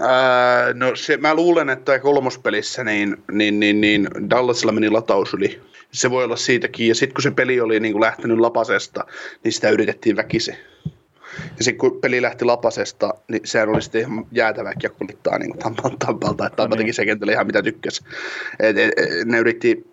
ää, 0.00 0.72
no 0.74 0.96
se, 0.96 1.16
mä 1.16 1.34
luulen, 1.34 1.70
että 1.70 1.98
kolmospelissä 1.98 2.84
niin, 2.84 3.16
niin, 3.32 3.60
niin, 3.60 3.80
niin 3.80 4.08
Dallasilla 4.30 4.72
meni 4.72 4.90
lataus 4.90 5.34
yli 5.34 5.60
se 5.94 6.10
voi 6.10 6.24
olla 6.24 6.36
siitäkin. 6.36 6.88
Ja 6.88 6.94
sitten 6.94 7.14
kun 7.14 7.22
se 7.22 7.30
peli 7.30 7.60
oli 7.60 7.80
niin 7.80 7.92
kuin 7.92 8.00
lähtenyt 8.00 8.38
lapasesta, 8.38 9.04
niin 9.44 9.52
sitä 9.52 9.70
yritettiin 9.70 10.16
väkisin. 10.16 10.56
Ja 11.58 11.64
sitten 11.64 11.78
kun 11.78 12.00
peli 12.00 12.22
lähti 12.22 12.44
lapasesta, 12.44 13.14
niin 13.28 13.42
sehän 13.44 13.68
oli 13.68 13.82
sitten 13.82 14.00
ihan 14.00 14.26
jäätävää 14.32 14.72
kiekkulittaa 14.78 15.38
niin 15.38 15.58
Tampalta, 15.98 16.46
että 16.46 16.56
Tampa 16.56 16.76
teki 16.76 16.92
se 16.92 17.04
kentällä 17.04 17.32
ihan 17.32 17.46
mitä 17.46 17.62
tykkäsi. 17.62 18.04
Et, 18.60 18.78
et, 18.78 18.92
et, 18.96 19.24
ne 19.24 19.38
yritti, 19.38 19.86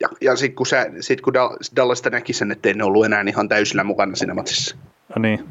ja, 0.00 0.08
ja 0.20 0.36
sitten 0.36 0.56
kun, 0.56 0.66
se, 0.66 0.90
sit 1.00 1.20
kun 1.20 1.32
Dallasta 1.76 2.10
näki 2.10 2.32
sen, 2.32 2.52
että 2.52 2.68
ei 2.68 2.74
ne 2.74 2.84
ollut 2.84 3.04
enää 3.04 3.24
ihan 3.28 3.48
täysillä 3.48 3.84
mukana 3.84 4.16
siinä 4.16 4.34
matsissa. 4.34 4.76
No 5.16 5.22
niin. 5.22 5.44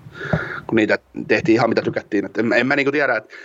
Kun 0.68 0.76
niitä 0.76 1.00
tehtiin 1.28 1.56
ihan 1.56 1.70
mitä 1.70 1.82
tykättiin. 1.82 2.26
Et 2.26 2.38
en, 2.38 2.54
en 2.54 2.68
mä 2.68 2.76
niin 2.76 2.92
tiedä, 2.92 3.18
että 3.18 3.36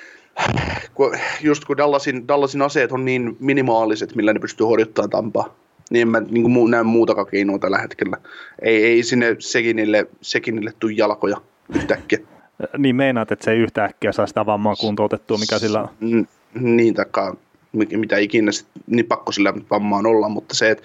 kun, 0.95 1.17
just 1.41 1.65
kun 1.65 1.77
Dallasin, 1.77 2.29
Dallasin 2.29 2.63
aseet 2.63 2.93
on 2.93 3.05
niin 3.05 3.37
minimaaliset, 3.41 4.15
millä 4.15 4.33
ne 4.33 4.41
pystyy 4.41 4.67
horjuttamaan 4.67 5.11
Tampaa, 5.11 5.57
niin 5.91 6.03
en 6.03 6.09
mä 6.09 6.21
niin 6.21 6.43
kuin, 6.43 6.71
näe 6.71 6.83
muutakaan 6.83 7.27
keinoa 7.27 7.59
tällä 7.59 7.79
hetkellä. 7.79 8.17
Ei, 8.63 8.85
ei 8.85 9.03
sinne 9.03 9.37
Sekinille, 9.39 10.07
Sekinille 10.21 10.73
tule 10.79 10.93
jalkoja 10.93 11.37
yhtäkkiä. 11.75 12.19
Niin 12.79 12.97
meinaat, 12.97 13.33
että 13.33 13.45
se 13.45 13.51
ei 13.51 13.59
yhtäkkiä 13.59 14.13
saa 14.13 14.27
sitä 14.27 14.47
vammaa 14.47 14.77
kuntoutettua, 14.77 15.39
mikä 15.39 15.59
sillä 15.59 15.81
on? 15.83 15.89
N- 16.01 16.29
niin, 16.61 16.95
takaa 16.95 17.37
mitä 17.73 18.19
ikinä, 18.19 18.53
sit, 18.53 18.67
niin 18.87 19.07
pakko 19.07 19.33
sillä 19.33 19.55
vammaan 19.71 20.07
olla, 20.07 20.29
mutta 20.29 20.55
se, 20.55 20.71
että 20.71 20.85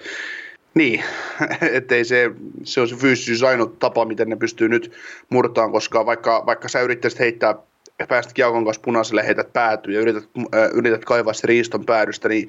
niin, 0.74 1.02
ettei 1.72 2.04
se, 2.04 2.30
se 2.64 2.80
on 2.80 2.88
se 2.88 2.96
fyysisyys 2.96 3.42
ainut 3.42 3.78
tapa, 3.78 4.04
miten 4.04 4.28
ne 4.28 4.36
pystyy 4.36 4.68
nyt 4.68 4.92
murtaan, 5.30 5.72
koska 5.72 6.06
vaikka, 6.06 6.42
vaikka 6.46 6.68
sä 6.68 6.80
yrittäisit 6.80 7.20
heittää 7.20 7.54
päästä 8.06 8.34
kiekon 8.34 8.64
kanssa 8.64 8.82
punaiselle, 8.84 9.26
heität 9.26 9.52
päätyä 9.52 9.94
ja 9.94 10.00
yrität, 10.00 10.24
äh, 10.54 10.70
yrität 10.74 11.04
kaivaa 11.04 11.32
se 11.32 11.46
riiston 11.46 11.84
päädystä, 11.84 12.28
niin 12.28 12.48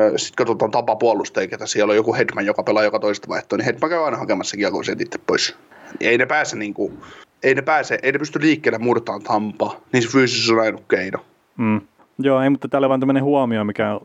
äh, 0.00 0.12
sitten 0.16 0.36
katsotaan 0.36 0.70
tapa 0.70 0.96
puolustajia, 0.96 1.48
ketä 1.48 1.66
siellä 1.66 1.90
on 1.90 1.96
joku 1.96 2.14
Hedman, 2.14 2.46
joka 2.46 2.62
pelaa 2.62 2.82
joka 2.82 2.98
toista 2.98 3.28
vaihtoa, 3.28 3.56
niin 3.56 3.66
Hedman 3.66 3.90
käy 3.90 4.04
aina 4.04 4.16
hakemassa 4.16 4.56
kiekon 4.56 4.84
sieltä 4.84 5.02
itse 5.02 5.18
pois. 5.26 5.56
Ei 6.00 6.18
ne 6.18 6.26
pääse 6.26 6.56
niin 6.56 6.74
kuin, 6.74 6.98
ei 7.42 7.54
ne 7.54 7.62
pääse, 7.62 7.98
ei 8.02 8.12
ne 8.12 8.18
pysty 8.18 8.40
liikkeelle 8.40 8.78
murtaan 8.78 9.22
tampa, 9.22 9.76
niin 9.92 10.02
se 10.02 10.08
fyysisyys 10.08 10.50
on 10.50 10.60
ainut 10.60 10.84
keino. 10.88 11.18
Mm. 11.56 11.80
Joo, 12.18 12.40
ei, 12.40 12.50
mutta 12.50 12.68
täällä 12.68 12.86
on 12.86 12.88
vain 12.88 13.00
tämmöinen 13.00 13.24
huomio, 13.24 13.64
mikä 13.64 14.00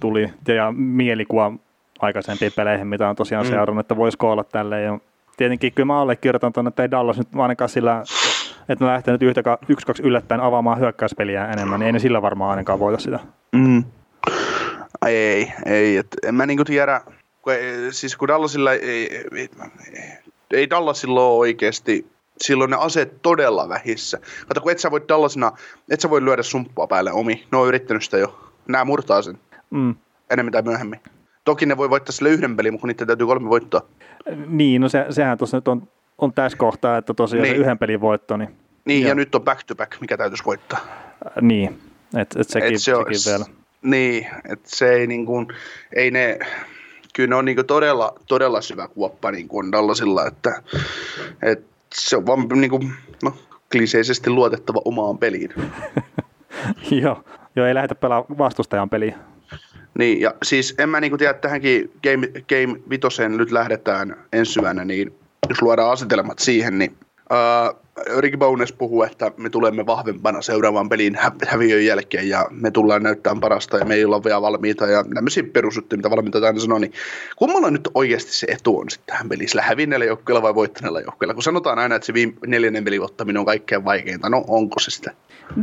tuli 0.00 0.30
ja 0.48 0.72
mielikuva 0.76 1.52
aikaisempiin 1.98 2.52
peleihin, 2.56 2.86
mitä 2.86 3.08
on 3.08 3.16
tosiaan 3.16 3.46
mm. 3.46 3.50
seurannut, 3.50 3.84
että 3.84 3.96
voisiko 3.96 4.32
olla 4.32 4.44
tälleen. 4.44 4.84
Ja 4.84 4.98
tietenkin 5.36 5.72
kyllä 5.72 5.86
mä 5.86 6.00
allekirjoitan 6.00 6.52
tuonne, 6.52 6.68
että 6.68 6.82
ei 6.82 6.90
Dallas 6.90 7.18
nyt 7.18 7.28
ainakaan 7.36 7.68
sillä, 7.68 8.02
että 8.68 8.84
ne 8.84 8.90
lähtee 8.90 9.12
nyt 9.12 9.22
yhtä, 9.22 9.58
yksi, 9.68 9.86
kaksi 9.86 10.02
yllättäen 10.02 10.40
avaamaan 10.40 10.80
hyökkäyspeliä 10.80 11.46
enemmän, 11.46 11.80
niin 11.80 11.86
ei 11.86 11.92
ne 11.92 11.98
sillä 11.98 12.22
varmaan 12.22 12.50
ainakaan 12.50 12.78
voita 12.78 12.98
sitä. 12.98 13.20
Mm. 13.52 13.84
Ei, 15.06 15.52
ei. 15.66 15.96
Et 15.96 16.16
en 16.26 16.34
mä 16.34 16.46
niinku 16.46 16.64
tiedä, 16.64 17.00
kun, 17.42 17.52
siis 17.90 18.16
kun 18.16 18.28
Dallasilla 18.28 18.72
ei, 18.72 19.26
ei, 19.32 19.48
ei 20.52 20.70
Dallasilla 20.70 21.24
ole 21.24 21.38
oikeasti 21.38 22.06
silloin 22.40 22.70
ne 22.70 22.76
aseet 22.80 23.22
todella 23.22 23.68
vähissä. 23.68 24.18
Kato, 24.48 24.60
kun 24.60 24.72
et 24.72 24.78
sä 24.78 24.90
voi 24.90 25.04
Dallasina, 25.08 25.52
et 25.90 26.00
sä 26.00 26.10
voi 26.10 26.24
lyödä 26.24 26.42
sumppua 26.42 26.86
päälle 26.86 27.12
omi. 27.12 27.46
Ne 27.52 27.58
on 27.58 27.68
yrittänyt 27.68 28.02
sitä 28.02 28.18
jo. 28.18 28.38
Nää 28.68 28.84
murtaa 28.84 29.22
sen. 29.22 29.38
Mm. 29.70 29.94
Enemmän 30.30 30.52
tai 30.52 30.62
myöhemmin. 30.62 31.00
Toki 31.44 31.66
ne 31.66 31.76
voi 31.76 31.90
voittaa 31.90 32.12
sille 32.12 32.30
yhden 32.30 32.56
pelin, 32.56 32.72
mutta 32.72 32.86
niitä 32.86 33.06
täytyy 33.06 33.26
kolme 33.26 33.48
voittaa. 33.48 33.80
Niin, 34.46 34.80
no 34.80 34.88
se, 34.88 35.06
sehän 35.10 35.38
tuossa 35.38 35.56
nyt 35.56 35.68
on, 35.68 35.88
on 36.18 36.32
tässä 36.32 36.58
kohtaa, 36.58 36.98
että 36.98 37.14
tosiaan 37.14 37.42
niin. 37.42 37.56
se 37.56 37.60
yhden 37.60 37.78
pelin 37.78 38.00
voitto. 38.00 38.36
Niin, 38.36 38.50
niin 38.84 39.02
ja, 39.02 39.08
ja 39.08 39.14
nyt 39.14 39.34
on 39.34 39.42
back 39.42 39.62
to 39.66 39.74
back, 39.74 40.00
mikä 40.00 40.16
täytyisi 40.16 40.44
voittaa. 40.44 40.78
Äh, 41.26 41.32
niin, 41.40 41.78
että 42.16 42.40
et 42.40 42.48
sekin, 42.48 42.74
et 42.74 42.80
se 42.80 42.92
sekin 42.96 43.32
vielä. 43.32 43.44
Niin, 43.82 44.26
että 44.44 44.68
se 44.76 44.92
ei 44.92 45.06
niin 45.06 45.26
kuin, 45.26 45.46
ei 45.96 46.10
ne, 46.10 46.38
kyllä 47.14 47.28
ne 47.28 47.34
on 47.34 47.44
niin 47.44 47.66
todella, 47.66 48.14
todella 48.26 48.60
syvä 48.60 48.88
kuoppa 48.88 49.30
niin 49.30 49.48
kuin 49.48 49.72
Dallasilla, 49.72 50.26
että, 50.26 50.62
että 51.42 51.66
se 51.94 52.16
on 52.16 52.26
vaan 52.26 52.48
niin 52.54 52.70
kuin, 52.70 52.92
no, 53.22 53.34
kliseisesti 53.72 54.30
luotettava 54.30 54.80
omaan 54.84 55.18
peliin. 55.18 55.50
Joo, 57.02 57.24
jo 57.56 57.66
ei 57.66 57.74
lähdetä 57.74 57.94
pelaamaan 57.94 58.38
vastustajan 58.38 58.90
peliä. 58.90 59.18
Niin, 59.98 60.20
ja 60.20 60.34
siis 60.42 60.74
en 60.78 60.88
mä 60.88 61.00
niin 61.00 61.18
tiedä, 61.18 61.30
että 61.30 61.40
tähänkin 61.40 61.92
Game, 62.02 62.26
Game 62.26 62.80
Vitoseen 62.90 63.36
nyt 63.36 63.50
lähdetään 63.52 64.16
ensi 64.32 64.52
syvänä, 64.52 64.84
niin 64.84 65.17
jos 65.48 65.62
luodaan 65.62 65.92
asetelmat 65.92 66.38
siihen, 66.38 66.78
niin 66.78 66.96
uh, 67.32 67.80
Ricky 68.18 68.36
Bones 68.36 68.72
puhuu, 68.72 69.02
että 69.02 69.32
me 69.36 69.50
tulemme 69.50 69.86
vahvempana 69.86 70.42
seuraavan 70.42 70.88
pelin 70.88 71.14
hä- 71.14 71.32
häviön 71.46 71.84
jälkeen 71.84 72.28
ja 72.28 72.46
me 72.50 72.70
tullaan 72.70 73.02
näyttämään 73.02 73.40
parasta 73.40 73.78
ja 73.78 73.84
me 73.84 73.94
ei 73.94 74.04
olla 74.04 74.24
vielä 74.24 74.42
valmiita 74.42 74.86
ja 74.86 75.04
tämmöisiä 75.14 75.42
perusjuttuja, 75.52 75.96
mitä 75.96 76.10
valmiita 76.10 76.46
aina 76.46 76.60
sanoo, 76.60 76.78
niin 76.78 76.92
kummalla 77.36 77.70
nyt 77.70 77.88
oikeasti 77.94 78.32
se 78.32 78.46
etu 78.50 78.78
on 78.78 78.90
sitten 78.90 79.12
tähän 79.12 79.28
peliin, 79.28 79.48
sillä 79.48 79.62
hävinneellä 79.62 80.06
joukkueella 80.06 80.42
vai 80.42 80.54
voittaneella 80.54 81.00
joukkueella? 81.00 81.34
Kun 81.34 81.42
sanotaan 81.42 81.78
aina, 81.78 81.94
että 81.94 82.06
se 82.06 82.14
viime, 82.14 82.32
neljännen 82.46 82.84
pelin 82.84 83.02
ottaminen 83.02 83.40
on 83.40 83.46
kaikkein 83.46 83.84
vaikeinta, 83.84 84.28
no 84.28 84.44
onko 84.48 84.78
se 84.78 84.90
sitä? 84.90 85.10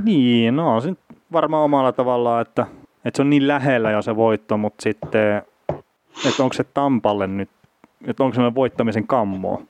Niin, 0.04 0.56
no 0.56 0.82
se 0.82 0.94
varmaan 1.32 1.64
omalla 1.64 1.92
tavallaan, 1.92 2.42
että, 2.42 2.68
että 3.06 3.18
se 3.18 3.22
on 3.22 3.30
niin 3.30 3.48
lähellä 3.48 3.92
jo 3.92 4.02
se 4.02 4.16
voitto, 4.16 4.58
mutta 4.58 4.84
sitten, 4.84 5.38
että 6.30 6.44
onko 6.44 6.54
se 6.54 6.64
Tampalle 6.64 7.28
nyt, 7.28 7.50
että 8.08 8.24
onko 8.24 8.36
se 8.36 8.56
voittamisen 8.56 9.08
kammoa? 9.08 9.62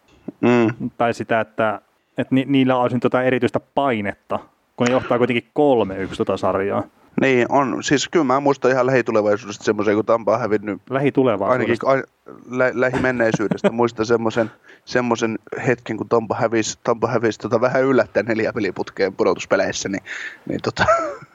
Mm. 0.41 0.89
Tai 0.97 1.13
sitä, 1.13 1.39
että 1.39 1.81
että 2.17 2.35
ni, 2.35 2.45
niillä 2.47 2.77
olisi 2.77 2.99
tota 2.99 3.23
erityistä 3.23 3.59
painetta, 3.59 4.39
kun 4.75 4.87
ne 4.87 4.93
johtaa 4.93 5.17
kuitenkin 5.17 5.49
kolme 5.53 5.97
yksi 5.97 6.17
tota 6.17 6.37
sarjaa. 6.37 6.83
Niin, 7.21 7.45
on. 7.49 7.83
Siis 7.83 8.09
kyllä 8.09 8.25
mä 8.25 8.39
muistan 8.39 8.71
ihan 8.71 8.85
lähitulevaisuudesta 8.85 9.63
semmoisen, 9.63 9.95
kun 9.95 10.05
Tampa 10.05 10.33
on 10.33 10.39
hävinnyt. 10.39 10.81
Lähitulevaisuudesta? 10.89 11.87
Ainakin 11.87 12.11
lä- 12.49 12.71
lähimenneisyydestä 12.73 13.69
muistan 13.79 14.05
semmoisen, 14.05 14.51
semmoisen 14.85 15.39
hetken, 15.67 15.97
kun 15.97 16.09
Tampa 16.09 16.35
hävisi, 16.35 16.79
Tampa 16.83 17.07
hävisi 17.07 17.39
tota 17.39 17.61
vähän 17.61 17.83
yllättäen 17.83 18.25
neljä 18.25 18.53
peliputkeen 18.53 19.13
pudotuspeleissä, 19.13 19.89
niin, 19.89 20.03
niin 20.49 20.61
tota, 20.61 20.85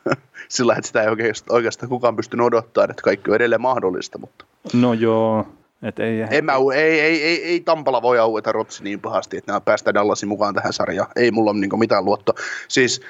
sillä 0.48 0.74
että 0.74 0.86
sitä 0.86 1.02
ei 1.02 1.09
oikeastaan, 1.09 1.56
oikeastaan 1.56 1.89
kukaan 1.89 2.16
pystynyt 2.16 2.47
odottaa, 2.47 2.85
että 2.85 3.02
kaikki 3.02 3.31
on 3.31 3.36
edelleen 3.36 3.60
mahdollista. 3.60 4.18
Mutta. 4.18 4.44
No 4.74 4.93
joo, 4.93 5.47
et 5.82 5.98
ei, 5.98 6.24
en 6.31 6.44
mä, 6.44 6.52
ei, 6.74 7.01
ei, 7.01 7.24
ei, 7.24 7.44
ei 7.44 7.61
Tampala 7.61 8.02
voi 8.02 8.19
aueta 8.19 8.52
rotsi 8.52 8.85
niin 8.85 9.01
pahasti, 9.01 9.36
että 9.36 9.52
nämä 9.52 9.61
päästään 9.61 9.94
Dallasin 9.94 10.28
mukaan 10.28 10.55
tähän 10.55 10.73
sarjaan. 10.73 11.11
Ei 11.16 11.31
mulla 11.31 11.51
ole 11.51 11.61
niin 11.61 11.78
mitään 11.78 12.05
luottoa. 12.05 12.35
Siis, 12.69 13.01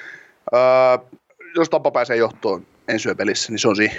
äh, 0.53 0.99
jos 1.55 1.69
Tampa 1.69 1.91
pääsee 1.91 2.17
johtoon 2.17 2.65
ensi 2.87 3.15
pelissä, 3.15 3.51
niin 3.51 3.59
se 3.59 3.67
on 3.67 3.75
siinä. 3.75 3.93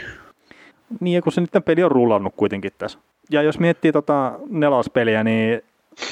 Niin, 1.00 1.14
ja 1.14 1.22
kun 1.22 1.32
se 1.32 1.40
nyt 1.40 1.64
peli 1.64 1.82
on 1.82 1.90
rullannut 1.90 2.34
kuitenkin 2.36 2.70
tässä. 2.78 2.98
Ja 3.30 3.42
jos 3.42 3.58
miettii 3.58 3.92
tota 3.92 4.32
nelospeliä, 4.50 5.24
niin 5.24 5.62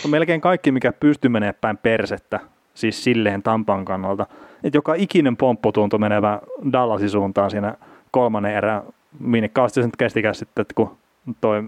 on 0.05 0.11
melkein 0.11 0.41
kaikki, 0.41 0.73
mikä 0.73 0.93
pystyy 0.93 1.28
menemään 1.28 1.55
päin 1.61 1.77
persettä, 1.77 2.41
siis 2.74 3.05
silleen 3.05 3.43
Tampan 3.43 3.85
kannalta. 3.85 4.27
Että 4.65 4.77
joka 4.77 4.95
ikinen 4.95 5.37
pomppu 5.37 5.73
tuntui 5.73 5.99
menevä 5.99 6.41
Dallasin 6.73 7.11
suuntaan 7.11 7.51
siinä 7.51 7.74
kolmannen 8.11 8.55
erään, 8.55 8.82
minne 9.19 9.49
kauheasti 9.49 9.82
sen 9.82 9.91
kestikään 9.99 10.35
sitten, 10.35 10.62
että 10.62 10.74
kun 10.74 10.97
toi 11.41 11.62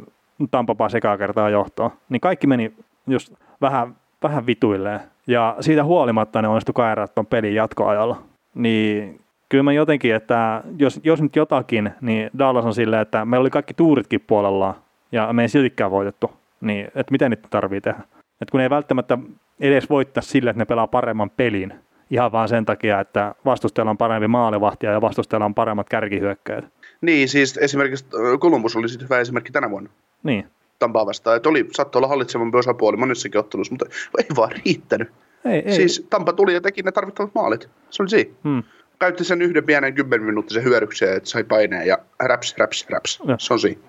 Tampa 0.51 0.75
pääsi 0.75 0.97
ekaa 0.97 1.19
kertaa 1.19 1.51
johtoon, 1.51 1.91
niin 2.09 2.21
kaikki 2.21 2.47
meni 2.47 2.73
just 3.07 3.35
vähän, 3.61 3.97
vähän 4.23 4.47
vituilleen. 4.47 5.01
Ja 5.27 5.57
siitä 5.61 5.85
huolimatta 5.85 6.43
ne 6.43 6.49
onnistui 6.49 6.73
kairaa 6.73 7.09
tuon 7.09 7.27
pelin 7.27 7.55
jatkoajalla. 7.55 8.23
Niin 8.55 9.21
kyllä 9.49 9.63
mä 9.63 9.73
jotenkin, 9.73 10.15
että 10.15 10.63
jos, 10.79 11.01
jos 11.05 11.23
nyt 11.23 11.37
jotakin, 11.37 11.91
niin 12.01 12.31
Dallas 12.39 12.65
on 12.65 12.75
silleen, 12.75 13.03
että 13.03 13.25
meillä 13.25 13.43
oli 13.43 13.51
kaikki 13.51 13.75
tuuritkin 13.75 14.21
puolellaan 14.27 14.75
ja 15.13 15.33
me 15.33 15.43
ei 15.43 15.49
siltikään 15.49 15.91
voitettu. 15.91 16.33
Niin, 16.61 16.87
että 16.87 17.11
mitä 17.11 17.29
nyt 17.29 17.47
tarvii 17.51 17.81
tehdä? 17.81 18.01
Että 18.41 18.53
kun 18.53 18.61
ei 18.61 18.71
välttämättä 18.71 19.19
edes 19.61 19.91
voittaa 19.91 20.23
sille, 20.23 20.51
että 20.51 20.59
ne 20.59 20.65
pelaa 20.65 20.87
paremman 20.87 21.31
pelin, 21.31 21.75
ihan 22.11 22.33
vaan 22.33 22.49
sen 22.49 22.65
takia, 22.65 23.01
että 23.01 23.35
vastustajalla 23.45 23.91
on 23.91 23.99
parempi 23.99 24.29
maalivahtia 24.29 24.91
ja 24.91 25.01
vastustajalla 25.01 25.45
on 25.45 25.55
paremmat 25.55 25.89
kärkihyökkäjät. 25.89 26.65
Niin, 27.01 27.29
siis 27.29 27.59
esimerkiksi 27.59 28.07
Columbus 28.39 28.77
oli 28.77 28.87
hyvä 29.03 29.19
esimerkki 29.19 29.53
tänä 29.53 29.71
vuonna. 29.71 29.91
Niin. 30.23 30.47
Tampaa 30.79 31.07
vastaan. 31.07 31.37
Että 31.37 31.49
oli, 31.49 31.69
saattoi 31.73 32.01
olla 32.01 32.09
hallitsevampi 32.09 32.59
osapuoli 32.59 32.97
monissakin 32.97 33.41
ottelussa, 33.41 33.73
mutta 33.73 33.87
ei 34.19 34.37
vaan 34.37 34.51
riittänyt. 34.65 35.09
Ei, 35.45 35.63
ei. 35.67 35.73
Siis 35.73 36.07
Tampa 36.11 36.33
tuli 36.33 36.55
ja 36.55 36.61
teki 36.61 36.83
ne 36.83 36.93
tarvittavat 36.93 37.35
maalit. 37.35 37.69
Se 37.91 38.03
oli 38.03 38.11
siinä. 38.11 38.31
Hmm. 38.45 38.63
Käytti 38.99 39.25
sen 39.25 39.43
yhden 39.43 39.65
pienen 39.65 39.95
10 39.95 40.27
minuuttisen 40.27 40.65
hyödyksen, 40.65 41.17
että 41.17 41.29
sai 41.29 41.45
paineen 41.45 41.87
ja 41.87 41.99
raps, 42.21 42.55
raps, 42.59 42.87
raps. 42.91 43.23
Ja. 43.27 43.37
Se 43.39 43.53
on 43.53 43.61
siinä. 43.61 43.81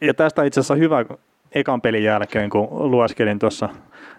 Ja 0.00 0.14
tästä 0.14 0.44
itse 0.44 0.60
asiassa 0.60 0.74
hyvä 0.74 1.04
ekan 1.52 1.80
pelin 1.80 2.04
jälkeen, 2.04 2.50
kun 2.50 2.68
lueskelin 2.70 3.38
tuossa 3.38 3.68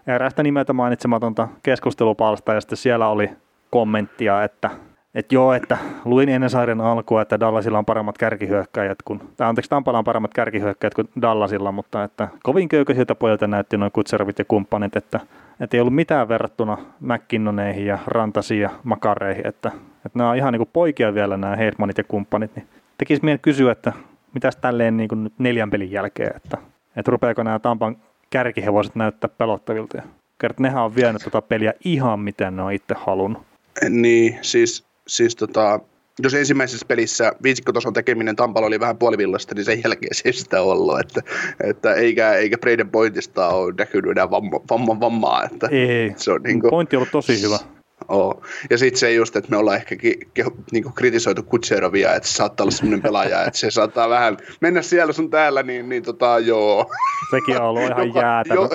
erästä 0.08 0.44
nimeltä 0.44 0.74
mainitsematonta 0.74 1.48
keskustelupalsta, 1.64 2.54
ja 2.54 2.62
sitten 2.62 2.78
siellä 2.78 3.08
oli 3.08 3.30
kommenttia, 3.70 4.44
että 4.44 4.70
et 5.16 5.32
joo, 5.32 5.54
että 5.54 5.78
luin 6.06 6.30
ennen 6.30 6.50
sarjan 6.50 6.82
alkua, 6.82 7.22
että 7.22 7.40
Dallasilla 7.40 7.78
on 7.78 7.86
paremmat 7.86 8.18
kärkihyökkäjät 8.18 9.02
kuin, 9.06 9.22
tai 9.38 9.48
anteeksi, 9.48 9.70
Tampalla 9.70 10.00
on 10.00 10.06
paremmat 10.06 10.34
kärkihyökkäjät 10.34 10.94
kuin 10.94 11.10
Dallasilla, 11.22 11.72
mutta 11.72 12.04
että 12.04 12.28
kovin 12.44 12.70
köykäisiltä 12.70 13.16
pojilta 13.16 13.48
näytti 13.48 13.78
noin 13.78 13.92
Kutserovit 13.92 14.40
ja 14.40 14.46
kumppanit, 14.46 14.96
että, 14.96 15.20
että 15.60 15.78
ei 15.78 15.82
ollut 15.82 15.96
mitään 15.96 16.28
verrattuna 16.28 16.78
McKinnoneihin 17.00 17.86
ja 17.86 18.00
Rantasiin 18.08 18.62
ja 18.62 18.70
Makareihin, 18.84 19.48
että, 19.48 19.72
että 20.06 20.18
nämä 20.18 20.30
on 20.30 20.38
ihan 20.38 20.54
niin 20.54 20.60
kuin 20.60 20.70
poikia 20.74 21.14
vielä 21.14 21.38
nämä 21.38 21.56
Heidmanit 21.56 21.98
ja 21.98 22.04
kumppanit, 22.04 22.56
niin 22.56 22.68
tekisi 22.98 23.26
mieli 23.26 23.40
kysyä, 23.40 23.72
että 23.72 23.94
mitäs 24.34 24.56
tälleen 24.56 24.98
niin 24.98 25.10
kuin 25.10 25.24
nyt 25.24 25.34
neljän 25.38 25.70
pelin 25.70 25.92
jälkeen, 25.92 26.36
että, 26.36 26.58
että 26.96 27.12
rupeako 27.12 27.44
nämä 27.44 27.60
Tampan 27.60 27.98
kärkihevoset 28.30 28.96
näyttää 28.96 29.30
pelottavilta 29.38 30.02
kert, 30.40 30.60
nehän 30.60 30.84
on 30.84 30.96
vienyt 30.96 31.22
tuota 31.22 31.42
peliä 31.42 31.74
ihan 31.86 32.20
miten 32.20 32.56
ne 32.56 32.64
on 32.64 32.74
itse 32.74 32.96
halunnut. 32.98 33.44
Niin, 33.90 34.40
siis 34.42 34.91
siis 35.12 35.36
tota, 35.36 35.80
jos 36.20 36.34
ensimmäisessä 36.34 36.86
pelissä 36.86 37.32
viisikkotason 37.44 37.94
tekeminen 37.94 38.36
Tampalla 38.36 38.68
oli 38.68 38.80
vähän 38.80 38.98
puolivillasta, 38.98 39.56
niin 39.56 39.66
sen 39.66 39.82
jälkeen 39.84 40.16
se 40.16 40.22
ei 40.26 40.34
sitä 40.34 40.62
ollut, 40.62 41.00
että, 41.00 41.22
että 41.64 41.94
eikä, 41.94 42.34
eikä 42.34 42.58
Braden 42.58 42.90
Pointista 42.90 43.48
ole 43.48 43.74
näkynyt 43.78 44.12
enää 44.12 44.32
vamma, 44.32 44.60
vamma, 44.70 45.00
vammaa. 45.00 45.44
Että 45.44 45.68
ei, 45.72 46.14
se 46.16 46.32
on, 46.32 46.44
niin 46.44 46.60
kuin, 46.60 46.70
pointti 46.70 46.96
on 46.96 47.00
ollut 47.00 47.12
tosi 47.12 47.42
hyvä. 47.42 47.60
Oo. 48.08 48.42
Ja 48.70 48.78
sitten 48.78 49.00
se 49.00 49.14
just, 49.14 49.36
että 49.36 49.52
me 49.52 49.58
ollaan 49.58 49.78
ehkä 49.78 49.96
ki, 49.96 50.20
ki, 50.34 50.44
niin 50.72 50.94
kritisoitu 50.94 51.44
Kutserovia, 51.44 52.16
että 52.16 52.30
se 52.30 52.34
saattaa 52.34 52.64
olla 52.64 52.72
sellainen 52.72 53.02
pelaaja, 53.02 53.46
että 53.46 53.60
se 53.60 53.72
saattaa 53.72 54.10
vähän 54.10 54.38
mennä 54.62 54.82
siellä 54.82 55.14
sun 55.14 55.30
täällä, 55.30 55.64
niin, 55.64 55.90
niin 55.90 56.04
tota, 56.04 56.40
joo. 56.40 56.92
Sekin 57.32 57.62
on 57.62 57.68
ollut 57.68 57.84
ihan 57.84 58.08
Joka, 58.08 58.20
jäätävä. 58.20 58.56
Jo, 58.56 58.70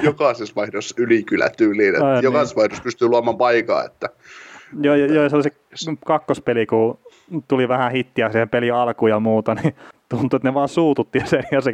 jokaisessa 0.08 0.54
vaihdossa 0.54 0.94
ylikylätyyliin, 0.98 1.94
että 1.94 2.06
Ai, 2.06 2.22
jokaisessa 2.22 2.54
niin. 2.54 2.60
vaihdossa 2.60 2.84
pystyy 2.84 3.08
luomaan 3.08 3.38
paikaa, 3.38 3.84
että 3.84 4.08
Joo, 4.82 4.94
joo, 4.94 5.28
se 5.28 5.36
oli 5.36 5.42
se 5.74 5.92
kakkospeli, 6.06 6.66
kun 6.66 6.98
tuli 7.48 7.68
vähän 7.68 7.92
hittiä 7.92 8.32
siihen 8.32 8.48
pelin 8.48 8.74
alkuun 8.74 9.10
ja 9.10 9.20
muuta, 9.20 9.54
niin 9.54 9.74
tuntui, 10.08 10.36
että 10.36 10.48
ne 10.48 10.54
vaan 10.54 10.68
suututti 10.68 11.20
sen 11.24 11.44
ja 11.52 11.60
se 11.60 11.72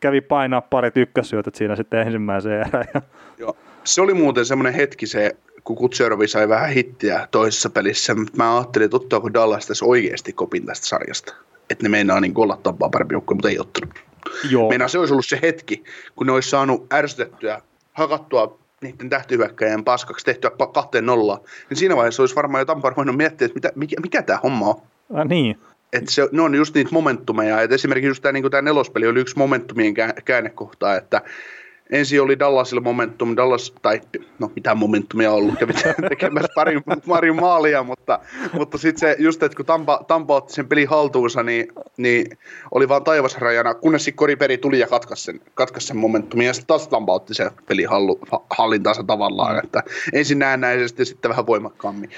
kävi 0.00 0.20
painaa 0.20 0.60
pari 0.60 0.90
ykkössyötöt 0.96 1.54
siinä 1.54 1.76
sitten 1.76 2.00
ensimmäiseen 2.00 2.66
erään. 2.68 3.02
Joo. 3.38 3.56
Se 3.84 4.00
oli 4.02 4.14
muuten 4.14 4.46
semmoinen 4.46 4.74
hetki 4.74 5.06
se, 5.06 5.36
kun 5.64 5.76
Kutserovi 5.76 6.28
sai 6.28 6.48
vähän 6.48 6.70
hittiä 6.70 7.28
toisessa 7.30 7.70
pelissä, 7.70 8.14
mutta 8.14 8.36
mä 8.36 8.56
ajattelin, 8.56 8.84
että 8.84 8.96
ottaako 8.96 9.34
Dallas 9.34 9.66
tässä 9.66 9.84
oikeasti 9.84 10.32
kopin 10.32 10.66
tästä 10.66 10.86
sarjasta. 10.86 11.34
Että 11.70 11.82
ne 11.82 11.88
meinaa 11.88 12.20
niin 12.20 12.32
olla 12.36 12.56
tappaa 12.62 12.88
parempi 12.88 13.14
joukkoja, 13.14 13.36
mutta 13.36 13.48
ei 13.48 13.58
ottanut. 13.58 13.94
Joo. 14.50 14.68
Meinaa 14.68 14.88
se 14.88 14.98
olisi 14.98 15.14
ollut 15.14 15.26
se 15.26 15.38
hetki, 15.42 15.84
kun 16.16 16.26
ne 16.26 16.32
olisi 16.32 16.50
saanut 16.50 16.86
ärsytettyä, 16.92 17.62
hakattua 17.92 18.58
niiden 18.84 19.08
tähtihyökkäjän 19.08 19.84
paskaksi 19.84 20.24
tehtyä 20.24 20.50
kahteen 20.74 21.06
nollaan, 21.06 21.40
niin 21.70 21.76
siinä 21.76 21.96
vaiheessa 21.96 22.22
olisi 22.22 22.36
varmaan 22.36 22.60
jo 22.60 22.64
Tampar 22.64 22.96
voinut 22.96 23.16
miettiä, 23.16 23.46
että 23.46 23.54
mitä, 23.54 23.72
mikä, 23.74 23.96
mikä 24.02 24.22
tämä 24.22 24.38
homma 24.42 24.68
on. 24.68 24.76
Ah, 25.14 25.26
niin. 25.26 25.58
että 25.92 26.10
se, 26.10 26.28
ne 26.32 26.42
on 26.42 26.54
just 26.54 26.74
niitä 26.74 26.90
momentumeja, 26.92 27.62
että 27.62 27.74
esimerkiksi 27.74 28.08
just 28.08 28.22
tämä, 28.22 28.32
niin 28.32 28.50
tämä 28.50 28.62
nelospeli 28.62 29.06
oli 29.06 29.20
yksi 29.20 29.38
momentumien 29.38 29.94
käännekohta, 30.24 30.96
että 30.96 31.22
ensin 31.94 32.22
oli 32.22 32.38
Dallasilla 32.38 32.80
momentum, 32.80 33.36
Dallas, 33.36 33.74
tai 33.82 34.00
no 34.38 34.50
mitä 34.56 34.74
momentumia 34.74 35.30
on 35.30 35.36
ollut, 35.36 35.58
kävi 35.58 35.72
tekemässä 36.08 36.52
pari, 36.54 36.80
pari 37.08 37.32
maalia, 37.32 37.82
mutta, 37.82 38.18
mutta 38.52 38.78
sitten 38.78 39.00
se 39.00 39.16
just, 39.22 39.42
että 39.42 39.56
kun 39.56 39.66
Tampa, 39.66 40.04
Tampa 40.08 40.36
otti 40.36 40.52
sen 40.52 40.68
pelin 40.68 40.88
haltuunsa, 40.88 41.42
niin, 41.42 41.72
niin 41.96 42.38
oli 42.70 42.88
vaan 42.88 43.04
taivasrajana, 43.04 43.74
kunnes 43.74 44.04
sitten 44.04 44.16
Koriperi 44.16 44.58
tuli 44.58 44.78
ja 44.78 44.86
katkaisi 44.86 45.22
sen, 45.22 45.40
katkaisi 45.54 45.86
sen 45.86 45.96
momentumin, 45.96 46.46
ja 46.46 46.52
sitten 46.52 46.66
taas 46.66 46.88
Tampa 46.88 47.12
otti 47.12 47.34
sen 47.34 47.50
pelin 47.66 47.88
hallu, 47.88 48.20
hallintaansa 48.50 49.04
tavallaan, 49.04 49.64
että 49.64 49.82
ensin 50.12 50.38
näennäisesti 50.38 51.02
ja 51.02 51.06
sitten 51.06 51.28
vähän 51.28 51.46
voimakkaammin. 51.46 52.10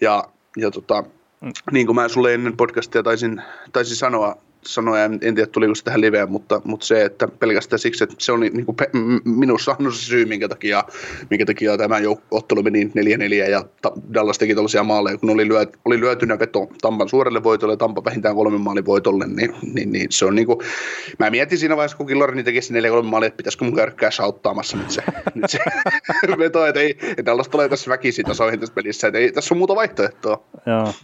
Ja, 0.00 0.24
ja 0.56 0.70
tota, 0.70 1.04
mm. 1.40 1.52
niin 1.72 1.86
kuin 1.86 1.96
mä 1.96 2.08
sulle 2.08 2.34
ennen 2.34 2.56
podcastia 2.56 3.02
taisin, 3.02 3.42
taisin 3.72 3.96
sanoa, 3.96 4.36
sanoa, 4.62 5.04
en, 5.04 5.18
en 5.22 5.34
tiedä 5.34 5.46
tuliko 5.52 5.74
se 5.74 5.84
tähän 5.84 6.00
liveen, 6.00 6.30
mutta, 6.30 6.60
mutta 6.64 6.86
se, 6.86 7.04
että 7.04 7.28
pelkästään 7.28 7.78
siksi, 7.78 8.04
että 8.04 8.16
se 8.18 8.32
on 8.32 8.40
niin 8.40 8.66
kuin 8.66 8.76
minussa 9.24 9.76
on 9.78 9.92
se 9.92 9.98
syy, 9.98 10.24
minkä 10.24 10.48
takia, 10.48 10.84
minkä 11.30 11.46
takia 11.46 11.78
tämä 11.78 11.98
jouk- 11.98 12.22
ottelu 12.30 12.62
meni 12.62 12.84
4-4 12.84 13.50
ja 13.50 13.64
Dallas 14.14 14.38
teki 14.38 14.54
tällaisia 14.54 14.82
maaleja, 14.82 15.18
kun 15.18 15.30
oli, 15.30 15.48
lyöt, 15.48 15.78
oli 15.84 16.00
lyötynä 16.00 16.38
veto 16.38 16.68
Tampan 16.80 17.08
suurelle 17.08 17.42
voitolle 17.42 17.72
ja 17.72 17.76
Tampa 17.76 18.04
vähintään 18.04 18.34
kolmen 18.34 18.60
maalin 18.60 18.86
voitolle, 18.86 19.26
niin, 19.26 19.54
niin, 19.74 19.92
niin, 19.92 20.06
se 20.10 20.24
on 20.24 20.34
niin 20.34 20.46
kuin, 20.46 20.58
mä 21.18 21.30
mietin 21.30 21.58
siinä 21.58 21.76
vaiheessa, 21.76 21.96
kun 21.96 22.06
Killorini 22.06 22.42
teki 22.42 22.62
se 22.62 22.74
4-3 22.74 23.02
maalia, 23.02 23.26
että 23.26 23.36
pitäisikö 23.36 23.64
mun 23.64 23.76
käydä 23.76 23.92
auttaamassa 24.22 24.76
nyt 24.76 24.90
se, 24.90 25.02
nyt 25.34 25.50
se 25.50 25.58
veto, 26.38 26.66
että 26.66 26.80
ei, 26.80 26.90
että 26.90 27.24
Dallas 27.24 27.48
tulee 27.48 27.68
tässä 27.68 27.90
väkisin 27.90 28.24
tasoihin 28.24 28.60
tässä 28.60 28.74
pelissä, 28.74 29.06
että 29.06 29.18
ei 29.18 29.32
tässä 29.32 29.54
on 29.54 29.58
muuta 29.58 29.74
vaihtoehtoa. 29.74 30.42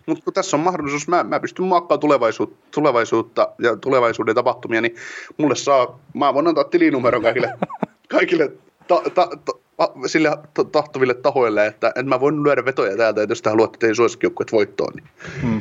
Mutta 0.06 0.24
kun 0.24 0.32
tässä 0.32 0.56
on 0.56 0.60
mahdollisuus, 0.60 1.08
mä, 1.08 1.24
mä 1.24 1.40
pystyn 1.40 1.64
muokkaamaan 1.64 2.00
tulevaisuutta, 2.00 2.56
tulevaisuutta 2.70 3.45
ja 3.58 3.76
tulevaisuuden 3.76 4.34
tapahtumia, 4.34 4.80
niin 4.80 4.94
mulle 5.36 5.54
saa, 5.54 5.98
mä 6.14 6.34
voin 6.34 6.48
antaa 6.48 6.64
tilinumeron 6.64 7.22
kaikille, 7.22 7.52
kaikille 8.08 8.52
ta, 8.88 9.02
ta, 9.14 9.28
ta, 9.44 9.52
sille 10.06 10.30
tahtuville 10.72 11.14
tahoille, 11.14 11.66
että, 11.66 11.88
että 11.88 12.02
mä 12.02 12.20
voin 12.20 12.42
lyödä 12.42 12.64
vetoja 12.64 12.96
täältä, 12.96 13.22
että 13.22 13.32
jos 13.32 13.42
te 13.42 13.50
haluatte 13.50 13.78
teidän 13.78 13.96
suosikkijoukkueet 13.96 14.52
voittoon. 14.52 14.92
Niin. 14.94 15.08
Hmm. 15.42 15.60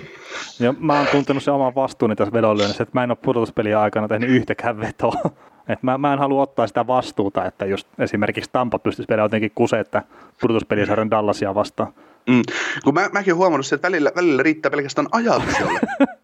Ja 0.60 0.74
mä 0.80 0.98
oon 0.98 1.07
tuntenut 1.12 1.44
sen 1.44 1.53
oman 1.53 1.76
vastuuni 1.76 2.16
tässä 2.16 2.34
vedonlyönnissä, 2.34 2.84
että 2.84 2.98
mä 2.99 3.03
en 3.03 3.12
ole 3.12 3.18
pudotuspelien 3.22 3.78
aikana 3.78 4.07
tehnyt 4.07 4.30
yhtäkään 4.30 4.80
vetoa. 4.80 5.16
Et 5.70 5.84
mä, 5.84 5.98
mä 5.98 6.14
en 6.14 6.20
halua 6.20 6.41
ottaa 6.41 6.68
sitä 6.68 6.88
vastuuta, 6.88 7.45
että 7.45 7.66
jos 7.66 7.88
esimerkiksi 7.99 8.49
Tampa 8.53 8.80
pystyisi 8.80 9.10
vielä 9.10 9.22
jotenkin 9.22 9.52
kuseetta 9.56 10.02
pudotuspelisarjan 10.41 11.12
Dallasia 11.12 11.56
vastaan. 11.56 11.94
Mm. 12.30 12.41
Kun 12.84 12.94
mä, 12.94 13.10
mäkin 13.12 13.34
olen 13.34 13.38
huomannut, 13.38 13.74
että 13.74 13.88
välillä, 13.88 14.12
välillä 14.16 14.44
riittää 14.44 14.72
pelkästään 14.72 15.07
ajatus 15.12 15.56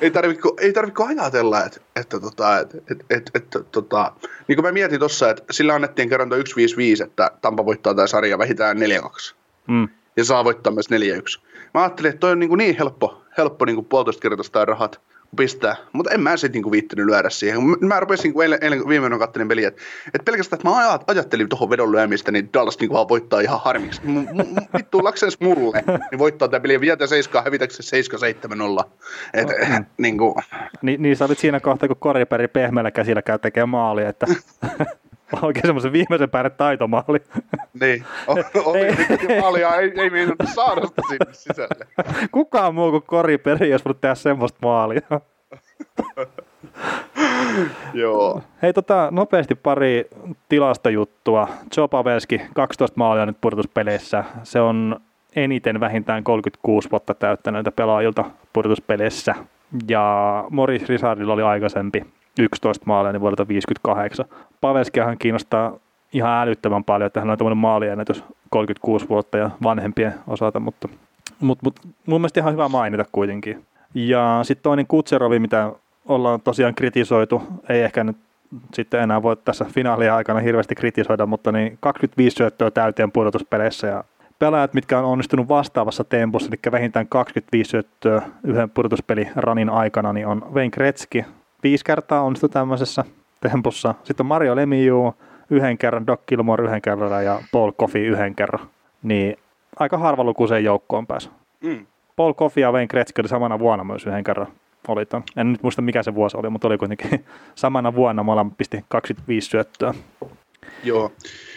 ei 0.00 0.10
tarvitse 0.10 0.48
ei 0.60 0.72
tarvitse 0.72 1.02
ajatella, 1.04 1.64
että, 1.64 1.80
että, 1.96 2.20
tota, 2.20 2.58
että, 2.58 2.78
että, 2.90 3.04
että, 3.10 3.30
että 3.34 3.62
tota, 3.62 4.12
niin 4.48 4.56
kuin 4.56 4.64
mä 4.64 4.72
mietin 4.72 4.98
tuossa, 4.98 5.30
että 5.30 5.42
sillä 5.50 5.74
annettiin 5.74 6.08
kerran 6.08 6.30
1-5-5, 6.30 7.04
että 7.04 7.30
Tampa 7.40 7.66
voittaa 7.66 7.94
tämä 7.94 8.06
sarja 8.06 8.38
vähintään 8.38 8.76
4-2. 8.76 9.34
Mm. 9.68 9.88
Ja 10.16 10.24
saa 10.24 10.44
voittaa 10.44 10.72
myös 10.72 10.88
4-1. 10.90 11.40
Mä 11.74 11.82
ajattelin, 11.82 12.08
että 12.08 12.20
toi 12.20 12.32
on 12.32 12.38
niin, 12.38 12.58
niin 12.58 12.78
helppo, 12.78 13.22
helppo 13.38 13.64
niin 13.64 13.84
puolitoista 13.84 14.22
kertaa 14.22 14.64
rahat 14.64 15.00
pistää, 15.36 15.76
mutta 15.92 16.10
en 16.10 16.20
mä 16.20 16.36
sitten 16.36 16.52
niinku 16.52 16.72
viittinyt 16.72 17.06
lyödä 17.06 17.30
siihen. 17.30 17.60
Mä 17.80 18.00
rupesin 18.00 18.22
niinku 18.22 18.40
eilen, 18.40 18.58
eilen 18.62 18.88
viimeinen 18.88 19.18
kattelin 19.18 19.48
peliä, 19.48 19.68
että, 19.68 19.82
että 20.06 20.24
pelkästään, 20.24 20.58
että 20.58 20.68
mä 20.68 21.00
ajattelin 21.06 21.48
tuohon 21.48 21.70
vedon 21.70 21.92
lyömistä, 21.92 22.32
niin 22.32 22.48
Dallas 22.54 22.78
niinku 22.78 22.94
vaan 22.94 23.08
voittaa 23.08 23.40
ihan 23.40 23.60
harmiksi. 23.64 24.02
Vittu 24.78 25.04
laksens 25.04 25.40
mulle, 25.40 25.84
niin 26.10 26.18
voittaa 26.18 26.48
tämä 26.48 26.60
peli 26.60 26.86
ja 26.86 27.06
7 27.06 27.44
hävitäkseen 27.44 28.04
7-7-0. 28.82 28.84
Et, 29.34 29.48
mm. 29.48 29.84
niinku. 29.98 30.34
Ni, 30.82 30.96
niin 30.96 31.16
sä 31.16 31.24
olit 31.24 31.38
siinä 31.38 31.60
kohtaa, 31.60 31.88
kun 31.88 31.96
Koriperi 31.96 32.48
pehmeällä 32.48 32.90
käsillä 32.90 33.22
käy 33.22 33.38
tekemään 33.38 33.68
maali, 33.68 34.04
että 34.04 34.26
oikein 35.42 35.66
semmoisen 35.66 35.92
viimeisen 35.92 36.30
päälle 36.30 36.50
taitomaali. 36.50 37.18
Niin, 37.80 38.04
oli 38.64 38.86
maalia, 39.40 39.76
ei, 39.76 39.92
ei 39.96 40.10
meinannut 40.10 40.48
saada 40.54 40.86
sitä 40.86 41.02
sinne 41.08 41.32
sisälle. 41.32 41.86
Kukaan 42.32 42.74
muu 42.74 42.90
kuin 42.90 43.02
Koriperi 43.06 43.72
olisi 43.72 43.84
voinut 43.84 44.00
tehdä 44.00 44.14
semmoista 44.14 44.58
maalia. 44.62 45.00
Joo. 47.94 48.42
Hei, 48.62 48.72
tota, 48.72 49.08
nopeasti 49.10 49.54
pari 49.54 50.04
tilastojuttua. 50.48 51.48
Joe 51.76 51.88
Pavelski, 51.88 52.40
12 52.54 52.98
maalia 52.98 53.26
nyt 53.26 53.36
purtuspeleissä. 53.40 54.24
Se 54.42 54.60
on 54.60 55.00
eniten 55.36 55.80
vähintään 55.80 56.24
36 56.24 56.90
vuotta 56.90 57.14
täyttäneitä 57.14 57.72
pelaajilta 57.72 58.24
purtuspeleissä. 58.52 59.34
Ja 59.88 60.44
Morris 60.50 60.88
Risardilla 60.88 61.32
oli 61.32 61.42
aikaisempi 61.42 62.04
11 62.38 62.84
maalia 62.86 63.12
niin 63.12 63.20
vuodelta 63.20 63.48
58. 63.48 64.26
Pavelskiahan 64.62 65.18
kiinnostaa 65.18 65.72
ihan 66.12 66.42
älyttömän 66.42 66.84
paljon, 66.84 67.06
että 67.06 67.20
hän 67.20 67.30
on 67.30 67.38
tämmöinen 67.38 67.58
maaliennätys 67.58 68.24
36 68.50 69.08
vuotta 69.08 69.38
ja 69.38 69.50
vanhempien 69.62 70.14
osalta, 70.26 70.60
mutta, 70.60 70.88
mutta, 71.40 71.64
mutta 71.64 71.82
mun 72.06 72.20
mielestä 72.20 72.40
ihan 72.40 72.52
hyvä 72.52 72.68
mainita 72.68 73.04
kuitenkin. 73.12 73.64
Ja 73.94 74.40
sitten 74.42 74.62
toinen 74.62 74.86
Kutserovi, 74.86 75.38
mitä 75.38 75.72
ollaan 76.08 76.40
tosiaan 76.40 76.74
kritisoitu, 76.74 77.42
ei 77.68 77.82
ehkä 77.82 78.04
nyt 78.04 78.16
sitten 78.74 79.00
enää 79.00 79.22
voi 79.22 79.36
tässä 79.36 79.64
finaalia 79.64 80.16
aikana 80.16 80.40
hirveästi 80.40 80.74
kritisoida, 80.74 81.26
mutta 81.26 81.52
niin 81.52 81.78
25 81.80 82.36
syöttöä 82.36 82.70
täyteen 82.70 83.12
pudotuspeleissä 83.12 83.86
ja 83.86 84.04
pelaajat, 84.38 84.74
mitkä 84.74 84.98
on 84.98 85.04
onnistunut 85.04 85.48
vastaavassa 85.48 86.04
tempossa, 86.04 86.48
eli 86.48 86.72
vähintään 86.72 87.08
25 87.08 87.70
syöttöä 87.70 88.22
yhden 88.44 88.70
ranin 89.36 89.70
aikana, 89.70 90.12
niin 90.12 90.26
on 90.26 90.42
Wayne 90.52 90.70
Gretzky, 90.70 91.24
viisi 91.62 91.84
kertaa 91.84 92.22
onnistu 92.22 92.48
tämmöisessä 92.48 93.04
tempossa. 93.48 93.94
Sitten 94.04 94.24
on 94.24 94.28
Mario 94.28 94.56
Lemieux 94.56 95.14
yhden 95.50 95.78
kerran, 95.78 96.06
Doc 96.06 96.20
Gilmore 96.28 96.64
yhden 96.64 96.82
kerran 96.82 97.24
ja 97.24 97.40
Paul 97.52 97.72
Coffey 97.72 98.06
yhden 98.06 98.34
kerran. 98.34 98.66
Niin 99.02 99.36
aika 99.78 99.98
harvalukuiseen 99.98 100.64
joukkoon 100.64 101.06
pääsi. 101.06 101.30
Mm. 101.64 101.86
Paul 102.16 102.34
Coffey 102.34 102.62
ja 102.62 102.72
Wayne 102.72 102.86
Gretzky 102.86 103.20
oli 103.20 103.28
samana 103.28 103.58
vuonna 103.58 103.84
myös 103.84 104.06
yhden 104.06 104.24
kerran. 104.24 104.46
Oli 104.88 105.06
ton. 105.06 105.22
En 105.36 105.52
nyt 105.52 105.62
muista 105.62 105.82
mikä 105.82 106.02
se 106.02 106.14
vuosi 106.14 106.36
oli, 106.36 106.50
mutta 106.50 106.68
oli 106.68 106.78
kuitenkin 106.78 107.24
samana 107.54 107.94
vuonna 107.94 108.22
molemmat 108.22 108.58
pisti 108.58 108.84
25 108.88 109.50
syöttöä. 109.50 109.94
Joo. 110.84 111.12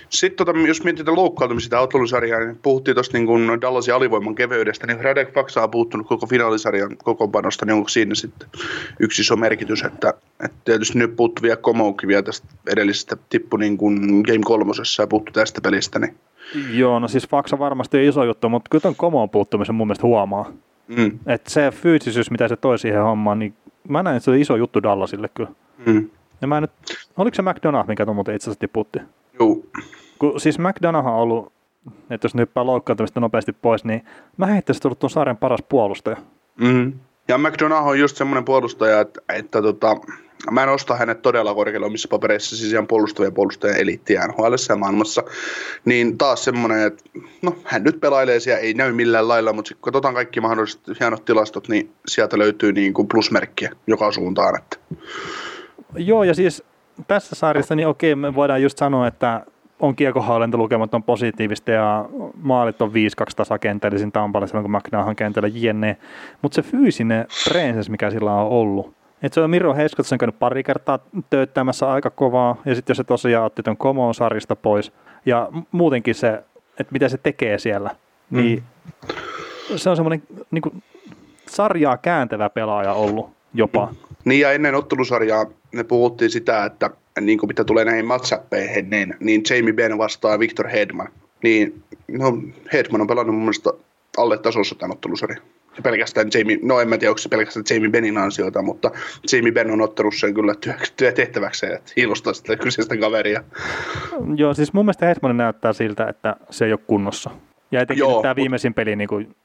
Sitten 0.10 0.45
tota, 0.45 0.60
jos 0.68 0.84
mietitään 0.84 1.18
loukkaantumista 1.18 1.80
ottelusarjaa, 1.80 2.40
niin 2.40 2.60
puhuttiin 2.61 2.95
tuosta 2.95 3.18
niin 3.18 3.61
Dallasin 3.61 3.94
alivoiman 3.94 4.36
keveydestä, 4.36 4.88
niin 4.88 5.03
Radek 5.03 5.34
Faksa 5.34 5.64
on 5.64 5.72
puuttunut 5.72 6.07
koko 6.07 6.27
finaalisarjan 6.27 6.98
kokoonpanosta, 6.98 7.65
niin 7.65 7.73
onko 7.73 7.90
siinä 7.90 8.15
sitten 8.15 8.49
yksi 8.99 9.22
iso 9.22 9.36
merkitys, 9.36 9.84
että, 9.84 10.14
että 10.45 10.57
tietysti 10.65 10.99
nyt 10.99 11.15
puuttuu 11.15 11.44
vielä 11.44 11.56
Komouki 11.56 12.07
vielä 12.07 12.23
tästä 12.23 12.48
edellisestä 12.68 13.18
tippu 13.30 13.57
niin 13.57 13.77
kuin 13.77 14.23
Game 14.27 14.44
kolmosessa 14.45 15.03
ja 15.03 15.07
puuttu 15.07 15.32
tästä 15.32 15.61
pelistä. 15.61 15.99
Niin. 15.99 16.15
Joo, 16.72 16.99
no 16.99 17.07
siis 17.07 17.27
Faksa 17.27 17.60
varmasti 17.60 17.98
on 17.98 18.03
iso 18.03 18.23
juttu, 18.23 18.49
mutta 18.49 18.69
kyllä 18.69 18.82
tuon 18.82 18.95
Komoon 18.95 19.30
puuttumisen 19.30 19.76
mun 19.76 19.88
mielestä 19.88 20.07
huomaa. 20.07 20.52
Mm. 20.88 21.19
Että 21.27 21.49
se 21.49 21.72
fyysisyys, 21.72 22.32
mitä 22.32 22.48
se 22.48 22.56
toi 22.56 22.80
siihen 22.80 23.02
hommaan, 23.02 23.40
niin 23.40 23.53
mä 23.88 24.03
näen, 24.03 24.15
että 24.18 24.26
se 24.26 24.32
on 24.32 24.38
iso 24.38 24.56
juttu 24.56 24.84
Dallasille 24.84 25.30
kyllä. 25.30 25.49
Mm. 25.86 26.10
Ja 26.41 26.47
mä 26.47 26.61
nyt, 26.61 26.71
oliko 27.17 27.35
se 27.35 27.41
McDonough, 27.41 27.87
mikä 27.87 28.05
tuon 28.05 28.15
muuten 28.15 28.35
itse 28.35 28.45
asiassa 28.45 28.59
tiputti? 28.59 28.99
Joo. 29.39 29.57
Kun, 30.19 30.39
siis 30.39 30.59
McDonough 30.59 31.07
on 31.07 31.13
ollut, 31.13 31.53
että 32.09 32.25
jos 32.25 32.35
nyt 32.35 32.41
hyppää 32.41 32.65
loukkaantumista 32.65 33.19
nopeasti 33.19 33.53
pois, 33.53 33.85
niin 33.85 34.05
mä 34.37 34.45
heittäisin 34.45 34.81
tullut 34.81 34.99
tuon 34.99 35.09
saaren 35.09 35.37
paras 35.37 35.63
puolustaja. 35.69 36.17
Mm-hmm. 36.59 36.93
Ja 37.27 37.37
McDonough 37.37 37.87
on 37.87 37.99
just 37.99 38.17
semmoinen 38.17 38.45
puolustaja, 38.45 38.99
että, 38.99 39.21
että 39.33 39.61
tota, 39.61 39.95
mä 40.51 40.63
en 40.63 40.69
osta 40.69 40.95
hänet 40.95 41.21
todella 41.21 41.55
korkealla 41.55 41.87
omissa 41.87 42.07
papereissa, 42.07 42.57
siis 42.57 42.73
ihan 42.73 42.87
puolustavia 42.87 43.31
puolustajien 43.31 43.79
eliittiä 43.79 44.27
NHL 44.27 44.53
ja 44.69 44.75
maailmassa. 44.75 45.23
Niin 45.85 46.17
taas 46.17 46.43
semmoinen, 46.43 46.87
että 46.87 47.03
no, 47.41 47.55
hän 47.63 47.83
nyt 47.83 47.99
pelailee 47.99 48.39
siellä, 48.39 48.59
ei 48.59 48.73
näy 48.73 48.93
millään 48.93 49.27
lailla, 49.27 49.53
mutta 49.53 49.69
sitten 49.69 49.81
kun 49.81 49.91
katsotaan 49.91 50.13
kaikki 50.13 50.41
mahdolliset 50.41 50.81
hienot 50.99 51.25
tilastot, 51.25 51.67
niin 51.67 51.91
sieltä 52.07 52.37
löytyy 52.37 52.73
niin 52.73 52.93
kuin 52.93 53.07
plusmerkkiä 53.07 53.71
joka 53.87 54.11
suuntaan. 54.11 54.57
Että. 54.57 54.77
Joo, 55.97 56.23
ja 56.23 56.35
siis 56.35 56.63
tässä 57.07 57.35
sarjassa, 57.35 57.76
niin 57.76 57.88
okei, 57.88 58.15
me 58.15 58.35
voidaan 58.35 58.61
just 58.61 58.77
sanoa, 58.77 59.07
että 59.07 59.41
on 59.80 59.95
kiekohallintalukemat 59.95 60.93
on 60.93 61.03
positiivista 61.03 61.72
ja 61.72 62.05
maalit 62.41 62.81
on 62.81 62.91
5-2 62.91 62.93
tasakentällisin 63.35 64.11
Tampalle 64.11 64.47
silloin, 64.47 64.63
kun 64.63 64.72
McNahan 64.72 65.15
kentällä 65.15 65.49
jne. 65.53 65.97
Mutta 66.41 66.55
se 66.55 66.61
fyysinen 66.61 67.26
presence, 67.49 67.91
mikä 67.91 68.11
sillä 68.11 68.34
on 68.34 68.47
ollut, 68.47 68.93
että 69.23 69.34
se 69.34 69.41
on 69.41 69.49
Miro 69.49 69.73
Heiskot 69.73 70.07
sen 70.07 70.17
käynyt 70.17 70.39
pari 70.39 70.63
kertaa 70.63 70.99
tööttämässä 71.30 71.91
aika 71.91 72.09
kovaa, 72.09 72.55
ja 72.65 72.76
sitten 72.76 72.93
jos 72.93 72.97
se 72.97 73.03
tosiaan 73.03 73.45
otti 73.45 73.63
tuon 73.63 73.77
Komoon 73.77 74.13
sarjasta 74.13 74.55
pois, 74.55 74.91
ja 75.26 75.49
muutenkin 75.72 76.15
se, 76.15 76.43
että 76.80 76.93
mitä 76.93 77.09
se 77.09 77.17
tekee 77.17 77.59
siellä, 77.59 77.89
mm. 78.30 78.38
niin 78.38 78.63
se 79.76 79.89
on 79.89 79.95
semmoinen 79.95 80.23
niin 80.51 80.84
sarjaa 81.47 81.97
kääntävä 81.97 82.49
pelaaja 82.49 82.93
ollut 82.93 83.30
jopa. 83.53 83.89
Niin 84.26 84.41
ja 84.41 84.51
ennen 84.51 84.76
ottelusarjaa 84.76 85.45
me 85.76 85.84
puhuttiin 85.84 86.31
sitä, 86.31 86.65
että 86.65 86.89
niin 87.22 87.39
kuin 87.39 87.47
mitä 87.47 87.64
tulee 87.64 87.85
näihin 87.85 88.06
matchappeihin, 88.06 88.89
niin, 88.89 89.14
niin 89.19 89.41
Jamie 89.49 89.73
Benn 89.73 89.97
vastaa 89.97 90.39
Victor 90.39 90.68
Hedman. 90.68 91.10
Niin 91.43 91.84
no, 92.07 92.38
Hedman 92.73 93.02
on 93.02 93.07
pelannut 93.07 93.35
mun 93.35 93.43
mielestä 93.43 93.69
alle 94.18 94.38
tasossa 94.38 94.76
tämän 94.76 94.91
ottelusarjan. 94.91 95.41
Ja 95.77 95.81
pelkästään 95.81 96.27
Jamie, 96.34 96.60
no 96.61 96.80
en 96.80 96.89
mä 96.89 96.97
tiedä, 96.97 97.11
onko 97.11 97.18
se 97.18 97.30
pelkästään 97.30 97.65
Jamie 97.69 97.89
Benin 97.89 98.18
ansiota, 98.18 98.61
mutta 98.61 98.91
Jamie 99.31 99.52
Ben 99.52 99.72
on 99.72 99.81
ottanut 99.81 100.15
sen 100.15 100.34
kyllä 100.34 100.56
työ, 100.56 100.73
työtehtäväkseen, 100.97 101.76
että 101.76 101.91
hiilostaa 101.97 102.34
sitä 102.34 102.56
kyseistä 102.56 102.97
kaveria. 102.97 103.43
Joo, 104.35 104.53
siis 104.53 104.73
mun 104.73 104.85
mielestä 104.85 105.06
Hetmanen 105.06 105.38
näyttää 105.38 105.73
siltä, 105.73 106.07
että 106.07 106.35
se 106.49 106.65
ei 106.65 106.72
ole 106.72 106.80
kunnossa. 106.88 107.30
Ja 107.72 107.81
etenkin 107.81 107.99
Joo, 107.99 108.22
tämä 108.22 108.35
viimeisin 108.35 108.69
mut... 108.69 108.76
peli, 108.76 108.95
niin 108.95 109.07
kuin, 109.07 109.35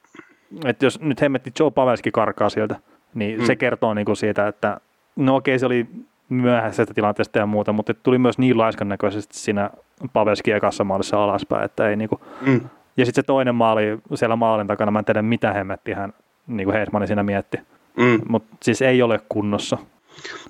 että 0.65 0.85
jos 0.85 0.99
nyt 0.99 1.21
hemmetti 1.21 1.51
Joe 1.59 1.71
Pavelski 1.71 2.11
karkaa 2.11 2.49
sieltä, 2.49 2.75
niin 3.13 3.37
hmm. 3.37 3.45
se 3.45 3.55
kertoo 3.55 3.93
niin 3.93 4.05
kuin 4.05 4.17
siitä, 4.17 4.47
että 4.47 4.79
no 5.15 5.35
okei, 5.35 5.59
se 5.59 5.65
oli 5.65 5.87
myöhäisestä 6.33 6.93
tilanteesta 6.93 7.39
ja 7.39 7.45
muuta, 7.45 7.73
mutta 7.73 7.93
tuli 7.93 8.17
myös 8.17 8.37
niin 8.37 8.57
laiskan 8.57 8.89
näköisesti 8.89 9.37
siinä 9.37 9.69
Pavelski 10.13 10.51
ekassa 10.51 10.83
maalissa 10.83 11.23
alaspäin, 11.23 11.63
että 11.65 11.89
ei 11.89 11.95
niinku, 11.95 12.21
mm. 12.41 12.61
ja 12.97 13.05
sitten 13.05 13.23
se 13.23 13.25
toinen 13.25 13.55
maali 13.55 13.97
siellä 14.15 14.35
maalin 14.35 14.67
takana, 14.67 14.91
mä 14.91 14.99
en 14.99 15.05
tiedä 15.05 15.21
mitä 15.21 15.53
hemmetti 15.53 15.93
hän 15.93 16.13
niin 16.47 16.65
kuin 16.65 16.77
Hedmani 16.77 17.07
siinä 17.07 17.23
mietti, 17.23 17.57
mm. 17.97 18.21
mutta 18.29 18.57
siis 18.61 18.81
ei 18.81 19.01
ole 19.01 19.19
kunnossa. 19.29 19.77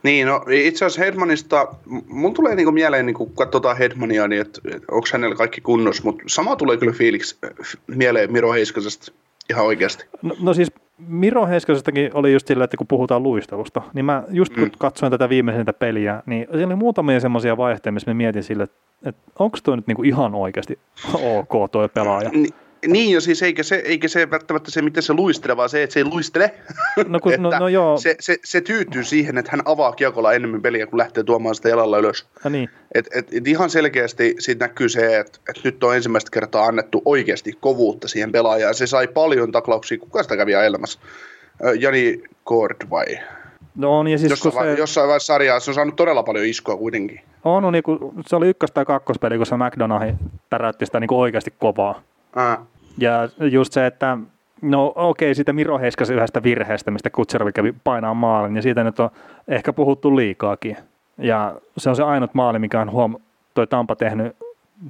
Niin, 0.04 0.28
no 0.28 0.46
itse 0.50 0.86
asiassa 0.86 1.06
Hedmanista, 1.06 1.68
mun 2.08 2.34
tulee 2.34 2.56
niinku 2.56 2.72
mieleen, 2.72 3.06
niin 3.06 3.14
kun 3.14 3.34
katsotaan 3.34 3.78
Hedmania, 3.78 4.28
niin 4.28 4.42
että 4.42 4.62
et, 4.76 4.84
onko 4.92 5.08
hänellä 5.14 5.36
kaikki 5.36 5.62
kunnossa, 5.62 6.04
mutta 6.04 6.24
sama 6.28 6.56
tulee 6.56 6.78
kyllä 6.78 6.94
fiiliksi 6.94 7.38
mieleen 7.88 8.32
Miro 8.32 8.54
Heiskasesta 8.54 9.12
ihan 9.50 9.66
oikeasti. 9.66 10.06
No, 10.22 10.36
no 10.42 10.54
siis 10.54 10.72
Miro 11.08 11.48
Heiskasestakin 11.48 12.12
oli 12.14 12.34
just 12.34 12.48
sillä, 12.48 12.64
että 12.64 12.78
kun 12.78 12.88
puhutaan 12.88 13.24
luistelusta, 13.24 13.82
niin 13.94 14.06
mä 14.06 14.24
just 14.30 14.54
kun 14.54 14.64
mm. 14.64 14.72
katsoin 14.78 15.12
tätä 15.12 15.30
viimeisintä 15.30 15.74
peliä, 15.74 16.24
niin 16.26 16.48
siellä 16.52 16.66
oli 16.66 16.76
muutamia 16.76 17.20
semmoisia 17.20 17.58
vaihteita, 17.58 17.92
missä 17.92 18.12
mä 18.12 18.14
mietin 18.14 18.44
sille, 18.44 18.64
että, 18.64 18.78
että 19.06 19.22
onko 19.40 19.58
toi 19.64 19.76
nyt 19.76 19.88
niinku 19.88 20.04
ihan 20.04 20.36
oikeasti 20.36 20.80
ok 21.24 21.72
toi 21.72 21.90
pelaaja. 21.90 22.30
Ni, 22.30 22.50
niin, 22.88 23.14
ja 23.14 23.22
siis 23.22 23.44
eikä 23.44 23.64
se, 23.64 23.76
eikä 23.76 24.08
se 24.08 24.32
välttämättä 24.32 24.72
se, 24.72 24.82
miten 24.82 25.04
se 25.04 25.14
luistelee, 25.14 25.58
vaan 25.58 25.70
se, 25.70 25.84
että 25.84 25.94
se 25.94 26.00
ei 26.00 26.06
luistele. 26.06 26.54
No, 27.08 27.20
kun, 27.20 27.34
no, 27.38 27.50
no 27.60 27.68
joo. 27.80 27.98
Se, 27.98 28.16
se, 28.20 28.38
se, 28.44 28.62
tyytyy 28.62 29.04
siihen, 29.04 29.38
että 29.38 29.52
hän 29.52 29.62
avaa 29.66 29.92
kiekolla 29.92 30.34
enemmän 30.34 30.62
peliä, 30.62 30.88
kun 30.88 30.98
lähtee 30.98 31.24
tuomaan 31.24 31.56
sitä 31.56 31.70
jalalla 31.70 31.98
ylös. 31.98 32.28
Ja 32.44 32.50
niin. 32.50 32.70
et, 32.96 33.08
et, 33.16 33.28
et 33.34 33.48
ihan 33.48 33.70
selkeästi 33.70 34.36
siitä 34.40 34.68
näkyy 34.68 34.90
se, 34.90 35.20
että 35.20 35.40
et 35.50 35.64
nyt 35.64 35.84
on 35.84 35.96
ensimmäistä 35.96 36.32
kertaa 36.32 36.66
annettu 36.66 37.02
oikeasti 37.06 37.58
kovuutta 37.60 38.08
siihen 38.08 38.32
pelaajaan. 38.32 38.76
Se 38.76 38.88
sai 38.88 39.08
paljon 39.08 39.52
taklauksia. 39.52 39.98
Kuka 39.98 40.24
sitä 40.24 40.38
kävi 40.38 40.56
ajelemassa? 40.56 41.00
Jani 41.80 42.24
Kord 42.44 42.90
vai? 42.90 43.06
No 43.76 44.00
on, 44.00 44.08
ja 44.08 44.18
siis 44.18 44.30
jossain, 44.30 44.76
se... 44.76 44.80
jossain 44.80 45.08
vaiheessa 45.08 45.34
sarjaa 45.34 45.60
se 45.60 45.72
on 45.72 45.76
saanut 45.76 45.96
todella 45.96 46.24
paljon 46.24 46.46
iskoa 46.46 46.78
kuitenkin. 46.78 47.22
On, 47.44 47.64
no, 47.64 47.72
niin 47.72 47.84
kuin, 47.84 48.00
se 48.28 48.36
oli 48.36 48.50
ykkös- 48.50 48.72
tai 48.74 48.86
kakkospeli, 48.86 49.38
kun 49.38 49.46
se 49.46 49.56
McDonaugh 49.56 50.16
täräytti 50.50 50.86
sitä 50.86 51.00
niin 51.00 51.08
kuin 51.08 51.20
oikeasti 51.20 51.54
kovaa. 51.60 52.02
Ää. 52.36 52.66
Ja 52.98 53.30
just 53.52 53.74
se, 53.74 53.86
että 53.86 54.18
no 54.62 54.94
okei, 54.96 55.28
okay, 55.28 55.36
siitä 55.36 55.54
Miro 55.54 55.80
Heiskasen 55.80 56.16
yhdestä 56.16 56.44
virheestä, 56.44 56.92
mistä 56.92 57.10
Kutserovi 57.10 57.52
kävi 57.52 57.74
painaa 57.84 58.14
maalin, 58.14 58.56
ja 58.56 58.62
siitä 58.62 58.84
nyt 58.84 59.00
on 59.00 59.10
ehkä 59.48 59.74
puhuttu 59.74 60.16
liikaakin. 60.16 60.78
Ja 61.18 61.56
se 61.78 61.90
on 61.90 61.96
se 61.96 62.04
ainut 62.04 62.34
maali, 62.34 62.60
mikä 62.60 62.82
on 62.82 62.92
huom- 62.92 63.18
toi 63.54 63.68
Tampa 63.68 63.96
tehnyt 63.96 64.36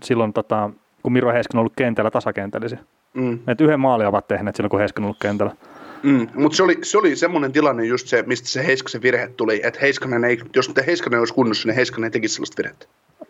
silloin, 0.03 0.33
tota, 0.33 0.69
kun 1.03 1.13
Miro 1.13 1.31
Heiskanen 1.33 1.59
on 1.59 1.61
ollut 1.61 1.73
kentällä 1.75 2.11
tasakentällisiä. 2.11 2.79
Mm. 3.13 3.39
Et 3.47 3.61
yhden 3.61 3.79
maali 3.79 4.05
ovat 4.05 4.27
tehneet 4.27 4.55
silloin, 4.55 4.69
kun 4.69 4.79
Heiskanen 4.79 5.05
on 5.05 5.07
ollut 5.07 5.21
kentällä. 5.21 5.55
Mm, 6.03 6.27
mutta 6.35 6.55
se 6.55 6.63
oli, 6.63 6.77
se 6.81 6.97
oli 6.97 7.15
semmoinen 7.15 7.51
tilanne 7.51 7.85
just 7.85 8.07
se, 8.07 8.23
mistä 8.27 8.47
se 8.47 8.65
Heiskasen 8.65 9.01
virhe 9.01 9.27
tuli, 9.27 9.61
että 9.63 9.79
Heiskanen 9.81 10.23
ei, 10.23 10.39
jos 10.55 10.71
Heiskanen 10.87 11.19
olisi 11.19 11.33
kunnossa, 11.33 11.67
niin 11.67 11.75
Heiskanen 11.75 12.03
ei 12.03 12.11
tekisi 12.11 12.33
sellaista 12.33 12.57
virhettä. 12.57 12.85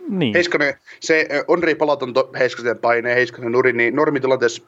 Niin. 0.09 0.33
Heiskanen, 0.33 0.73
se 0.99 1.27
Onri 1.47 1.75
palaton 1.75 2.13
Heiskasen 2.39 2.77
paine, 2.77 3.15
Heiskanen 3.15 3.51
nuri, 3.51 3.73
niin 3.73 3.95
normitilanteessa, 3.95 4.63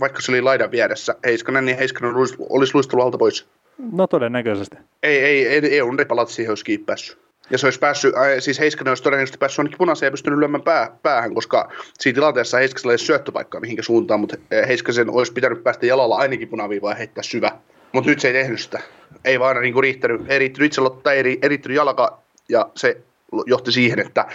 vaikka 0.00 0.20
se 0.20 0.32
oli 0.32 0.42
laidan 0.42 0.70
vieressä 0.70 1.14
Heiskanen, 1.24 1.64
niin 1.64 1.78
Heiskanen 1.78 2.14
olisi, 2.14 2.36
luistellut 2.74 3.04
alta 3.04 3.18
pois. 3.18 3.46
No 3.92 4.06
todennäköisesti. 4.06 4.76
Ei, 5.02 5.18
ei, 5.18 5.48
ei, 5.48 5.74
ei 5.74 5.82
Onri 5.82 6.04
palata 6.04 6.32
siihen 6.32 6.50
olisi 6.50 6.78
päässyt. 6.78 7.18
Ja 7.50 7.58
se 7.58 7.66
olisi 7.66 7.78
päässyt, 7.78 8.14
äh, 8.16 8.22
siis 8.38 8.60
Heiskanen 8.60 8.90
olisi 8.90 9.02
todennäköisesti 9.02 9.38
päässyt 9.38 9.58
ainakin 9.58 9.78
punaiseen 9.78 10.06
ja 10.06 10.10
pystynyt 10.10 10.38
lyömään 10.38 10.62
pää, 10.62 10.96
päähän, 11.02 11.34
koska 11.34 11.72
siinä 11.98 12.14
tilanteessa 12.14 12.58
Heiskasella 12.58 12.92
ei 12.92 12.94
ole 12.94 12.98
syöttöpaikkaa 12.98 13.60
mihinkä 13.60 13.82
suuntaan, 13.82 14.20
mutta 14.20 14.36
Heiskasen 14.68 15.10
olisi 15.10 15.32
pitänyt 15.32 15.62
päästä 15.62 15.86
jalalla 15.86 16.16
ainakin 16.16 16.48
punaviivaan 16.48 16.92
ja 16.92 16.96
heittää 16.96 17.22
syvä. 17.22 17.50
Mutta 17.92 18.10
nyt 18.10 18.20
se 18.20 18.28
ei 18.28 18.34
tehnyt 18.34 18.60
sitä. 18.60 18.80
Ei 19.24 19.40
vaan 19.40 19.62
niin 19.62 19.72
kuin 19.72 19.82
riittänyt, 19.82 20.20
ei 20.28 20.38
riittänyt 20.38 20.66
itselotta, 20.66 21.12
ei, 21.12 21.38
ei 21.42 21.48
riittänyt 21.48 21.76
jalka, 21.76 22.22
ja 22.48 22.70
se 22.76 22.96
johti 23.46 23.72
siihen, 23.72 23.98
että, 23.98 24.26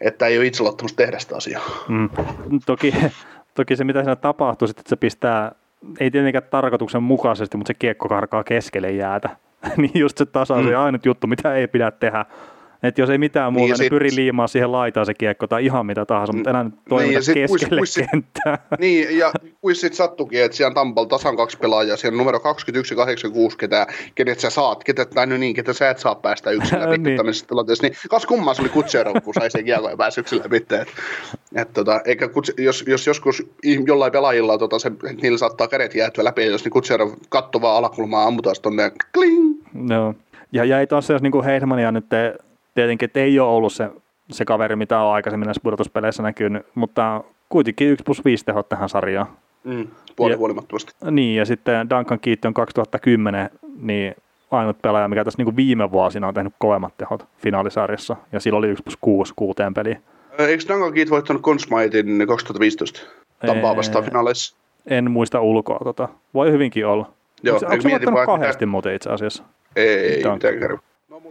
että 0.00 0.26
ei 0.26 0.38
ole 0.38 0.46
itseluottamus 0.46 0.92
tehdä 0.92 1.18
sitä 1.18 1.36
asiaa. 1.36 1.84
Mm. 1.88 2.08
Toki, 2.66 2.94
toki 3.54 3.76
se, 3.76 3.84
mitä 3.84 3.98
siinä 3.98 4.16
tapahtuu, 4.16 4.68
että 4.70 4.82
se 4.86 4.96
pistää, 4.96 5.52
ei 6.00 6.10
tietenkään 6.10 6.44
tarkoituksen 6.50 7.02
mukaisesti, 7.02 7.56
mutta 7.56 7.68
se 7.70 7.74
kiekko 7.74 8.08
karkaa 8.08 8.44
keskelle 8.44 8.90
jäätä. 8.90 9.30
niin 9.76 9.90
just 9.94 10.18
se 10.18 10.26
tasa 10.26 10.54
on 10.54 10.62
mm. 10.62 10.68
se 10.68 10.76
ainut 10.76 11.06
juttu, 11.06 11.26
mitä 11.26 11.54
ei 11.54 11.68
pidä 11.68 11.90
tehdä. 11.90 12.24
Että 12.82 13.00
jos 13.00 13.10
ei 13.10 13.18
mitään 13.18 13.52
muuta, 13.52 13.64
niin, 13.64 13.70
niin 13.70 13.84
sit... 13.84 13.90
pyri 13.90 14.10
liimaan 14.14 14.48
siihen 14.48 14.72
laitaan 14.72 15.06
se 15.06 15.14
kiekko 15.14 15.46
tai 15.46 15.64
ihan 15.64 15.86
mitä 15.86 16.06
tahansa, 16.06 16.32
mutta 16.32 16.50
enää 16.50 16.70
toimita 16.88 17.20
niin, 17.34 17.48
keskelle 17.48 17.80
kuis, 17.80 18.00
kenttää. 18.10 18.58
Niin, 18.78 19.18
ja 19.18 19.32
kuin 19.60 19.74
sitten 19.74 19.96
sattukin, 19.96 20.44
että 20.44 20.56
siellä 20.56 20.74
Tampalla 20.74 21.08
tasan 21.08 21.36
kaksi 21.36 21.58
pelaajaa, 21.58 21.96
siellä 21.96 22.14
on 22.14 22.18
numero 22.18 22.40
21 22.40 22.94
ja 22.94 22.96
86, 22.96 23.58
ketä, 23.58 23.86
kenet 24.14 24.40
sä 24.40 24.50
saat, 24.50 24.84
ketä, 24.84 25.04
tai 25.04 25.26
no 25.26 25.36
niin, 25.36 25.54
ketä 25.54 25.72
sä 25.72 25.90
et 25.90 25.98
saa 25.98 26.14
päästä 26.14 26.50
yksin 26.50 26.80
läpi 26.80 26.98
niin. 26.98 27.16
tämmöisessä 27.16 27.46
tilanteessa. 27.46 27.86
Niin 27.86 27.96
kas 28.10 28.26
kummaa 28.26 28.54
se 28.54 28.62
oli 28.62 28.68
Kutserov, 28.68 29.16
kun 29.24 29.34
sai 29.34 29.50
sen 29.50 29.64
kiekko 29.64 29.90
ja 29.90 29.96
pääsi 29.96 30.20
yksin 30.20 30.38
läpi. 30.38 30.56
Et, 30.56 30.72
et, 31.54 31.72
tota, 31.72 32.00
eikä 32.04 32.28
kutse, 32.28 32.52
jos, 32.58 32.84
jos, 32.86 33.06
joskus 33.06 33.50
jollain 33.86 34.12
pelaajilla 34.12 34.58
tota, 34.58 34.78
se, 34.78 34.92
niillä 35.22 35.38
saattaa 35.38 35.68
kädet 35.68 35.94
jäätyä 35.94 36.24
läpi, 36.24 36.46
jos 36.46 36.64
niin 36.64 36.72
Kutserov 36.72 37.10
kattoo 37.28 37.60
vaan 37.60 37.76
alakulmaa 37.76 38.24
ammutaan 38.24 38.56
tonne 38.62 38.82
ja 38.82 38.90
kling. 39.14 39.62
No. 39.72 40.14
Ja 40.52 40.64
jäi 40.64 40.86
tosiaan 40.86 41.22
niin 41.22 41.32
kuin 41.32 41.44
Heidmania 41.44 41.92
nyt 41.92 42.08
te, 42.08 42.34
tietenkin, 42.78 43.06
että 43.06 43.20
ei 43.20 43.40
ole 43.40 43.48
ollut 43.48 43.72
se, 43.72 43.90
se 44.30 44.44
kaveri, 44.44 44.76
mitä 44.76 45.00
on 45.00 45.14
aikaisemmin 45.14 45.46
näissä 45.46 45.60
pudotuspeleissä 45.62 46.22
näkynyt, 46.22 46.66
mutta 46.74 47.24
kuitenkin 47.48 47.88
1 47.88 48.04
plus 48.04 48.24
5 48.24 48.44
tehot 48.44 48.68
tähän 48.68 48.88
sarjaan. 48.88 49.26
Mm, 49.64 49.88
puoli 50.16 50.34
huolimattomasti. 50.34 50.92
Niin, 51.10 51.36
ja 51.36 51.44
sitten 51.44 51.90
Duncan 51.90 52.20
Keaton 52.20 52.54
2010, 52.54 53.50
niin 53.80 54.14
ainut 54.50 54.82
pelaaja, 54.82 55.08
mikä 55.08 55.24
tässä 55.24 55.42
niin 55.42 55.56
viime 55.56 55.90
vuosina 55.90 56.28
on 56.28 56.34
tehnyt 56.34 56.54
kovemmat 56.58 56.96
tehot 56.96 57.26
finaalisarjassa, 57.38 58.16
ja 58.32 58.40
sillä 58.40 58.58
oli 58.58 58.68
1 58.68 58.82
plus 58.82 58.98
6 59.00 59.32
kuuteen 59.36 59.74
peliin. 59.74 60.02
Eikö 60.38 60.64
Duncan 60.68 60.92
Keaton 60.92 61.10
voittanut 61.10 61.42
Consmaitin 61.42 62.26
2015 62.28 63.00
Tampaa 63.46 63.76
vastaan 63.76 64.04
finaaleissa? 64.04 64.56
En 64.86 65.10
muista 65.10 65.40
ulkoa, 65.40 65.78
tota. 65.84 66.08
voi 66.34 66.52
hyvinkin 66.52 66.86
olla. 66.86 67.10
Joo, 67.42 67.56
Onko 67.56 67.82
se 67.82 67.90
voittanut 67.90 68.26
kahdesti 68.26 68.66
muuten 68.66 68.94
itse 68.94 69.10
asiassa? 69.10 69.42
Ei, 69.76 69.88
ei 69.88 70.16
mitään 70.16 70.38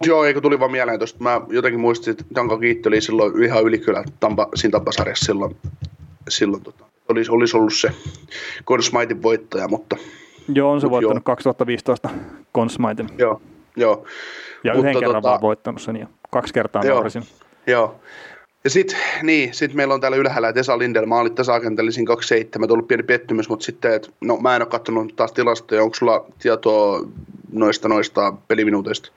Joo, 0.03 0.25
eikö 0.25 0.41
tuli 0.41 0.59
vaan 0.59 0.71
mieleen 0.71 0.99
tuosta. 0.99 1.23
Mä 1.23 1.41
jotenkin 1.49 1.79
muistin, 1.79 2.11
että 2.11 2.23
Danko 2.35 2.57
Kiitti 2.57 2.89
oli 2.89 3.01
silloin 3.01 3.43
ihan 3.43 3.63
ylikylä 3.63 4.03
Tampa, 4.19 4.47
siinä 4.55 4.71
Tampasarjassa 4.71 5.25
silloin. 5.25 5.55
silloin 6.29 6.63
tota, 6.63 6.85
olisi, 7.09 7.31
olisi 7.31 7.57
ollut 7.57 7.73
se 7.73 7.91
Consmaitin 8.65 9.23
voittaja, 9.23 9.67
mutta... 9.67 9.97
Joo, 10.53 10.71
on 10.71 10.81
se 10.81 10.89
voittanut 10.89 11.15
joo. 11.15 11.35
2015 11.35 12.09
Consmaitin. 12.55 13.09
Joo, 13.17 13.41
joo. 13.75 14.05
Ja 14.63 14.73
mutta 14.73 14.89
yhden 14.89 14.99
kerran 14.99 15.21
tota, 15.21 15.29
vaan 15.29 15.41
voittanut 15.41 15.81
sen 15.81 15.95
ja 15.95 16.07
kaksi 16.31 16.53
kertaa 16.53 16.83
joo, 16.85 17.03
Joo. 17.67 17.99
Ja 18.63 18.69
sitten 18.69 18.97
niin, 19.23 19.53
sit 19.53 19.73
meillä 19.73 19.93
on 19.93 20.01
täällä 20.01 20.17
ylhäällä, 20.17 20.49
että 20.49 20.59
Esa 20.59 20.77
Lindel 20.77 21.05
maalit 21.05 21.35
tasakentällisin 21.35 22.05
27, 22.05 22.69
tullut 22.69 22.87
pieni 22.87 23.03
pettymys, 23.03 23.49
mutta 23.49 23.65
sitten, 23.65 23.93
että 23.93 24.09
no 24.21 24.37
mä 24.37 24.55
en 24.55 24.61
ole 24.61 24.69
katsonut 24.69 25.15
taas 25.15 25.31
tilastoja, 25.31 25.83
onko 25.83 25.95
sulla 25.95 26.25
tietoa 26.39 27.07
noista 27.51 27.87
noista 27.87 28.33
peliminuuteista? 28.47 29.11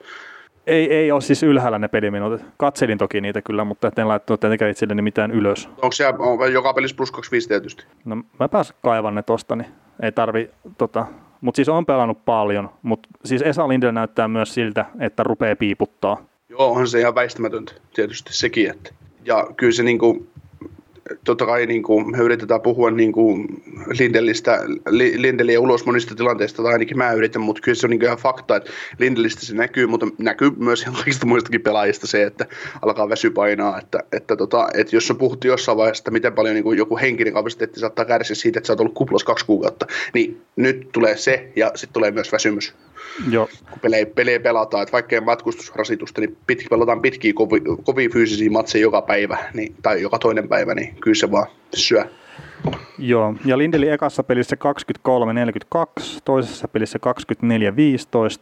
Ei, 0.67 0.93
ei 0.93 1.11
ole 1.11 1.21
siis 1.21 1.43
ylhäällä 1.43 1.79
ne 1.79 1.87
peliminuutit. 1.87 2.45
Katselin 2.57 2.97
toki 2.97 3.21
niitä 3.21 3.41
kyllä, 3.41 3.63
mutta 3.63 3.91
en 3.97 4.07
laittanut 4.07 4.39
tietenkään 4.39 4.71
itselleni 4.71 5.01
mitään 5.01 5.31
ylös. 5.31 5.67
Onko 5.67 5.91
se 5.91 6.07
on 6.07 6.53
joka 6.53 6.73
pelissä 6.73 6.97
plus 6.97 7.11
25 7.11 7.47
tietysti? 7.47 7.85
No 8.05 8.17
mä 8.39 8.49
pääsen 8.49 8.75
kaivan 8.83 9.15
ne 9.15 9.23
tosta, 9.23 9.55
niin 9.55 9.67
ei 10.01 10.11
tarvi 10.11 10.49
tota. 10.77 11.05
Mutta 11.41 11.55
siis 11.55 11.69
on 11.69 11.85
pelannut 11.85 12.25
paljon, 12.25 12.69
mutta 12.81 13.09
siis 13.25 13.41
Esa 13.41 13.67
Lindel 13.67 13.91
näyttää 13.91 14.27
myös 14.27 14.53
siltä, 14.53 14.85
että 14.99 15.23
rupeaa 15.23 15.55
piiputtaa. 15.55 16.25
Joo, 16.49 16.71
on 16.71 16.87
se 16.87 16.99
ihan 16.99 17.15
väistämätöntä 17.15 17.73
tietysti 17.93 18.33
sekin, 18.33 18.69
että 18.69 18.93
ja 19.25 19.47
kyllä 19.57 19.71
se 19.71 19.83
niin 19.83 19.99
kuin, 19.99 20.27
totta 21.23 21.45
kai 21.45 21.65
niin 21.65 21.83
kuin, 21.83 22.11
me 22.11 22.17
yritetään 22.17 22.61
puhua 22.61 22.91
niin 22.91 23.11
kuin 23.11 23.47
Lindelistä, 23.99 24.59
Lindeliä 25.17 25.59
ulos 25.59 25.85
monista 25.85 26.15
tilanteista, 26.15 26.63
tai 26.63 26.73
ainakin 26.73 26.97
mä 26.97 27.11
yritän, 27.11 27.41
mutta 27.41 27.61
kyllä 27.61 27.75
se 27.75 27.87
on 27.87 27.89
niin 27.89 28.03
ihan 28.03 28.17
fakta, 28.17 28.55
että 28.55 28.71
Lindelistä 28.99 29.45
se 29.45 29.55
näkyy, 29.55 29.87
mutta 29.87 30.07
näkyy 30.17 30.51
myös 30.57 30.81
ihan 30.81 30.95
kaikista 30.95 31.25
muistakin 31.25 31.61
pelaajista 31.61 32.07
se, 32.07 32.23
että 32.23 32.45
alkaa 32.81 33.09
vesy 33.09 33.29
painaa, 33.29 33.79
että, 33.79 33.99
että, 34.11 34.35
tota, 34.35 34.67
että 34.73 34.95
jos 34.95 35.11
on 35.11 35.17
puhuttu 35.17 35.47
jossain 35.47 35.77
vaiheessa, 35.77 36.01
että 36.01 36.11
miten 36.11 36.33
paljon 36.33 36.55
niin 36.55 36.63
kuin 36.63 36.77
joku 36.77 36.97
henkinen 36.97 37.33
kapasiteetti 37.33 37.79
saattaa 37.79 38.05
kärsiä 38.05 38.35
siitä, 38.35 38.59
että 38.59 38.67
sä 38.67 38.73
oot 38.73 38.79
ollut 38.79 38.93
kuplos 38.93 39.23
kaksi 39.23 39.45
kuukautta, 39.45 39.85
niin 40.13 40.41
nyt 40.55 40.89
tulee 40.91 41.17
se, 41.17 41.51
ja 41.55 41.71
sitten 41.75 41.93
tulee 41.93 42.11
myös 42.11 42.31
väsymys. 42.31 42.73
Joo. 43.29 43.49
kun 43.69 43.79
pelejä, 43.79 44.05
pelejä 44.05 44.39
pelataan, 44.39 44.83
että 44.83 44.91
vaikka 44.91 45.15
ei 45.15 45.21
matkustusrasitusta, 45.21 46.21
niin 46.21 46.37
pit, 46.47 46.65
pelataan 46.69 47.01
pitkiä, 47.01 47.33
kovi, 47.33 47.61
kovia 47.83 48.09
fyysisiä 48.13 48.49
matseja 48.49 48.81
joka 48.81 49.01
päivä, 49.01 49.37
niin, 49.53 49.75
tai 49.81 50.01
joka 50.01 50.19
toinen 50.19 50.49
päivä, 50.49 50.75
niin 50.75 50.95
kyllä 51.01 51.15
se 51.15 51.31
vaan 51.31 51.47
syö. 51.73 52.05
Joo, 52.97 53.35
ja 53.45 53.57
Lindeli 53.57 53.89
ekassa 53.89 54.23
pelissä 54.23 54.55
23-42, 55.99 56.19
toisessa 56.25 56.67
pelissä 56.67 56.99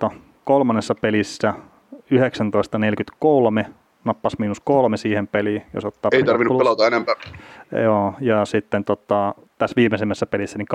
24-15, 0.10 0.14
kolmannessa 0.44 0.95
pelissä 0.95 1.53
19-43, 3.65 3.65
nappas 4.06 4.40
miinus 4.40 4.60
kolme 4.60 4.98
siihen 4.98 5.27
peliin, 5.27 5.61
jos 5.73 5.86
ottaa 5.86 6.10
Ei 6.14 6.23
tarvinnut 6.23 6.57
plus. 6.57 6.60
pelata 6.60 6.88
enempää. 6.88 7.15
Joo, 7.84 8.14
ja 8.22 8.45
sitten 8.45 8.86
tota, 8.86 9.36
tässä 9.57 9.76
viimeisimmässä 9.76 10.26
pelissä 10.26 10.57
niin 10.57 10.68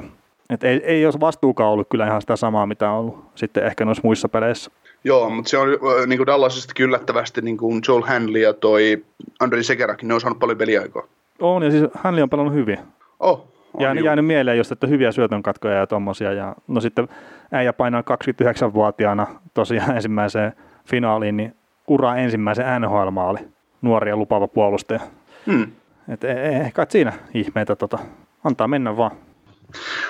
28-40. 0.00 0.06
Et 0.50 0.64
ei, 0.64 0.80
ei 0.84 1.04
olisi 1.04 1.20
vastuukaan 1.20 1.70
ollut 1.70 1.88
kyllä 1.88 2.06
ihan 2.06 2.20
sitä 2.20 2.36
samaa, 2.36 2.66
mitä 2.66 2.90
on 2.90 2.98
ollut 2.98 3.24
sitten 3.34 3.66
ehkä 3.66 3.84
noissa 3.84 4.00
muissa 4.04 4.28
peleissä. 4.28 4.70
Joo, 5.04 5.30
mutta 5.30 5.48
se 5.48 5.58
on 5.58 5.68
niin 6.06 6.18
kuin 6.18 6.26
Dallasista 6.26 6.74
yllättävästi 6.80 7.42
niin 7.42 7.56
kuin 7.56 7.82
Joel 7.88 8.02
Hanley 8.02 8.42
ja 8.42 8.52
toi 8.52 9.04
Andrei 9.40 9.62
Sekerakin, 9.62 10.08
ne 10.08 10.14
on 10.14 10.20
saanut 10.20 10.38
paljon 10.38 10.58
peliaikaa. 10.58 11.02
On, 11.40 11.62
ja 11.62 11.70
siis 11.70 11.84
Hanli 11.94 12.22
on 12.22 12.30
pelannut 12.30 12.54
hyvin. 12.54 12.78
Oh, 13.20 13.48
on 13.74 13.82
Jäänyt, 13.82 14.00
juu. 14.00 14.06
jäänyt 14.06 14.26
mieleen 14.26 14.58
just, 14.58 14.72
että 14.72 14.86
hyviä 14.86 15.12
syötönkatkoja 15.12 15.74
ja 15.74 15.86
tommosia. 15.86 16.32
Ja, 16.32 16.54
no 16.68 16.80
sitten 16.80 17.08
äijä 17.52 17.72
painaa 17.72 18.00
29-vuotiaana 18.00 19.26
tosiaan 19.54 19.94
ensimmäiseen 19.96 20.52
finaaliin, 20.84 21.36
niin 21.36 21.54
ura 21.88 22.16
ensimmäisen 22.16 22.66
NHL-maali. 22.82 23.38
Nuori 23.82 24.10
ja 24.10 24.16
lupaava 24.16 24.48
puolustaja. 24.48 25.00
Hmm. 25.46 25.66
Et 26.08 26.24
ei, 26.24 26.36
ei 26.36 26.54
ehkä 26.54 26.86
siinä 26.88 27.12
ihmeitä, 27.34 27.76
tota, 27.76 27.98
antaa 28.44 28.68
mennä 28.68 28.96
vaan. 28.96 29.10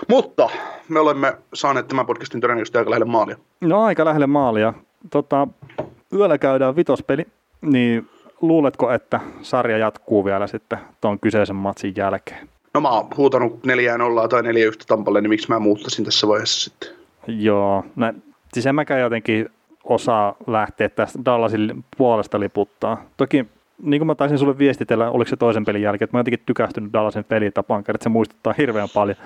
Mutta 0.09 0.51
me 0.89 1.01
olemme 1.01 1.37
saaneet 1.55 1.89
tämän 1.89 2.07
podcastin 2.07 2.41
todennäköisesti 2.41 2.79
aika 2.79 2.91
lähelle 2.91 3.05
maalia. 3.05 3.37
No 3.61 3.85
aika 3.85 4.05
lähelle 4.05 4.27
maalia. 4.27 4.75
Tota, 5.11 5.49
yöllä 6.15 6.39
käydään 6.39 6.77
vitospeli, 6.77 7.27
niin 7.63 8.09
luuletko, 8.41 8.93
että 8.93 9.21
sarja 9.43 9.79
jatkuu 9.79 10.25
vielä 10.25 10.47
sitten 10.47 10.79
tuon 11.01 11.21
kyseisen 11.21 11.57
matsin 11.57 11.95
jälkeen? 11.97 12.49
No 12.75 12.81
mä 12.81 12.89
oon 12.91 13.09
huutanut 13.17 13.65
4 13.65 13.99
0 13.99 14.29
tai 14.29 14.43
4 14.43 14.67
1 14.67 14.89
Tampalle, 14.89 15.21
niin 15.21 15.31
miksi 15.31 15.49
mä 15.49 15.59
muuttaisin 15.59 16.05
tässä 16.05 16.29
vaiheessa 16.29 16.71
sitten? 16.71 16.89
Joo, 17.27 17.85
no, 17.97 18.13
siis 18.53 18.67
en 18.67 18.75
mäkään 18.75 19.01
jotenkin 19.01 19.49
osaa 19.85 20.37
lähteä 20.47 20.89
tästä 20.89 21.19
Dallasin 21.25 21.85
puolesta 21.97 22.41
liputtaa. 22.41 23.03
Toki, 23.17 23.47
niin 23.83 24.01
kuin 24.01 24.07
mä 24.07 24.15
taisin 24.15 24.39
sulle 24.39 24.59
viestitellä, 24.59 25.11
oliko 25.11 25.29
se 25.29 25.37
toisen 25.37 25.65
pelin 25.65 25.83
jälkeen, 25.83 26.07
että 26.07 26.17
mä 26.17 26.19
oon 26.19 26.21
jotenkin 26.21 26.47
tykästynyt 26.47 26.93
Dallasin 26.93 27.25
pelitapaan, 27.25 27.81
että 27.81 28.03
se 28.03 28.09
muistuttaa 28.09 28.55
hirveän 28.59 28.89
paljon 28.95 29.17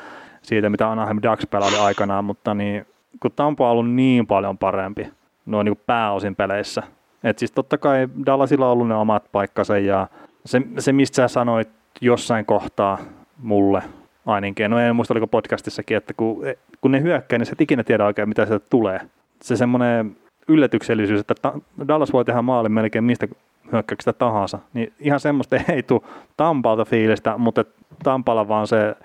siitä, 0.44 0.70
mitä 0.70 0.90
Anaheim 0.90 1.18
Ducks 1.22 1.46
pelaili 1.46 1.78
aikanaan, 1.78 2.24
mutta 2.24 2.54
niin, 2.54 2.86
kun 3.20 3.32
Tampa 3.36 3.66
on 3.66 3.70
ollut 3.70 3.90
niin 3.90 4.26
paljon 4.26 4.58
parempi 4.58 5.08
noin 5.46 5.64
niin 5.64 5.80
pääosin 5.86 6.36
peleissä, 6.36 6.82
että 7.24 7.40
siis 7.40 7.52
totta 7.52 7.78
kai 7.78 8.08
Dallasilla 8.26 8.66
on 8.66 8.72
ollut 8.72 8.88
ne 8.88 8.94
omat 8.94 9.24
paikkansa 9.32 9.78
ja 9.78 10.06
se, 10.44 10.62
se 10.78 10.92
mistä 10.92 11.16
sä 11.16 11.28
sanoit 11.28 11.68
jossain 12.00 12.46
kohtaa 12.46 12.98
mulle 13.38 13.82
ainakin, 14.26 14.70
no 14.70 14.78
en 14.78 14.96
muista 14.96 15.14
oliko 15.14 15.26
podcastissakin, 15.26 15.96
että 15.96 16.14
kun, 16.14 16.42
kun 16.80 16.92
ne 16.92 17.02
hyökkää, 17.02 17.38
niin 17.38 17.46
sä 17.46 17.52
et 17.52 17.60
ikinä 17.60 17.84
tiedä 17.84 18.06
oikein 18.06 18.28
mitä 18.28 18.46
sieltä 18.46 18.66
tulee. 18.70 19.00
Se 19.42 19.56
semmoinen 19.56 20.16
yllätyksellisyys, 20.48 21.20
että 21.20 21.52
Dallas 21.88 22.12
voi 22.12 22.24
tehdä 22.24 22.42
maalin 22.42 22.72
melkein 22.72 23.04
mistä 23.04 23.28
hyökkäyksestä 23.72 24.12
tahansa, 24.12 24.58
niin 24.72 24.92
ihan 25.00 25.20
semmoista 25.20 25.56
ei 25.72 25.82
tule 25.82 26.00
Tampalta 26.36 26.84
fiilistä, 26.84 27.38
mutta 27.38 27.64
Tampalla 28.02 28.48
vaan 28.48 28.66
se 28.66 28.96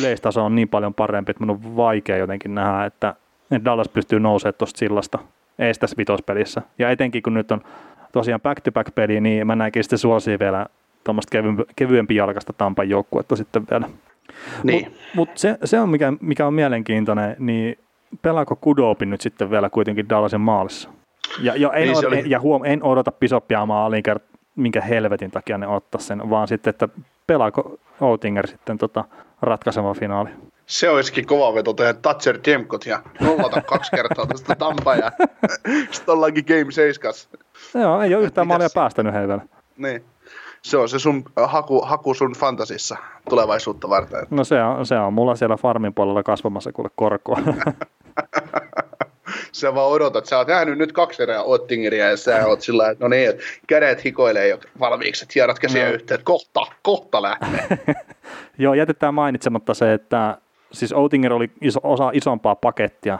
yleistaso 0.00 0.44
on 0.44 0.54
niin 0.54 0.68
paljon 0.68 0.94
parempi, 0.94 1.30
että 1.30 1.44
minun 1.44 1.60
on 1.64 1.76
vaikea 1.76 2.16
jotenkin 2.16 2.54
nähdä, 2.54 2.84
että, 2.84 3.14
Dallas 3.64 3.88
pystyy 3.88 4.20
nousemaan 4.20 4.54
tuosta 4.58 4.78
sillasta 4.78 5.18
ees 5.58 5.78
tässä 5.78 5.96
vitospelissä. 5.96 6.62
Ja 6.78 6.90
etenkin 6.90 7.22
kun 7.22 7.34
nyt 7.34 7.52
on 7.52 7.60
tosiaan 8.12 8.40
back-to-back-peli, 8.40 9.20
niin 9.20 9.46
mä 9.46 9.56
näenkin 9.56 9.84
sitten 9.84 9.98
suosia 9.98 10.38
vielä 10.38 10.66
tuommoista 11.04 11.30
kevyempi, 11.30 11.62
kevyempi 11.76 12.16
jalkasta 12.16 12.52
Tampan 12.52 12.88
joukkuetta 12.88 13.36
sitten 13.36 13.66
vielä. 13.70 13.88
Niin. 14.62 14.86
Mutta 14.86 15.00
mut 15.14 15.28
se, 15.34 15.58
se 15.64 15.80
on 15.80 15.88
mikä, 15.88 16.12
mikä 16.20 16.46
on 16.46 16.54
mielenkiintoinen, 16.54 17.36
niin 17.38 17.78
pelaako 18.22 18.56
Kudopi 18.56 19.06
nyt 19.06 19.20
sitten 19.20 19.50
vielä 19.50 19.70
kuitenkin 19.70 20.08
Dallasin 20.08 20.40
maalissa? 20.40 20.90
Ja, 21.40 21.56
ja, 21.56 21.72
en, 21.72 21.82
Niin 21.82 21.96
odota, 21.96 22.08
oli. 22.08 22.22
ja 22.26 22.40
huom, 22.40 22.64
en 22.64 22.82
odota 22.82 23.12
pisoppia 23.12 23.66
maaliin, 23.66 24.02
minkä 24.56 24.80
helvetin 24.80 25.30
takia 25.30 25.58
ne 25.58 25.66
ottaa 25.66 26.00
sen, 26.00 26.30
vaan 26.30 26.48
sitten, 26.48 26.70
että 26.70 26.88
pelaako 27.26 27.78
Outinger 28.00 28.46
sitten 28.46 28.78
tota 28.78 29.04
ratkaiseva 29.42 29.94
finaali. 29.94 30.30
Se 30.66 30.90
olisikin 30.90 31.26
kova 31.26 31.54
veto 31.54 31.72
tehdä 31.72 31.94
Thatcher 31.94 32.38
Jemkot 32.46 32.86
ja 32.86 33.02
nollata 33.20 33.60
kaksi 33.60 33.90
kertaa 33.96 34.26
tästä 34.26 34.54
Tampa 34.54 34.94
ja 34.94 35.12
sitten 35.92 36.14
ollaankin 36.14 36.44
Game 36.48 36.72
7. 36.72 37.12
Joo, 37.74 38.00
ei 38.00 38.14
ole 38.14 38.24
yhtään 38.24 38.46
maalia 38.46 38.68
päästänyt 38.74 39.14
he 39.14 39.28
vielä. 39.28 39.42
Niin. 39.76 40.04
Se 40.62 40.76
on 40.76 40.88
se 40.88 40.98
sun 40.98 41.24
haku, 41.36 41.80
haku 41.82 42.14
sun 42.14 42.32
fantasissa 42.32 42.96
tulevaisuutta 43.28 43.88
varten. 43.88 44.26
No 44.30 44.44
se 44.44 44.62
on, 44.62 44.86
se 44.86 44.98
on 44.98 45.12
mulla 45.12 45.36
siellä 45.36 45.56
farmin 45.56 45.94
puolella 45.94 46.22
kasvamassa 46.22 46.72
kuule 46.72 46.90
korkoa. 46.96 47.38
Sä 49.54 49.74
vaan 49.74 49.90
odotat, 49.90 50.26
sä 50.26 50.38
oot 50.38 50.48
nähnyt 50.48 50.78
nyt 50.78 50.92
kaksi 50.92 51.22
erää 51.22 51.42
Ottingeria 51.42 52.10
ja 52.10 52.16
sä 52.16 52.46
oot 52.46 52.60
sillä 52.60 52.90
että 52.90 53.04
no 53.04 53.08
niin, 53.08 53.30
että 53.30 53.42
kädet 53.66 54.04
hikoilee 54.04 54.48
jo 54.48 54.58
valmiiksi, 54.80 55.24
että 55.24 55.32
hierot 55.34 55.58
käsiä 55.58 55.88
No. 55.88 55.94
yhteen, 55.94 56.14
että 56.20 56.24
kohta, 56.24 56.60
kohta 56.82 57.22
lähtee. 57.22 57.78
Joo, 58.58 58.74
jätetään 58.74 59.14
mainitsematta 59.14 59.74
se, 59.74 59.92
että 59.92 60.38
siis 60.72 60.92
Outinger 60.92 61.32
oli 61.32 61.50
iso, 61.60 61.80
osa 61.82 62.10
isompaa 62.12 62.54
pakettia, 62.54 63.18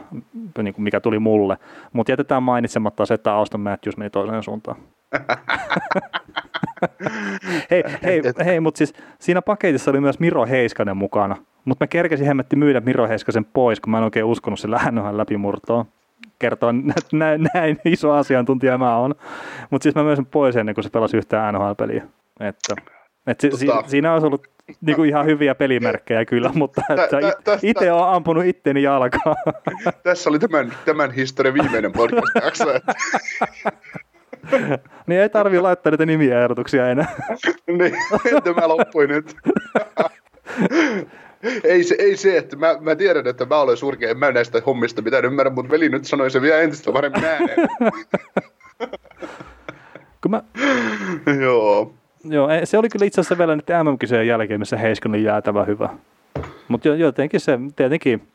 niin 0.63 0.73
kuin 0.73 0.83
mikä 0.83 0.99
tuli 0.99 1.19
mulle, 1.19 1.57
mutta 1.93 2.11
jätetään 2.11 2.43
mainitsematta 2.43 3.05
se, 3.05 3.13
että 3.13 3.33
Auston 3.33 3.61
Matthews 3.61 3.97
meni 3.97 4.09
toiseen 4.09 4.43
suuntaan. 4.43 4.77
hei, 7.71 7.83
hei, 8.03 8.21
hei 8.45 8.59
mutta 8.59 8.77
siis 8.77 8.93
siinä 9.19 9.41
paketissa 9.41 9.91
oli 9.91 10.01
myös 10.01 10.19
Miro 10.19 10.45
Heiskanen 10.45 10.97
mukana, 10.97 11.35
mutta 11.65 11.83
mä 11.85 11.87
kerkesin 11.87 12.27
hemmetti 12.27 12.55
myydä 12.55 12.79
Miro 12.79 13.07
Heiskasen 13.07 13.45
pois, 13.45 13.79
kun 13.79 13.91
mä 13.91 13.97
en 13.97 14.03
oikein 14.03 14.25
uskonut 14.25 14.59
NHL 14.91 15.17
läpimurtoon. 15.17 15.85
Kertoa, 16.39 16.73
näin, 17.11 17.47
näin 17.53 17.77
iso 17.85 18.11
asiantuntija 18.11 18.77
mä 18.77 18.97
oon. 18.97 19.15
Mutta 19.69 19.83
siis 19.83 19.95
mä 19.95 20.03
myös 20.03 20.19
pois 20.31 20.55
ennen 20.55 20.75
kuin 20.75 20.83
se 20.83 20.89
pelasi 20.89 21.17
yhtään 21.17 21.53
NHL-peliä. 21.53 22.03
Että, 22.39 22.75
et 23.27 23.39
si, 23.39 23.51
si, 23.51 23.67
siinä 23.87 24.13
olisi 24.13 24.27
ollut 24.27 24.47
niinku 24.81 25.03
ihan 25.03 25.25
hyviä 25.25 25.55
pelimerkkejä 25.55 26.25
kyllä, 26.25 26.51
mutta 26.53 26.81
itse 27.63 27.91
olen 27.91 28.09
ampunut 28.13 28.45
itteni 28.45 28.83
jalkaan. 28.83 29.35
Tässä 30.03 30.29
oli 30.29 30.39
tämän, 30.39 30.73
tämän 30.85 31.11
historian 31.11 31.53
viimeinen 31.53 31.91
että- 31.95 32.95
niin 35.07 35.21
ei 35.21 35.29
tarvi 35.29 35.59
laittaa 35.59 35.91
niitä 35.91 36.05
nimiä 36.05 36.43
ehdotuksia 36.43 36.89
enää. 36.89 37.15
niin, 37.67 37.93
tämä 38.43 38.67
loppui 38.67 39.07
nyt. 39.07 39.35
Ei, 41.63 41.83
se, 41.83 41.95
ei 41.99 42.17
se, 42.17 42.37
että 42.37 42.55
mä, 42.55 42.75
mä 42.79 42.95
tiedän, 42.95 43.27
että 43.27 43.45
mä 43.45 43.57
olen 43.59 43.77
surkea, 43.77 44.09
en 44.09 44.17
mä 44.17 44.31
näistä 44.31 44.61
hommista 44.65 45.01
mitään 45.01 45.25
ymmärrä, 45.25 45.51
mutta 45.51 45.71
veli 45.71 45.89
nyt 45.89 46.05
sanoi 46.05 46.31
se 46.31 46.41
vielä 46.41 46.59
entistä 46.61 46.91
paremmin 46.91 47.25
ääneen. 47.25 47.67
Kun 50.21 50.31
mä, 50.31 50.43
Joo. 51.41 51.93
joo, 52.23 52.49
se 52.63 52.77
oli 52.77 52.89
kyllä 52.89 53.05
itse 53.05 53.21
asiassa 53.21 53.37
vielä 53.37 53.55
nyt 53.55 53.65
MM-kisojen 53.83 54.27
jälkeen, 54.27 54.59
missä 54.59 54.77
Heiskanen 54.77 55.23
jäätävä 55.23 55.63
hyvä. 55.63 55.89
Mutta 56.67 56.87
jotenkin 56.89 57.39
se 57.39 57.59
tietenkin 57.75 58.27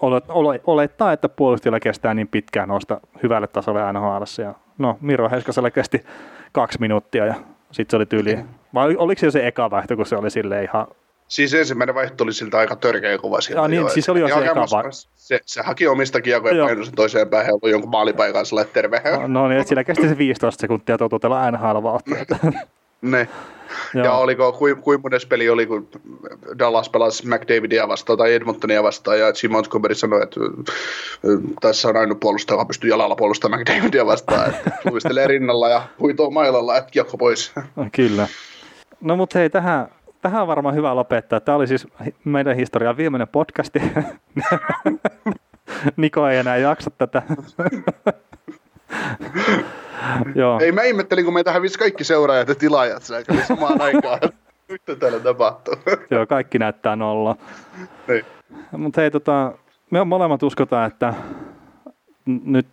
olet, 0.00 0.24
ole, 0.28 0.60
olettaa, 0.66 1.12
että 1.12 1.28
puolustajalla 1.28 1.80
kestää 1.80 2.14
niin 2.14 2.28
pitkään 2.28 2.68
nousta 2.68 3.00
hyvälle 3.22 3.46
tasolle 3.46 3.92
NHL. 3.92 4.22
Ja 4.42 4.54
no, 4.78 4.98
Miro 5.00 5.30
Heiskasella 5.30 5.70
kesti 5.70 6.04
kaksi 6.52 6.80
minuuttia 6.80 7.26
ja 7.26 7.34
sitten 7.70 7.90
se 7.90 7.96
oli 7.96 8.06
tyyli. 8.06 8.38
Vai 8.74 8.84
oli- 8.86 8.96
oliko 8.96 9.18
se 9.18 9.26
jo 9.26 9.30
se 9.30 9.46
eka 9.46 9.70
vaihto, 9.70 9.96
kun 9.96 10.06
se 10.06 10.16
oli 10.16 10.30
sille 10.30 10.64
ihan 10.64 10.86
Siis 11.32 11.54
ensimmäinen 11.54 11.94
vaihto 11.94 12.24
oli 12.24 12.32
siltä 12.32 12.58
aika 12.58 12.76
törkeä 12.76 13.18
kova 13.18 13.40
sieltä. 13.40 13.60
Jaa, 13.60 13.68
niin, 13.68 13.80
joo, 13.80 13.88
siis 13.88 14.04
se 14.04 14.10
oli 14.12 14.20
jo 14.20 14.28
se 14.28 14.44
eka 14.44 14.54
vai- 14.54 14.84
Se, 15.14 15.40
se 15.46 15.62
haki 15.62 15.86
omista 15.86 16.20
kiekoja 16.20 16.56
ja 16.56 16.64
painoi 16.64 16.84
sen 16.84 16.94
toiseen 16.94 17.28
päähän 17.28 17.48
ja 17.48 17.58
oli 17.62 17.70
jonkun 17.70 17.90
maalipaikan 17.90 18.46
sillä 18.46 18.62
että 18.62 18.72
terve. 18.74 19.02
No 19.26 19.48
niin, 19.48 19.58
että 19.60 19.68
siinä 19.68 19.84
kesti 19.84 20.08
se 20.08 20.18
15 20.18 20.60
sekuntia 20.60 20.98
totutella 20.98 21.50
NHL-vauhtia. 21.50 22.26
Ne. 23.02 23.28
Joo. 23.94 24.04
Ja 24.04 24.12
oliko, 24.12 24.52
kuin, 24.52 24.76
kuin 24.76 25.00
mones 25.02 25.26
peli 25.26 25.48
oli, 25.48 25.66
kun 25.66 25.88
Dallas 26.58 26.88
pelasi 26.88 27.26
McDavidia 27.28 27.88
vastaan 27.88 28.18
tai 28.18 28.34
Edmontonia 28.34 28.82
vastaan, 28.82 29.18
ja 29.18 29.26
Jim 29.42 29.52
Montgomery 29.52 29.94
sanoi, 29.94 30.22
että 30.22 30.40
ö, 30.40 31.38
tässä 31.60 31.88
on 31.88 31.96
ainut 31.96 32.20
puolustaja, 32.20 32.54
joka 32.54 32.64
pystyy 32.64 32.90
jalalla 32.90 33.16
puolustamaan 33.16 33.60
McDavidia 33.60 34.06
vastaan, 34.06 34.50
että 34.50 34.70
luistelee 34.90 35.26
rinnalla 35.26 35.68
ja 35.68 35.82
huitoo 36.00 36.30
mailalla, 36.30 36.76
että 36.76 36.90
kiekko 36.90 37.18
pois. 37.18 37.52
Kyllä. 37.92 38.28
No 39.00 39.16
mutta 39.16 39.38
hei, 39.38 39.50
tähän, 39.50 39.88
tähän 40.22 40.42
on 40.42 40.48
varmaan 40.48 40.74
hyvä 40.74 40.96
lopettaa. 40.96 41.40
Tämä 41.40 41.56
oli 41.56 41.66
siis 41.66 41.88
meidän 42.24 42.56
historian 42.56 42.96
viimeinen 42.96 43.28
podcasti. 43.28 43.82
Niko 45.96 46.28
ei 46.28 46.38
enää 46.38 46.56
jaksa 46.56 46.90
tätä. 46.90 47.22
Joo. 50.34 50.60
Ei 50.60 50.72
mä 50.72 50.82
ihmettelin, 50.82 51.24
kun 51.24 51.34
meitä 51.34 51.52
hävisi 51.52 51.78
kaikki 51.78 52.04
seuraajat 52.04 52.48
ja 52.48 52.54
tilaajat, 52.54 53.02
se 53.02 53.24
kävi 53.24 53.42
samaan 53.42 53.80
aikaan. 53.80 54.18
Nyt 54.68 54.98
täällä 54.98 55.20
tapahtuu. 55.20 55.74
Joo, 56.10 56.26
kaikki 56.26 56.58
näyttää 56.58 56.96
nolla. 56.96 57.36
Niin. 58.08 58.24
Mutta 58.70 59.00
hei, 59.00 59.10
tota, 59.10 59.52
me 59.90 60.04
molemmat 60.04 60.42
uskotaan, 60.42 60.86
että 60.86 61.14
nyt 62.26 62.66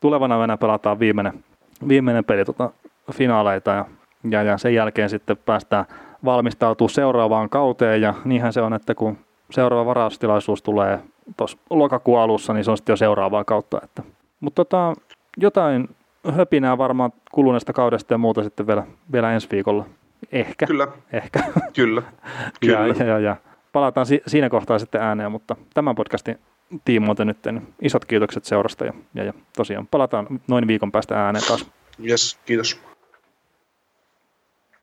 tulevana 0.00 0.36
vuonna 0.36 0.56
pelataan 0.56 0.98
viimeinen, 0.98 1.44
viimeinen 1.88 2.24
peli 2.24 2.44
tota, 2.44 2.70
finaaleita 3.12 3.70
ja, 3.70 3.84
ja, 4.30 4.42
ja, 4.42 4.58
sen 4.58 4.74
jälkeen 4.74 5.10
sitten 5.10 5.36
päästään 5.36 5.84
valmistautua 6.26 6.88
seuraavaan 6.88 7.48
kauteen 7.48 8.00
ja 8.00 8.14
niinhän 8.24 8.52
se 8.52 8.60
on, 8.60 8.74
että 8.74 8.94
kun 8.94 9.18
seuraava 9.50 9.86
varaustilaisuus 9.86 10.62
tulee 10.62 11.00
tuossa 11.36 11.58
lokakuun 11.70 12.20
alussa, 12.20 12.52
niin 12.52 12.64
se 12.64 12.70
on 12.70 12.76
sitten 12.76 12.92
jo 12.92 12.96
seuraavaa 12.96 13.44
kautta. 13.44 13.80
Että. 13.84 14.02
Mutta 14.40 14.64
tota, 14.64 14.94
jotain 15.36 15.88
höpinää 16.32 16.78
varmaan 16.78 17.12
kuluneesta 17.32 17.72
kaudesta 17.72 18.14
ja 18.14 18.18
muuta 18.18 18.42
sitten 18.42 18.66
vielä, 18.66 18.86
vielä 19.12 19.32
ensi 19.32 19.48
viikolla. 19.52 19.84
Ehkä. 20.32 20.66
Kyllä. 20.66 20.88
Ehkä. 21.12 21.44
Kyllä. 21.74 22.02
Kyllä. 22.60 22.86
Ja, 22.86 23.04
ja, 23.04 23.18
ja. 23.18 23.36
Palataan 23.72 24.06
si- 24.06 24.22
siinä 24.26 24.48
kohtaa 24.48 24.78
sitten 24.78 25.02
ääneen, 25.02 25.32
mutta 25.32 25.56
tämän 25.74 25.94
podcastin 25.94 26.38
tiimoilta 26.84 27.24
nyt 27.24 27.38
niin 27.44 27.74
isot 27.82 28.04
kiitokset 28.04 28.44
seurasta 28.44 28.84
ja, 28.84 28.92
ja, 29.14 29.24
ja 29.24 29.32
tosiaan 29.56 29.86
palataan 29.86 30.26
noin 30.48 30.66
viikon 30.66 30.92
päästä 30.92 31.26
ääneen 31.26 31.44
taas. 31.48 31.70
Yes, 32.08 32.38
kiitos. 32.46 32.80